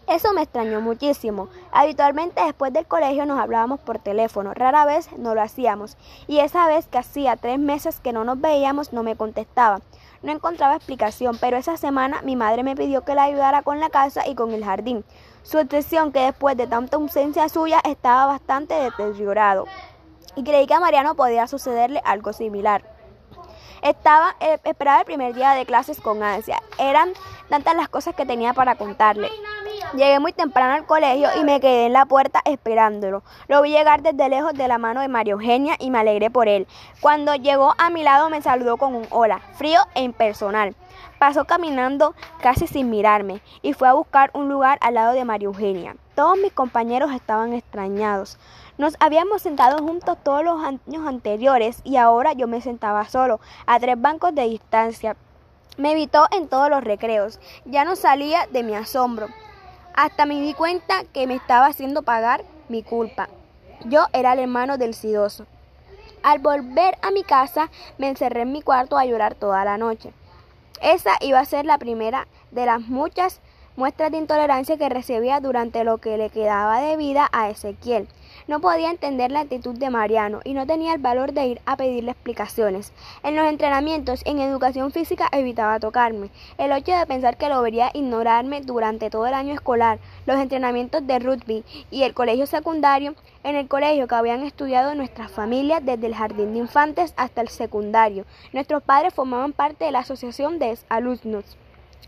Eso 0.08 0.34
me 0.34 0.44
extrañó 0.44 0.82
muchísimo. 0.82 1.50
Habitualmente 1.72 2.44
después 2.44 2.72
del 2.72 2.86
colegio 2.86 3.26
nos 3.26 3.40
hablábamos 3.40 3.80
por 3.80 3.98
teléfono, 3.98 4.54
rara 4.54 4.86
vez 4.86 5.12
no 5.18 5.34
lo 5.34 5.42
hacíamos, 5.42 5.98
y 6.28 6.40
esa 6.40 6.68
vez 6.68 6.86
que 6.88 7.00
hacía 7.00 7.36
tres 7.38 7.58
meses 7.58 8.00
que 8.00 8.14
no 8.14 8.24
nos 8.24 8.40
veíamos 8.40 8.94
no 8.94 9.02
me 9.02 9.16
contestaba. 9.16 9.82
No 10.22 10.32
encontraba 10.32 10.76
explicación, 10.76 11.38
pero 11.40 11.58
esa 11.58 11.78
semana 11.78 12.22
mi 12.24 12.36
madre 12.36 12.62
me 12.62 12.76
pidió 12.76 13.04
que 13.04 13.16
la 13.16 13.24
ayudara 13.24 13.64
con 13.64 13.80
la 13.80 13.90
casa 13.90 14.28
y 14.28 14.36
con 14.36 14.54
el 14.54 14.64
jardín. 14.64 15.04
Su 15.42 15.58
expresión 15.58 16.12
que 16.12 16.20
después 16.20 16.56
de 16.56 16.68
tanta 16.68 16.98
ausencia 16.98 17.50
suya 17.50 17.82
estaba 17.84 18.28
bastante 18.28 18.76
deteriorado, 18.76 19.66
y 20.36 20.44
creí 20.44 20.68
que 20.68 20.74
a 20.76 20.80
Mariano 20.80 21.16
podía 21.16 21.48
sucederle 21.48 22.02
algo 22.06 22.32
similar. 22.32 22.84
Estaba, 23.82 24.36
eh, 24.40 24.60
esperaba 24.64 25.00
el 25.00 25.06
primer 25.06 25.34
día 25.34 25.52
de 25.52 25.66
clases 25.66 26.02
con 26.02 26.24
ansia. 26.24 26.62
Eran 26.80 27.14
tantas 27.50 27.76
las 27.76 27.90
cosas 27.90 28.16
que 28.16 28.26
tenía 28.26 28.54
para 28.54 28.76
contarle. 28.76 29.30
Llegué 29.94 30.20
muy 30.20 30.34
temprano 30.34 30.74
al 30.74 30.86
colegio 30.86 31.30
y 31.40 31.44
me 31.44 31.62
quedé 31.62 31.86
en 31.86 31.94
la 31.94 32.06
puerta 32.06 32.42
esperándolo. 32.44 33.24
Lo 33.48 33.62
vi 33.62 33.72
llegar 33.72 34.02
desde 34.02 34.28
lejos 34.28 34.54
de 34.54 34.68
la 34.68 34.78
mano 34.78 35.00
de 35.00 35.08
María 35.08 35.34
Eugenia 35.34 35.76
y 35.80 35.90
me 35.90 36.00
alegré 36.00 36.30
por 36.30 36.50
él. 36.50 36.68
Cuando 37.00 37.36
llegó 37.36 37.74
a 37.78 37.90
mi 37.90 38.04
lado 38.04 38.30
me 38.30 38.42
saludó 38.42 38.78
con 38.78 38.96
un 38.96 39.08
hola, 39.10 39.40
frío 39.54 39.80
e 39.94 40.04
impersonal. 40.04 40.76
Pasó 41.20 41.46
caminando 41.46 42.14
casi 42.42 42.68
sin 42.68 42.90
mirarme 42.90 43.42
y 43.62 43.74
fue 43.74 43.88
a 43.88 43.94
buscar 43.94 44.32
un 44.34 44.50
lugar 44.50 44.78
al 44.82 44.96
lado 44.96 45.14
de 45.14 45.24
María 45.24 45.46
Eugenia. 45.46 45.96
Todos 46.14 46.38
mis 46.38 46.52
compañeros 46.52 47.12
estaban 47.12 47.54
extrañados. 47.54 48.38
Nos 48.78 48.96
habíamos 49.00 49.42
sentado 49.42 49.78
juntos 49.78 50.18
todos 50.24 50.44
los 50.44 50.62
años 50.62 51.08
anteriores 51.08 51.80
y 51.86 51.96
ahora 51.96 52.34
yo 52.34 52.48
me 52.48 52.60
sentaba 52.60 53.06
solo, 53.06 53.40
a 53.66 53.80
tres 53.80 54.00
bancos 54.00 54.36
de 54.36 54.50
distancia. 54.50 55.16
Me 55.78 55.92
evitó 55.92 56.28
en 56.32 56.48
todos 56.48 56.70
los 56.70 56.84
recreos. 56.84 57.40
Ya 57.66 57.86
no 57.86 57.96
salía 57.96 58.48
de 58.48 58.64
mi 58.64 58.76
asombro. 58.76 59.28
Hasta 59.96 60.26
me 60.26 60.42
di 60.42 60.54
cuenta 60.54 61.06
que 61.14 61.26
me 61.26 61.36
estaba 61.36 61.68
haciendo 61.68 62.02
pagar 62.02 62.44
mi 62.68 62.84
culpa. 62.84 63.30
Yo 63.86 64.08
era 64.12 64.34
el 64.34 64.40
hermano 64.40 64.78
del 64.78 64.94
sidoso. 64.94 65.46
Al 66.22 66.40
volver 66.40 66.98
a 67.02 67.12
mi 67.12 67.24
casa 67.24 67.72
me 67.98 68.10
encerré 68.10 68.42
en 68.42 68.52
mi 68.52 68.62
cuarto 68.62 68.98
a 68.98 69.06
llorar 69.06 69.36
toda 69.36 69.64
la 69.64 69.78
noche. 69.78 70.12
Esa 70.82 71.12
iba 71.22 71.40
a 71.40 71.46
ser 71.46 71.66
la 71.66 71.78
primera 71.78 72.28
de 72.52 72.66
las 72.66 72.82
muchas 72.82 73.40
muestras 73.78 74.12
de 74.12 74.18
intolerancia 74.18 74.76
que 74.76 74.90
recibía 74.90 75.40
durante 75.40 75.86
lo 75.86 76.00
que 76.00 76.18
le 76.18 76.30
quedaba 76.30 76.82
de 76.82 76.98
vida 76.98 77.30
a 77.32 77.50
Ezequiel. 77.50 78.10
No 78.48 78.60
podía 78.60 78.92
entender 78.92 79.32
la 79.32 79.40
actitud 79.40 79.76
de 79.76 79.90
Mariano 79.90 80.42
y 80.44 80.54
no 80.54 80.68
tenía 80.68 80.94
el 80.94 81.02
valor 81.02 81.34
de 81.34 81.48
ir 81.48 81.62
a 81.66 81.78
pedirle 81.78 82.12
explicaciones. 82.12 82.94
En 83.24 83.36
los 83.36 83.48
entrenamientos 83.48 84.22
en 84.24 84.40
educación 84.40 84.92
física 84.92 85.28
evitaba 85.32 85.80
tocarme. 85.80 86.30
El 86.60 86.72
hecho 86.72 86.92
de 86.92 87.08
pensar 87.08 87.38
que 87.38 87.50
lo 87.50 87.60
vería 87.64 87.90
ignorarme 87.96 88.62
durante 88.62 89.10
todo 89.10 89.26
el 89.26 89.34
año 89.34 89.56
escolar, 89.56 89.98
los 90.28 90.40
entrenamientos 90.40 91.08
de 91.08 91.18
rugby 91.18 91.64
y 91.90 92.04
el 92.04 92.14
colegio 92.14 92.46
secundario, 92.46 93.16
en 93.44 93.56
el 93.56 93.68
colegio 93.68 94.08
que 94.08 94.16
habían 94.16 94.44
estudiado 94.44 94.94
nuestras 94.94 95.32
familias 95.32 95.84
desde 95.84 96.06
el 96.06 96.14
jardín 96.14 96.54
de 96.54 96.60
infantes 96.60 97.16
hasta 97.18 97.42
el 97.42 97.50
secundario. 97.50 98.26
Nuestros 98.54 98.84
padres 98.84 99.12
formaban 99.16 99.54
parte 99.54 99.86
de 99.86 99.92
la 99.92 100.00
asociación 100.00 100.60
de 100.60 100.78
alumnos. 100.90 101.58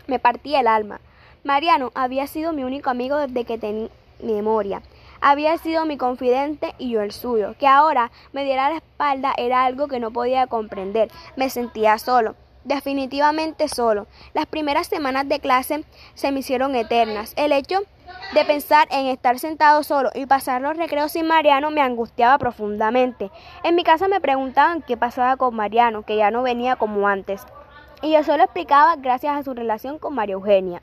Me 0.06 0.20
partía 0.20 0.60
el 0.60 0.68
alma. 0.68 1.00
Mariano 1.42 1.90
había 1.96 2.28
sido 2.28 2.52
mi 2.52 2.62
único 2.62 2.90
amigo 2.90 3.16
desde 3.16 3.44
que 3.44 3.58
tenía 3.58 3.88
memoria. 4.22 4.82
Había 5.20 5.58
sido 5.58 5.84
mi 5.84 5.96
confidente 5.96 6.74
y 6.78 6.90
yo 6.90 7.02
el 7.02 7.12
suyo. 7.12 7.54
Que 7.58 7.66
ahora 7.66 8.10
me 8.32 8.44
diera 8.44 8.70
la 8.70 8.76
espalda 8.76 9.34
era 9.36 9.64
algo 9.64 9.88
que 9.88 10.00
no 10.00 10.10
podía 10.10 10.46
comprender. 10.46 11.10
Me 11.36 11.50
sentía 11.50 11.98
solo 11.98 12.34
definitivamente 12.68 13.66
solo. 13.68 14.06
Las 14.34 14.46
primeras 14.46 14.86
semanas 14.86 15.28
de 15.28 15.40
clase 15.40 15.84
se 16.14 16.30
me 16.30 16.40
hicieron 16.40 16.76
eternas. 16.76 17.32
El 17.36 17.52
hecho 17.52 17.80
de 18.34 18.44
pensar 18.44 18.86
en 18.90 19.06
estar 19.06 19.38
sentado 19.38 19.82
solo 19.82 20.10
y 20.14 20.26
pasar 20.26 20.62
los 20.62 20.76
recreos 20.76 21.12
sin 21.12 21.26
Mariano 21.26 21.70
me 21.70 21.80
angustiaba 21.80 22.38
profundamente. 22.38 23.30
En 23.64 23.74
mi 23.74 23.84
casa 23.84 24.06
me 24.06 24.20
preguntaban 24.20 24.82
qué 24.82 24.96
pasaba 24.96 25.36
con 25.36 25.56
Mariano, 25.56 26.02
que 26.02 26.16
ya 26.16 26.30
no 26.30 26.42
venía 26.42 26.76
como 26.76 27.08
antes. 27.08 27.42
Y 28.02 28.12
yo 28.12 28.22
solo 28.22 28.44
explicaba 28.44 28.96
gracias 28.96 29.36
a 29.36 29.42
su 29.42 29.54
relación 29.54 29.98
con 29.98 30.14
María 30.14 30.34
Eugenia. 30.34 30.82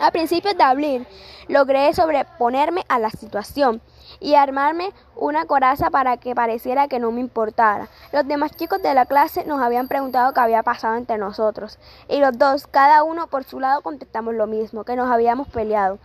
A 0.00 0.12
principios 0.12 0.56
de 0.56 0.62
abril 0.62 1.06
logré 1.48 1.92
sobreponerme 1.92 2.84
a 2.88 3.00
la 3.00 3.10
situación 3.10 3.80
y 4.20 4.34
armarme 4.34 4.92
una 5.16 5.44
coraza 5.44 5.90
para 5.90 6.18
que 6.18 6.36
pareciera 6.36 6.86
que 6.86 7.00
no 7.00 7.10
me 7.10 7.20
importara. 7.20 7.88
Los 8.12 8.26
demás 8.28 8.52
chicos 8.52 8.80
de 8.80 8.94
la 8.94 9.06
clase 9.06 9.44
nos 9.44 9.60
habían 9.60 9.88
preguntado 9.88 10.32
qué 10.32 10.40
había 10.40 10.62
pasado 10.62 10.94
entre 10.94 11.18
nosotros 11.18 11.80
y 12.08 12.20
los 12.20 12.38
dos, 12.38 12.68
cada 12.68 13.02
uno 13.02 13.26
por 13.26 13.42
su 13.42 13.58
lado, 13.58 13.82
contestamos 13.82 14.34
lo 14.34 14.46
mismo, 14.46 14.84
que 14.84 14.94
nos 14.94 15.10
habíamos 15.10 15.48
peleado. 15.48 15.98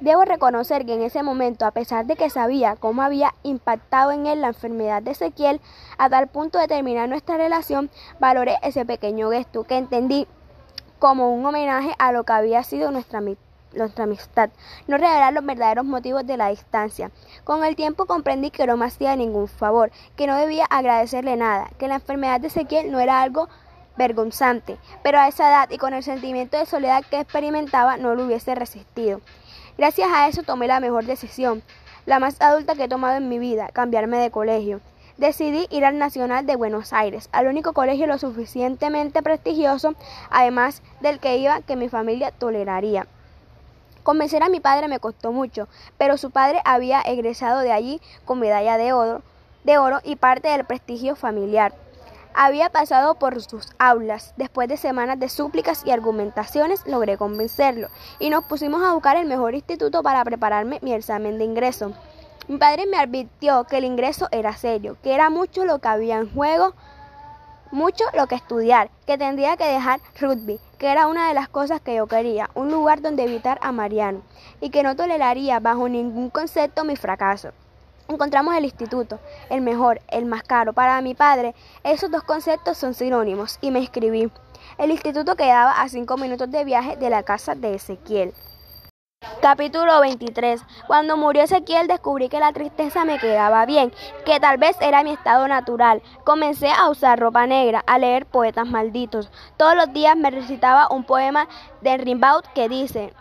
Debo 0.00 0.24
reconocer 0.24 0.86
que 0.86 0.94
en 0.94 1.02
ese 1.02 1.22
momento, 1.22 1.66
a 1.66 1.72
pesar 1.72 2.06
de 2.06 2.16
que 2.16 2.30
sabía 2.30 2.76
cómo 2.76 3.02
había 3.02 3.34
impactado 3.42 4.12
en 4.12 4.26
él 4.26 4.40
la 4.40 4.48
enfermedad 4.48 5.02
de 5.02 5.10
Ezequiel, 5.10 5.60
a 5.98 6.08
tal 6.08 6.28
punto 6.28 6.58
de 6.58 6.68
terminar 6.68 7.08
nuestra 7.08 7.36
relación, 7.36 7.90
valoré 8.18 8.56
ese 8.62 8.86
pequeño 8.86 9.30
gesto 9.30 9.64
que 9.64 9.76
entendí 9.76 10.26
como 11.00 11.34
un 11.34 11.44
homenaje 11.44 11.94
a 11.98 12.12
lo 12.12 12.24
que 12.24 12.34
había 12.34 12.62
sido 12.62 12.90
nuestra, 12.92 13.20
nuestra 13.72 14.04
amistad, 14.04 14.50
no 14.86 14.98
revelar 14.98 15.32
los 15.32 15.44
verdaderos 15.44 15.86
motivos 15.86 16.26
de 16.26 16.36
la 16.36 16.48
distancia. 16.50 17.10
Con 17.42 17.64
el 17.64 17.74
tiempo 17.74 18.04
comprendí 18.04 18.50
que 18.50 18.66
no 18.66 18.76
me 18.76 18.84
hacía 18.84 19.16
ningún 19.16 19.48
favor, 19.48 19.90
que 20.14 20.26
no 20.26 20.36
debía 20.36 20.66
agradecerle 20.66 21.36
nada, 21.36 21.70
que 21.78 21.88
la 21.88 21.96
enfermedad 21.96 22.38
de 22.38 22.48
Ezequiel 22.48 22.92
no 22.92 23.00
era 23.00 23.22
algo 23.22 23.48
vergonzante, 23.96 24.76
pero 25.02 25.18
a 25.18 25.26
esa 25.26 25.48
edad 25.48 25.70
y 25.70 25.78
con 25.78 25.94
el 25.94 26.02
sentimiento 26.02 26.58
de 26.58 26.66
soledad 26.66 27.02
que 27.10 27.18
experimentaba 27.18 27.96
no 27.96 28.14
lo 28.14 28.26
hubiese 28.26 28.54
resistido. 28.54 29.22
Gracias 29.78 30.10
a 30.12 30.28
eso 30.28 30.42
tomé 30.42 30.66
la 30.66 30.80
mejor 30.80 31.06
decisión, 31.06 31.62
la 32.04 32.18
más 32.18 32.38
adulta 32.42 32.74
que 32.74 32.84
he 32.84 32.88
tomado 32.88 33.16
en 33.16 33.30
mi 33.30 33.38
vida, 33.38 33.68
cambiarme 33.72 34.18
de 34.18 34.30
colegio. 34.30 34.80
Decidí 35.20 35.66
ir 35.68 35.84
al 35.84 35.98
Nacional 35.98 36.46
de 36.46 36.56
Buenos 36.56 36.94
Aires, 36.94 37.28
al 37.32 37.46
único 37.46 37.74
colegio 37.74 38.06
lo 38.06 38.16
suficientemente 38.16 39.22
prestigioso, 39.22 39.94
además 40.30 40.80
del 41.02 41.20
que 41.20 41.36
iba 41.36 41.60
que 41.60 41.76
mi 41.76 41.90
familia 41.90 42.30
toleraría. 42.30 43.06
Convencer 44.02 44.42
a 44.42 44.48
mi 44.48 44.60
padre 44.60 44.88
me 44.88 44.98
costó 44.98 45.30
mucho, 45.30 45.68
pero 45.98 46.16
su 46.16 46.30
padre 46.30 46.62
había 46.64 47.02
egresado 47.02 47.60
de 47.60 47.70
allí 47.70 48.00
con 48.24 48.40
medalla 48.40 48.78
de 48.78 48.94
oro, 48.94 49.22
y 50.04 50.16
parte 50.16 50.48
del 50.48 50.64
prestigio 50.64 51.16
familiar. 51.16 51.74
Había 52.32 52.70
pasado 52.70 53.16
por 53.16 53.42
sus 53.42 53.68
aulas. 53.78 54.32
Después 54.38 54.70
de 54.70 54.78
semanas 54.78 55.20
de 55.20 55.28
súplicas 55.28 55.82
y 55.84 55.90
argumentaciones 55.90 56.86
logré 56.86 57.18
convencerlo 57.18 57.88
y 58.20 58.30
nos 58.30 58.44
pusimos 58.44 58.82
a 58.82 58.94
buscar 58.94 59.18
el 59.18 59.26
mejor 59.26 59.54
instituto 59.54 60.02
para 60.02 60.24
prepararme 60.24 60.78
mi 60.80 60.94
examen 60.94 61.36
de 61.36 61.44
ingreso. 61.44 61.92
Mi 62.48 62.58
padre 62.58 62.86
me 62.86 62.96
advirtió 62.96 63.64
que 63.64 63.78
el 63.78 63.84
ingreso 63.84 64.28
era 64.32 64.56
serio, 64.56 64.96
que 65.02 65.14
era 65.14 65.30
mucho 65.30 65.64
lo 65.64 65.78
que 65.78 65.88
había 65.88 66.18
en 66.18 66.32
juego, 66.32 66.74
mucho 67.70 68.04
lo 68.14 68.26
que 68.26 68.34
estudiar, 68.34 68.90
que 69.06 69.16
tendría 69.16 69.56
que 69.56 69.64
dejar 69.66 70.00
rugby, 70.20 70.58
que 70.78 70.88
era 70.88 71.06
una 71.06 71.28
de 71.28 71.34
las 71.34 71.48
cosas 71.48 71.80
que 71.80 71.94
yo 71.94 72.06
quería, 72.08 72.50
un 72.54 72.70
lugar 72.70 73.00
donde 73.00 73.22
evitar 73.22 73.60
a 73.62 73.70
Mariano, 73.70 74.22
y 74.60 74.70
que 74.70 74.82
no 74.82 74.96
toleraría 74.96 75.60
bajo 75.60 75.88
ningún 75.88 76.30
concepto 76.30 76.84
mi 76.84 76.96
fracaso. 76.96 77.50
Encontramos 78.08 78.56
el 78.56 78.64
instituto, 78.64 79.20
el 79.50 79.60
mejor, 79.60 80.00
el 80.08 80.24
más 80.24 80.42
caro. 80.42 80.72
Para 80.72 81.00
mi 81.00 81.14
padre, 81.14 81.54
esos 81.84 82.10
dos 82.10 82.24
conceptos 82.24 82.76
son 82.76 82.94
sinónimos, 82.94 83.58
y 83.60 83.70
me 83.70 83.80
escribí. 83.80 84.32
El 84.78 84.90
instituto 84.90 85.36
quedaba 85.36 85.80
a 85.80 85.88
cinco 85.88 86.16
minutos 86.16 86.50
de 86.50 86.64
viaje 86.64 86.96
de 86.96 87.08
la 87.08 87.22
casa 87.22 87.54
de 87.54 87.76
Ezequiel. 87.76 88.34
Capítulo 89.42 90.00
23. 90.00 90.62
Cuando 90.86 91.16
murió 91.16 91.42
Ezequiel 91.42 91.86
descubrí 91.86 92.28
que 92.28 92.40
la 92.40 92.52
tristeza 92.52 93.04
me 93.04 93.18
quedaba 93.18 93.66
bien, 93.66 93.92
que 94.24 94.40
tal 94.40 94.56
vez 94.56 94.76
era 94.80 95.02
mi 95.02 95.12
estado 95.12 95.46
natural. 95.46 96.02
Comencé 96.24 96.68
a 96.70 96.88
usar 96.90 97.18
ropa 97.18 97.46
negra, 97.46 97.82
a 97.86 97.98
leer 97.98 98.26
poetas 98.26 98.66
malditos. 98.66 99.30
Todos 99.56 99.76
los 99.76 99.92
días 99.92 100.16
me 100.16 100.30
recitaba 100.30 100.88
un 100.90 101.04
poema 101.04 101.48
de 101.80 101.96
Rimbaud 101.96 102.44
que 102.54 102.68
dice, 102.68 103.12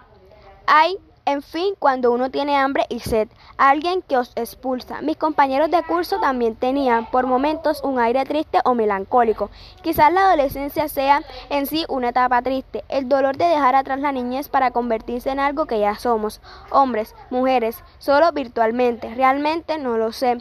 hay 0.68 0.98
en 1.32 1.44
fin, 1.44 1.76
cuando 1.78 2.12
uno 2.12 2.32
tiene 2.32 2.58
hambre 2.58 2.88
y 2.90 3.02
sed, 3.02 3.28
alguien 3.58 4.02
que 4.02 4.18
os 4.18 4.32
expulsa. 4.36 5.02
Mis 5.02 5.16
compañeros 5.16 5.70
de 5.70 5.84
curso 5.84 6.20
también 6.20 6.56
tenían 6.56 7.06
por 7.12 7.28
momentos 7.28 7.82
un 7.84 8.00
aire 8.00 8.26
triste 8.26 8.60
o 8.66 8.74
melancólico. 8.74 9.52
Quizás 9.84 10.12
la 10.12 10.26
adolescencia 10.26 10.88
sea 10.88 11.22
en 11.52 11.68
sí 11.68 11.86
una 11.88 12.10
etapa 12.10 12.42
triste, 12.42 12.84
el 12.90 13.08
dolor 13.08 13.38
de 13.38 13.46
dejar 13.46 13.76
atrás 13.76 14.00
la 14.00 14.12
niñez 14.12 14.50
para 14.50 14.72
convertirse 14.72 15.30
en 15.30 15.40
algo 15.40 15.68
que 15.68 15.80
ya 15.80 15.94
somos, 16.00 16.42
hombres, 16.72 17.14
mujeres, 17.30 17.84
solo 18.00 18.32
virtualmente. 18.32 19.14
Realmente 19.14 19.78
no 19.78 19.98
lo 19.98 20.12
sé. 20.12 20.40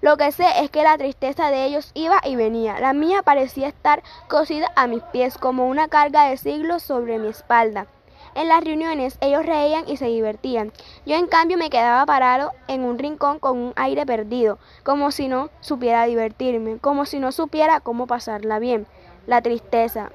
Lo 0.00 0.16
que 0.16 0.32
sé 0.32 0.46
es 0.60 0.70
que 0.70 0.82
la 0.82 0.98
tristeza 0.98 1.50
de 1.50 1.66
ellos 1.66 1.92
iba 1.94 2.20
y 2.24 2.34
venía. 2.34 2.80
La 2.80 2.92
mía 2.92 3.22
parecía 3.22 3.68
estar 3.68 4.02
cosida 4.28 4.72
a 4.74 4.88
mis 4.88 5.02
pies 5.04 5.38
como 5.38 5.68
una 5.68 5.86
carga 5.86 6.28
de 6.28 6.36
siglos 6.36 6.82
sobre 6.82 7.18
mi 7.18 7.28
espalda. 7.28 7.86
En 8.36 8.48
las 8.48 8.62
reuniones 8.62 9.16
ellos 9.22 9.46
reían 9.46 9.88
y 9.88 9.96
se 9.96 10.08
divertían. 10.08 10.70
Yo 11.06 11.16
en 11.16 11.26
cambio 11.26 11.56
me 11.56 11.70
quedaba 11.70 12.04
parado 12.04 12.52
en 12.68 12.84
un 12.84 12.98
rincón 12.98 13.38
con 13.38 13.56
un 13.56 13.72
aire 13.76 14.04
perdido, 14.04 14.58
como 14.82 15.10
si 15.10 15.26
no 15.26 15.48
supiera 15.60 16.04
divertirme, 16.04 16.76
como 16.76 17.06
si 17.06 17.18
no 17.18 17.32
supiera 17.32 17.80
cómo 17.80 18.06
pasarla 18.06 18.58
bien. 18.58 18.86
La 19.26 19.40
tristeza. 19.40 20.10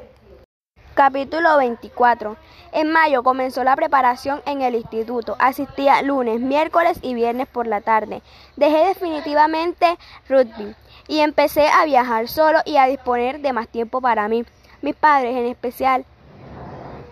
Capítulo 0.93 1.57
24. 1.57 2.37
En 2.73 2.91
mayo 2.91 3.23
comenzó 3.23 3.63
la 3.63 3.75
preparación 3.75 4.43
en 4.45 4.61
el 4.61 4.75
instituto. 4.75 5.35
Asistía 5.39 6.03
lunes, 6.03 6.39
miércoles 6.39 6.99
y 7.01 7.15
viernes 7.15 7.47
por 7.47 7.65
la 7.65 7.81
tarde. 7.81 8.21
Dejé 8.55 8.85
definitivamente 8.85 9.97
rugby 10.29 10.75
y 11.07 11.21
empecé 11.21 11.69
a 11.69 11.85
viajar 11.85 12.27
solo 12.27 12.59
y 12.65 12.77
a 12.77 12.85
disponer 12.85 13.39
de 13.39 13.51
más 13.51 13.67
tiempo 13.67 13.99
para 13.99 14.27
mí. 14.27 14.45
Mis 14.83 14.93
padres 14.95 15.35
en 15.35 15.47
especial 15.47 16.05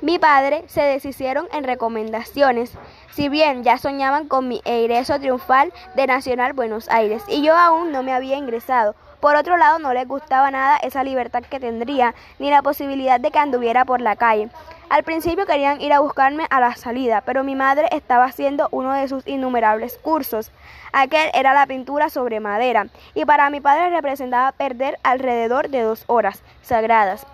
mi 0.01 0.17
padre 0.17 0.63
se 0.67 0.81
deshicieron 0.81 1.47
en 1.51 1.65
recomendaciones, 1.65 2.71
si 3.11 3.27
bien 3.27 3.63
ya 3.63 3.77
soñaban 3.77 4.27
con 4.27 4.47
mi 4.47 4.61
egreso 4.63 5.19
triunfal 5.19 5.73
de 5.95 6.07
Nacional 6.07 6.53
Buenos 6.53 6.87
Aires 6.89 7.23
y 7.27 7.43
yo 7.43 7.57
aún 7.57 7.91
no 7.91 8.01
me 8.01 8.13
había 8.13 8.37
ingresado. 8.37 8.95
Por 9.19 9.35
otro 9.35 9.57
lado, 9.57 9.79
no 9.79 9.93
les 9.93 10.07
gustaba 10.07 10.49
nada 10.49 10.77
esa 10.77 11.03
libertad 11.03 11.43
que 11.43 11.59
tendría, 11.59 12.15
ni 12.39 12.49
la 12.49 12.61
posibilidad 12.61 13.19
de 13.19 13.31
que 13.31 13.39
anduviera 13.39 13.83
por 13.83 13.99
la 13.99 14.15
calle. 14.15 14.49
Al 14.89 15.03
principio 15.03 15.45
querían 15.45 15.81
ir 15.81 15.91
a 15.91 15.99
buscarme 15.99 16.47
a 16.49 16.61
la 16.61 16.75
salida, 16.77 17.21
pero 17.25 17.43
mi 17.43 17.55
madre 17.55 17.89
estaba 17.91 18.23
haciendo 18.23 18.69
uno 18.71 18.93
de 18.93 19.09
sus 19.09 19.27
innumerables 19.27 19.97
cursos. 19.97 20.53
Aquel 20.93 21.29
era 21.33 21.53
la 21.53 21.67
pintura 21.67 22.09
sobre 22.09 22.39
madera, 22.39 22.87
y 23.13 23.25
para 23.25 23.49
mi 23.49 23.59
padre 23.59 23.89
representaba 23.89 24.53
perder 24.53 24.97
alrededor 25.03 25.67
de 25.67 25.81
dos 25.81 26.05
horas 26.07 26.41
sagradas 26.61 27.27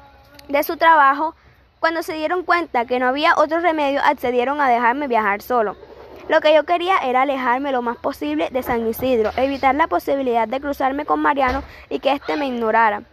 de 0.48 0.64
su 0.64 0.78
trabajo 0.78 1.36
cuando 1.86 2.02
se 2.02 2.14
dieron 2.14 2.42
cuenta 2.42 2.86
que 2.86 2.98
no 2.98 3.06
había 3.06 3.36
otro 3.38 3.60
remedio, 3.60 4.02
accedieron 4.04 4.60
a 4.60 4.68
dejarme 4.68 5.08
viajar 5.08 5.44
solo. 5.44 5.76
Lo 6.28 6.42
que 6.42 6.52
yo 6.52 6.64
quería 6.64 6.98
era 6.98 7.22
alejarme 7.22 7.72
lo 7.72 7.84
más 7.84 7.98
posible 7.98 8.50
de 8.50 8.64
San 8.64 8.88
Isidro, 8.88 9.30
evitar 9.38 9.76
la 9.76 9.86
posibilidad 9.86 10.48
de 10.48 10.60
cruzarme 10.60 11.06
con 11.06 11.20
Mariano 11.20 11.62
y 11.92 12.00
que 12.00 12.14
éste 12.14 12.38
me 12.38 12.48
ignorara. 12.48 13.04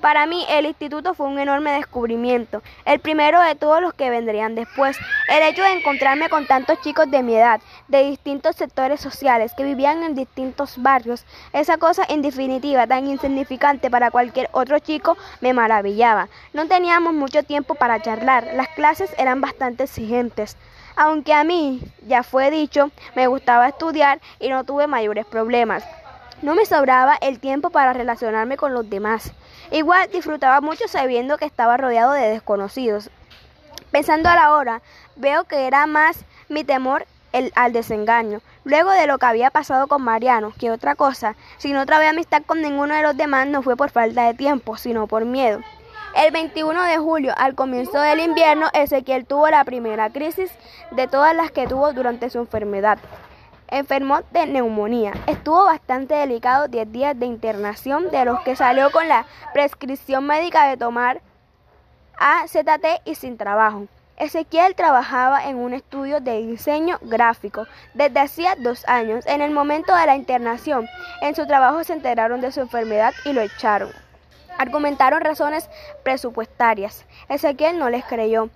Para 0.00 0.26
mí 0.26 0.44
el 0.48 0.66
instituto 0.66 1.14
fue 1.14 1.26
un 1.26 1.38
enorme 1.38 1.72
descubrimiento, 1.72 2.62
el 2.84 3.00
primero 3.00 3.40
de 3.40 3.54
todos 3.54 3.80
los 3.80 3.94
que 3.94 4.10
vendrían 4.10 4.54
después. 4.54 4.98
El 5.28 5.42
hecho 5.42 5.62
de 5.62 5.72
encontrarme 5.72 6.28
con 6.28 6.46
tantos 6.46 6.80
chicos 6.82 7.10
de 7.10 7.22
mi 7.22 7.34
edad, 7.34 7.60
de 7.88 8.04
distintos 8.04 8.56
sectores 8.56 9.00
sociales, 9.00 9.54
que 9.56 9.64
vivían 9.64 10.02
en 10.02 10.14
distintos 10.14 10.82
barrios, 10.82 11.24
esa 11.52 11.78
cosa 11.78 12.04
en 12.08 12.20
definitiva 12.20 12.86
tan 12.86 13.06
insignificante 13.06 13.90
para 13.90 14.10
cualquier 14.10 14.50
otro 14.52 14.78
chico, 14.78 15.16
me 15.40 15.54
maravillaba. 15.54 16.28
No 16.52 16.66
teníamos 16.66 17.14
mucho 17.14 17.42
tiempo 17.42 17.74
para 17.74 18.02
charlar, 18.02 18.48
las 18.54 18.68
clases 18.68 19.14
eran 19.16 19.40
bastante 19.40 19.84
exigentes. 19.84 20.56
Aunque 20.96 21.32
a 21.32 21.44
mí, 21.44 21.80
ya 22.06 22.22
fue 22.22 22.50
dicho, 22.50 22.90
me 23.16 23.26
gustaba 23.26 23.68
estudiar 23.68 24.20
y 24.38 24.48
no 24.48 24.64
tuve 24.64 24.86
mayores 24.86 25.26
problemas. 25.26 25.82
No 26.42 26.54
me 26.54 26.66
sobraba 26.66 27.16
el 27.20 27.40
tiempo 27.40 27.70
para 27.70 27.94
relacionarme 27.94 28.56
con 28.56 28.74
los 28.74 28.88
demás. 28.90 29.32
Igual 29.70 30.10
disfrutaba 30.12 30.60
mucho 30.60 30.88
sabiendo 30.88 31.38
que 31.38 31.46
estaba 31.46 31.76
rodeado 31.76 32.12
de 32.12 32.28
desconocidos. 32.28 33.10
Pensando 33.90 34.28
a 34.28 34.34
la 34.34 34.54
hora, 34.54 34.82
veo 35.16 35.44
que 35.44 35.66
era 35.66 35.86
más 35.86 36.24
mi 36.48 36.64
temor 36.64 37.06
al 37.54 37.72
desengaño. 37.72 38.40
Luego 38.64 38.90
de 38.92 39.06
lo 39.06 39.18
que 39.18 39.26
había 39.26 39.50
pasado 39.50 39.86
con 39.88 40.02
Mariano, 40.02 40.52
que 40.58 40.70
otra 40.70 40.94
cosa, 40.94 41.34
si 41.58 41.72
no 41.72 41.84
trabé 41.86 42.06
amistad 42.06 42.42
con 42.46 42.62
ninguno 42.62 42.94
de 42.94 43.02
los 43.02 43.16
demás 43.16 43.46
no 43.46 43.62
fue 43.62 43.76
por 43.76 43.90
falta 43.90 44.26
de 44.26 44.34
tiempo, 44.34 44.76
sino 44.76 45.06
por 45.06 45.24
miedo. 45.24 45.60
El 46.16 46.30
21 46.30 46.80
de 46.84 46.98
julio, 46.98 47.34
al 47.36 47.56
comienzo 47.56 48.00
del 48.00 48.20
invierno, 48.20 48.68
Ezequiel 48.72 49.26
tuvo 49.26 49.50
la 49.50 49.64
primera 49.64 50.10
crisis 50.10 50.52
de 50.92 51.08
todas 51.08 51.34
las 51.34 51.50
que 51.50 51.66
tuvo 51.66 51.92
durante 51.92 52.30
su 52.30 52.38
enfermedad 52.38 52.98
enfermó 53.68 54.20
de 54.30 54.46
neumonía. 54.46 55.12
Estuvo 55.26 55.64
bastante 55.64 56.14
delicado 56.14 56.68
10 56.68 56.92
días 56.92 57.18
de 57.18 57.26
internación, 57.26 58.10
de 58.10 58.24
los 58.24 58.40
que 58.40 58.56
salió 58.56 58.90
con 58.90 59.08
la 59.08 59.26
prescripción 59.52 60.26
médica 60.26 60.68
de 60.68 60.76
tomar 60.76 61.20
AZT 62.18 63.02
y 63.04 63.14
sin 63.14 63.36
trabajo. 63.36 63.86
Ezequiel 64.16 64.76
trabajaba 64.76 65.44
en 65.48 65.56
un 65.56 65.74
estudio 65.74 66.20
de 66.20 66.46
diseño 66.46 66.98
gráfico 67.02 67.66
desde 67.94 68.20
hacía 68.20 68.54
dos 68.56 68.86
años. 68.86 69.26
En 69.26 69.40
el 69.40 69.50
momento 69.50 69.94
de 69.94 70.06
la 70.06 70.14
internación, 70.14 70.86
en 71.20 71.34
su 71.34 71.46
trabajo 71.46 71.82
se 71.82 71.94
enteraron 71.94 72.40
de 72.40 72.52
su 72.52 72.60
enfermedad 72.60 73.12
y 73.24 73.32
lo 73.32 73.40
echaron. 73.40 73.90
Argumentaron 74.56 75.20
razones 75.20 75.68
presupuestarias. 76.04 77.04
Ezequiel 77.28 77.76
no 77.76 77.90
les 77.90 78.04
creyó. 78.04 78.50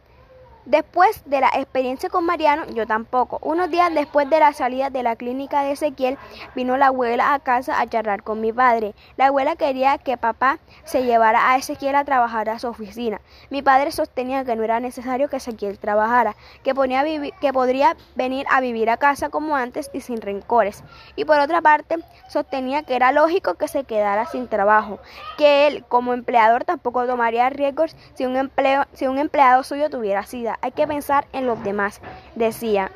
Después 0.68 1.22
de 1.24 1.40
la 1.40 1.48
experiencia 1.54 2.10
con 2.10 2.26
Mariano, 2.26 2.66
yo 2.66 2.86
tampoco. 2.86 3.38
Unos 3.40 3.70
días 3.70 3.90
después 3.94 4.28
de 4.28 4.38
la 4.38 4.52
salida 4.52 4.90
de 4.90 5.02
la 5.02 5.16
clínica 5.16 5.62
de 5.62 5.72
Ezequiel, 5.72 6.18
vino 6.54 6.76
la 6.76 6.88
abuela 6.88 7.32
a 7.32 7.38
casa 7.38 7.80
a 7.80 7.88
charlar 7.88 8.22
con 8.22 8.42
mi 8.42 8.52
padre. 8.52 8.94
La 9.16 9.28
abuela 9.28 9.56
quería 9.56 9.96
que 9.96 10.18
papá 10.18 10.58
se 10.84 11.04
llevara 11.04 11.50
a 11.50 11.56
Ezequiel 11.56 11.94
a 11.94 12.04
trabajar 12.04 12.50
a 12.50 12.58
su 12.58 12.68
oficina. 12.68 13.22
Mi 13.48 13.62
padre 13.62 13.92
sostenía 13.92 14.44
que 14.44 14.56
no 14.56 14.62
era 14.62 14.78
necesario 14.78 15.30
que 15.30 15.36
Ezequiel 15.36 15.78
trabajara, 15.78 16.36
que, 16.62 16.74
podría 16.74 17.96
venir 18.14 18.44
a 18.50 18.60
vivir 18.60 18.90
a 18.90 18.98
casa 18.98 19.30
como 19.30 19.56
antes 19.56 19.88
y 19.94 20.02
sin 20.02 20.20
rencores. 20.20 20.84
Y 21.16 21.24
por 21.24 21.40
otra 21.40 21.62
parte, 21.62 21.96
sostenía 22.28 22.82
que 22.82 22.94
era 22.94 23.12
lógico 23.12 23.54
que 23.54 23.68
se 23.68 23.84
quedara 23.84 24.26
sin 24.26 24.48
trabajo, 24.48 24.98
que 25.38 25.66
él 25.66 25.86
como 25.88 26.12
empleador 26.12 26.64
tampoco 26.64 27.06
tomaría 27.06 27.48
riesgos 27.48 27.96
si 28.12 28.26
un, 28.26 28.50
si 28.92 29.06
un 29.06 29.18
empleado 29.18 29.62
suyo 29.62 29.88
tuviera 29.88 30.26
sida 30.26 30.57
hay 30.60 30.72
que 30.72 30.86
pensar 30.86 31.26
en 31.32 31.47
los 31.47 31.62
demás, 31.62 32.01
decía. 32.35 32.90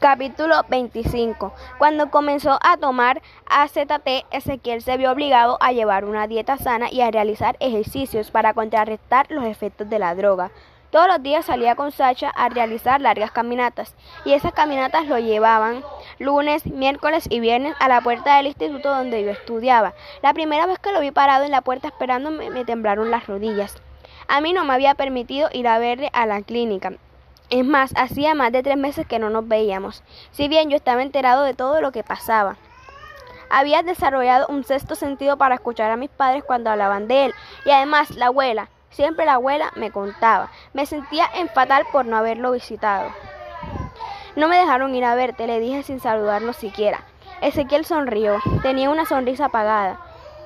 Capítulo 0.00 0.62
25. 0.68 1.52
Cuando 1.78 2.10
comenzó 2.10 2.58
a 2.62 2.76
tomar 2.76 3.22
AZT, 3.46 4.26
Ezequiel 4.30 4.82
se 4.82 4.96
vio 4.96 5.12
obligado 5.12 5.58
a 5.60 5.72
llevar 5.72 6.04
una 6.04 6.26
dieta 6.26 6.56
sana 6.56 6.90
y 6.90 7.00
a 7.00 7.10
realizar 7.10 7.56
ejercicios 7.60 8.30
para 8.30 8.52
contrarrestar 8.52 9.30
los 9.30 9.44
efectos 9.44 9.88
de 9.88 9.98
la 9.98 10.14
droga. 10.14 10.50
Todos 10.90 11.08
los 11.08 11.22
días 11.22 11.46
salía 11.46 11.74
con 11.74 11.90
Sacha 11.90 12.28
a 12.28 12.50
realizar 12.50 13.00
largas 13.00 13.30
caminatas 13.30 13.94
y 14.26 14.34
esas 14.34 14.52
caminatas 14.52 15.06
lo 15.06 15.18
llevaban 15.18 15.82
lunes, 16.18 16.66
miércoles 16.66 17.26
y 17.30 17.40
viernes 17.40 17.74
a 17.80 17.88
la 17.88 18.02
puerta 18.02 18.36
del 18.36 18.48
instituto 18.48 18.90
donde 18.90 19.24
yo 19.24 19.30
estudiaba. 19.30 19.94
La 20.22 20.34
primera 20.34 20.66
vez 20.66 20.78
que 20.78 20.92
lo 20.92 21.00
vi 21.00 21.10
parado 21.10 21.44
en 21.44 21.50
la 21.50 21.62
puerta 21.62 21.88
esperándome 21.88 22.50
me 22.50 22.66
temblaron 22.66 23.10
las 23.10 23.26
rodillas. 23.26 23.80
A 24.28 24.40
mí 24.40 24.52
no 24.52 24.64
me 24.64 24.74
había 24.74 24.94
permitido 24.94 25.48
ir 25.52 25.68
a 25.68 25.78
verle 25.78 26.10
a 26.12 26.26
la 26.26 26.42
clínica. 26.42 26.92
Es 27.50 27.64
más, 27.64 27.92
hacía 27.96 28.34
más 28.34 28.50
de 28.52 28.62
tres 28.62 28.76
meses 28.76 29.06
que 29.06 29.18
no 29.18 29.28
nos 29.28 29.46
veíamos, 29.46 30.02
si 30.30 30.48
bien 30.48 30.70
yo 30.70 30.76
estaba 30.76 31.02
enterado 31.02 31.42
de 31.42 31.54
todo 31.54 31.80
lo 31.80 31.92
que 31.92 32.02
pasaba. 32.02 32.56
Había 33.50 33.82
desarrollado 33.82 34.46
un 34.48 34.64
sexto 34.64 34.94
sentido 34.94 35.36
para 35.36 35.56
escuchar 35.56 35.90
a 35.90 35.98
mis 35.98 36.08
padres 36.08 36.44
cuando 36.44 36.70
hablaban 36.70 37.08
de 37.08 37.26
él, 37.26 37.34
y 37.66 37.70
además 37.70 38.10
la 38.16 38.26
abuela, 38.26 38.70
siempre 38.88 39.26
la 39.26 39.34
abuela 39.34 39.70
me 39.76 39.90
contaba. 39.90 40.50
Me 40.72 40.86
sentía 40.86 41.26
en 41.34 41.50
fatal 41.50 41.84
por 41.92 42.06
no 42.06 42.16
haberlo 42.16 42.52
visitado. 42.52 43.10
No 44.36 44.48
me 44.48 44.56
dejaron 44.56 44.94
ir 44.94 45.04
a 45.04 45.14
verte, 45.14 45.46
le 45.46 45.60
dije 45.60 45.82
sin 45.82 46.00
saludarlo 46.00 46.54
siquiera. 46.54 47.04
Ezequiel 47.42 47.84
sonrió, 47.84 48.38
tenía 48.62 48.88
una 48.88 49.04
sonrisa 49.04 49.46
apagada. 49.46 50.00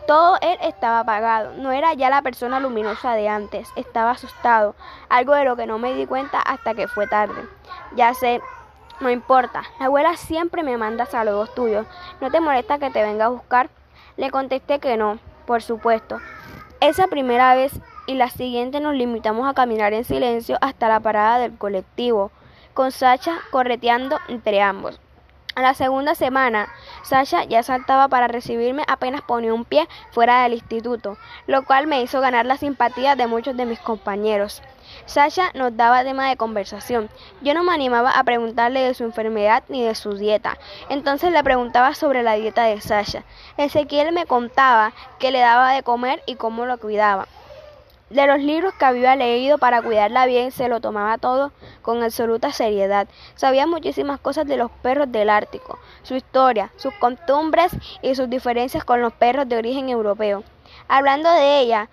Todo 0.07 0.39
él 0.41 0.57
estaba 0.63 1.01
apagado, 1.01 1.55
no 1.55 1.73
era 1.73 1.93
ya 1.95 2.11
la 2.11 2.23
persona 2.23 2.61
luminosa 2.61 3.15
de 3.15 3.29
antes, 3.29 3.69
estaba 3.75 4.13
asustado, 4.13 4.77
algo 5.09 5.35
de 5.35 5.45
lo 5.45 5.57
que 5.57 5.67
no 5.67 5.79
me 5.79 5.95
di 5.95 6.07
cuenta 6.07 6.41
hasta 6.41 6.75
que 6.75 6.87
fue 6.87 7.09
tarde. 7.09 7.49
Ya 7.97 8.15
sé, 8.15 8.41
no 9.01 9.11
importa, 9.11 9.65
la 9.81 9.87
abuela 9.87 10.17
siempre 10.17 10.63
me 10.63 10.77
manda 10.77 11.07
saludos 11.07 11.53
tuyos, 11.57 11.87
¿no 12.21 12.31
te 12.31 12.41
molesta 12.41 12.79
que 12.79 12.91
te 12.91 13.03
venga 13.03 13.25
a 13.25 13.31
buscar? 13.31 13.69
Le 14.17 14.31
contesté 14.31 14.79
que 14.79 14.97
no, 14.97 15.19
por 15.45 15.61
supuesto. 15.61 16.21
Esa 16.79 17.09
primera 17.09 17.57
vez 17.57 17.73
y 18.07 18.15
la 18.15 18.31
siguiente 18.31 18.79
nos 18.79 18.95
limitamos 18.95 19.49
a 19.49 19.55
caminar 19.55 19.93
en 19.93 20.05
silencio 20.05 20.57
hasta 20.61 20.89
la 20.89 21.01
parada 21.01 21.39
del 21.39 21.59
colectivo, 21.59 22.31
con 22.75 22.93
Sacha 22.93 23.39
correteando 23.51 24.19
entre 24.29 24.63
ambos. 24.63 25.01
A 25.57 25.63
la 25.63 25.73
segunda 25.73 26.15
semana, 26.15 26.69
Sasha 27.03 27.45
ya 27.45 27.63
saltaba 27.63 28.09
para 28.09 28.29
recibirme 28.29 28.85
apenas 28.89 29.23
ponía 29.23 29.55
un 29.55 29.65
pie 29.65 29.89
fuera 30.11 30.43
del 30.43 30.53
instituto, 30.53 31.17
lo 31.47 31.65
cual 31.65 31.87
me 31.87 32.03
hizo 32.03 32.21
ganar 32.21 32.45
la 32.45 32.59
simpatía 32.59 33.17
de 33.17 33.27
muchos 33.27 33.57
de 33.57 33.65
mis 33.65 33.79
compañeros. 33.79 34.61
Sasha 35.07 35.53
nos 35.55 35.75
daba 35.75 36.05
tema 36.05 36.29
de 36.29 36.37
conversación. 36.37 37.09
Yo 37.41 37.55
no 37.55 37.65
me 37.65 37.73
animaba 37.73 38.11
a 38.11 38.25
preguntarle 38.25 38.81
de 38.81 38.93
su 38.93 39.05
enfermedad 39.05 39.65
ni 39.71 39.83
de 39.83 39.95
su 39.95 40.19
dieta. 40.19 40.59
Entonces 40.91 41.33
le 41.33 41.43
preguntaba 41.43 41.95
sobre 41.95 42.23
la 42.23 42.35
dieta 42.35 42.65
de 42.65 42.83
Sasha. 42.83 43.25
Ezequiel 43.57 44.13
me 44.13 44.27
contaba 44.27 44.93
qué 45.19 45.31
le 45.31 45.39
daba 45.39 45.73
de 45.73 45.83
comer 45.83 46.23
y 46.27 46.35
cómo 46.35 46.67
lo 46.67 46.77
cuidaba. 46.77 47.29
De 48.09 48.25
los 48.29 48.39
libros 48.39 48.73
que 48.75 48.85
había 48.85 49.17
leído 49.17 49.59
para 49.59 49.83
cuidarla 49.83 50.27
bien, 50.27 50.53
se 50.53 50.69
lo 50.69 50.81
tomaba 50.81 51.19
todo 51.19 51.51
con 51.83 52.05
absoluta 52.05 52.53
seriedad. 52.53 53.09
Sabía 53.35 53.67
muchísimas 53.67 54.21
cosas 54.21 54.47
de 54.47 54.57
los 54.57 54.71
perros 54.71 55.11
del 55.11 55.29
Ártico, 55.29 55.81
su 56.05 56.15
historia, 56.15 56.71
sus 56.77 56.95
costumbres 56.95 57.73
y 58.03 58.15
sus 58.15 58.31
diferencias 58.31 58.85
con 58.85 59.03
los 59.03 59.13
perros 59.13 59.49
de 59.49 59.57
origen 59.57 59.89
europeo. 59.89 60.45
Hablando 60.87 61.33
de 61.33 61.59
ella, 61.59 61.89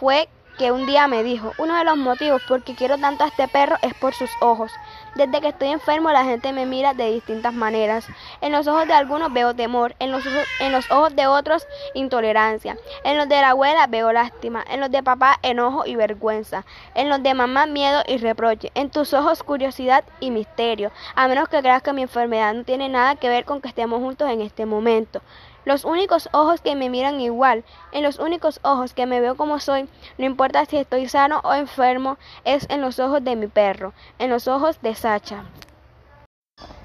fue 0.00 0.30
que 0.56 0.72
un 0.72 0.86
día 0.86 1.08
me 1.08 1.22
dijo, 1.22 1.52
uno 1.58 1.76
de 1.76 1.84
los 1.84 1.98
motivos 1.98 2.40
por 2.48 2.62
que 2.62 2.74
quiero 2.74 2.96
tanto 2.96 3.24
a 3.24 3.28
este 3.28 3.46
perro 3.46 3.76
es 3.82 3.92
por 3.92 4.14
sus 4.14 4.30
ojos. 4.40 4.72
Desde 5.14 5.40
que 5.40 5.48
estoy 5.48 5.68
enfermo 5.68 6.10
la 6.10 6.24
gente 6.24 6.52
me 6.52 6.66
mira 6.66 6.92
de 6.92 7.12
distintas 7.12 7.54
maneras. 7.54 8.04
En 8.40 8.50
los 8.50 8.66
ojos 8.66 8.88
de 8.88 8.94
algunos 8.94 9.32
veo 9.32 9.54
temor, 9.54 9.94
en 10.00 10.10
los, 10.10 10.24
en 10.58 10.72
los 10.72 10.90
ojos 10.90 11.14
de 11.14 11.28
otros 11.28 11.66
intolerancia, 11.94 12.76
en 13.04 13.16
los 13.16 13.28
de 13.28 13.40
la 13.40 13.50
abuela 13.50 13.86
veo 13.86 14.12
lástima, 14.12 14.64
en 14.68 14.80
los 14.80 14.90
de 14.90 15.04
papá 15.04 15.38
enojo 15.42 15.86
y 15.86 15.94
vergüenza, 15.94 16.64
en 16.96 17.08
los 17.08 17.22
de 17.22 17.32
mamá 17.32 17.66
miedo 17.66 18.02
y 18.08 18.18
reproche, 18.18 18.72
en 18.74 18.90
tus 18.90 19.14
ojos 19.14 19.44
curiosidad 19.44 20.04
y 20.18 20.32
misterio, 20.32 20.90
a 21.14 21.28
menos 21.28 21.48
que 21.48 21.60
creas 21.60 21.82
que 21.82 21.92
mi 21.92 22.02
enfermedad 22.02 22.52
no 22.52 22.64
tiene 22.64 22.88
nada 22.88 23.14
que 23.14 23.28
ver 23.28 23.44
con 23.44 23.60
que 23.60 23.68
estemos 23.68 24.00
juntos 24.00 24.28
en 24.28 24.40
este 24.40 24.66
momento 24.66 25.20
los 25.64 25.84
únicos 25.84 26.28
ojos 26.32 26.60
que 26.60 26.76
me 26.76 26.90
miran 26.90 27.20
igual, 27.20 27.64
en 27.92 28.02
los 28.02 28.18
únicos 28.18 28.60
ojos 28.62 28.94
que 28.94 29.06
me 29.06 29.20
veo 29.20 29.36
como 29.36 29.60
soy, 29.60 29.88
no 30.18 30.24
importa 30.24 30.64
si 30.64 30.76
estoy 30.76 31.08
sano 31.08 31.40
o 31.44 31.54
enfermo, 31.54 32.18
es 32.44 32.66
en 32.70 32.80
los 32.80 32.98
ojos 32.98 33.24
de 33.24 33.36
mi 33.36 33.46
perro, 33.46 33.92
en 34.18 34.30
los 34.30 34.48
ojos 34.48 34.80
de 34.82 34.94
Sacha. 34.94 35.44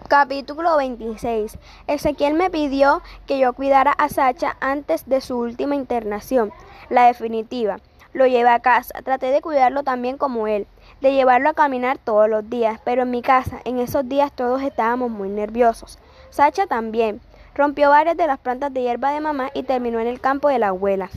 Capítulo 0.07 0.77
26. 0.77 1.59
Ezequiel 1.85 2.33
me 2.33 2.49
pidió 2.49 3.03
que 3.27 3.37
yo 3.37 3.53
cuidara 3.53 3.91
a 3.91 4.09
Sacha 4.09 4.57
antes 4.59 5.07
de 5.07 5.21
su 5.21 5.37
última 5.37 5.75
internación, 5.75 6.51
la 6.89 7.05
definitiva. 7.05 7.77
Lo 8.11 8.25
llevé 8.25 8.49
a 8.49 8.59
casa, 8.59 9.03
traté 9.03 9.27
de 9.27 9.41
cuidarlo 9.41 9.83
también 9.83 10.17
como 10.17 10.47
él, 10.47 10.65
de 10.99 11.13
llevarlo 11.13 11.51
a 11.51 11.53
caminar 11.53 11.99
todos 11.99 12.27
los 12.27 12.49
días, 12.49 12.79
pero 12.83 13.03
en 13.03 13.11
mi 13.11 13.21
casa, 13.21 13.61
en 13.65 13.77
esos 13.77 14.09
días 14.09 14.31
todos 14.31 14.63
estábamos 14.63 15.11
muy 15.11 15.29
nerviosos. 15.29 15.99
Sacha 16.31 16.65
también. 16.65 17.21
Rompió 17.55 17.89
varias 17.89 18.17
de 18.17 18.27
las 18.27 18.39
plantas 18.39 18.73
de 18.73 18.81
hierba 18.81 19.11
de 19.11 19.19
mamá 19.19 19.49
y 19.53 19.63
terminó 19.63 19.99
en 19.99 20.07
el 20.07 20.21
campo 20.21 20.49
de 20.49 20.59
la 20.59 20.69
abuela. 20.69 21.09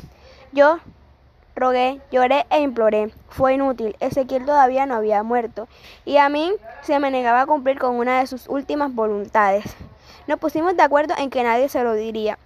Yo 0.53 0.79
rogué, 1.55 2.01
lloré 2.11 2.47
e 2.51 2.61
imploré. 2.61 3.13
Fue 3.29 3.55
inútil. 3.55 3.97
Ezequiel 4.01 4.45
todavía 4.45 4.87
no 4.87 4.95
había 4.95 5.23
muerto 5.23 5.69
y 6.05 6.17
a 6.17 6.29
mí 6.29 6.53
se 6.83 6.99
me 6.99 7.11
negaba 7.11 7.43
a 7.43 7.47
cumplir 7.47 7.79
con 7.79 7.97
una 7.97 8.21
de 8.21 8.27
sus 8.27 8.49
últimas 8.49 8.95
voluntades. 8.95 9.65
Nos 10.27 10.39
pusimos 10.39 10.77
de 10.77 10.83
acuerdo 10.83 11.15
en 11.19 11.31
que 11.31 11.43
nadie 11.43 11.69
se 11.69 11.83
lo 11.83 11.95
diría. 11.95 12.39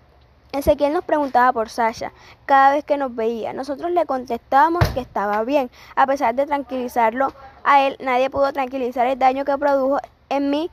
Ezequiel 0.53 0.93
nos 0.93 1.05
preguntaba 1.05 1.53
por 1.53 1.69
Sasha 1.69 2.13
cada 2.47 2.71
vez 2.71 2.85
que 2.85 2.97
nos 2.97 3.15
veía. 3.15 3.53
Nosotros 3.53 3.91
le 3.91 4.07
contestábamos 4.07 4.87
que 4.91 5.01
estaba 5.01 5.43
bien. 5.43 5.71
A 5.95 6.07
pesar 6.07 6.35
de 6.35 6.47
tranquilizarlo 6.47 7.33
a 7.65 7.83
él, 7.83 7.97
nadie 8.01 8.31
pudo 8.31 8.53
tranquilizar 8.53 9.07
el 9.07 9.19
daño 9.19 9.45
que 9.45 9.59
produjo 9.59 9.99
en 10.29 10.51
mi 10.51 10.71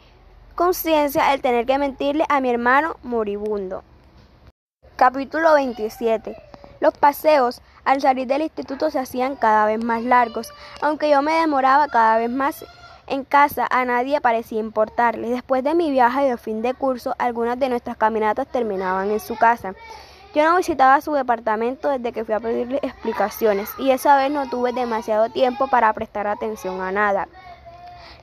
conciencia 0.55 1.33
el 1.33 1.41
tener 1.41 1.65
que 1.65 1.77
mentirle 1.77 2.25
a 2.29 2.39
mi 2.39 2.49
hermano 2.49 2.97
moribundo. 3.03 3.83
Capítulo 4.95 5.53
27. 5.55 6.35
Los 6.79 6.93
paseos 6.95 7.61
al 7.85 8.01
salir 8.01 8.27
del 8.27 8.43
instituto 8.43 8.91
se 8.91 8.99
hacían 8.99 9.35
cada 9.35 9.65
vez 9.65 9.83
más 9.83 10.03
largos. 10.03 10.53
Aunque 10.81 11.09
yo 11.09 11.21
me 11.21 11.33
demoraba 11.33 11.87
cada 11.87 12.17
vez 12.17 12.29
más 12.29 12.65
en 13.07 13.23
casa, 13.23 13.67
a 13.69 13.83
nadie 13.85 14.21
parecía 14.21 14.59
importarle. 14.59 15.29
Después 15.29 15.63
de 15.63 15.73
mi 15.73 15.91
viaje 15.91 16.21
de 16.21 16.37
fin 16.37 16.61
de 16.61 16.73
curso, 16.73 17.15
algunas 17.17 17.57
de 17.59 17.69
nuestras 17.69 17.97
caminatas 17.97 18.47
terminaban 18.47 19.09
en 19.11 19.19
su 19.19 19.35
casa. 19.35 19.73
Yo 20.35 20.43
no 20.49 20.57
visitaba 20.57 21.01
su 21.01 21.13
departamento 21.13 21.89
desde 21.89 22.11
que 22.11 22.25
fui 22.25 22.33
a 22.33 22.39
pedirle 22.39 22.79
explicaciones 22.81 23.69
y 23.77 23.91
esa 23.91 24.17
vez 24.17 24.31
no 24.31 24.49
tuve 24.49 24.73
demasiado 24.73 25.29
tiempo 25.29 25.67
para 25.67 25.93
prestar 25.93 26.27
atención 26.27 26.81
a 26.81 26.91
nada. 26.91 27.27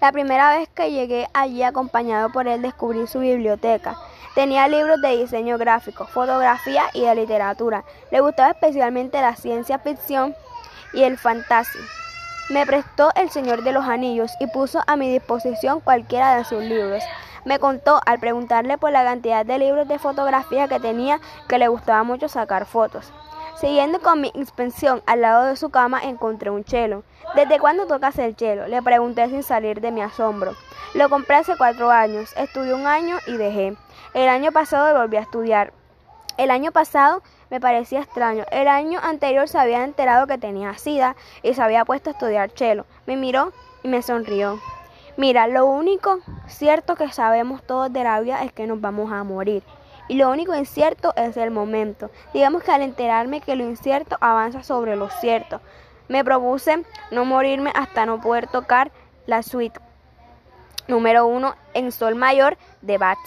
La 0.01 0.13
primera 0.13 0.57
vez 0.57 0.67
que 0.71 0.91
llegué 0.91 1.29
allí 1.35 1.63
acompañado 1.63 2.31
por 2.31 2.49
él 2.49 2.63
descubrí 2.63 3.07
su 3.07 3.21
biblioteca. 3.21 3.97
Tenía 4.35 4.67
libros 4.67 4.99
de 5.03 5.19
diseño 5.19 5.59
gráfico, 5.59 6.07
fotografía 6.07 6.85
y 6.95 7.03
de 7.03 7.15
literatura. 7.15 7.85
Le 8.11 8.21
gustaba 8.21 8.53
especialmente 8.53 9.21
la 9.21 9.37
ciencia 9.37 9.79
ficción 9.79 10.35
y 10.95 11.03
el 11.03 11.19
fantasy. 11.19 11.79
Me 12.49 12.65
prestó 12.65 13.11
El 13.15 13.31
Señor 13.31 13.63
de 13.63 13.73
los 13.73 13.85
Anillos 13.85 14.33
y 14.41 14.47
puso 14.47 14.81
a 14.87 14.97
mi 14.97 15.13
disposición 15.13 15.81
cualquiera 15.81 16.35
de 16.37 16.45
sus 16.45 16.63
libros. 16.63 17.05
Me 17.45 17.59
contó 17.59 18.01
al 18.07 18.19
preguntarle 18.19 18.79
por 18.79 18.93
la 18.93 19.05
cantidad 19.05 19.45
de 19.45 19.59
libros 19.59 19.87
de 19.87 19.99
fotografía 19.99 20.67
que 20.67 20.81
tenía 20.81 21.21
que 21.47 21.59
le 21.59 21.69
gustaba 21.69 22.05
mucho 22.05 22.27
sacar 22.29 22.65
fotos. 22.65 23.13
Siguiendo 23.61 24.01
con 24.01 24.23
mi 24.23 24.31
inspección, 24.33 25.03
al 25.05 25.21
lado 25.21 25.45
de 25.45 25.55
su 25.55 25.69
cama 25.69 26.01
encontré 26.03 26.49
un 26.49 26.65
chelo. 26.65 27.03
¿Desde 27.35 27.59
cuándo 27.59 27.87
tocas 27.87 28.19
el 28.19 28.35
chelo? 28.35 28.67
Le 28.69 28.81
pregunté 28.81 29.29
sin 29.29 29.43
salir 29.43 29.83
de 29.83 29.91
mi 29.91 30.01
asombro. 30.01 30.53
Lo 30.95 31.11
compré 31.11 31.37
hace 31.37 31.59
cuatro 31.59 31.91
años, 31.91 32.35
estudié 32.39 32.73
un 32.73 32.87
año 32.87 33.19
y 33.27 33.37
dejé. 33.37 33.77
El 34.15 34.31
año 34.31 34.51
pasado 34.51 34.99
volví 34.99 35.19
a 35.19 35.21
estudiar. 35.21 35.75
El 36.39 36.51
año 36.51 36.73
pasado 36.73 37.23
me 37.51 37.61
parecía 37.61 38.01
extraño. 38.01 38.47
El 38.51 38.67
año 38.67 38.99
anterior 39.03 39.47
se 39.47 39.59
había 39.59 39.85
enterado 39.85 40.27
que 40.27 40.39
tenía 40.39 40.79
sida 40.79 41.15
y 41.43 41.53
se 41.53 41.61
había 41.61 41.85
puesto 41.85 42.09
a 42.09 42.13
estudiar 42.15 42.55
chelo. 42.55 42.87
Me 43.05 43.19
miró 43.19 43.53
y 43.83 43.89
me 43.89 44.01
sonrió. 44.01 44.59
Mira, 45.19 45.47
lo 45.49 45.67
único 45.67 46.21
cierto 46.47 46.97
que 46.97 47.13
sabemos 47.13 47.63
todos 47.63 47.93
de 47.93 48.05
la 48.05 48.21
vida 48.21 48.43
es 48.43 48.55
que 48.55 48.67
nos 48.67 48.81
vamos 48.81 49.13
a 49.13 49.23
morir. 49.23 49.63
Y 50.11 50.15
lo 50.15 50.29
único 50.29 50.57
incierto 50.57 51.13
es 51.15 51.37
el 51.37 51.53
momento. 51.53 52.11
Digamos 52.35 52.65
que 52.65 52.73
al 52.73 52.83
enterarme 52.83 53.41
que 53.41 53.55
lo 53.55 53.63
incierto 53.63 54.17
avanza 54.21 54.65
sobre 54.65 54.97
lo 54.97 55.09
cierto, 55.09 55.61
me 56.09 56.25
propuse 56.25 56.83
no 57.13 57.25
morirme 57.25 57.71
hasta 57.77 58.07
no 58.07 58.21
poder 58.21 58.49
tocar 58.49 58.91
la 59.27 59.45
suite 59.45 59.79
número 60.89 61.29
uno 61.29 61.55
en 61.75 61.93
sol 61.93 62.17
mayor 62.17 62.59
de 62.83 62.99
Bach. 62.99 63.21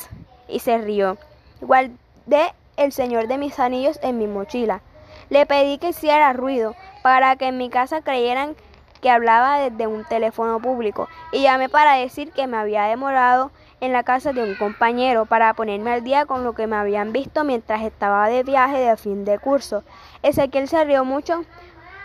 Y 0.49 0.59
se 0.59 0.77
rió. 0.77 1.17
Guardé 1.61 2.53
el 2.75 2.91
Señor 2.91 3.29
de 3.29 3.37
mis 3.37 3.59
Anillos 3.61 3.97
en 4.03 4.17
mi 4.17 4.27
mochila. 4.27 4.81
Le 5.29 5.45
pedí 5.45 5.77
que 5.77 5.91
hiciera 5.91 6.33
ruido 6.33 6.75
para 7.01 7.37
que 7.37 7.47
en 7.47 7.57
mi 7.57 7.69
casa 7.69 8.01
creyeran 8.01 8.57
que 8.99 9.09
hablaba 9.09 9.57
desde 9.57 9.87
un 9.87 10.03
teléfono 10.03 10.59
público 10.59 11.07
y 11.31 11.43
llamé 11.43 11.69
para 11.69 11.93
decir 11.93 12.33
que 12.33 12.45
me 12.45 12.57
había 12.57 12.83
demorado 12.83 13.51
en 13.83 13.91
la 13.91 14.03
casa 14.03 14.31
de 14.31 14.41
un 14.41 14.55
compañero 14.55 15.25
para 15.25 15.53
ponerme 15.55 15.91
al 15.91 16.05
día 16.05 16.25
con 16.25 16.45
lo 16.45 16.53
que 16.53 16.67
me 16.67 16.77
habían 16.77 17.11
visto 17.11 17.43
mientras 17.43 17.81
estaba 17.81 18.29
de 18.29 18.43
viaje 18.43 18.77
de 18.77 18.95
fin 18.95 19.25
de 19.25 19.37
curso. 19.39 19.83
Ezequiel 20.21 20.69
se 20.69 20.85
rió 20.85 21.03
mucho 21.03 21.43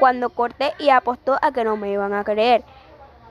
cuando 0.01 0.31
corté 0.31 0.73
y 0.81 0.91
apostó 0.91 1.39
a 1.41 1.53
que 1.53 1.63
no 1.63 1.77
me 1.77 1.93
iban 1.93 2.15
a 2.15 2.25
creer 2.25 2.65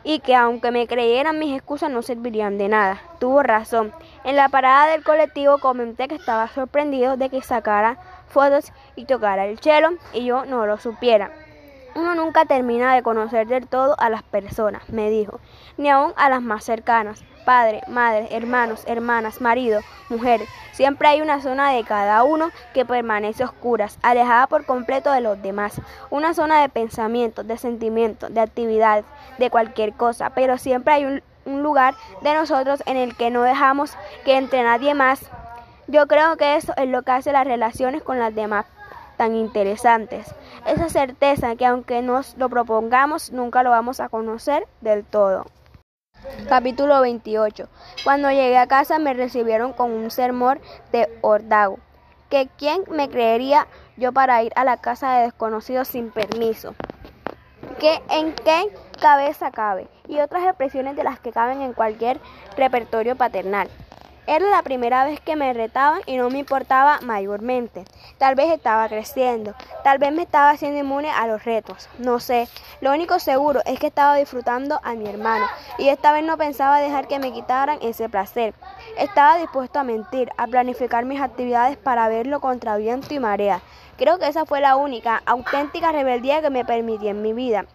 y 0.06 0.20
que 0.20 0.34
aunque 0.34 0.72
me 0.72 0.88
creyeran 0.88 1.40
mis 1.40 1.58
excusas 1.58 1.92
no 1.92 2.02
servirían 2.02 2.58
de 2.58 2.70
nada. 2.70 3.02
Tuvo 3.20 3.44
razón. 3.44 3.92
En 4.24 4.38
la 4.38 4.48
parada 4.48 4.88
del 4.88 5.04
colectivo 5.04 5.58
comenté 5.58 6.08
que 6.08 6.16
estaba 6.16 6.48
sorprendido 6.48 7.18
de 7.18 7.30
que 7.30 7.42
sacara 7.42 7.98
fotos 8.30 8.72
y 8.96 9.04
tocara 9.04 9.46
el 9.46 9.60
chelo 9.60 9.90
y 10.14 10.24
yo 10.24 10.46
no 10.46 10.66
lo 10.66 10.78
supiera. 10.78 11.32
Uno 11.96 12.16
nunca 12.16 12.46
termina 12.46 12.96
de 12.96 13.04
conocer 13.04 13.48
del 13.48 13.68
todo 13.68 14.00
a 14.00 14.10
las 14.10 14.24
personas, 14.24 14.88
me 14.88 15.10
dijo, 15.10 15.42
ni 15.76 15.90
aun 15.90 16.14
a 16.16 16.30
las 16.30 16.42
más 16.42 16.64
cercanas. 16.64 17.26
Padre, 17.48 17.82
madre, 17.88 18.28
hermanos, 18.32 18.84
hermanas, 18.88 19.40
marido, 19.40 19.80
mujer. 20.10 20.42
Siempre 20.74 21.08
hay 21.08 21.22
una 21.22 21.42
zona 21.42 21.72
de 21.72 21.86
cada 21.86 22.26
uno 22.26 22.50
que 22.74 22.84
permanece 22.84 23.46
oscuras, 23.46 23.98
alejada 24.02 24.48
por 24.48 24.66
completo 24.66 25.14
de 25.14 25.22
los 25.22 25.42
demás. 25.42 25.80
Una 26.10 26.34
zona 26.34 26.62
de 26.62 26.68
pensamientos, 26.68 27.48
de 27.48 27.58
sentimientos, 27.58 28.34
de 28.34 28.42
actividades, 28.42 29.06
de 29.38 29.50
cualquier 29.50 29.94
cosa. 29.94 30.32
Pero 30.32 30.58
siempre 30.58 30.96
hay 30.96 31.06
un, 31.06 31.24
un 31.46 31.64
lugar 31.64 31.96
de 32.20 32.34
nosotros 32.34 32.84
en 32.86 32.98
el 32.98 33.16
que 33.16 33.32
no 33.32 33.44
dejamos 33.44 33.96
que 34.26 34.36
entre 34.36 34.62
nadie 34.64 34.94
más. 34.94 35.22
Yo 35.88 36.06
creo 36.08 36.36
que 36.36 36.58
eso 36.58 36.74
es 36.76 36.90
lo 36.90 37.04
que 37.04 37.12
hace 37.12 37.32
las 37.32 37.48
relaciones 37.48 38.04
con 38.04 38.20
las 38.20 38.36
demás 38.36 38.66
tan 39.16 39.38
interesantes. 39.38 40.36
Esa 40.66 40.90
certeza 40.90 41.56
que 41.56 41.66
aunque 41.66 42.02
nos 42.02 42.36
lo 42.36 42.50
propongamos, 42.50 43.32
nunca 43.32 43.64
lo 43.64 43.70
vamos 43.70 44.02
a 44.02 44.10
conocer 44.10 44.68
del 44.82 45.06
todo. 45.06 45.46
Capítulo 46.50 47.02
28. 47.02 47.68
Cuando 48.04 48.30
llegué 48.30 48.58
a 48.58 48.68
casa 48.68 49.00
me 49.00 49.14
recibieron 49.14 49.74
con 49.74 49.92
un 49.92 50.12
sermón 50.12 50.60
de 50.92 51.10
Ordago. 51.22 51.80
Que 52.30 52.50
quién 52.58 52.84
me 52.90 53.10
creería 53.10 53.68
yo 53.96 54.12
para 54.12 54.44
ir 54.44 54.52
a 54.56 54.64
la 54.64 54.78
casa 54.78 55.16
de 55.16 55.24
desconocidos 55.24 55.88
sin 55.88 56.12
permiso. 56.12 56.76
Que 57.80 58.02
en 58.10 58.34
qué 58.34 58.74
cabeza 59.00 59.52
cabe. 59.52 59.88
Y 60.08 60.20
otras 60.20 60.44
expresiones 60.44 60.96
de 60.96 61.04
las 61.04 61.20
que 61.20 61.32
caben 61.32 61.62
en 61.62 61.74
cualquier 61.74 62.20
repertorio 62.56 63.16
paternal. 63.16 63.70
Era 64.26 64.50
la 64.50 64.62
primera 64.62 65.06
vez 65.06 65.22
que 65.22 65.38
me 65.38 65.54
retaban 65.54 66.02
y 66.06 66.18
no 66.18 66.30
me 66.30 66.40
importaba 66.40 67.00
mayormente. 67.02 67.86
Tal 68.18 68.34
vez 68.34 68.52
estaba 68.52 68.88
creciendo, 68.90 69.54
tal 69.84 70.00
vez 70.00 70.12
me 70.12 70.24
estaba 70.24 70.50
haciendo 70.50 70.80
inmune 70.80 71.12
a 71.12 71.28
los 71.28 71.46
retos, 71.46 71.88
no 72.00 72.20
sé. 72.20 72.48
Lo 72.82 72.92
único 72.92 73.20
seguro 73.20 73.62
es 73.66 73.80
que 73.80 73.88
estaba 73.88 74.16
disfrutando 74.16 74.80
a 74.84 74.94
mi 74.94 75.08
hermano 75.08 75.46
y 75.78 75.90
esta 75.90 76.12
vez 76.12 76.24
no 76.24 76.36
pensaba 76.36 76.80
dejar 76.80 77.08
que 77.08 77.20
me 77.20 77.32
quitaran 77.32 77.78
ese 77.82 78.10
placer. 78.10 78.56
Estaba 78.98 79.38
dispuesto 79.38 79.78
a 79.78 79.84
mentir, 79.84 80.32
a 80.38 80.48
planificar 80.48 81.06
mis 81.06 81.22
actividades 81.22 81.78
para 81.78 82.08
verlo 82.08 82.40
contra 82.40 82.78
viento 82.78 83.14
y 83.14 83.20
marea. 83.20 83.62
Creo 83.98 84.18
que 84.18 84.28
esa 84.28 84.46
fue 84.46 84.62
la 84.62 84.76
única, 84.78 85.22
auténtica 85.28 85.92
rebeldía 85.92 86.42
que 86.42 86.50
me 86.50 86.66
permití 86.66 87.10
en 87.10 87.22
mi 87.22 87.34
vida. 87.34 87.66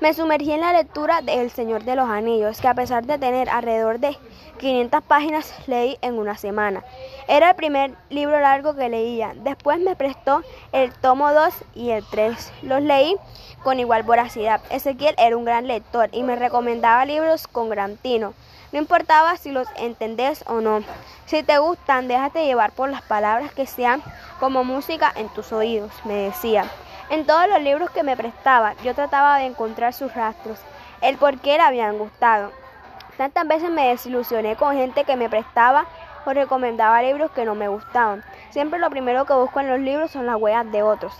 Me 0.00 0.14
sumergí 0.14 0.52
en 0.52 0.60
la 0.60 0.72
lectura 0.72 1.22
de 1.22 1.40
El 1.40 1.50
Señor 1.50 1.82
de 1.82 1.96
los 1.96 2.08
Anillos, 2.08 2.60
que 2.60 2.68
a 2.68 2.74
pesar 2.74 3.04
de 3.04 3.18
tener 3.18 3.50
alrededor 3.50 3.98
de 3.98 4.16
500 4.60 5.02
páginas, 5.02 5.52
leí 5.66 5.98
en 6.02 6.18
una 6.18 6.36
semana. 6.36 6.84
Era 7.26 7.50
el 7.50 7.56
primer 7.56 7.90
libro 8.08 8.38
largo 8.38 8.76
que 8.76 8.88
leía. 8.88 9.32
Después 9.34 9.80
me 9.80 9.96
prestó 9.96 10.44
el 10.70 10.92
tomo 10.92 11.32
2 11.32 11.52
y 11.74 11.90
el 11.90 12.04
3. 12.08 12.52
Los 12.62 12.80
leí 12.80 13.16
con 13.64 13.80
igual 13.80 14.04
voracidad. 14.04 14.60
Ezequiel 14.70 15.16
era 15.18 15.36
un 15.36 15.44
gran 15.44 15.66
lector 15.66 16.08
y 16.12 16.22
me 16.22 16.36
recomendaba 16.36 17.04
libros 17.04 17.48
con 17.48 17.68
gran 17.68 17.96
tino. 17.96 18.34
No 18.70 18.78
importaba 18.78 19.36
si 19.36 19.50
los 19.50 19.66
entendés 19.76 20.44
o 20.46 20.60
no. 20.60 20.84
Si 21.26 21.42
te 21.42 21.58
gustan, 21.58 22.06
déjate 22.06 22.46
llevar 22.46 22.70
por 22.70 22.88
las 22.88 23.02
palabras 23.02 23.52
que 23.52 23.66
sean 23.66 24.00
como 24.38 24.62
música 24.62 25.12
en 25.16 25.28
tus 25.30 25.52
oídos, 25.52 25.90
me 26.04 26.14
decía. 26.14 26.70
En 27.10 27.24
todos 27.24 27.48
los 27.48 27.62
libros 27.62 27.90
que 27.90 28.02
me 28.02 28.18
prestaba, 28.18 28.74
yo 28.84 28.94
trataba 28.94 29.38
de 29.38 29.46
encontrar 29.46 29.94
sus 29.94 30.14
rastros, 30.14 30.58
el 31.00 31.16
por 31.16 31.38
qué 31.38 31.56
le 31.56 31.62
habían 31.62 31.96
gustado. 31.96 32.52
Tantas 33.16 33.48
veces 33.48 33.70
me 33.70 33.88
desilusioné 33.88 34.56
con 34.56 34.76
gente 34.76 35.04
que 35.04 35.16
me 35.16 35.30
prestaba 35.30 35.86
o 36.26 36.34
recomendaba 36.34 37.00
libros 37.00 37.30
que 37.30 37.46
no 37.46 37.54
me 37.54 37.68
gustaban. 37.68 38.22
Siempre 38.50 38.78
lo 38.78 38.90
primero 38.90 39.24
que 39.24 39.32
busco 39.32 39.58
en 39.60 39.70
los 39.70 39.80
libros 39.80 40.10
son 40.10 40.26
las 40.26 40.36
huellas 40.36 40.70
de 40.70 40.82
otros, 40.82 41.14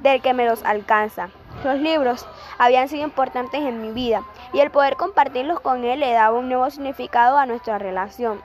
del 0.00 0.20
que 0.20 0.34
me 0.34 0.44
los 0.44 0.62
alcanza. 0.62 1.30
Los 1.64 1.78
libros 1.78 2.28
habían 2.58 2.90
sido 2.90 3.04
importantes 3.04 3.62
en 3.62 3.80
mi 3.80 3.92
vida 3.92 4.24
y 4.52 4.60
el 4.60 4.70
poder 4.70 4.96
compartirlos 4.96 5.60
con 5.60 5.84
él 5.84 6.00
le 6.00 6.12
daba 6.12 6.36
un 6.36 6.50
nuevo 6.50 6.68
significado 6.68 7.38
a 7.38 7.46
nuestra 7.46 7.78
relación. 7.78 8.42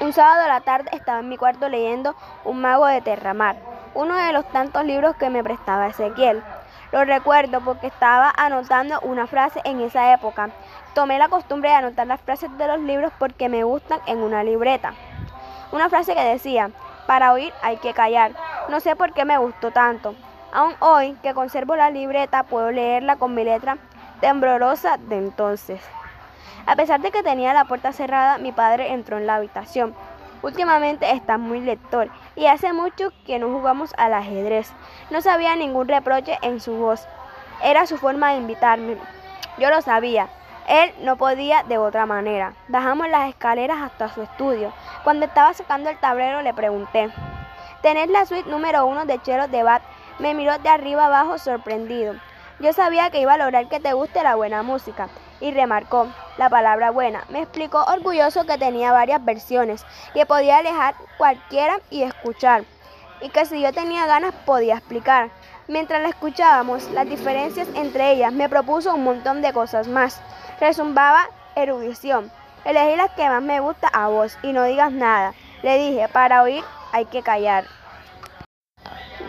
Un 0.00 0.12
sábado 0.12 0.44
a 0.44 0.48
la 0.48 0.60
tarde 0.60 0.90
estaba 0.92 1.20
en 1.20 1.30
mi 1.30 1.38
cuarto 1.38 1.70
leyendo 1.70 2.14
Un 2.44 2.60
mago 2.60 2.84
de 2.84 3.00
Terramar 3.00 3.73
uno 3.94 4.16
de 4.16 4.32
los 4.32 4.48
tantos 4.50 4.84
libros 4.84 5.16
que 5.16 5.30
me 5.30 5.42
prestaba 5.42 5.88
Ezequiel. 5.88 6.42
Lo 6.92 7.04
recuerdo 7.04 7.60
porque 7.60 7.86
estaba 7.86 8.32
anotando 8.36 9.00
una 9.00 9.26
frase 9.26 9.60
en 9.64 9.80
esa 9.80 10.12
época. 10.12 10.50
Tomé 10.94 11.18
la 11.18 11.28
costumbre 11.28 11.70
de 11.70 11.76
anotar 11.76 12.06
las 12.06 12.20
frases 12.20 12.56
de 12.56 12.68
los 12.68 12.80
libros 12.80 13.12
porque 13.18 13.48
me 13.48 13.64
gustan 13.64 14.00
en 14.06 14.18
una 14.18 14.44
libreta. 14.44 14.94
Una 15.72 15.88
frase 15.88 16.14
que 16.14 16.22
decía, 16.22 16.70
para 17.06 17.32
oír 17.32 17.52
hay 17.62 17.78
que 17.78 17.94
callar. 17.94 18.32
No 18.68 18.80
sé 18.80 18.94
por 18.94 19.12
qué 19.12 19.24
me 19.24 19.38
gustó 19.38 19.70
tanto. 19.70 20.14
Aún 20.52 20.74
hoy 20.78 21.16
que 21.22 21.34
conservo 21.34 21.74
la 21.74 21.90
libreta 21.90 22.44
puedo 22.44 22.70
leerla 22.70 23.16
con 23.16 23.34
mi 23.34 23.42
letra 23.42 23.76
temblorosa 24.20 24.98
de 24.98 25.18
entonces. 25.18 25.80
A 26.66 26.76
pesar 26.76 27.00
de 27.00 27.10
que 27.10 27.22
tenía 27.22 27.52
la 27.52 27.64
puerta 27.64 27.92
cerrada, 27.92 28.38
mi 28.38 28.52
padre 28.52 28.92
entró 28.92 29.18
en 29.18 29.26
la 29.26 29.34
habitación. 29.34 29.94
Últimamente 30.44 31.10
estás 31.10 31.38
muy 31.38 31.60
lector 31.60 32.08
y 32.36 32.46
hace 32.46 32.72
mucho 32.72 33.12
que 33.26 33.38
no 33.38 33.48
jugamos 33.48 33.94
al 33.96 34.12
ajedrez. 34.12 34.70
No 35.10 35.22
sabía 35.22 35.56
ningún 35.56 35.88
reproche 35.88 36.38
en 36.42 36.60
su 36.60 36.74
voz. 36.74 37.06
Era 37.62 37.86
su 37.86 37.96
forma 37.96 38.32
de 38.32 38.38
invitarme. 38.38 38.98
Yo 39.58 39.70
lo 39.70 39.80
sabía. 39.80 40.28
Él 40.68 40.92
no 41.00 41.16
podía 41.16 41.62
de 41.62 41.78
otra 41.78 42.04
manera. 42.06 42.54
Bajamos 42.68 43.08
las 43.08 43.28
escaleras 43.28 43.80
hasta 43.80 44.08
su 44.08 44.22
estudio. 44.22 44.72
Cuando 45.02 45.26
estaba 45.26 45.52
sacando 45.54 45.90
el 45.90 45.98
tablero 45.98 46.42
le 46.42 46.52
pregunté, 46.52 47.10
¿tenés 47.82 48.08
la 48.08 48.26
suite 48.26 48.50
número 48.50 48.86
uno 48.86 49.06
de 49.06 49.20
Chelo 49.22 49.48
de 49.48 49.62
Bat? 49.62 49.82
Me 50.18 50.34
miró 50.34 50.58
de 50.58 50.68
arriba 50.68 51.06
abajo 51.06 51.38
sorprendido. 51.38 52.14
Yo 52.60 52.72
sabía 52.72 53.10
que 53.10 53.20
iba 53.20 53.34
a 53.34 53.38
lograr 53.38 53.68
que 53.68 53.80
te 53.80 53.92
guste 53.94 54.22
la 54.22 54.36
buena 54.36 54.62
música 54.62 55.08
y 55.44 55.50
remarcó 55.52 56.08
la 56.38 56.48
palabra 56.48 56.90
buena. 56.90 57.24
Me 57.28 57.42
explicó 57.42 57.84
orgulloso 57.84 58.46
que 58.46 58.56
tenía 58.56 58.92
varias 58.92 59.22
versiones, 59.22 59.84
que 60.14 60.24
podía 60.24 60.56
alejar 60.56 60.94
cualquiera 61.18 61.80
y 61.90 62.02
escuchar, 62.02 62.64
y 63.20 63.28
que 63.28 63.44
si 63.44 63.60
yo 63.60 63.70
tenía 63.70 64.06
ganas 64.06 64.34
podía 64.46 64.76
explicar. 64.76 65.28
Mientras 65.68 66.00
la 66.00 66.08
escuchábamos, 66.08 66.90
las 66.92 67.06
diferencias 67.06 67.68
entre 67.74 68.12
ellas, 68.12 68.32
me 68.32 68.48
propuso 68.48 68.94
un 68.94 69.04
montón 69.04 69.42
de 69.42 69.52
cosas 69.52 69.86
más. 69.86 70.18
Resumbaba 70.60 71.28
erudición. 71.56 72.32
Elegí 72.64 72.96
las 72.96 73.10
que 73.10 73.28
más 73.28 73.42
me 73.42 73.60
gusta 73.60 73.88
a 73.88 74.08
vos 74.08 74.38
y 74.42 74.54
no 74.54 74.64
digas 74.64 74.92
nada. 74.92 75.34
Le 75.62 75.76
dije, 75.76 76.08
para 76.08 76.42
oír 76.42 76.64
hay 76.92 77.04
que 77.04 77.22
callar. 77.22 77.66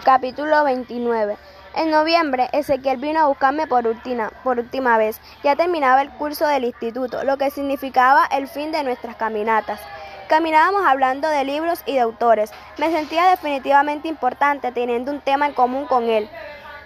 Capítulo 0.06 0.64
29. 0.64 1.36
En 1.76 1.92
noviembre, 1.92 2.48
Ezequiel 2.54 2.96
vino 2.98 3.20
a 3.20 3.28
buscarme 3.28 3.68
por 3.68 3.86
última, 3.86 4.32
por 4.46 4.60
última 4.60 4.98
vez. 4.98 5.20
Ya 5.44 5.58
terminaba 5.58 6.02
el 6.02 6.10
curso 6.10 6.48
del 6.48 6.64
instituto, 6.64 7.26
lo 7.26 7.38
que 7.38 7.52
significaba 7.52 8.26
el 8.32 8.48
fin 8.48 8.72
de 8.72 8.82
nuestras 8.86 9.18
caminatas. 9.18 9.82
Caminábamos 10.30 10.86
hablando 10.88 11.28
de 11.28 11.44
libros 11.44 11.84
y 11.86 11.96
de 11.96 12.00
autores. 12.00 12.52
Me 12.78 12.92
sentía 12.92 13.26
definitivamente 13.26 14.08
importante 14.08 14.72
teniendo 14.72 15.12
un 15.12 15.20
tema 15.20 15.48
en 15.48 15.54
común 15.54 15.86
con 15.86 16.06
él. 16.10 16.30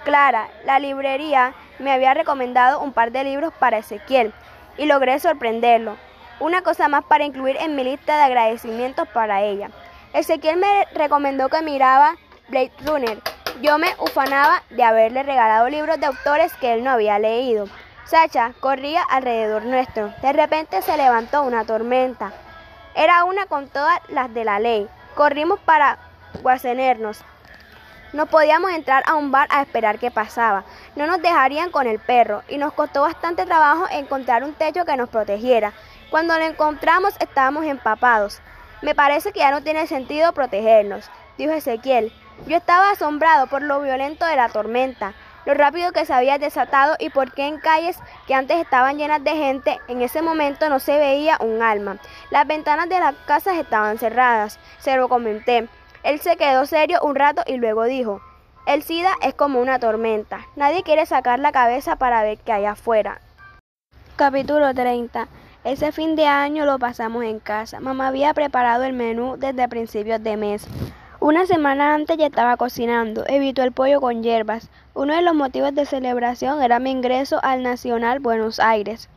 Clara, 0.05 0.49
la 0.65 0.79
librería, 0.79 1.53
me 1.77 1.91
había 1.91 2.15
recomendado 2.15 2.79
un 2.79 2.91
par 2.91 3.11
de 3.11 3.23
libros 3.23 3.53
para 3.59 3.77
Ezequiel 3.77 4.33
y 4.75 4.87
logré 4.87 5.19
sorprenderlo. 5.19 5.97
Una 6.39 6.63
cosa 6.63 6.87
más 6.87 7.03
para 7.03 7.25
incluir 7.25 7.57
en 7.59 7.75
mi 7.75 7.83
lista 7.83 8.17
de 8.17 8.23
agradecimientos 8.23 9.07
para 9.09 9.43
ella. 9.43 9.69
Ezequiel 10.13 10.57
me 10.57 10.85
recomendó 10.95 11.47
que 11.47 11.61
miraba 11.61 12.15
Blade 12.47 12.71
Runner. 12.83 13.19
Yo 13.61 13.77
me 13.77 13.93
ufanaba 13.99 14.63
de 14.69 14.83
haberle 14.83 15.21
regalado 15.21 15.67
libros 15.67 15.99
de 15.99 16.05
autores 16.05 16.53
que 16.61 16.73
él 16.73 16.81
no 16.81 16.91
había 16.91 17.19
leído. 17.19 17.67
Sacha 18.05 18.53
corría 18.61 19.03
alrededor 19.03 19.65
nuestro. 19.65 20.13
De 20.21 20.31
repente 20.31 20.81
se 20.81 20.95
levantó 20.95 21.43
una 21.43 21.65
tormenta. 21.65 22.31
Era 22.95 23.25
una 23.25 23.47
con 23.47 23.67
todas 23.67 23.99
las 24.07 24.33
de 24.33 24.45
la 24.45 24.59
ley. 24.59 24.87
Corrimos 25.13 25.59
para 25.59 25.97
guacenernos. 26.41 27.21
No 28.13 28.27
podíamos 28.27 28.71
entrar 28.71 29.03
a 29.05 29.15
un 29.15 29.29
bar 29.29 29.49
a 29.51 29.61
esperar 29.61 29.99
que 29.99 30.09
pasaba. 30.09 30.63
No 30.95 31.05
nos 31.05 31.21
dejarían 31.21 31.69
con 31.69 31.85
el 31.85 31.99
perro 31.99 32.43
y 32.47 32.57
nos 32.57 32.71
costó 32.71 33.01
bastante 33.01 33.45
trabajo 33.45 33.87
encontrar 33.91 34.45
un 34.45 34.53
techo 34.53 34.85
que 34.85 34.95
nos 34.95 35.09
protegiera. 35.09 35.73
Cuando 36.09 36.37
lo 36.37 36.45
encontramos 36.45 37.13
estábamos 37.19 37.65
empapados. 37.65 38.39
Me 38.81 38.95
parece 38.95 39.33
que 39.33 39.39
ya 39.39 39.51
no 39.51 39.61
tiene 39.61 39.85
sentido 39.85 40.31
protegernos, 40.31 41.11
dijo 41.37 41.51
Ezequiel. 41.51 42.13
Yo 42.47 42.57
estaba 42.57 42.91
asombrado 42.91 43.47
por 43.47 43.61
lo 43.61 43.81
violento 43.81 44.25
de 44.25 44.35
la 44.35 44.49
tormenta, 44.49 45.13
lo 45.45 45.53
rápido 45.53 45.91
que 45.91 46.05
se 46.05 46.13
había 46.13 46.37
desatado 46.37 46.95
y 46.99 47.09
por 47.09 47.31
qué 47.33 47.47
en 47.47 47.59
calles 47.59 47.97
que 48.27 48.33
antes 48.33 48.57
estaban 48.57 48.97
llenas 48.97 49.23
de 49.23 49.31
gente, 49.31 49.79
en 49.87 50.01
ese 50.01 50.21
momento 50.21 50.69
no 50.69 50.79
se 50.79 50.97
veía 50.97 51.37
un 51.39 51.61
alma. 51.61 51.97
Las 52.29 52.47
ventanas 52.47 52.89
de 52.89 52.99
las 52.99 53.15
casas 53.25 53.57
estaban 53.57 53.97
cerradas, 53.97 54.59
se 54.79 54.95
lo 54.95 55.09
comenté. 55.09 55.67
Él 56.03 56.19
se 56.19 56.37
quedó 56.37 56.65
serio 56.65 56.99
un 57.01 57.15
rato 57.15 57.43
y 57.45 57.57
luego 57.57 57.83
dijo, 57.83 58.21
el 58.65 58.83
SIDA 58.83 59.13
es 59.21 59.33
como 59.33 59.59
una 59.59 59.79
tormenta. 59.79 60.41
Nadie 60.55 60.83
quiere 60.83 61.05
sacar 61.05 61.39
la 61.39 61.51
cabeza 61.51 61.95
para 61.95 62.21
ver 62.21 62.37
qué 62.37 62.51
hay 62.51 62.65
afuera. 62.65 63.19
Capítulo 64.15 64.73
30. 64.73 65.27
Ese 65.63 65.91
fin 65.91 66.15
de 66.15 66.27
año 66.27 66.65
lo 66.65 66.77
pasamos 66.77 67.23
en 67.23 67.39
casa. 67.39 67.79
Mamá 67.79 68.07
había 68.09 68.33
preparado 68.33 68.83
el 68.83 68.93
menú 68.93 69.37
desde 69.37 69.67
principios 69.67 70.21
de 70.23 70.37
mes. 70.37 70.67
Una 71.21 71.45
semana 71.45 71.95
antes 71.95 72.15
ya 72.15 72.27
estaba 72.27 72.55
cocinando. 72.55 73.25
Evitó 73.27 73.61
el 73.63 73.73
pollo 73.73 73.99
con 73.99 74.23
hierbas. 74.23 74.69
Uno 74.93 75.13
de 75.13 75.21
los 75.21 75.35
motivos 75.35 75.75
de 75.75 75.85
celebración 75.85 76.61
era 76.61 76.79
mi 76.79 76.91
ingreso 76.91 77.41
al 77.43 77.61
Nacional 77.61 78.19
Buenos 78.21 78.61
Aires. 78.61 79.09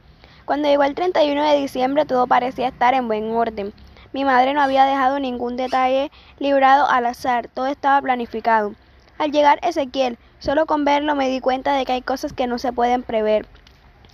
Cuando 0.45 0.67
llegó 0.67 0.83
el 0.83 0.97
31 0.97 1.41
de 1.45 1.61
diciembre 1.61 2.05
todo 2.05 2.27
parecía 2.27 2.67
estar 2.67 2.95
en 2.95 3.07
buen 3.07 3.31
orden. 3.31 3.73
Mi 4.13 4.25
madre 4.25 4.53
no 4.53 4.61
había 4.61 4.85
dejado 4.85 5.21
ningún 5.21 5.57
detalle 5.57 6.11
librado 6.41 6.89
al 6.91 7.07
azar, 7.07 7.47
todo 7.47 7.69
estaba 7.69 8.03
planificado. 8.03 8.75
Al 9.19 9.31
llegar 9.31 9.61
Ezequiel, 9.63 10.19
solo 10.41 10.67
con 10.67 10.85
verlo 10.85 11.15
me 11.15 11.29
di 11.29 11.39
cuenta 11.39 11.73
de 11.75 11.85
que 11.85 11.93
hay 11.93 12.03
cosas 12.03 12.33
que 12.33 12.49
no 12.49 12.59
se 12.59 12.73
pueden 12.73 13.05
prever. 13.05 13.47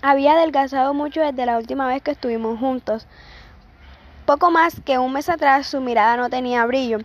Había 0.02 0.34
adelgazado 0.34 0.92
mucho 0.92 1.22
desde 1.22 1.46
la 1.46 1.56
última 1.56 1.86
vez 1.86 2.02
que 2.02 2.10
estuvimos 2.10 2.58
juntos. 2.58 3.06
Poco 4.26 4.50
más 4.50 4.78
que 4.84 4.98
un 4.98 5.14
mes 5.14 5.30
atrás 5.30 5.66
su 5.66 5.80
mirada 5.80 6.18
no 6.18 6.28
tenía 6.28 6.66
brillo. 6.66 6.98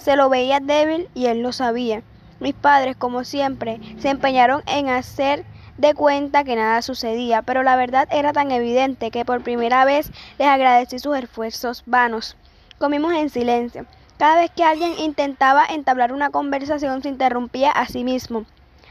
Se 0.00 0.16
lo 0.16 0.28
veía 0.28 0.60
débil 0.60 1.08
y 1.14 1.26
él 1.26 1.42
lo 1.42 1.52
sabía. 1.52 2.02
Mis 2.40 2.54
padres, 2.54 2.96
como 2.96 3.22
siempre, 3.22 3.80
se 3.98 4.08
empeñaron 4.08 4.62
en 4.66 4.88
hacer 4.88 5.44
de 5.76 5.94
cuenta 5.94 6.42
que 6.42 6.56
nada 6.56 6.80
sucedía, 6.82 7.42
pero 7.42 7.62
la 7.62 7.76
verdad 7.76 8.08
era 8.10 8.32
tan 8.32 8.50
evidente 8.50 9.10
que 9.10 9.24
por 9.24 9.42
primera 9.42 9.84
vez 9.84 10.10
les 10.38 10.48
agradecí 10.48 10.98
sus 10.98 11.16
esfuerzos 11.16 11.82
vanos. 11.86 12.36
Comimos 12.78 13.12
en 13.12 13.28
silencio. 13.28 13.84
Cada 14.18 14.36
vez 14.36 14.50
que 14.50 14.64
alguien 14.64 14.92
intentaba 14.98 15.64
entablar 15.66 16.12
una 16.12 16.30
conversación 16.30 17.02
se 17.02 17.08
interrumpía 17.08 17.70
a 17.70 17.86
sí 17.86 18.04
mismo, 18.04 18.44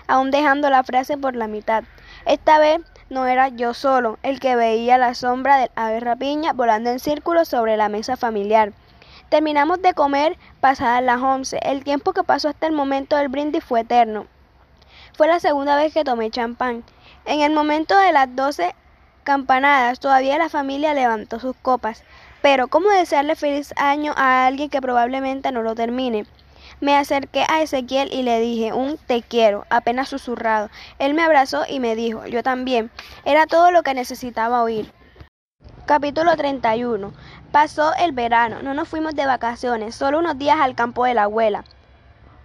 aun 0.07 0.31
dejando 0.31 0.69
la 0.69 0.83
frase 0.83 1.17
por 1.17 1.35
la 1.35 1.47
mitad. 1.47 1.83
Esta 2.25 2.59
vez 2.59 2.81
no 3.09 3.25
era 3.25 3.49
yo 3.49 3.73
solo 3.73 4.19
el 4.21 4.39
que 4.39 4.55
veía 4.55 4.99
la 4.99 5.15
sombra 5.15 5.57
del 5.57 5.71
ave 5.75 5.99
rapiña 5.99 6.53
volando 6.53 6.91
en 6.91 6.99
círculo 6.99 7.45
sobre 7.45 7.77
la 7.77 7.89
mesa 7.89 8.17
familiar. 8.17 8.73
Terminamos 9.29 9.81
de 9.83 9.93
comer 9.93 10.37
pasadas 10.59 11.03
las 11.03 11.21
once. 11.21 11.59
El 11.61 11.83
tiempo 11.83 12.13
que 12.13 12.23
pasó 12.23 12.49
hasta 12.49 12.65
el 12.65 12.73
momento 12.73 13.15
del 13.15 13.29
brindis 13.29 13.63
fue 13.63 13.81
eterno. 13.81 14.25
Fue 15.15 15.27
la 15.27 15.39
segunda 15.39 15.75
vez 15.75 15.93
que 15.93 16.03
tomé 16.03 16.31
champán. 16.31 16.83
En 17.25 17.41
el 17.41 17.53
momento 17.53 17.95
de 17.95 18.11
las 18.11 18.35
doce 18.35 18.73
campanadas, 19.23 19.99
todavía 19.99 20.39
la 20.39 20.49
familia 20.49 20.95
levantó 20.95 21.39
sus 21.39 21.55
copas. 21.55 22.03
Pero, 22.41 22.69
¿cómo 22.69 22.89
desearle 22.89 23.35
feliz 23.35 23.71
año 23.77 24.13
a 24.17 24.47
alguien 24.47 24.69
que 24.69 24.81
probablemente 24.81 25.51
no 25.51 25.61
lo 25.61 25.75
termine? 25.75 26.25
Me 26.79 26.95
acerqué 26.95 27.45
a 27.49 27.61
Ezequiel 27.61 28.11
y 28.11 28.23
le 28.23 28.39
dije 28.39 28.73
un 28.73 28.97
te 28.97 29.21
quiero, 29.21 29.65
apenas 29.69 30.09
susurrado. 30.09 30.69
Él 30.97 31.13
me 31.13 31.21
abrazó 31.21 31.65
y 31.67 31.79
me 31.79 31.95
dijo, 31.95 32.25
yo 32.25 32.41
también. 32.41 32.89
Era 33.25 33.45
todo 33.45 33.69
lo 33.69 33.83
que 33.83 33.93
necesitaba 33.93 34.63
oír. 34.63 34.91
Capítulo 35.85 36.37
31. 36.37 37.11
Pasó 37.51 37.93
el 37.95 38.11
verano, 38.11 38.61
no 38.61 38.75
nos 38.75 38.87
fuimos 38.87 39.15
de 39.15 39.25
vacaciones, 39.25 39.95
solo 39.95 40.19
unos 40.19 40.37
días 40.37 40.59
al 40.59 40.75
campo 40.75 41.05
de 41.05 41.15
la 41.15 41.23
abuela. 41.23 41.63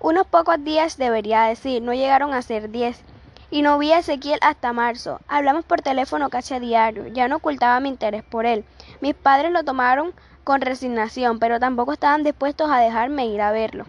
Unos 0.00 0.26
pocos 0.26 0.64
días 0.64 0.96
debería 0.96 1.42
decir, 1.42 1.82
no 1.82 1.92
llegaron 1.92 2.32
a 2.32 2.40
ser 2.40 2.70
diez. 2.70 3.02
Y 3.50 3.60
no 3.60 3.78
vi 3.78 3.92
a 3.92 3.98
Ezequiel 3.98 4.38
hasta 4.40 4.72
marzo. 4.72 5.20
Hablamos 5.28 5.66
por 5.66 5.82
teléfono 5.82 6.30
casi 6.30 6.54
a 6.54 6.60
diario. 6.60 7.06
Ya 7.08 7.28
no 7.28 7.36
ocultaba 7.36 7.80
mi 7.80 7.90
interés 7.90 8.24
por 8.24 8.46
él. 8.46 8.64
Mis 9.02 9.14
padres 9.14 9.52
lo 9.52 9.62
tomaron 9.62 10.14
con 10.42 10.62
resignación, 10.62 11.38
pero 11.38 11.60
tampoco 11.60 11.92
estaban 11.92 12.24
dispuestos 12.24 12.70
a 12.70 12.78
dejarme 12.78 13.26
ir 13.26 13.42
a 13.42 13.52
verlo. 13.52 13.84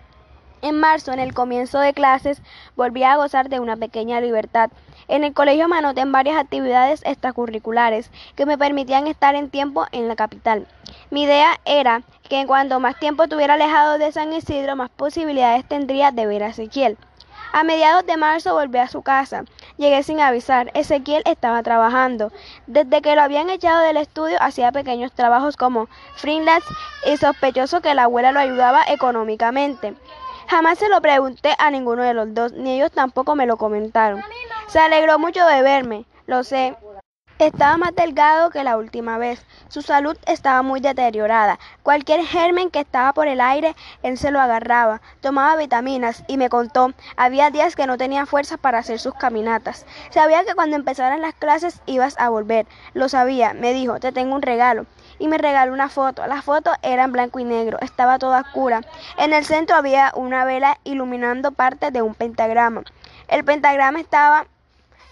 En 0.62 0.80
marzo, 0.80 1.14
en 1.14 1.20
el 1.20 1.34
comienzo 1.34 1.80
de 1.80 1.94
clases, 1.94 2.42
volví 2.76 3.04
a 3.04 3.16
gozar 3.16 3.48
de 3.48 3.62
una 3.62 3.78
pequeña 3.78 4.20
libertad. 4.20 4.70
En 5.08 5.24
el 5.24 5.34
colegio 5.34 5.68
me 5.68 5.78
anoté 5.78 6.02
en 6.02 6.12
varias 6.12 6.38
actividades 6.38 7.02
extracurriculares 7.06 8.10
que 8.36 8.46
me 8.46 8.58
permitían 8.58 9.08
estar 9.08 9.36
en 9.36 9.50
tiempo 9.50 9.86
en 9.92 10.08
la 10.08 10.16
capital. 10.16 10.68
Mi 11.12 11.24
idea 11.24 11.60
era 11.66 12.02
que 12.28 12.46
cuando 12.48 12.80
más 12.80 12.98
tiempo 13.00 13.24
estuviera 13.24 13.54
alejado 13.54 13.98
de 13.98 14.12
San 14.12 14.34
Isidro, 14.34 14.76
más 14.76 14.90
posibilidades 14.90 15.66
tendría 15.66 16.12
de 16.12 16.26
ver 16.26 16.44
a 16.44 16.48
Ezequiel. 16.48 16.98
A 17.54 17.64
mediados 17.64 18.06
de 18.06 18.18
marzo 18.18 18.54
volví 18.54 18.80
a 18.80 18.90
su 18.90 19.02
casa. 19.02 19.46
Llegué 19.78 20.04
sin 20.04 20.20
avisar. 20.20 20.72
Ezequiel 20.74 21.24
estaba 21.26 21.64
trabajando. 21.64 22.34
Desde 22.68 23.02
que 23.02 23.16
lo 23.16 23.22
habían 23.22 23.50
echado 23.50 23.80
del 23.82 23.96
estudio 23.96 24.36
hacía 24.42 24.74
pequeños 24.74 25.14
trabajos 25.14 25.56
como 25.56 25.88
freelance 26.18 26.68
y 27.06 27.16
sospechoso 27.16 27.80
que 27.80 27.94
la 27.94 28.04
abuela 28.04 28.34
lo 28.34 28.40
ayudaba 28.40 28.84
económicamente. 28.88 29.94
Jamás 30.48 30.78
se 30.78 30.90
lo 30.90 31.02
pregunté 31.02 31.56
a 31.58 31.72
ninguno 31.72 32.04
de 32.04 32.14
los 32.14 32.34
dos, 32.34 32.52
ni 32.54 32.76
ellos 32.76 32.92
tampoco 32.92 33.36
me 33.36 33.46
lo 33.46 33.58
comentaron. 33.58 34.24
Se 34.68 34.80
alegró 34.80 35.18
mucho 35.18 35.46
de 35.46 35.62
verme, 35.62 36.06
lo 36.28 36.44
sé. 36.44 36.76
Estaba 37.40 37.76
más 37.76 37.94
delgado 37.94 38.50
que 38.50 38.64
la 38.64 38.78
última 38.78 39.18
vez. 39.18 39.46
Su 39.68 39.82
salud 39.82 40.16
estaba 40.26 40.62
muy 40.62 40.80
deteriorada. 40.80 41.60
Cualquier 41.84 42.26
germen 42.26 42.70
que 42.70 42.80
estaba 42.80 43.12
por 43.12 43.28
el 43.28 43.42
aire, 43.42 43.76
él 44.04 44.18
se 44.18 44.32
lo 44.32 44.40
agarraba. 44.40 45.02
Tomaba 45.20 45.58
vitaminas 45.58 46.24
y 46.28 46.38
me 46.38 46.48
contó, 46.48 46.94
había 47.18 47.50
días 47.50 47.76
que 47.76 47.88
no 47.88 47.98
tenía 47.98 48.26
fuerzas 48.26 48.58
para 48.58 48.78
hacer 48.78 49.00
sus 49.00 49.16
caminatas. 49.16 49.86
Sabía 50.12 50.46
que 50.46 50.56
cuando 50.56 50.78
empezaran 50.78 51.22
las 51.22 51.34
clases 51.34 51.82
ibas 51.86 52.16
a 52.20 52.30
volver. 52.30 52.68
Lo 52.94 53.10
sabía. 53.10 53.54
Me 53.54 53.74
dijo, 53.74 54.00
te 54.00 54.14
tengo 54.14 54.34
un 54.34 54.42
regalo. 54.42 54.86
Y 55.20 55.28
me 55.28 55.38
regaló 55.38 55.74
una 55.74 55.90
foto. 55.90 56.26
La 56.28 56.42
foto 56.42 56.72
era 56.82 57.08
blanco 57.08 57.40
y 57.40 57.44
negro. 57.44 57.78
Estaba 57.82 58.20
toda 58.20 58.42
oscura. 58.42 58.82
En 59.18 59.34
el 59.34 59.46
centro 59.46 59.76
había 59.76 60.12
una 60.16 60.46
vela 60.46 60.78
iluminando 60.84 61.52
parte 61.52 61.92
de 61.92 62.02
un 62.02 62.16
pentagrama. 62.16 62.84
El 63.28 63.44
pentagrama 63.44 64.00
estaba 64.00 64.46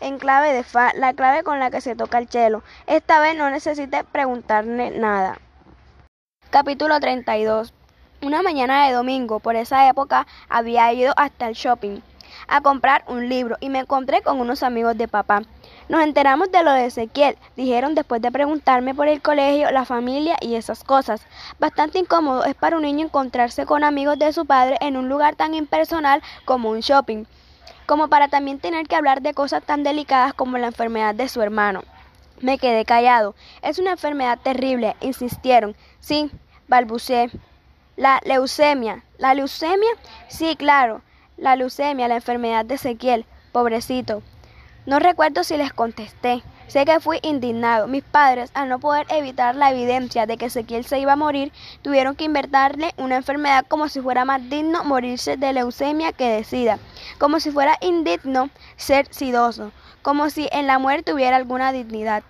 en 0.01 0.19
clave 0.19 0.53
de 0.53 0.63
Fa, 0.63 0.91
la 0.95 1.13
clave 1.13 1.43
con 1.43 1.59
la 1.59 1.71
que 1.71 1.81
se 1.81 1.95
toca 1.95 2.17
el 2.17 2.27
chelo. 2.27 2.63
Esta 2.87 3.19
vez 3.19 3.37
no 3.37 3.49
necesité 3.49 4.03
preguntarle 4.03 4.91
nada. 4.91 5.39
Capítulo 6.49 6.99
32. 6.99 7.73
Una 8.21 8.41
mañana 8.41 8.85
de 8.85 8.93
domingo, 8.93 9.39
por 9.39 9.55
esa 9.55 9.89
época, 9.89 10.27
había 10.49 10.91
ido 10.93 11.13
hasta 11.17 11.47
el 11.47 11.55
shopping 11.55 12.01
a 12.47 12.61
comprar 12.61 13.03
un 13.07 13.29
libro 13.29 13.57
y 13.59 13.69
me 13.69 13.79
encontré 13.79 14.21
con 14.21 14.39
unos 14.39 14.63
amigos 14.63 14.97
de 14.97 15.07
papá. 15.07 15.41
Nos 15.93 16.01
enteramos 16.01 16.51
de 16.51 16.63
lo 16.63 16.71
de 16.71 16.87
Ezequiel, 16.87 17.37
dijeron 17.55 17.93
después 17.93 18.19
de 18.19 18.31
preguntarme 18.31 18.95
por 18.95 19.07
el 19.07 19.21
colegio, 19.21 19.69
la 19.69 19.85
familia 19.85 20.37
y 20.41 20.55
esas 20.55 20.83
cosas. 20.83 21.21
Bastante 21.59 21.99
incómodo 21.99 22.45
es 22.45 22.55
para 22.55 22.77
un 22.77 22.81
niño 22.81 23.05
encontrarse 23.05 23.67
con 23.67 23.83
amigos 23.83 24.17
de 24.17 24.33
su 24.33 24.47
padre 24.47 24.77
en 24.81 24.97
un 24.97 25.07
lugar 25.07 25.35
tan 25.35 25.53
impersonal 25.53 26.23
como 26.45 26.71
un 26.71 26.79
shopping 26.79 27.25
como 27.85 28.07
para 28.07 28.27
también 28.27 28.57
tener 28.57 28.87
que 28.87 28.95
hablar 28.95 29.21
de 29.21 29.35
cosas 29.35 29.61
tan 29.61 29.83
delicadas 29.83 30.33
como 30.33 30.57
la 30.57 30.65
enfermedad 30.65 31.13
de 31.13 31.29
su 31.29 31.43
hermano. 31.43 31.83
Me 32.41 32.57
quedé 32.57 32.85
callado. 32.85 33.35
Es 33.61 33.77
una 33.77 33.91
enfermedad 33.91 34.39
terrible, 34.41 34.95
insistieron. 34.99 35.75
Sí, 35.99 36.31
balbuceé. 36.67 37.29
La 37.97 38.19
leucemia. 38.25 39.03
¿La 39.19 39.35
leucemia? 39.35 39.91
Sí, 40.27 40.55
claro. 40.55 41.03
La 41.37 41.55
leucemia, 41.55 42.07
la 42.07 42.15
enfermedad 42.15 42.65
de 42.65 42.73
Ezequiel. 42.73 43.27
Pobrecito. 43.51 44.23
No 44.85 44.99
recuerdo 44.99 45.45
si 45.45 45.55
les 45.55 45.71
contesté. 45.71 46.43
Sé 46.67 46.83
que 46.83 46.99
fui 46.99 47.19
indignado. 47.21 47.87
Mis 47.87 48.03
padres, 48.03 48.51
al 48.53 48.67
no 48.67 48.79
poder 48.79 49.05
evitar 49.09 49.55
la 49.55 49.71
evidencia 49.71 50.25
de 50.25 50.37
que 50.37 50.45
Ezequiel 50.47 50.85
se 50.85 50.99
iba 50.99 51.13
a 51.13 51.17
morir, 51.17 51.53
tuvieron 51.81 52.15
que 52.15 52.25
inventarle 52.25 52.93
una 52.97 53.15
enfermedad 53.15 53.65
como 53.67 53.87
si 53.87 54.01
fuera 54.01 54.25
más 54.25 54.49
digno 54.49 54.83
morirse 54.83 55.37
de 55.37 55.53
leucemia 55.53 56.11
que 56.11 56.27
de 56.27 56.43
sida, 56.43 56.79
como 57.17 57.39
si 57.39 57.51
fuera 57.51 57.77
indigno 57.79 58.49
ser 58.75 59.07
sidoso, 59.09 59.71
como 60.01 60.29
si 60.29 60.49
en 60.51 60.67
la 60.67 60.79
muerte 60.79 61.13
hubiera 61.13 61.37
alguna 61.37 61.71
dignidad. 61.71 62.23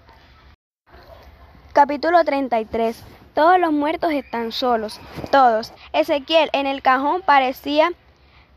Capítulo 1.74 2.24
33. 2.24 3.02
Todos 3.34 3.60
los 3.60 3.72
muertos 3.72 4.12
están 4.12 4.52
solos, 4.52 5.00
todos. 5.32 5.74
Ezequiel 5.92 6.52
en 6.54 6.68
el 6.68 6.84
cajón 6.84 7.24
parecía 7.24 7.92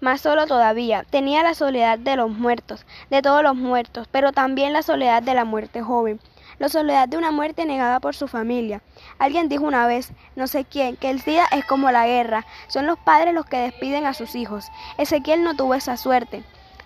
más 0.06 0.20
solo 0.20 0.46
todavía, 0.46 1.04
tenía 1.10 1.42
la 1.42 1.54
soledad 1.54 1.98
de 1.98 2.14
los 2.14 2.30
muertos, 2.30 2.86
de 3.10 3.22
todos 3.22 3.42
los 3.42 3.56
muertos, 3.56 4.06
pero 4.12 4.30
también 4.30 4.72
la 4.72 4.82
soledad 4.82 5.20
de 5.20 5.34
la 5.34 5.44
muerte 5.44 5.82
joven, 5.82 6.20
la 6.60 6.68
soledad 6.68 7.08
de 7.08 7.16
una 7.16 7.32
muerte 7.32 7.66
negada 7.66 7.98
por 7.98 8.14
su 8.14 8.28
familia. 8.28 8.82
Alguien 9.18 9.48
dijo 9.48 9.64
una 9.64 9.88
vez, 9.88 10.12
no 10.36 10.46
sé 10.46 10.64
quién, 10.64 10.94
que 10.94 11.10
el 11.10 11.20
SIDA 11.20 11.46
es 11.50 11.64
como 11.64 11.90
la 11.90 12.06
guerra, 12.06 12.46
son 12.68 12.86
los 12.86 13.00
padres 13.00 13.34
los 13.34 13.46
que 13.46 13.56
despiden 13.56 14.06
a 14.06 14.14
sus 14.14 14.36
hijos. 14.36 14.68
Ezequiel 14.96 15.42
no 15.42 15.56
tuvo 15.56 15.74
esa 15.74 15.96
suerte. 15.96 16.44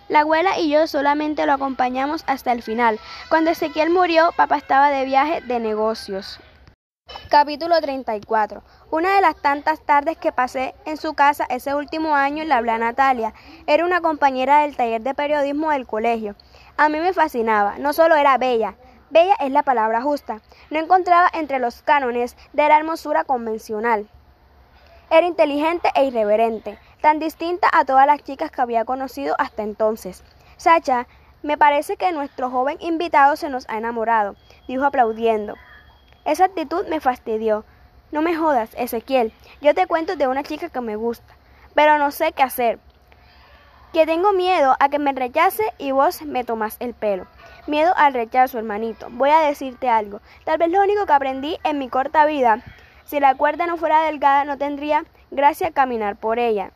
La 0.08 0.20
abuela 0.20 0.58
y 0.58 0.70
yo 0.70 0.86
solamente 0.86 1.44
lo 1.44 1.52
acompañamos 1.52 2.24
hasta 2.26 2.52
el 2.52 2.62
final. 2.62 2.98
Cuando 3.28 3.50
Ezequiel 3.50 3.90
murió, 3.90 4.32
papá 4.34 4.56
estaba 4.56 4.88
de 4.88 5.04
viaje 5.04 5.42
de 5.42 5.60
negocios. 5.60 6.40
Capítulo 7.28 7.80
34. 7.80 8.62
Una 8.90 9.14
de 9.14 9.20
las 9.20 9.36
tantas 9.36 9.80
tardes 9.80 10.16
que 10.16 10.32
pasé 10.32 10.74
en 10.84 10.96
su 10.96 11.14
casa 11.14 11.44
ese 11.48 11.74
último 11.74 12.14
año 12.14 12.44
la 12.44 12.58
hablé 12.58 12.72
a 12.72 12.78
Natalia. 12.78 13.34
Era 13.66 13.84
una 13.84 14.00
compañera 14.00 14.60
del 14.60 14.76
taller 14.76 15.00
de 15.00 15.14
periodismo 15.14 15.70
del 15.70 15.86
colegio. 15.86 16.36
A 16.76 16.88
mí 16.88 16.98
me 16.98 17.12
fascinaba. 17.12 17.78
No 17.78 17.92
solo 17.92 18.16
era 18.16 18.38
bella, 18.38 18.74
bella 19.10 19.34
es 19.40 19.50
la 19.50 19.62
palabra 19.62 20.02
justa. 20.02 20.40
No 20.70 20.78
encontraba 20.78 21.28
entre 21.32 21.58
los 21.58 21.82
cánones 21.82 22.36
de 22.52 22.68
la 22.68 22.78
hermosura 22.78 23.24
convencional. 23.24 24.08
Era 25.10 25.26
inteligente 25.26 25.90
e 25.94 26.04
irreverente, 26.04 26.78
tan 27.00 27.18
distinta 27.18 27.68
a 27.72 27.84
todas 27.84 28.06
las 28.06 28.22
chicas 28.22 28.50
que 28.50 28.62
había 28.62 28.84
conocido 28.84 29.34
hasta 29.38 29.62
entonces. 29.62 30.22
Sacha, 30.56 31.06
me 31.42 31.56
parece 31.56 31.96
que 31.96 32.12
nuestro 32.12 32.50
joven 32.50 32.76
invitado 32.80 33.34
se 33.34 33.48
nos 33.48 33.68
ha 33.68 33.78
enamorado, 33.78 34.36
dijo 34.68 34.84
aplaudiendo. 34.84 35.56
Esa 36.24 36.44
actitud 36.44 36.86
me 36.86 37.00
fastidió. 37.00 37.64
No 38.12 38.22
me 38.22 38.36
jodas, 38.36 38.70
Ezequiel. 38.76 39.32
Yo 39.60 39.74
te 39.74 39.86
cuento 39.86 40.16
de 40.16 40.28
una 40.28 40.42
chica 40.42 40.68
que 40.68 40.80
me 40.80 40.96
gusta, 40.96 41.36
pero 41.74 41.98
no 41.98 42.10
sé 42.10 42.32
qué 42.32 42.42
hacer. 42.42 42.78
Que 43.92 44.06
tengo 44.06 44.32
miedo 44.32 44.76
a 44.78 44.88
que 44.88 44.98
me 44.98 45.12
rechace 45.12 45.64
y 45.78 45.90
vos 45.92 46.22
me 46.22 46.44
tomás 46.44 46.76
el 46.78 46.94
pelo. 46.94 47.26
Miedo 47.66 47.92
al 47.96 48.14
rechazo, 48.14 48.58
hermanito. 48.58 49.08
Voy 49.10 49.30
a 49.30 49.40
decirte 49.40 49.88
algo. 49.88 50.20
Tal 50.44 50.58
vez 50.58 50.70
lo 50.70 50.82
único 50.82 51.06
que 51.06 51.12
aprendí 51.12 51.58
en 51.64 51.78
mi 51.78 51.88
corta 51.88 52.24
vida, 52.26 52.62
si 53.04 53.18
la 53.18 53.34
cuerda 53.34 53.66
no 53.66 53.76
fuera 53.76 54.02
delgada, 54.02 54.44
no 54.44 54.58
tendría 54.58 55.04
gracia 55.30 55.72
caminar 55.72 56.16
por 56.16 56.38
ella. 56.38 56.70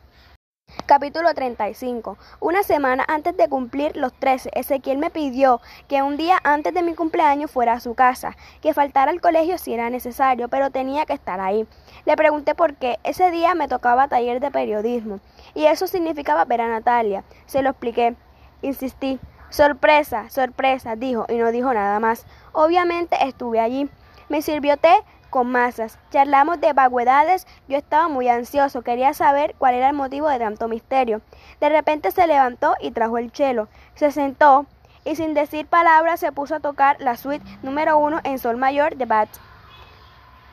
Capítulo 0.83 1.33
35. 1.33 2.15
Una 2.39 2.61
semana 2.61 3.03
antes 3.07 3.35
de 3.35 3.49
cumplir 3.49 3.97
los 3.97 4.13
13, 4.13 4.51
Ezequiel 4.53 4.99
me 4.99 5.09
pidió 5.09 5.59
que 5.87 6.03
un 6.03 6.15
día 6.15 6.37
antes 6.43 6.75
de 6.75 6.83
mi 6.83 6.93
cumpleaños 6.93 7.49
fuera 7.49 7.73
a 7.73 7.79
su 7.79 7.95
casa, 7.95 8.37
que 8.61 8.75
faltara 8.75 9.09
al 9.09 9.19
colegio 9.19 9.57
si 9.57 9.73
era 9.73 9.89
necesario, 9.89 10.47
pero 10.47 10.69
tenía 10.69 11.07
que 11.07 11.13
estar 11.13 11.39
ahí. 11.39 11.65
Le 12.05 12.15
pregunté 12.15 12.53
por 12.53 12.75
qué. 12.75 12.99
Ese 13.03 13.31
día 13.31 13.55
me 13.55 13.67
tocaba 13.67 14.07
taller 14.07 14.39
de 14.39 14.51
periodismo 14.51 15.21
y 15.55 15.65
eso 15.65 15.87
significaba 15.87 16.45
ver 16.45 16.61
a 16.61 16.67
Natalia. 16.67 17.23
Se 17.47 17.63
lo 17.63 17.71
expliqué. 17.71 18.15
Insistí. 18.61 19.19
Sorpresa, 19.49 20.29
sorpresa, 20.29 20.95
dijo 20.95 21.25
y 21.29 21.35
no 21.35 21.51
dijo 21.51 21.73
nada 21.73 21.99
más. 21.99 22.27
Obviamente 22.51 23.15
estuve 23.21 23.59
allí. 23.59 23.89
Me 24.29 24.43
sirvió 24.43 24.77
té 24.77 24.93
con 25.35 25.51
masas. 25.51 25.99
Charlamos 26.11 26.61
de 26.61 26.71
vaguedades. 26.71 27.45
Yo 27.67 27.77
estaba 27.77 28.07
muy 28.07 28.29
ansioso. 28.29 28.83
Quería 28.83 29.13
saber 29.13 29.53
cuál 29.57 29.75
era 29.75 29.89
el 29.89 29.93
motivo 29.93 30.29
de 30.29 30.39
tanto 30.39 30.69
misterio. 30.69 31.19
De 31.59 31.67
repente 31.67 32.11
se 32.11 32.25
levantó 32.25 32.75
y 32.79 32.91
trajo 32.91 33.17
el 33.17 33.33
chelo. 33.33 33.67
Se 33.95 34.11
sentó 34.13 34.65
y 35.03 35.17
sin 35.17 35.33
decir 35.33 35.67
palabras 35.67 36.21
se 36.21 36.31
puso 36.31 36.55
a 36.55 36.61
tocar 36.61 37.01
la 37.01 37.17
suite 37.17 37.43
número 37.63 37.97
uno 37.97 38.21
en 38.23 38.39
sol 38.39 38.55
mayor 38.55 38.95
de 38.95 39.03
Bach. 39.03 39.27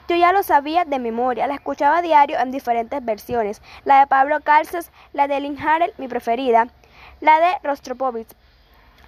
Yo 0.09 0.17
ya 0.17 0.33
lo 0.33 0.43
sabía 0.43 0.85
de 0.85 0.99
memoria, 0.99 1.47
la 1.47 1.55
escuchaba 1.55 1.99
a 1.99 2.03
diario 2.03 2.41
en 2.41 2.51
diferentes 2.51 3.05
versiones, 3.05 3.63
la 3.85 4.01
de 4.01 4.09
Pablo 4.09 4.41
Calces, 4.41 4.91
la 5.13 5.29
de 5.29 5.39
Lynn 5.39 5.61
Harrell, 5.61 5.95
mi 5.97 6.09
preferida, 6.09 6.67
la 7.21 7.39
de 7.39 7.53
Rostropovich. 7.63 8.35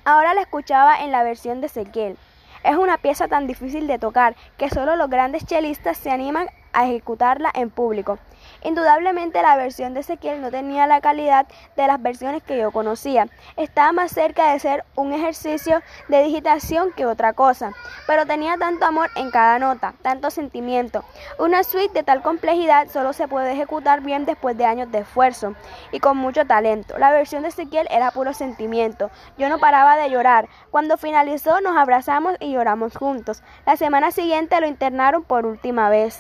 Ahora 0.05 0.35
la 0.35 0.43
escuchaba 0.43 1.03
en 1.03 1.11
la 1.11 1.25
versión 1.25 1.61
de 1.61 1.67
Ezequiel. 1.67 2.17
Es 2.65 2.79
una 2.79 2.97
pieza 2.97 3.29
tan 3.29 3.47
difícil 3.47 3.87
de 3.87 3.99
tocar 3.99 4.37
que 4.57 4.71
solo 4.71 4.97
los 4.97 5.11
grandes 5.11 5.45
chelistas 5.45 5.99
se 5.99 6.11
animan 6.11 6.49
a 6.73 6.87
ejecutarla 6.87 7.51
en 7.55 7.69
público. 7.69 8.19
Indudablemente 8.65 9.43
la 9.43 9.57
versión 9.57 9.93
de 9.93 10.01
Ezequiel 10.01 10.41
no 10.41 10.51
tenía 10.51 10.87
la 10.87 11.03
calidad 11.03 11.47
de 11.77 11.87
las 11.87 12.01
versiones 12.01 12.43
que 12.43 12.59
yo 12.59 12.73
conocía. 12.73 13.29
Estaba 13.57 13.93
más 13.93 14.11
cerca 14.11 14.53
de 14.53 14.59
ser 14.59 14.85
un 14.97 15.13
ejercicio 15.13 15.83
de 16.09 16.23
digitación 16.23 16.91
que 16.97 17.05
otra 17.05 17.35
cosa, 17.35 17.73
pero 18.07 18.25
tenía 18.25 18.57
tanto 18.57 18.87
amor 18.87 19.11
en 19.17 19.31
cada 19.31 19.59
nota, 19.59 19.93
tanto 20.01 20.31
sentimiento. 20.31 21.05
Una 21.39 21.63
suite 21.63 21.93
de 21.93 22.03
tal 22.05 22.23
complejidad 22.23 22.89
solo 22.89 23.13
se 23.13 23.29
puede 23.29 23.53
ejecutar 23.53 24.01
bien 24.01 24.25
después 24.25 24.57
de 24.57 24.65
años 24.65 24.91
de 24.91 25.01
esfuerzo 25.01 25.55
y 25.93 26.01
con 26.01 26.17
mucho 26.17 26.47
talento. 26.47 26.97
La 26.97 27.11
versión 27.11 27.43
de 27.43 27.49
Ezequiel 27.49 27.87
era 27.91 28.13
puro 28.13 28.33
sentimiento. 28.33 29.11
Yo 29.37 29.51
no 29.51 29.59
paraba 29.59 29.97
de 29.99 30.09
llorar. 30.09 30.49
Cuando 30.71 30.97
finalizó 30.97 31.61
nos 31.61 31.77
abrazamos 31.77 32.35
y 32.41 32.53
lloramos 32.53 32.97
juntos. 32.97 33.43
La 33.67 33.77
semana 33.77 34.11
siguiente 34.11 34.59
lo 34.59 34.67
internaron 34.67 35.23
por 35.23 35.45
última 35.45 35.91
vez. 35.91 36.19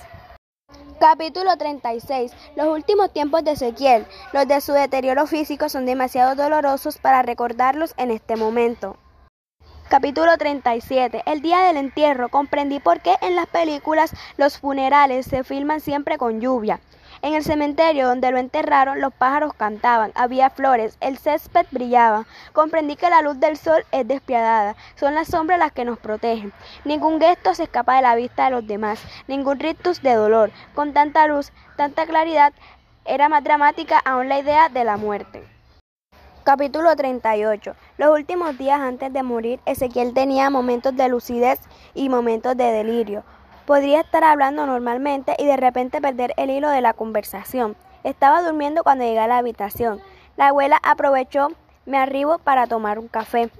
Capítulo 1.00 1.56
36. 1.56 2.32
Los 2.56 2.68
últimos 2.68 3.12
tiempos 3.12 3.44
de 3.44 3.52
Ezequiel. 3.52 4.06
Los 4.32 4.48
de 4.48 4.60
su 4.60 4.72
deterioro 4.72 5.26
físico 5.26 5.68
son 5.68 5.86
demasiado 5.86 6.34
dolorosos 6.34 6.98
para 6.98 7.22
recordarlos 7.22 7.94
en 7.96 8.10
este 8.10 8.36
momento. 8.36 8.96
Capítulo 9.88 10.36
37. 10.38 11.22
El 11.26 11.42
día 11.42 11.60
del 11.60 11.76
entierro. 11.76 12.28
Comprendí 12.28 12.80
por 12.80 13.00
qué 13.00 13.16
en 13.20 13.36
las 13.36 13.46
películas 13.46 14.12
los 14.36 14.58
funerales 14.58 15.26
se 15.26 15.44
filman 15.44 15.80
siempre 15.80 16.16
con 16.16 16.40
lluvia. 16.40 16.80
En 17.24 17.32
el 17.32 17.42
cementerio 17.42 18.06
donde 18.06 18.30
lo 18.30 18.36
enterraron, 18.36 19.00
los 19.00 19.14
pájaros 19.14 19.54
cantaban, 19.54 20.12
había 20.14 20.50
flores, 20.50 20.98
el 21.00 21.16
césped 21.16 21.64
brillaba. 21.70 22.26
Comprendí 22.52 22.96
que 22.96 23.08
la 23.08 23.22
luz 23.22 23.40
del 23.40 23.56
sol 23.56 23.82
es 23.92 24.06
despiadada, 24.06 24.76
son 24.96 25.14
las 25.14 25.28
sombras 25.28 25.58
las 25.58 25.72
que 25.72 25.86
nos 25.86 25.98
protegen. 25.98 26.52
Ningún 26.84 27.18
gesto 27.18 27.54
se 27.54 27.62
escapa 27.62 27.96
de 27.96 28.02
la 28.02 28.14
vista 28.14 28.44
de 28.44 28.50
los 28.50 28.66
demás, 28.66 29.00
ningún 29.26 29.58
rictus 29.58 30.02
de 30.02 30.12
dolor. 30.12 30.50
Con 30.74 30.92
tanta 30.92 31.26
luz, 31.26 31.50
tanta 31.78 32.04
claridad, 32.04 32.52
era 33.06 33.30
más 33.30 33.42
dramática 33.42 34.02
aún 34.04 34.28
la 34.28 34.40
idea 34.40 34.68
de 34.68 34.84
la 34.84 34.98
muerte. 34.98 35.42
Capítulo 36.44 36.94
38. 36.94 37.74
Los 37.96 38.10
últimos 38.10 38.58
días 38.58 38.78
antes 38.82 39.10
de 39.10 39.22
morir, 39.22 39.60
Ezequiel 39.64 40.12
tenía 40.12 40.50
momentos 40.50 40.94
de 40.94 41.08
lucidez 41.08 41.58
y 41.94 42.10
momentos 42.10 42.54
de 42.54 42.64
delirio. 42.64 43.24
Podría 43.66 44.00
estar 44.00 44.24
hablando 44.24 44.66
normalmente 44.66 45.34
y 45.38 45.46
de 45.46 45.56
repente 45.56 46.02
perder 46.02 46.34
el 46.36 46.50
hilo 46.50 46.68
de 46.68 46.82
la 46.82 46.92
conversación. 46.92 47.76
Estaba 48.02 48.42
durmiendo 48.42 48.82
cuando 48.82 49.04
llegué 49.04 49.20
a 49.20 49.26
la 49.26 49.38
habitación. 49.38 50.02
La 50.36 50.48
abuela 50.48 50.78
aprovechó 50.82 51.48
mi 51.86 51.96
arribo 51.96 52.38
para 52.38 52.66
tomar 52.66 52.98
un 52.98 53.08
café. 53.08 53.50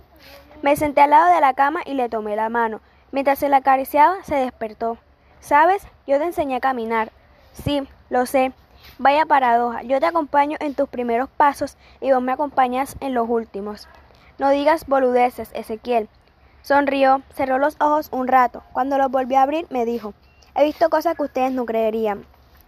Me 0.61 0.77
senté 0.77 1.01
al 1.01 1.11
lado 1.11 1.33
de 1.35 1.41
la 1.41 1.55
cama 1.55 1.81
y 1.87 1.95
le 1.95 2.11
tomé 2.11 2.37
la 2.37 2.51
mano. 2.51 2.81
Mientras 3.13 3.39
se 3.39 3.49
la 3.49 3.59
acariciaba, 3.59 4.23
se 4.25 4.35
despertó. 4.35 4.99
¿Sabes? 5.41 5.87
Yo 6.07 6.19
te 6.19 6.25
enseñé 6.25 6.57
a 6.57 6.61
caminar. 6.61 7.11
Sí, 7.53 7.89
lo 8.11 8.27
sé. 8.27 8.53
Vaya 8.99 9.25
paradoja, 9.25 9.83
yo 9.83 10.01
te 10.01 10.07
acompaño 10.07 10.59
en 10.61 10.75
tus 10.75 10.89
primeros 10.89 11.31
pasos 11.31 11.79
y 12.03 12.13
vos 12.13 12.21
me 12.21 12.33
acompañas 12.33 12.97
en 13.01 13.15
los 13.15 13.29
últimos. 13.29 13.89
No 14.39 14.51
digas 14.51 14.87
boludeces, 14.87 15.51
Ezequiel. 15.55 16.09
Sonrió, 16.65 17.21
cerró 17.35 17.59
los 17.59 17.77
ojos 17.79 18.09
un 18.11 18.27
rato. 18.27 18.63
Cuando 18.73 18.97
los 18.97 19.11
volvió 19.11 19.39
a 19.39 19.43
abrir, 19.43 19.67
me 19.69 19.85
dijo, 19.85 20.15
he 20.55 20.65
visto 20.65 20.89
cosas 20.89 21.15
que 21.15 21.25
ustedes 21.25 21.53
no 21.53 21.67
creerían. 21.67 22.25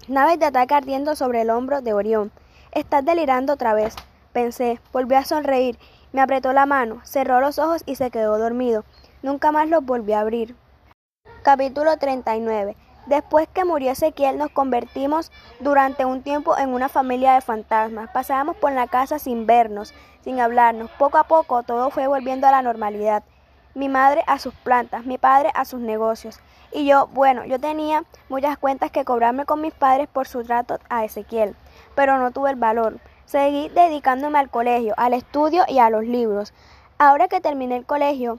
Naves 0.06 0.39
de 0.39 0.44
ataque 0.44 0.74
ardiendo 0.74 1.16
sobre 1.16 1.40
el 1.40 1.48
hombro 1.48 1.81
de 1.81 1.94
Orión. 1.94 2.31
Estás 2.73 3.06
delirando 3.06 3.55
otra 3.55 3.73
vez. 3.73 3.97
Pensé, 4.35 4.81
volvió 4.93 5.16
a 5.16 5.24
sonreír, 5.24 5.78
me 6.12 6.20
apretó 6.20 6.52
la 6.52 6.66
mano, 6.66 7.01
cerró 7.05 7.40
los 7.40 7.59
ojos 7.59 7.85
y 7.86 7.94
se 7.94 8.10
quedó 8.10 8.36
dormido. 8.36 8.85
Nunca 9.23 9.51
más 9.51 9.66
los 9.70 9.82
volvió 9.82 10.18
a 10.18 10.20
abrir. 10.20 10.55
Capítulo 11.43 11.97
39. 11.97 12.77
Después 13.06 13.48
que 13.48 13.64
murió 13.64 13.93
Ezequiel 13.93 14.36
nos 14.36 14.51
convertimos 14.51 15.32
durante 15.59 16.05
un 16.05 16.23
tiempo 16.23 16.59
en 16.59 16.68
una 16.74 16.90
familia 16.90 17.32
de 17.32 17.40
fantasmas. 17.40 18.10
Pasábamos 18.10 18.56
por 18.59 18.73
la 18.73 18.89
casa 18.89 19.18
sin 19.18 19.47
vernos, 19.47 19.94
sin 20.20 20.39
hablarnos. 20.39 20.90
Poco 20.98 21.16
a 21.16 21.24
poco 21.24 21.62
todo 21.62 21.89
fue 21.89 22.06
volviendo 22.06 22.47
a 22.47 22.51
la 22.51 22.60
normalidad. 22.60 23.23
Mi 23.77 23.90
madre 23.90 24.24
a 24.27 24.39
sus 24.39 24.55
plantas, 24.55 25.05
mi 25.05 25.19
padre 25.19 25.51
a 25.55 25.66
sus 25.66 25.81
negocios. 25.81 26.40
Y 26.73 26.86
yo, 26.86 27.09
bueno, 27.09 27.44
yo 27.44 27.61
tenía 27.61 28.05
muchas 28.31 28.57
cuentas 28.57 28.90
que 28.90 29.05
cobrarme 29.05 29.44
con 29.44 29.61
mis 29.61 29.74
padres 29.74 30.09
por 30.09 30.27
su 30.27 30.43
trato 30.44 30.78
a 30.89 31.05
Ezequiel, 31.05 31.55
pero 31.94 32.16
no 32.16 32.31
tuve 32.31 32.48
el 32.48 32.57
valor. 32.57 33.01
Seguí 33.27 33.69
dedicándome 33.69 34.39
al 34.39 34.48
colegio, 34.48 34.94
al 34.97 35.12
estudio 35.12 35.65
y 35.69 35.78
a 35.78 35.90
los 35.90 36.05
libros. 36.05 36.55
Ahora 36.97 37.28
que 37.28 37.43
terminé 37.43 37.77
el 37.77 37.85
colegio, 37.85 38.39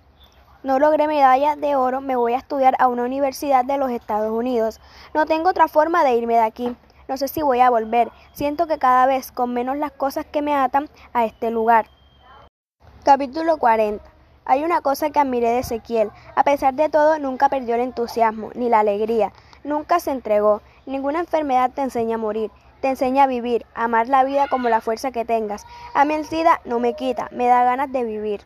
no 0.63 0.79
logré 0.79 1.05
medalla 1.05 1.55
de 1.55 1.75
oro, 1.75 2.01
me 2.01 2.15
voy 2.15 2.33
a 2.33 2.39
estudiar 2.39 2.75
a 2.79 2.87
una 2.87 3.03
universidad 3.03 3.63
de 3.63 3.77
los 3.77 3.91
Estados 3.91 4.31
Unidos. 4.31 4.81
No 5.13 5.27
tengo 5.27 5.51
otra 5.51 5.67
forma 5.67 6.03
de 6.03 6.15
irme 6.15 6.33
de 6.33 6.39
aquí. 6.39 6.75
No 7.07 7.15
sé 7.15 7.27
si 7.27 7.43
voy 7.43 7.59
a 7.59 7.69
volver. 7.69 8.11
Siento 8.33 8.65
que 8.65 8.79
cada 8.79 9.05
vez 9.05 9.31
con 9.31 9.53
menos 9.53 9.77
las 9.77 9.91
cosas 9.91 10.25
que 10.25 10.41
me 10.41 10.55
atan 10.55 10.89
a 11.13 11.25
este 11.25 11.51
lugar. 11.51 11.85
Capítulo 13.03 13.57
40. 13.57 14.16
Hay 14.49 14.63
una 14.63 14.79
cosa 14.79 15.09
que 15.09 15.19
admiré 15.19 15.49
de 15.49 15.59
Ezequiel. 15.59 16.09
A 16.35 16.43
pesar 16.43 16.73
de 16.73 16.87
todo, 16.87 17.19
nunca 17.19 17.49
perdió 17.49 17.75
el 17.75 17.81
entusiasmo 17.81 18.49
ni 18.55 18.69
la 18.69 18.79
alegría. 18.79 19.33
Nunca 19.65 19.99
se 19.99 20.11
entregó. 20.11 20.61
Ninguna 20.85 21.19
enfermedad 21.19 21.71
te 21.75 21.81
enseña 21.81 22.15
a 22.15 22.17
morir. 22.17 22.49
Te 22.79 22.87
enseña 22.87 23.23
a 23.23 23.27
vivir, 23.27 23.65
a 23.75 23.83
amar 23.83 24.07
la 24.07 24.23
vida 24.23 24.47
como 24.47 24.69
la 24.69 24.79
fuerza 24.79 25.11
que 25.11 25.25
tengas. 25.25 25.65
A 25.93 26.05
mí 26.05 26.13
el 26.13 26.25
no 26.63 26.79
me 26.79 26.93
quita, 26.93 27.27
me 27.31 27.47
da 27.47 27.65
ganas 27.65 27.91
de 27.91 28.05
vivir. 28.05 28.41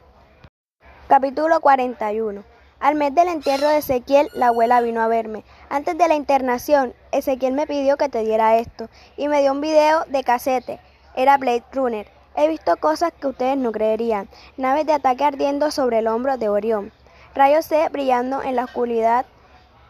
Capítulo 1.07 1.61
41. 1.61 2.43
Al 2.79 2.95
mes 2.95 3.13
del 3.13 3.27
entierro 3.27 3.67
de 3.67 3.77
Ezequiel, 3.77 4.27
la 4.33 4.47
abuela 4.47 4.81
vino 4.81 5.01
a 5.01 5.07
verme. 5.07 5.43
Antes 5.69 5.95
de 5.99 6.07
la 6.07 6.15
internación, 6.15 6.95
Ezequiel 7.11 7.53
me 7.53 7.67
pidió 7.67 7.97
que 7.97 8.09
te 8.09 8.23
diera 8.23 8.57
esto 8.57 8.89
y 9.17 9.27
me 9.27 9.41
dio 9.41 9.51
un 9.51 9.61
video 9.61 10.03
de 10.07 10.23
casete. 10.23 10.79
Era 11.15 11.37
Blade 11.37 11.63
Runner. 11.73 12.20
He 12.35 12.47
visto 12.47 12.77
cosas 12.77 13.11
que 13.11 13.27
ustedes 13.27 13.57
no 13.57 13.71
creerían. 13.71 14.29
Naves 14.55 14.85
de 14.85 14.93
ataque 14.93 15.23
ardiendo 15.25 15.69
sobre 15.69 15.99
el 15.99 16.07
hombro 16.07 16.37
de 16.37 16.47
Orión. 16.47 16.91
Rayos 17.35 17.65
C 17.65 17.87
brillando 17.89 18.41
en 18.41 18.55
la 18.55 18.63
oscuridad 18.63 19.25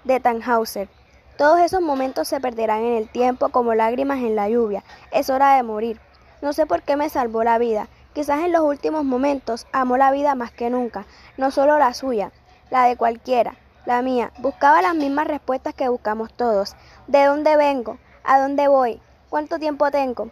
de 0.03 0.19
Tannhauser. 0.19 0.89
Todos 1.37 1.59
esos 1.59 1.81
momentos 1.81 2.27
se 2.27 2.39
perderán 2.39 2.83
en 2.83 2.97
el 2.97 3.09
tiempo 3.09 3.49
como 3.49 3.75
lágrimas 3.75 4.19
en 4.19 4.35
la 4.35 4.49
lluvia. 4.49 4.83
Es 5.11 5.29
hora 5.29 5.55
de 5.55 5.63
morir. 5.63 5.99
No 6.41 6.53
sé 6.53 6.65
por 6.65 6.81
qué 6.81 6.95
me 6.95 7.09
salvó 7.09 7.43
la 7.43 7.59
vida. 7.59 7.87
Quizás 8.13 8.41
en 8.41 8.51
los 8.51 8.61
últimos 8.61 9.05
momentos 9.05 9.67
amó 9.71 9.95
la 9.95 10.11
vida 10.11 10.35
más 10.35 10.51
que 10.51 10.69
nunca, 10.69 11.05
no 11.37 11.49
solo 11.49 11.79
la 11.79 11.93
suya, 11.93 12.31
la 12.69 12.85
de 12.85 12.97
cualquiera, 12.97 13.55
la 13.85 14.01
mía. 14.01 14.33
Buscaba 14.39 14.81
las 14.81 14.95
mismas 14.95 15.27
respuestas 15.27 15.73
que 15.73 15.87
buscamos 15.87 16.33
todos. 16.33 16.75
¿De 17.07 17.23
dónde 17.23 17.55
vengo? 17.55 17.99
¿A 18.23 18.39
dónde 18.39 18.67
voy? 18.67 18.99
¿Cuánto 19.29 19.59
tiempo 19.59 19.91
tengo? 19.91 20.29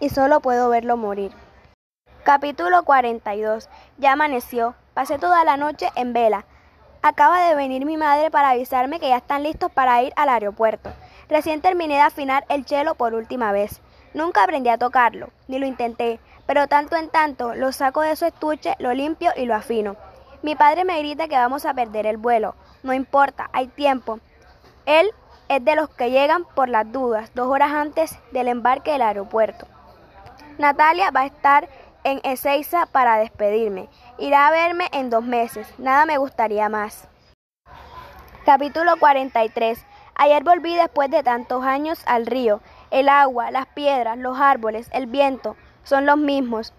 Y 0.00 0.08
solo 0.08 0.40
puedo 0.40 0.68
verlo 0.68 0.96
morir. 0.96 1.32
Capítulo 2.24 2.84
42. 2.84 3.68
Ya 3.98 4.12
amaneció. 4.12 4.74
Pasé 4.94 5.18
toda 5.18 5.44
la 5.44 5.56
noche 5.56 5.90
en 5.94 6.12
vela. 6.12 6.46
Acaba 7.02 7.46
de 7.46 7.54
venir 7.54 7.84
mi 7.84 7.96
madre 7.96 8.30
para 8.30 8.50
avisarme 8.50 8.98
que 8.98 9.08
ya 9.08 9.18
están 9.18 9.42
listos 9.42 9.70
para 9.70 10.02
ir 10.02 10.12
al 10.16 10.30
aeropuerto. 10.30 10.90
Recién 11.28 11.60
terminé 11.60 11.94
de 11.94 12.00
afinar 12.00 12.44
el 12.48 12.64
chelo 12.64 12.94
por 12.94 13.14
última 13.14 13.52
vez. 13.52 13.82
Nunca 14.14 14.42
aprendí 14.42 14.70
a 14.70 14.78
tocarlo, 14.78 15.30
ni 15.48 15.58
lo 15.58 15.66
intenté, 15.66 16.18
pero 16.46 16.66
tanto 16.66 16.96
en 16.96 17.10
tanto 17.10 17.54
lo 17.54 17.72
saco 17.72 18.00
de 18.00 18.16
su 18.16 18.24
estuche, 18.24 18.74
lo 18.78 18.94
limpio 18.94 19.32
y 19.36 19.44
lo 19.44 19.54
afino. 19.54 19.96
Mi 20.42 20.54
padre 20.54 20.84
me 20.84 20.98
grita 20.98 21.28
que 21.28 21.36
vamos 21.36 21.66
a 21.66 21.74
perder 21.74 22.06
el 22.06 22.16
vuelo. 22.16 22.54
No 22.82 22.92
importa, 22.92 23.50
hay 23.52 23.66
tiempo. 23.66 24.20
Él 24.86 25.10
es 25.48 25.64
de 25.64 25.76
los 25.76 25.90
que 25.90 26.10
llegan 26.10 26.44
por 26.44 26.68
las 26.68 26.90
dudas, 26.90 27.32
dos 27.34 27.48
horas 27.48 27.72
antes 27.72 28.18
del 28.32 28.48
embarque 28.48 28.92
del 28.92 29.02
aeropuerto. 29.02 29.66
Natalia 30.58 31.10
va 31.10 31.22
a 31.22 31.26
estar 31.26 31.68
en 32.04 32.20
Ezeiza 32.22 32.86
para 32.86 33.18
despedirme. 33.18 33.88
Irá 34.18 34.46
a 34.46 34.50
verme 34.52 34.88
en 34.92 35.10
dos 35.10 35.24
meses. 35.24 35.66
Nada 35.78 36.06
me 36.06 36.18
gustaría 36.18 36.68
más. 36.68 37.08
Capítulo 38.44 38.96
43. 38.98 39.84
Ayer 40.14 40.44
volví 40.44 40.76
después 40.76 41.10
de 41.10 41.24
tantos 41.24 41.64
años 41.64 42.00
al 42.06 42.26
río. 42.26 42.60
El 42.92 43.08
agua, 43.08 43.50
las 43.50 43.66
piedras, 43.66 44.16
los 44.16 44.38
árboles, 44.38 44.88
el 44.92 45.06
viento 45.06 45.56
son 45.82 46.06
los 46.06 46.18
mismos. 46.18 46.72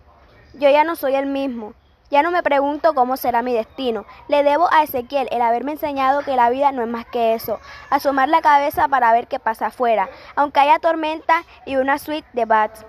Yo 0.53 0.69
ya 0.69 0.85
no 0.85 0.95
soy 0.95 1.15
el 1.15 1.25
mismo. 1.25 1.73
Ya 2.09 2.21
no 2.21 2.31
me 2.31 2.43
pregunto 2.43 2.93
cómo 2.93 3.17
será 3.17 3.41
mi 3.41 3.53
destino. 3.53 4.05
Le 4.29 4.43
debo 4.43 4.71
a 4.71 4.83
Ezequiel 4.83 5.27
el 5.31 5.41
haberme 5.41 5.73
enseñado 5.73 6.21
que 6.21 6.37
la 6.37 6.49
vida 6.49 6.71
no 6.71 6.81
es 6.81 6.87
más 6.87 7.05
que 7.07 7.33
eso. 7.33 7.59
Asomar 7.89 8.29
la 8.29 8.41
cabeza 8.41 8.87
para 8.87 9.11
ver 9.11 9.27
qué 9.27 9.39
pasa 9.39 9.65
afuera, 9.65 10.07
aunque 10.35 10.61
haya 10.61 10.79
tormenta 10.79 11.43
y 11.65 11.75
una 11.75 11.97
suite 11.97 12.27
de 12.31 12.45
bats. 12.45 12.85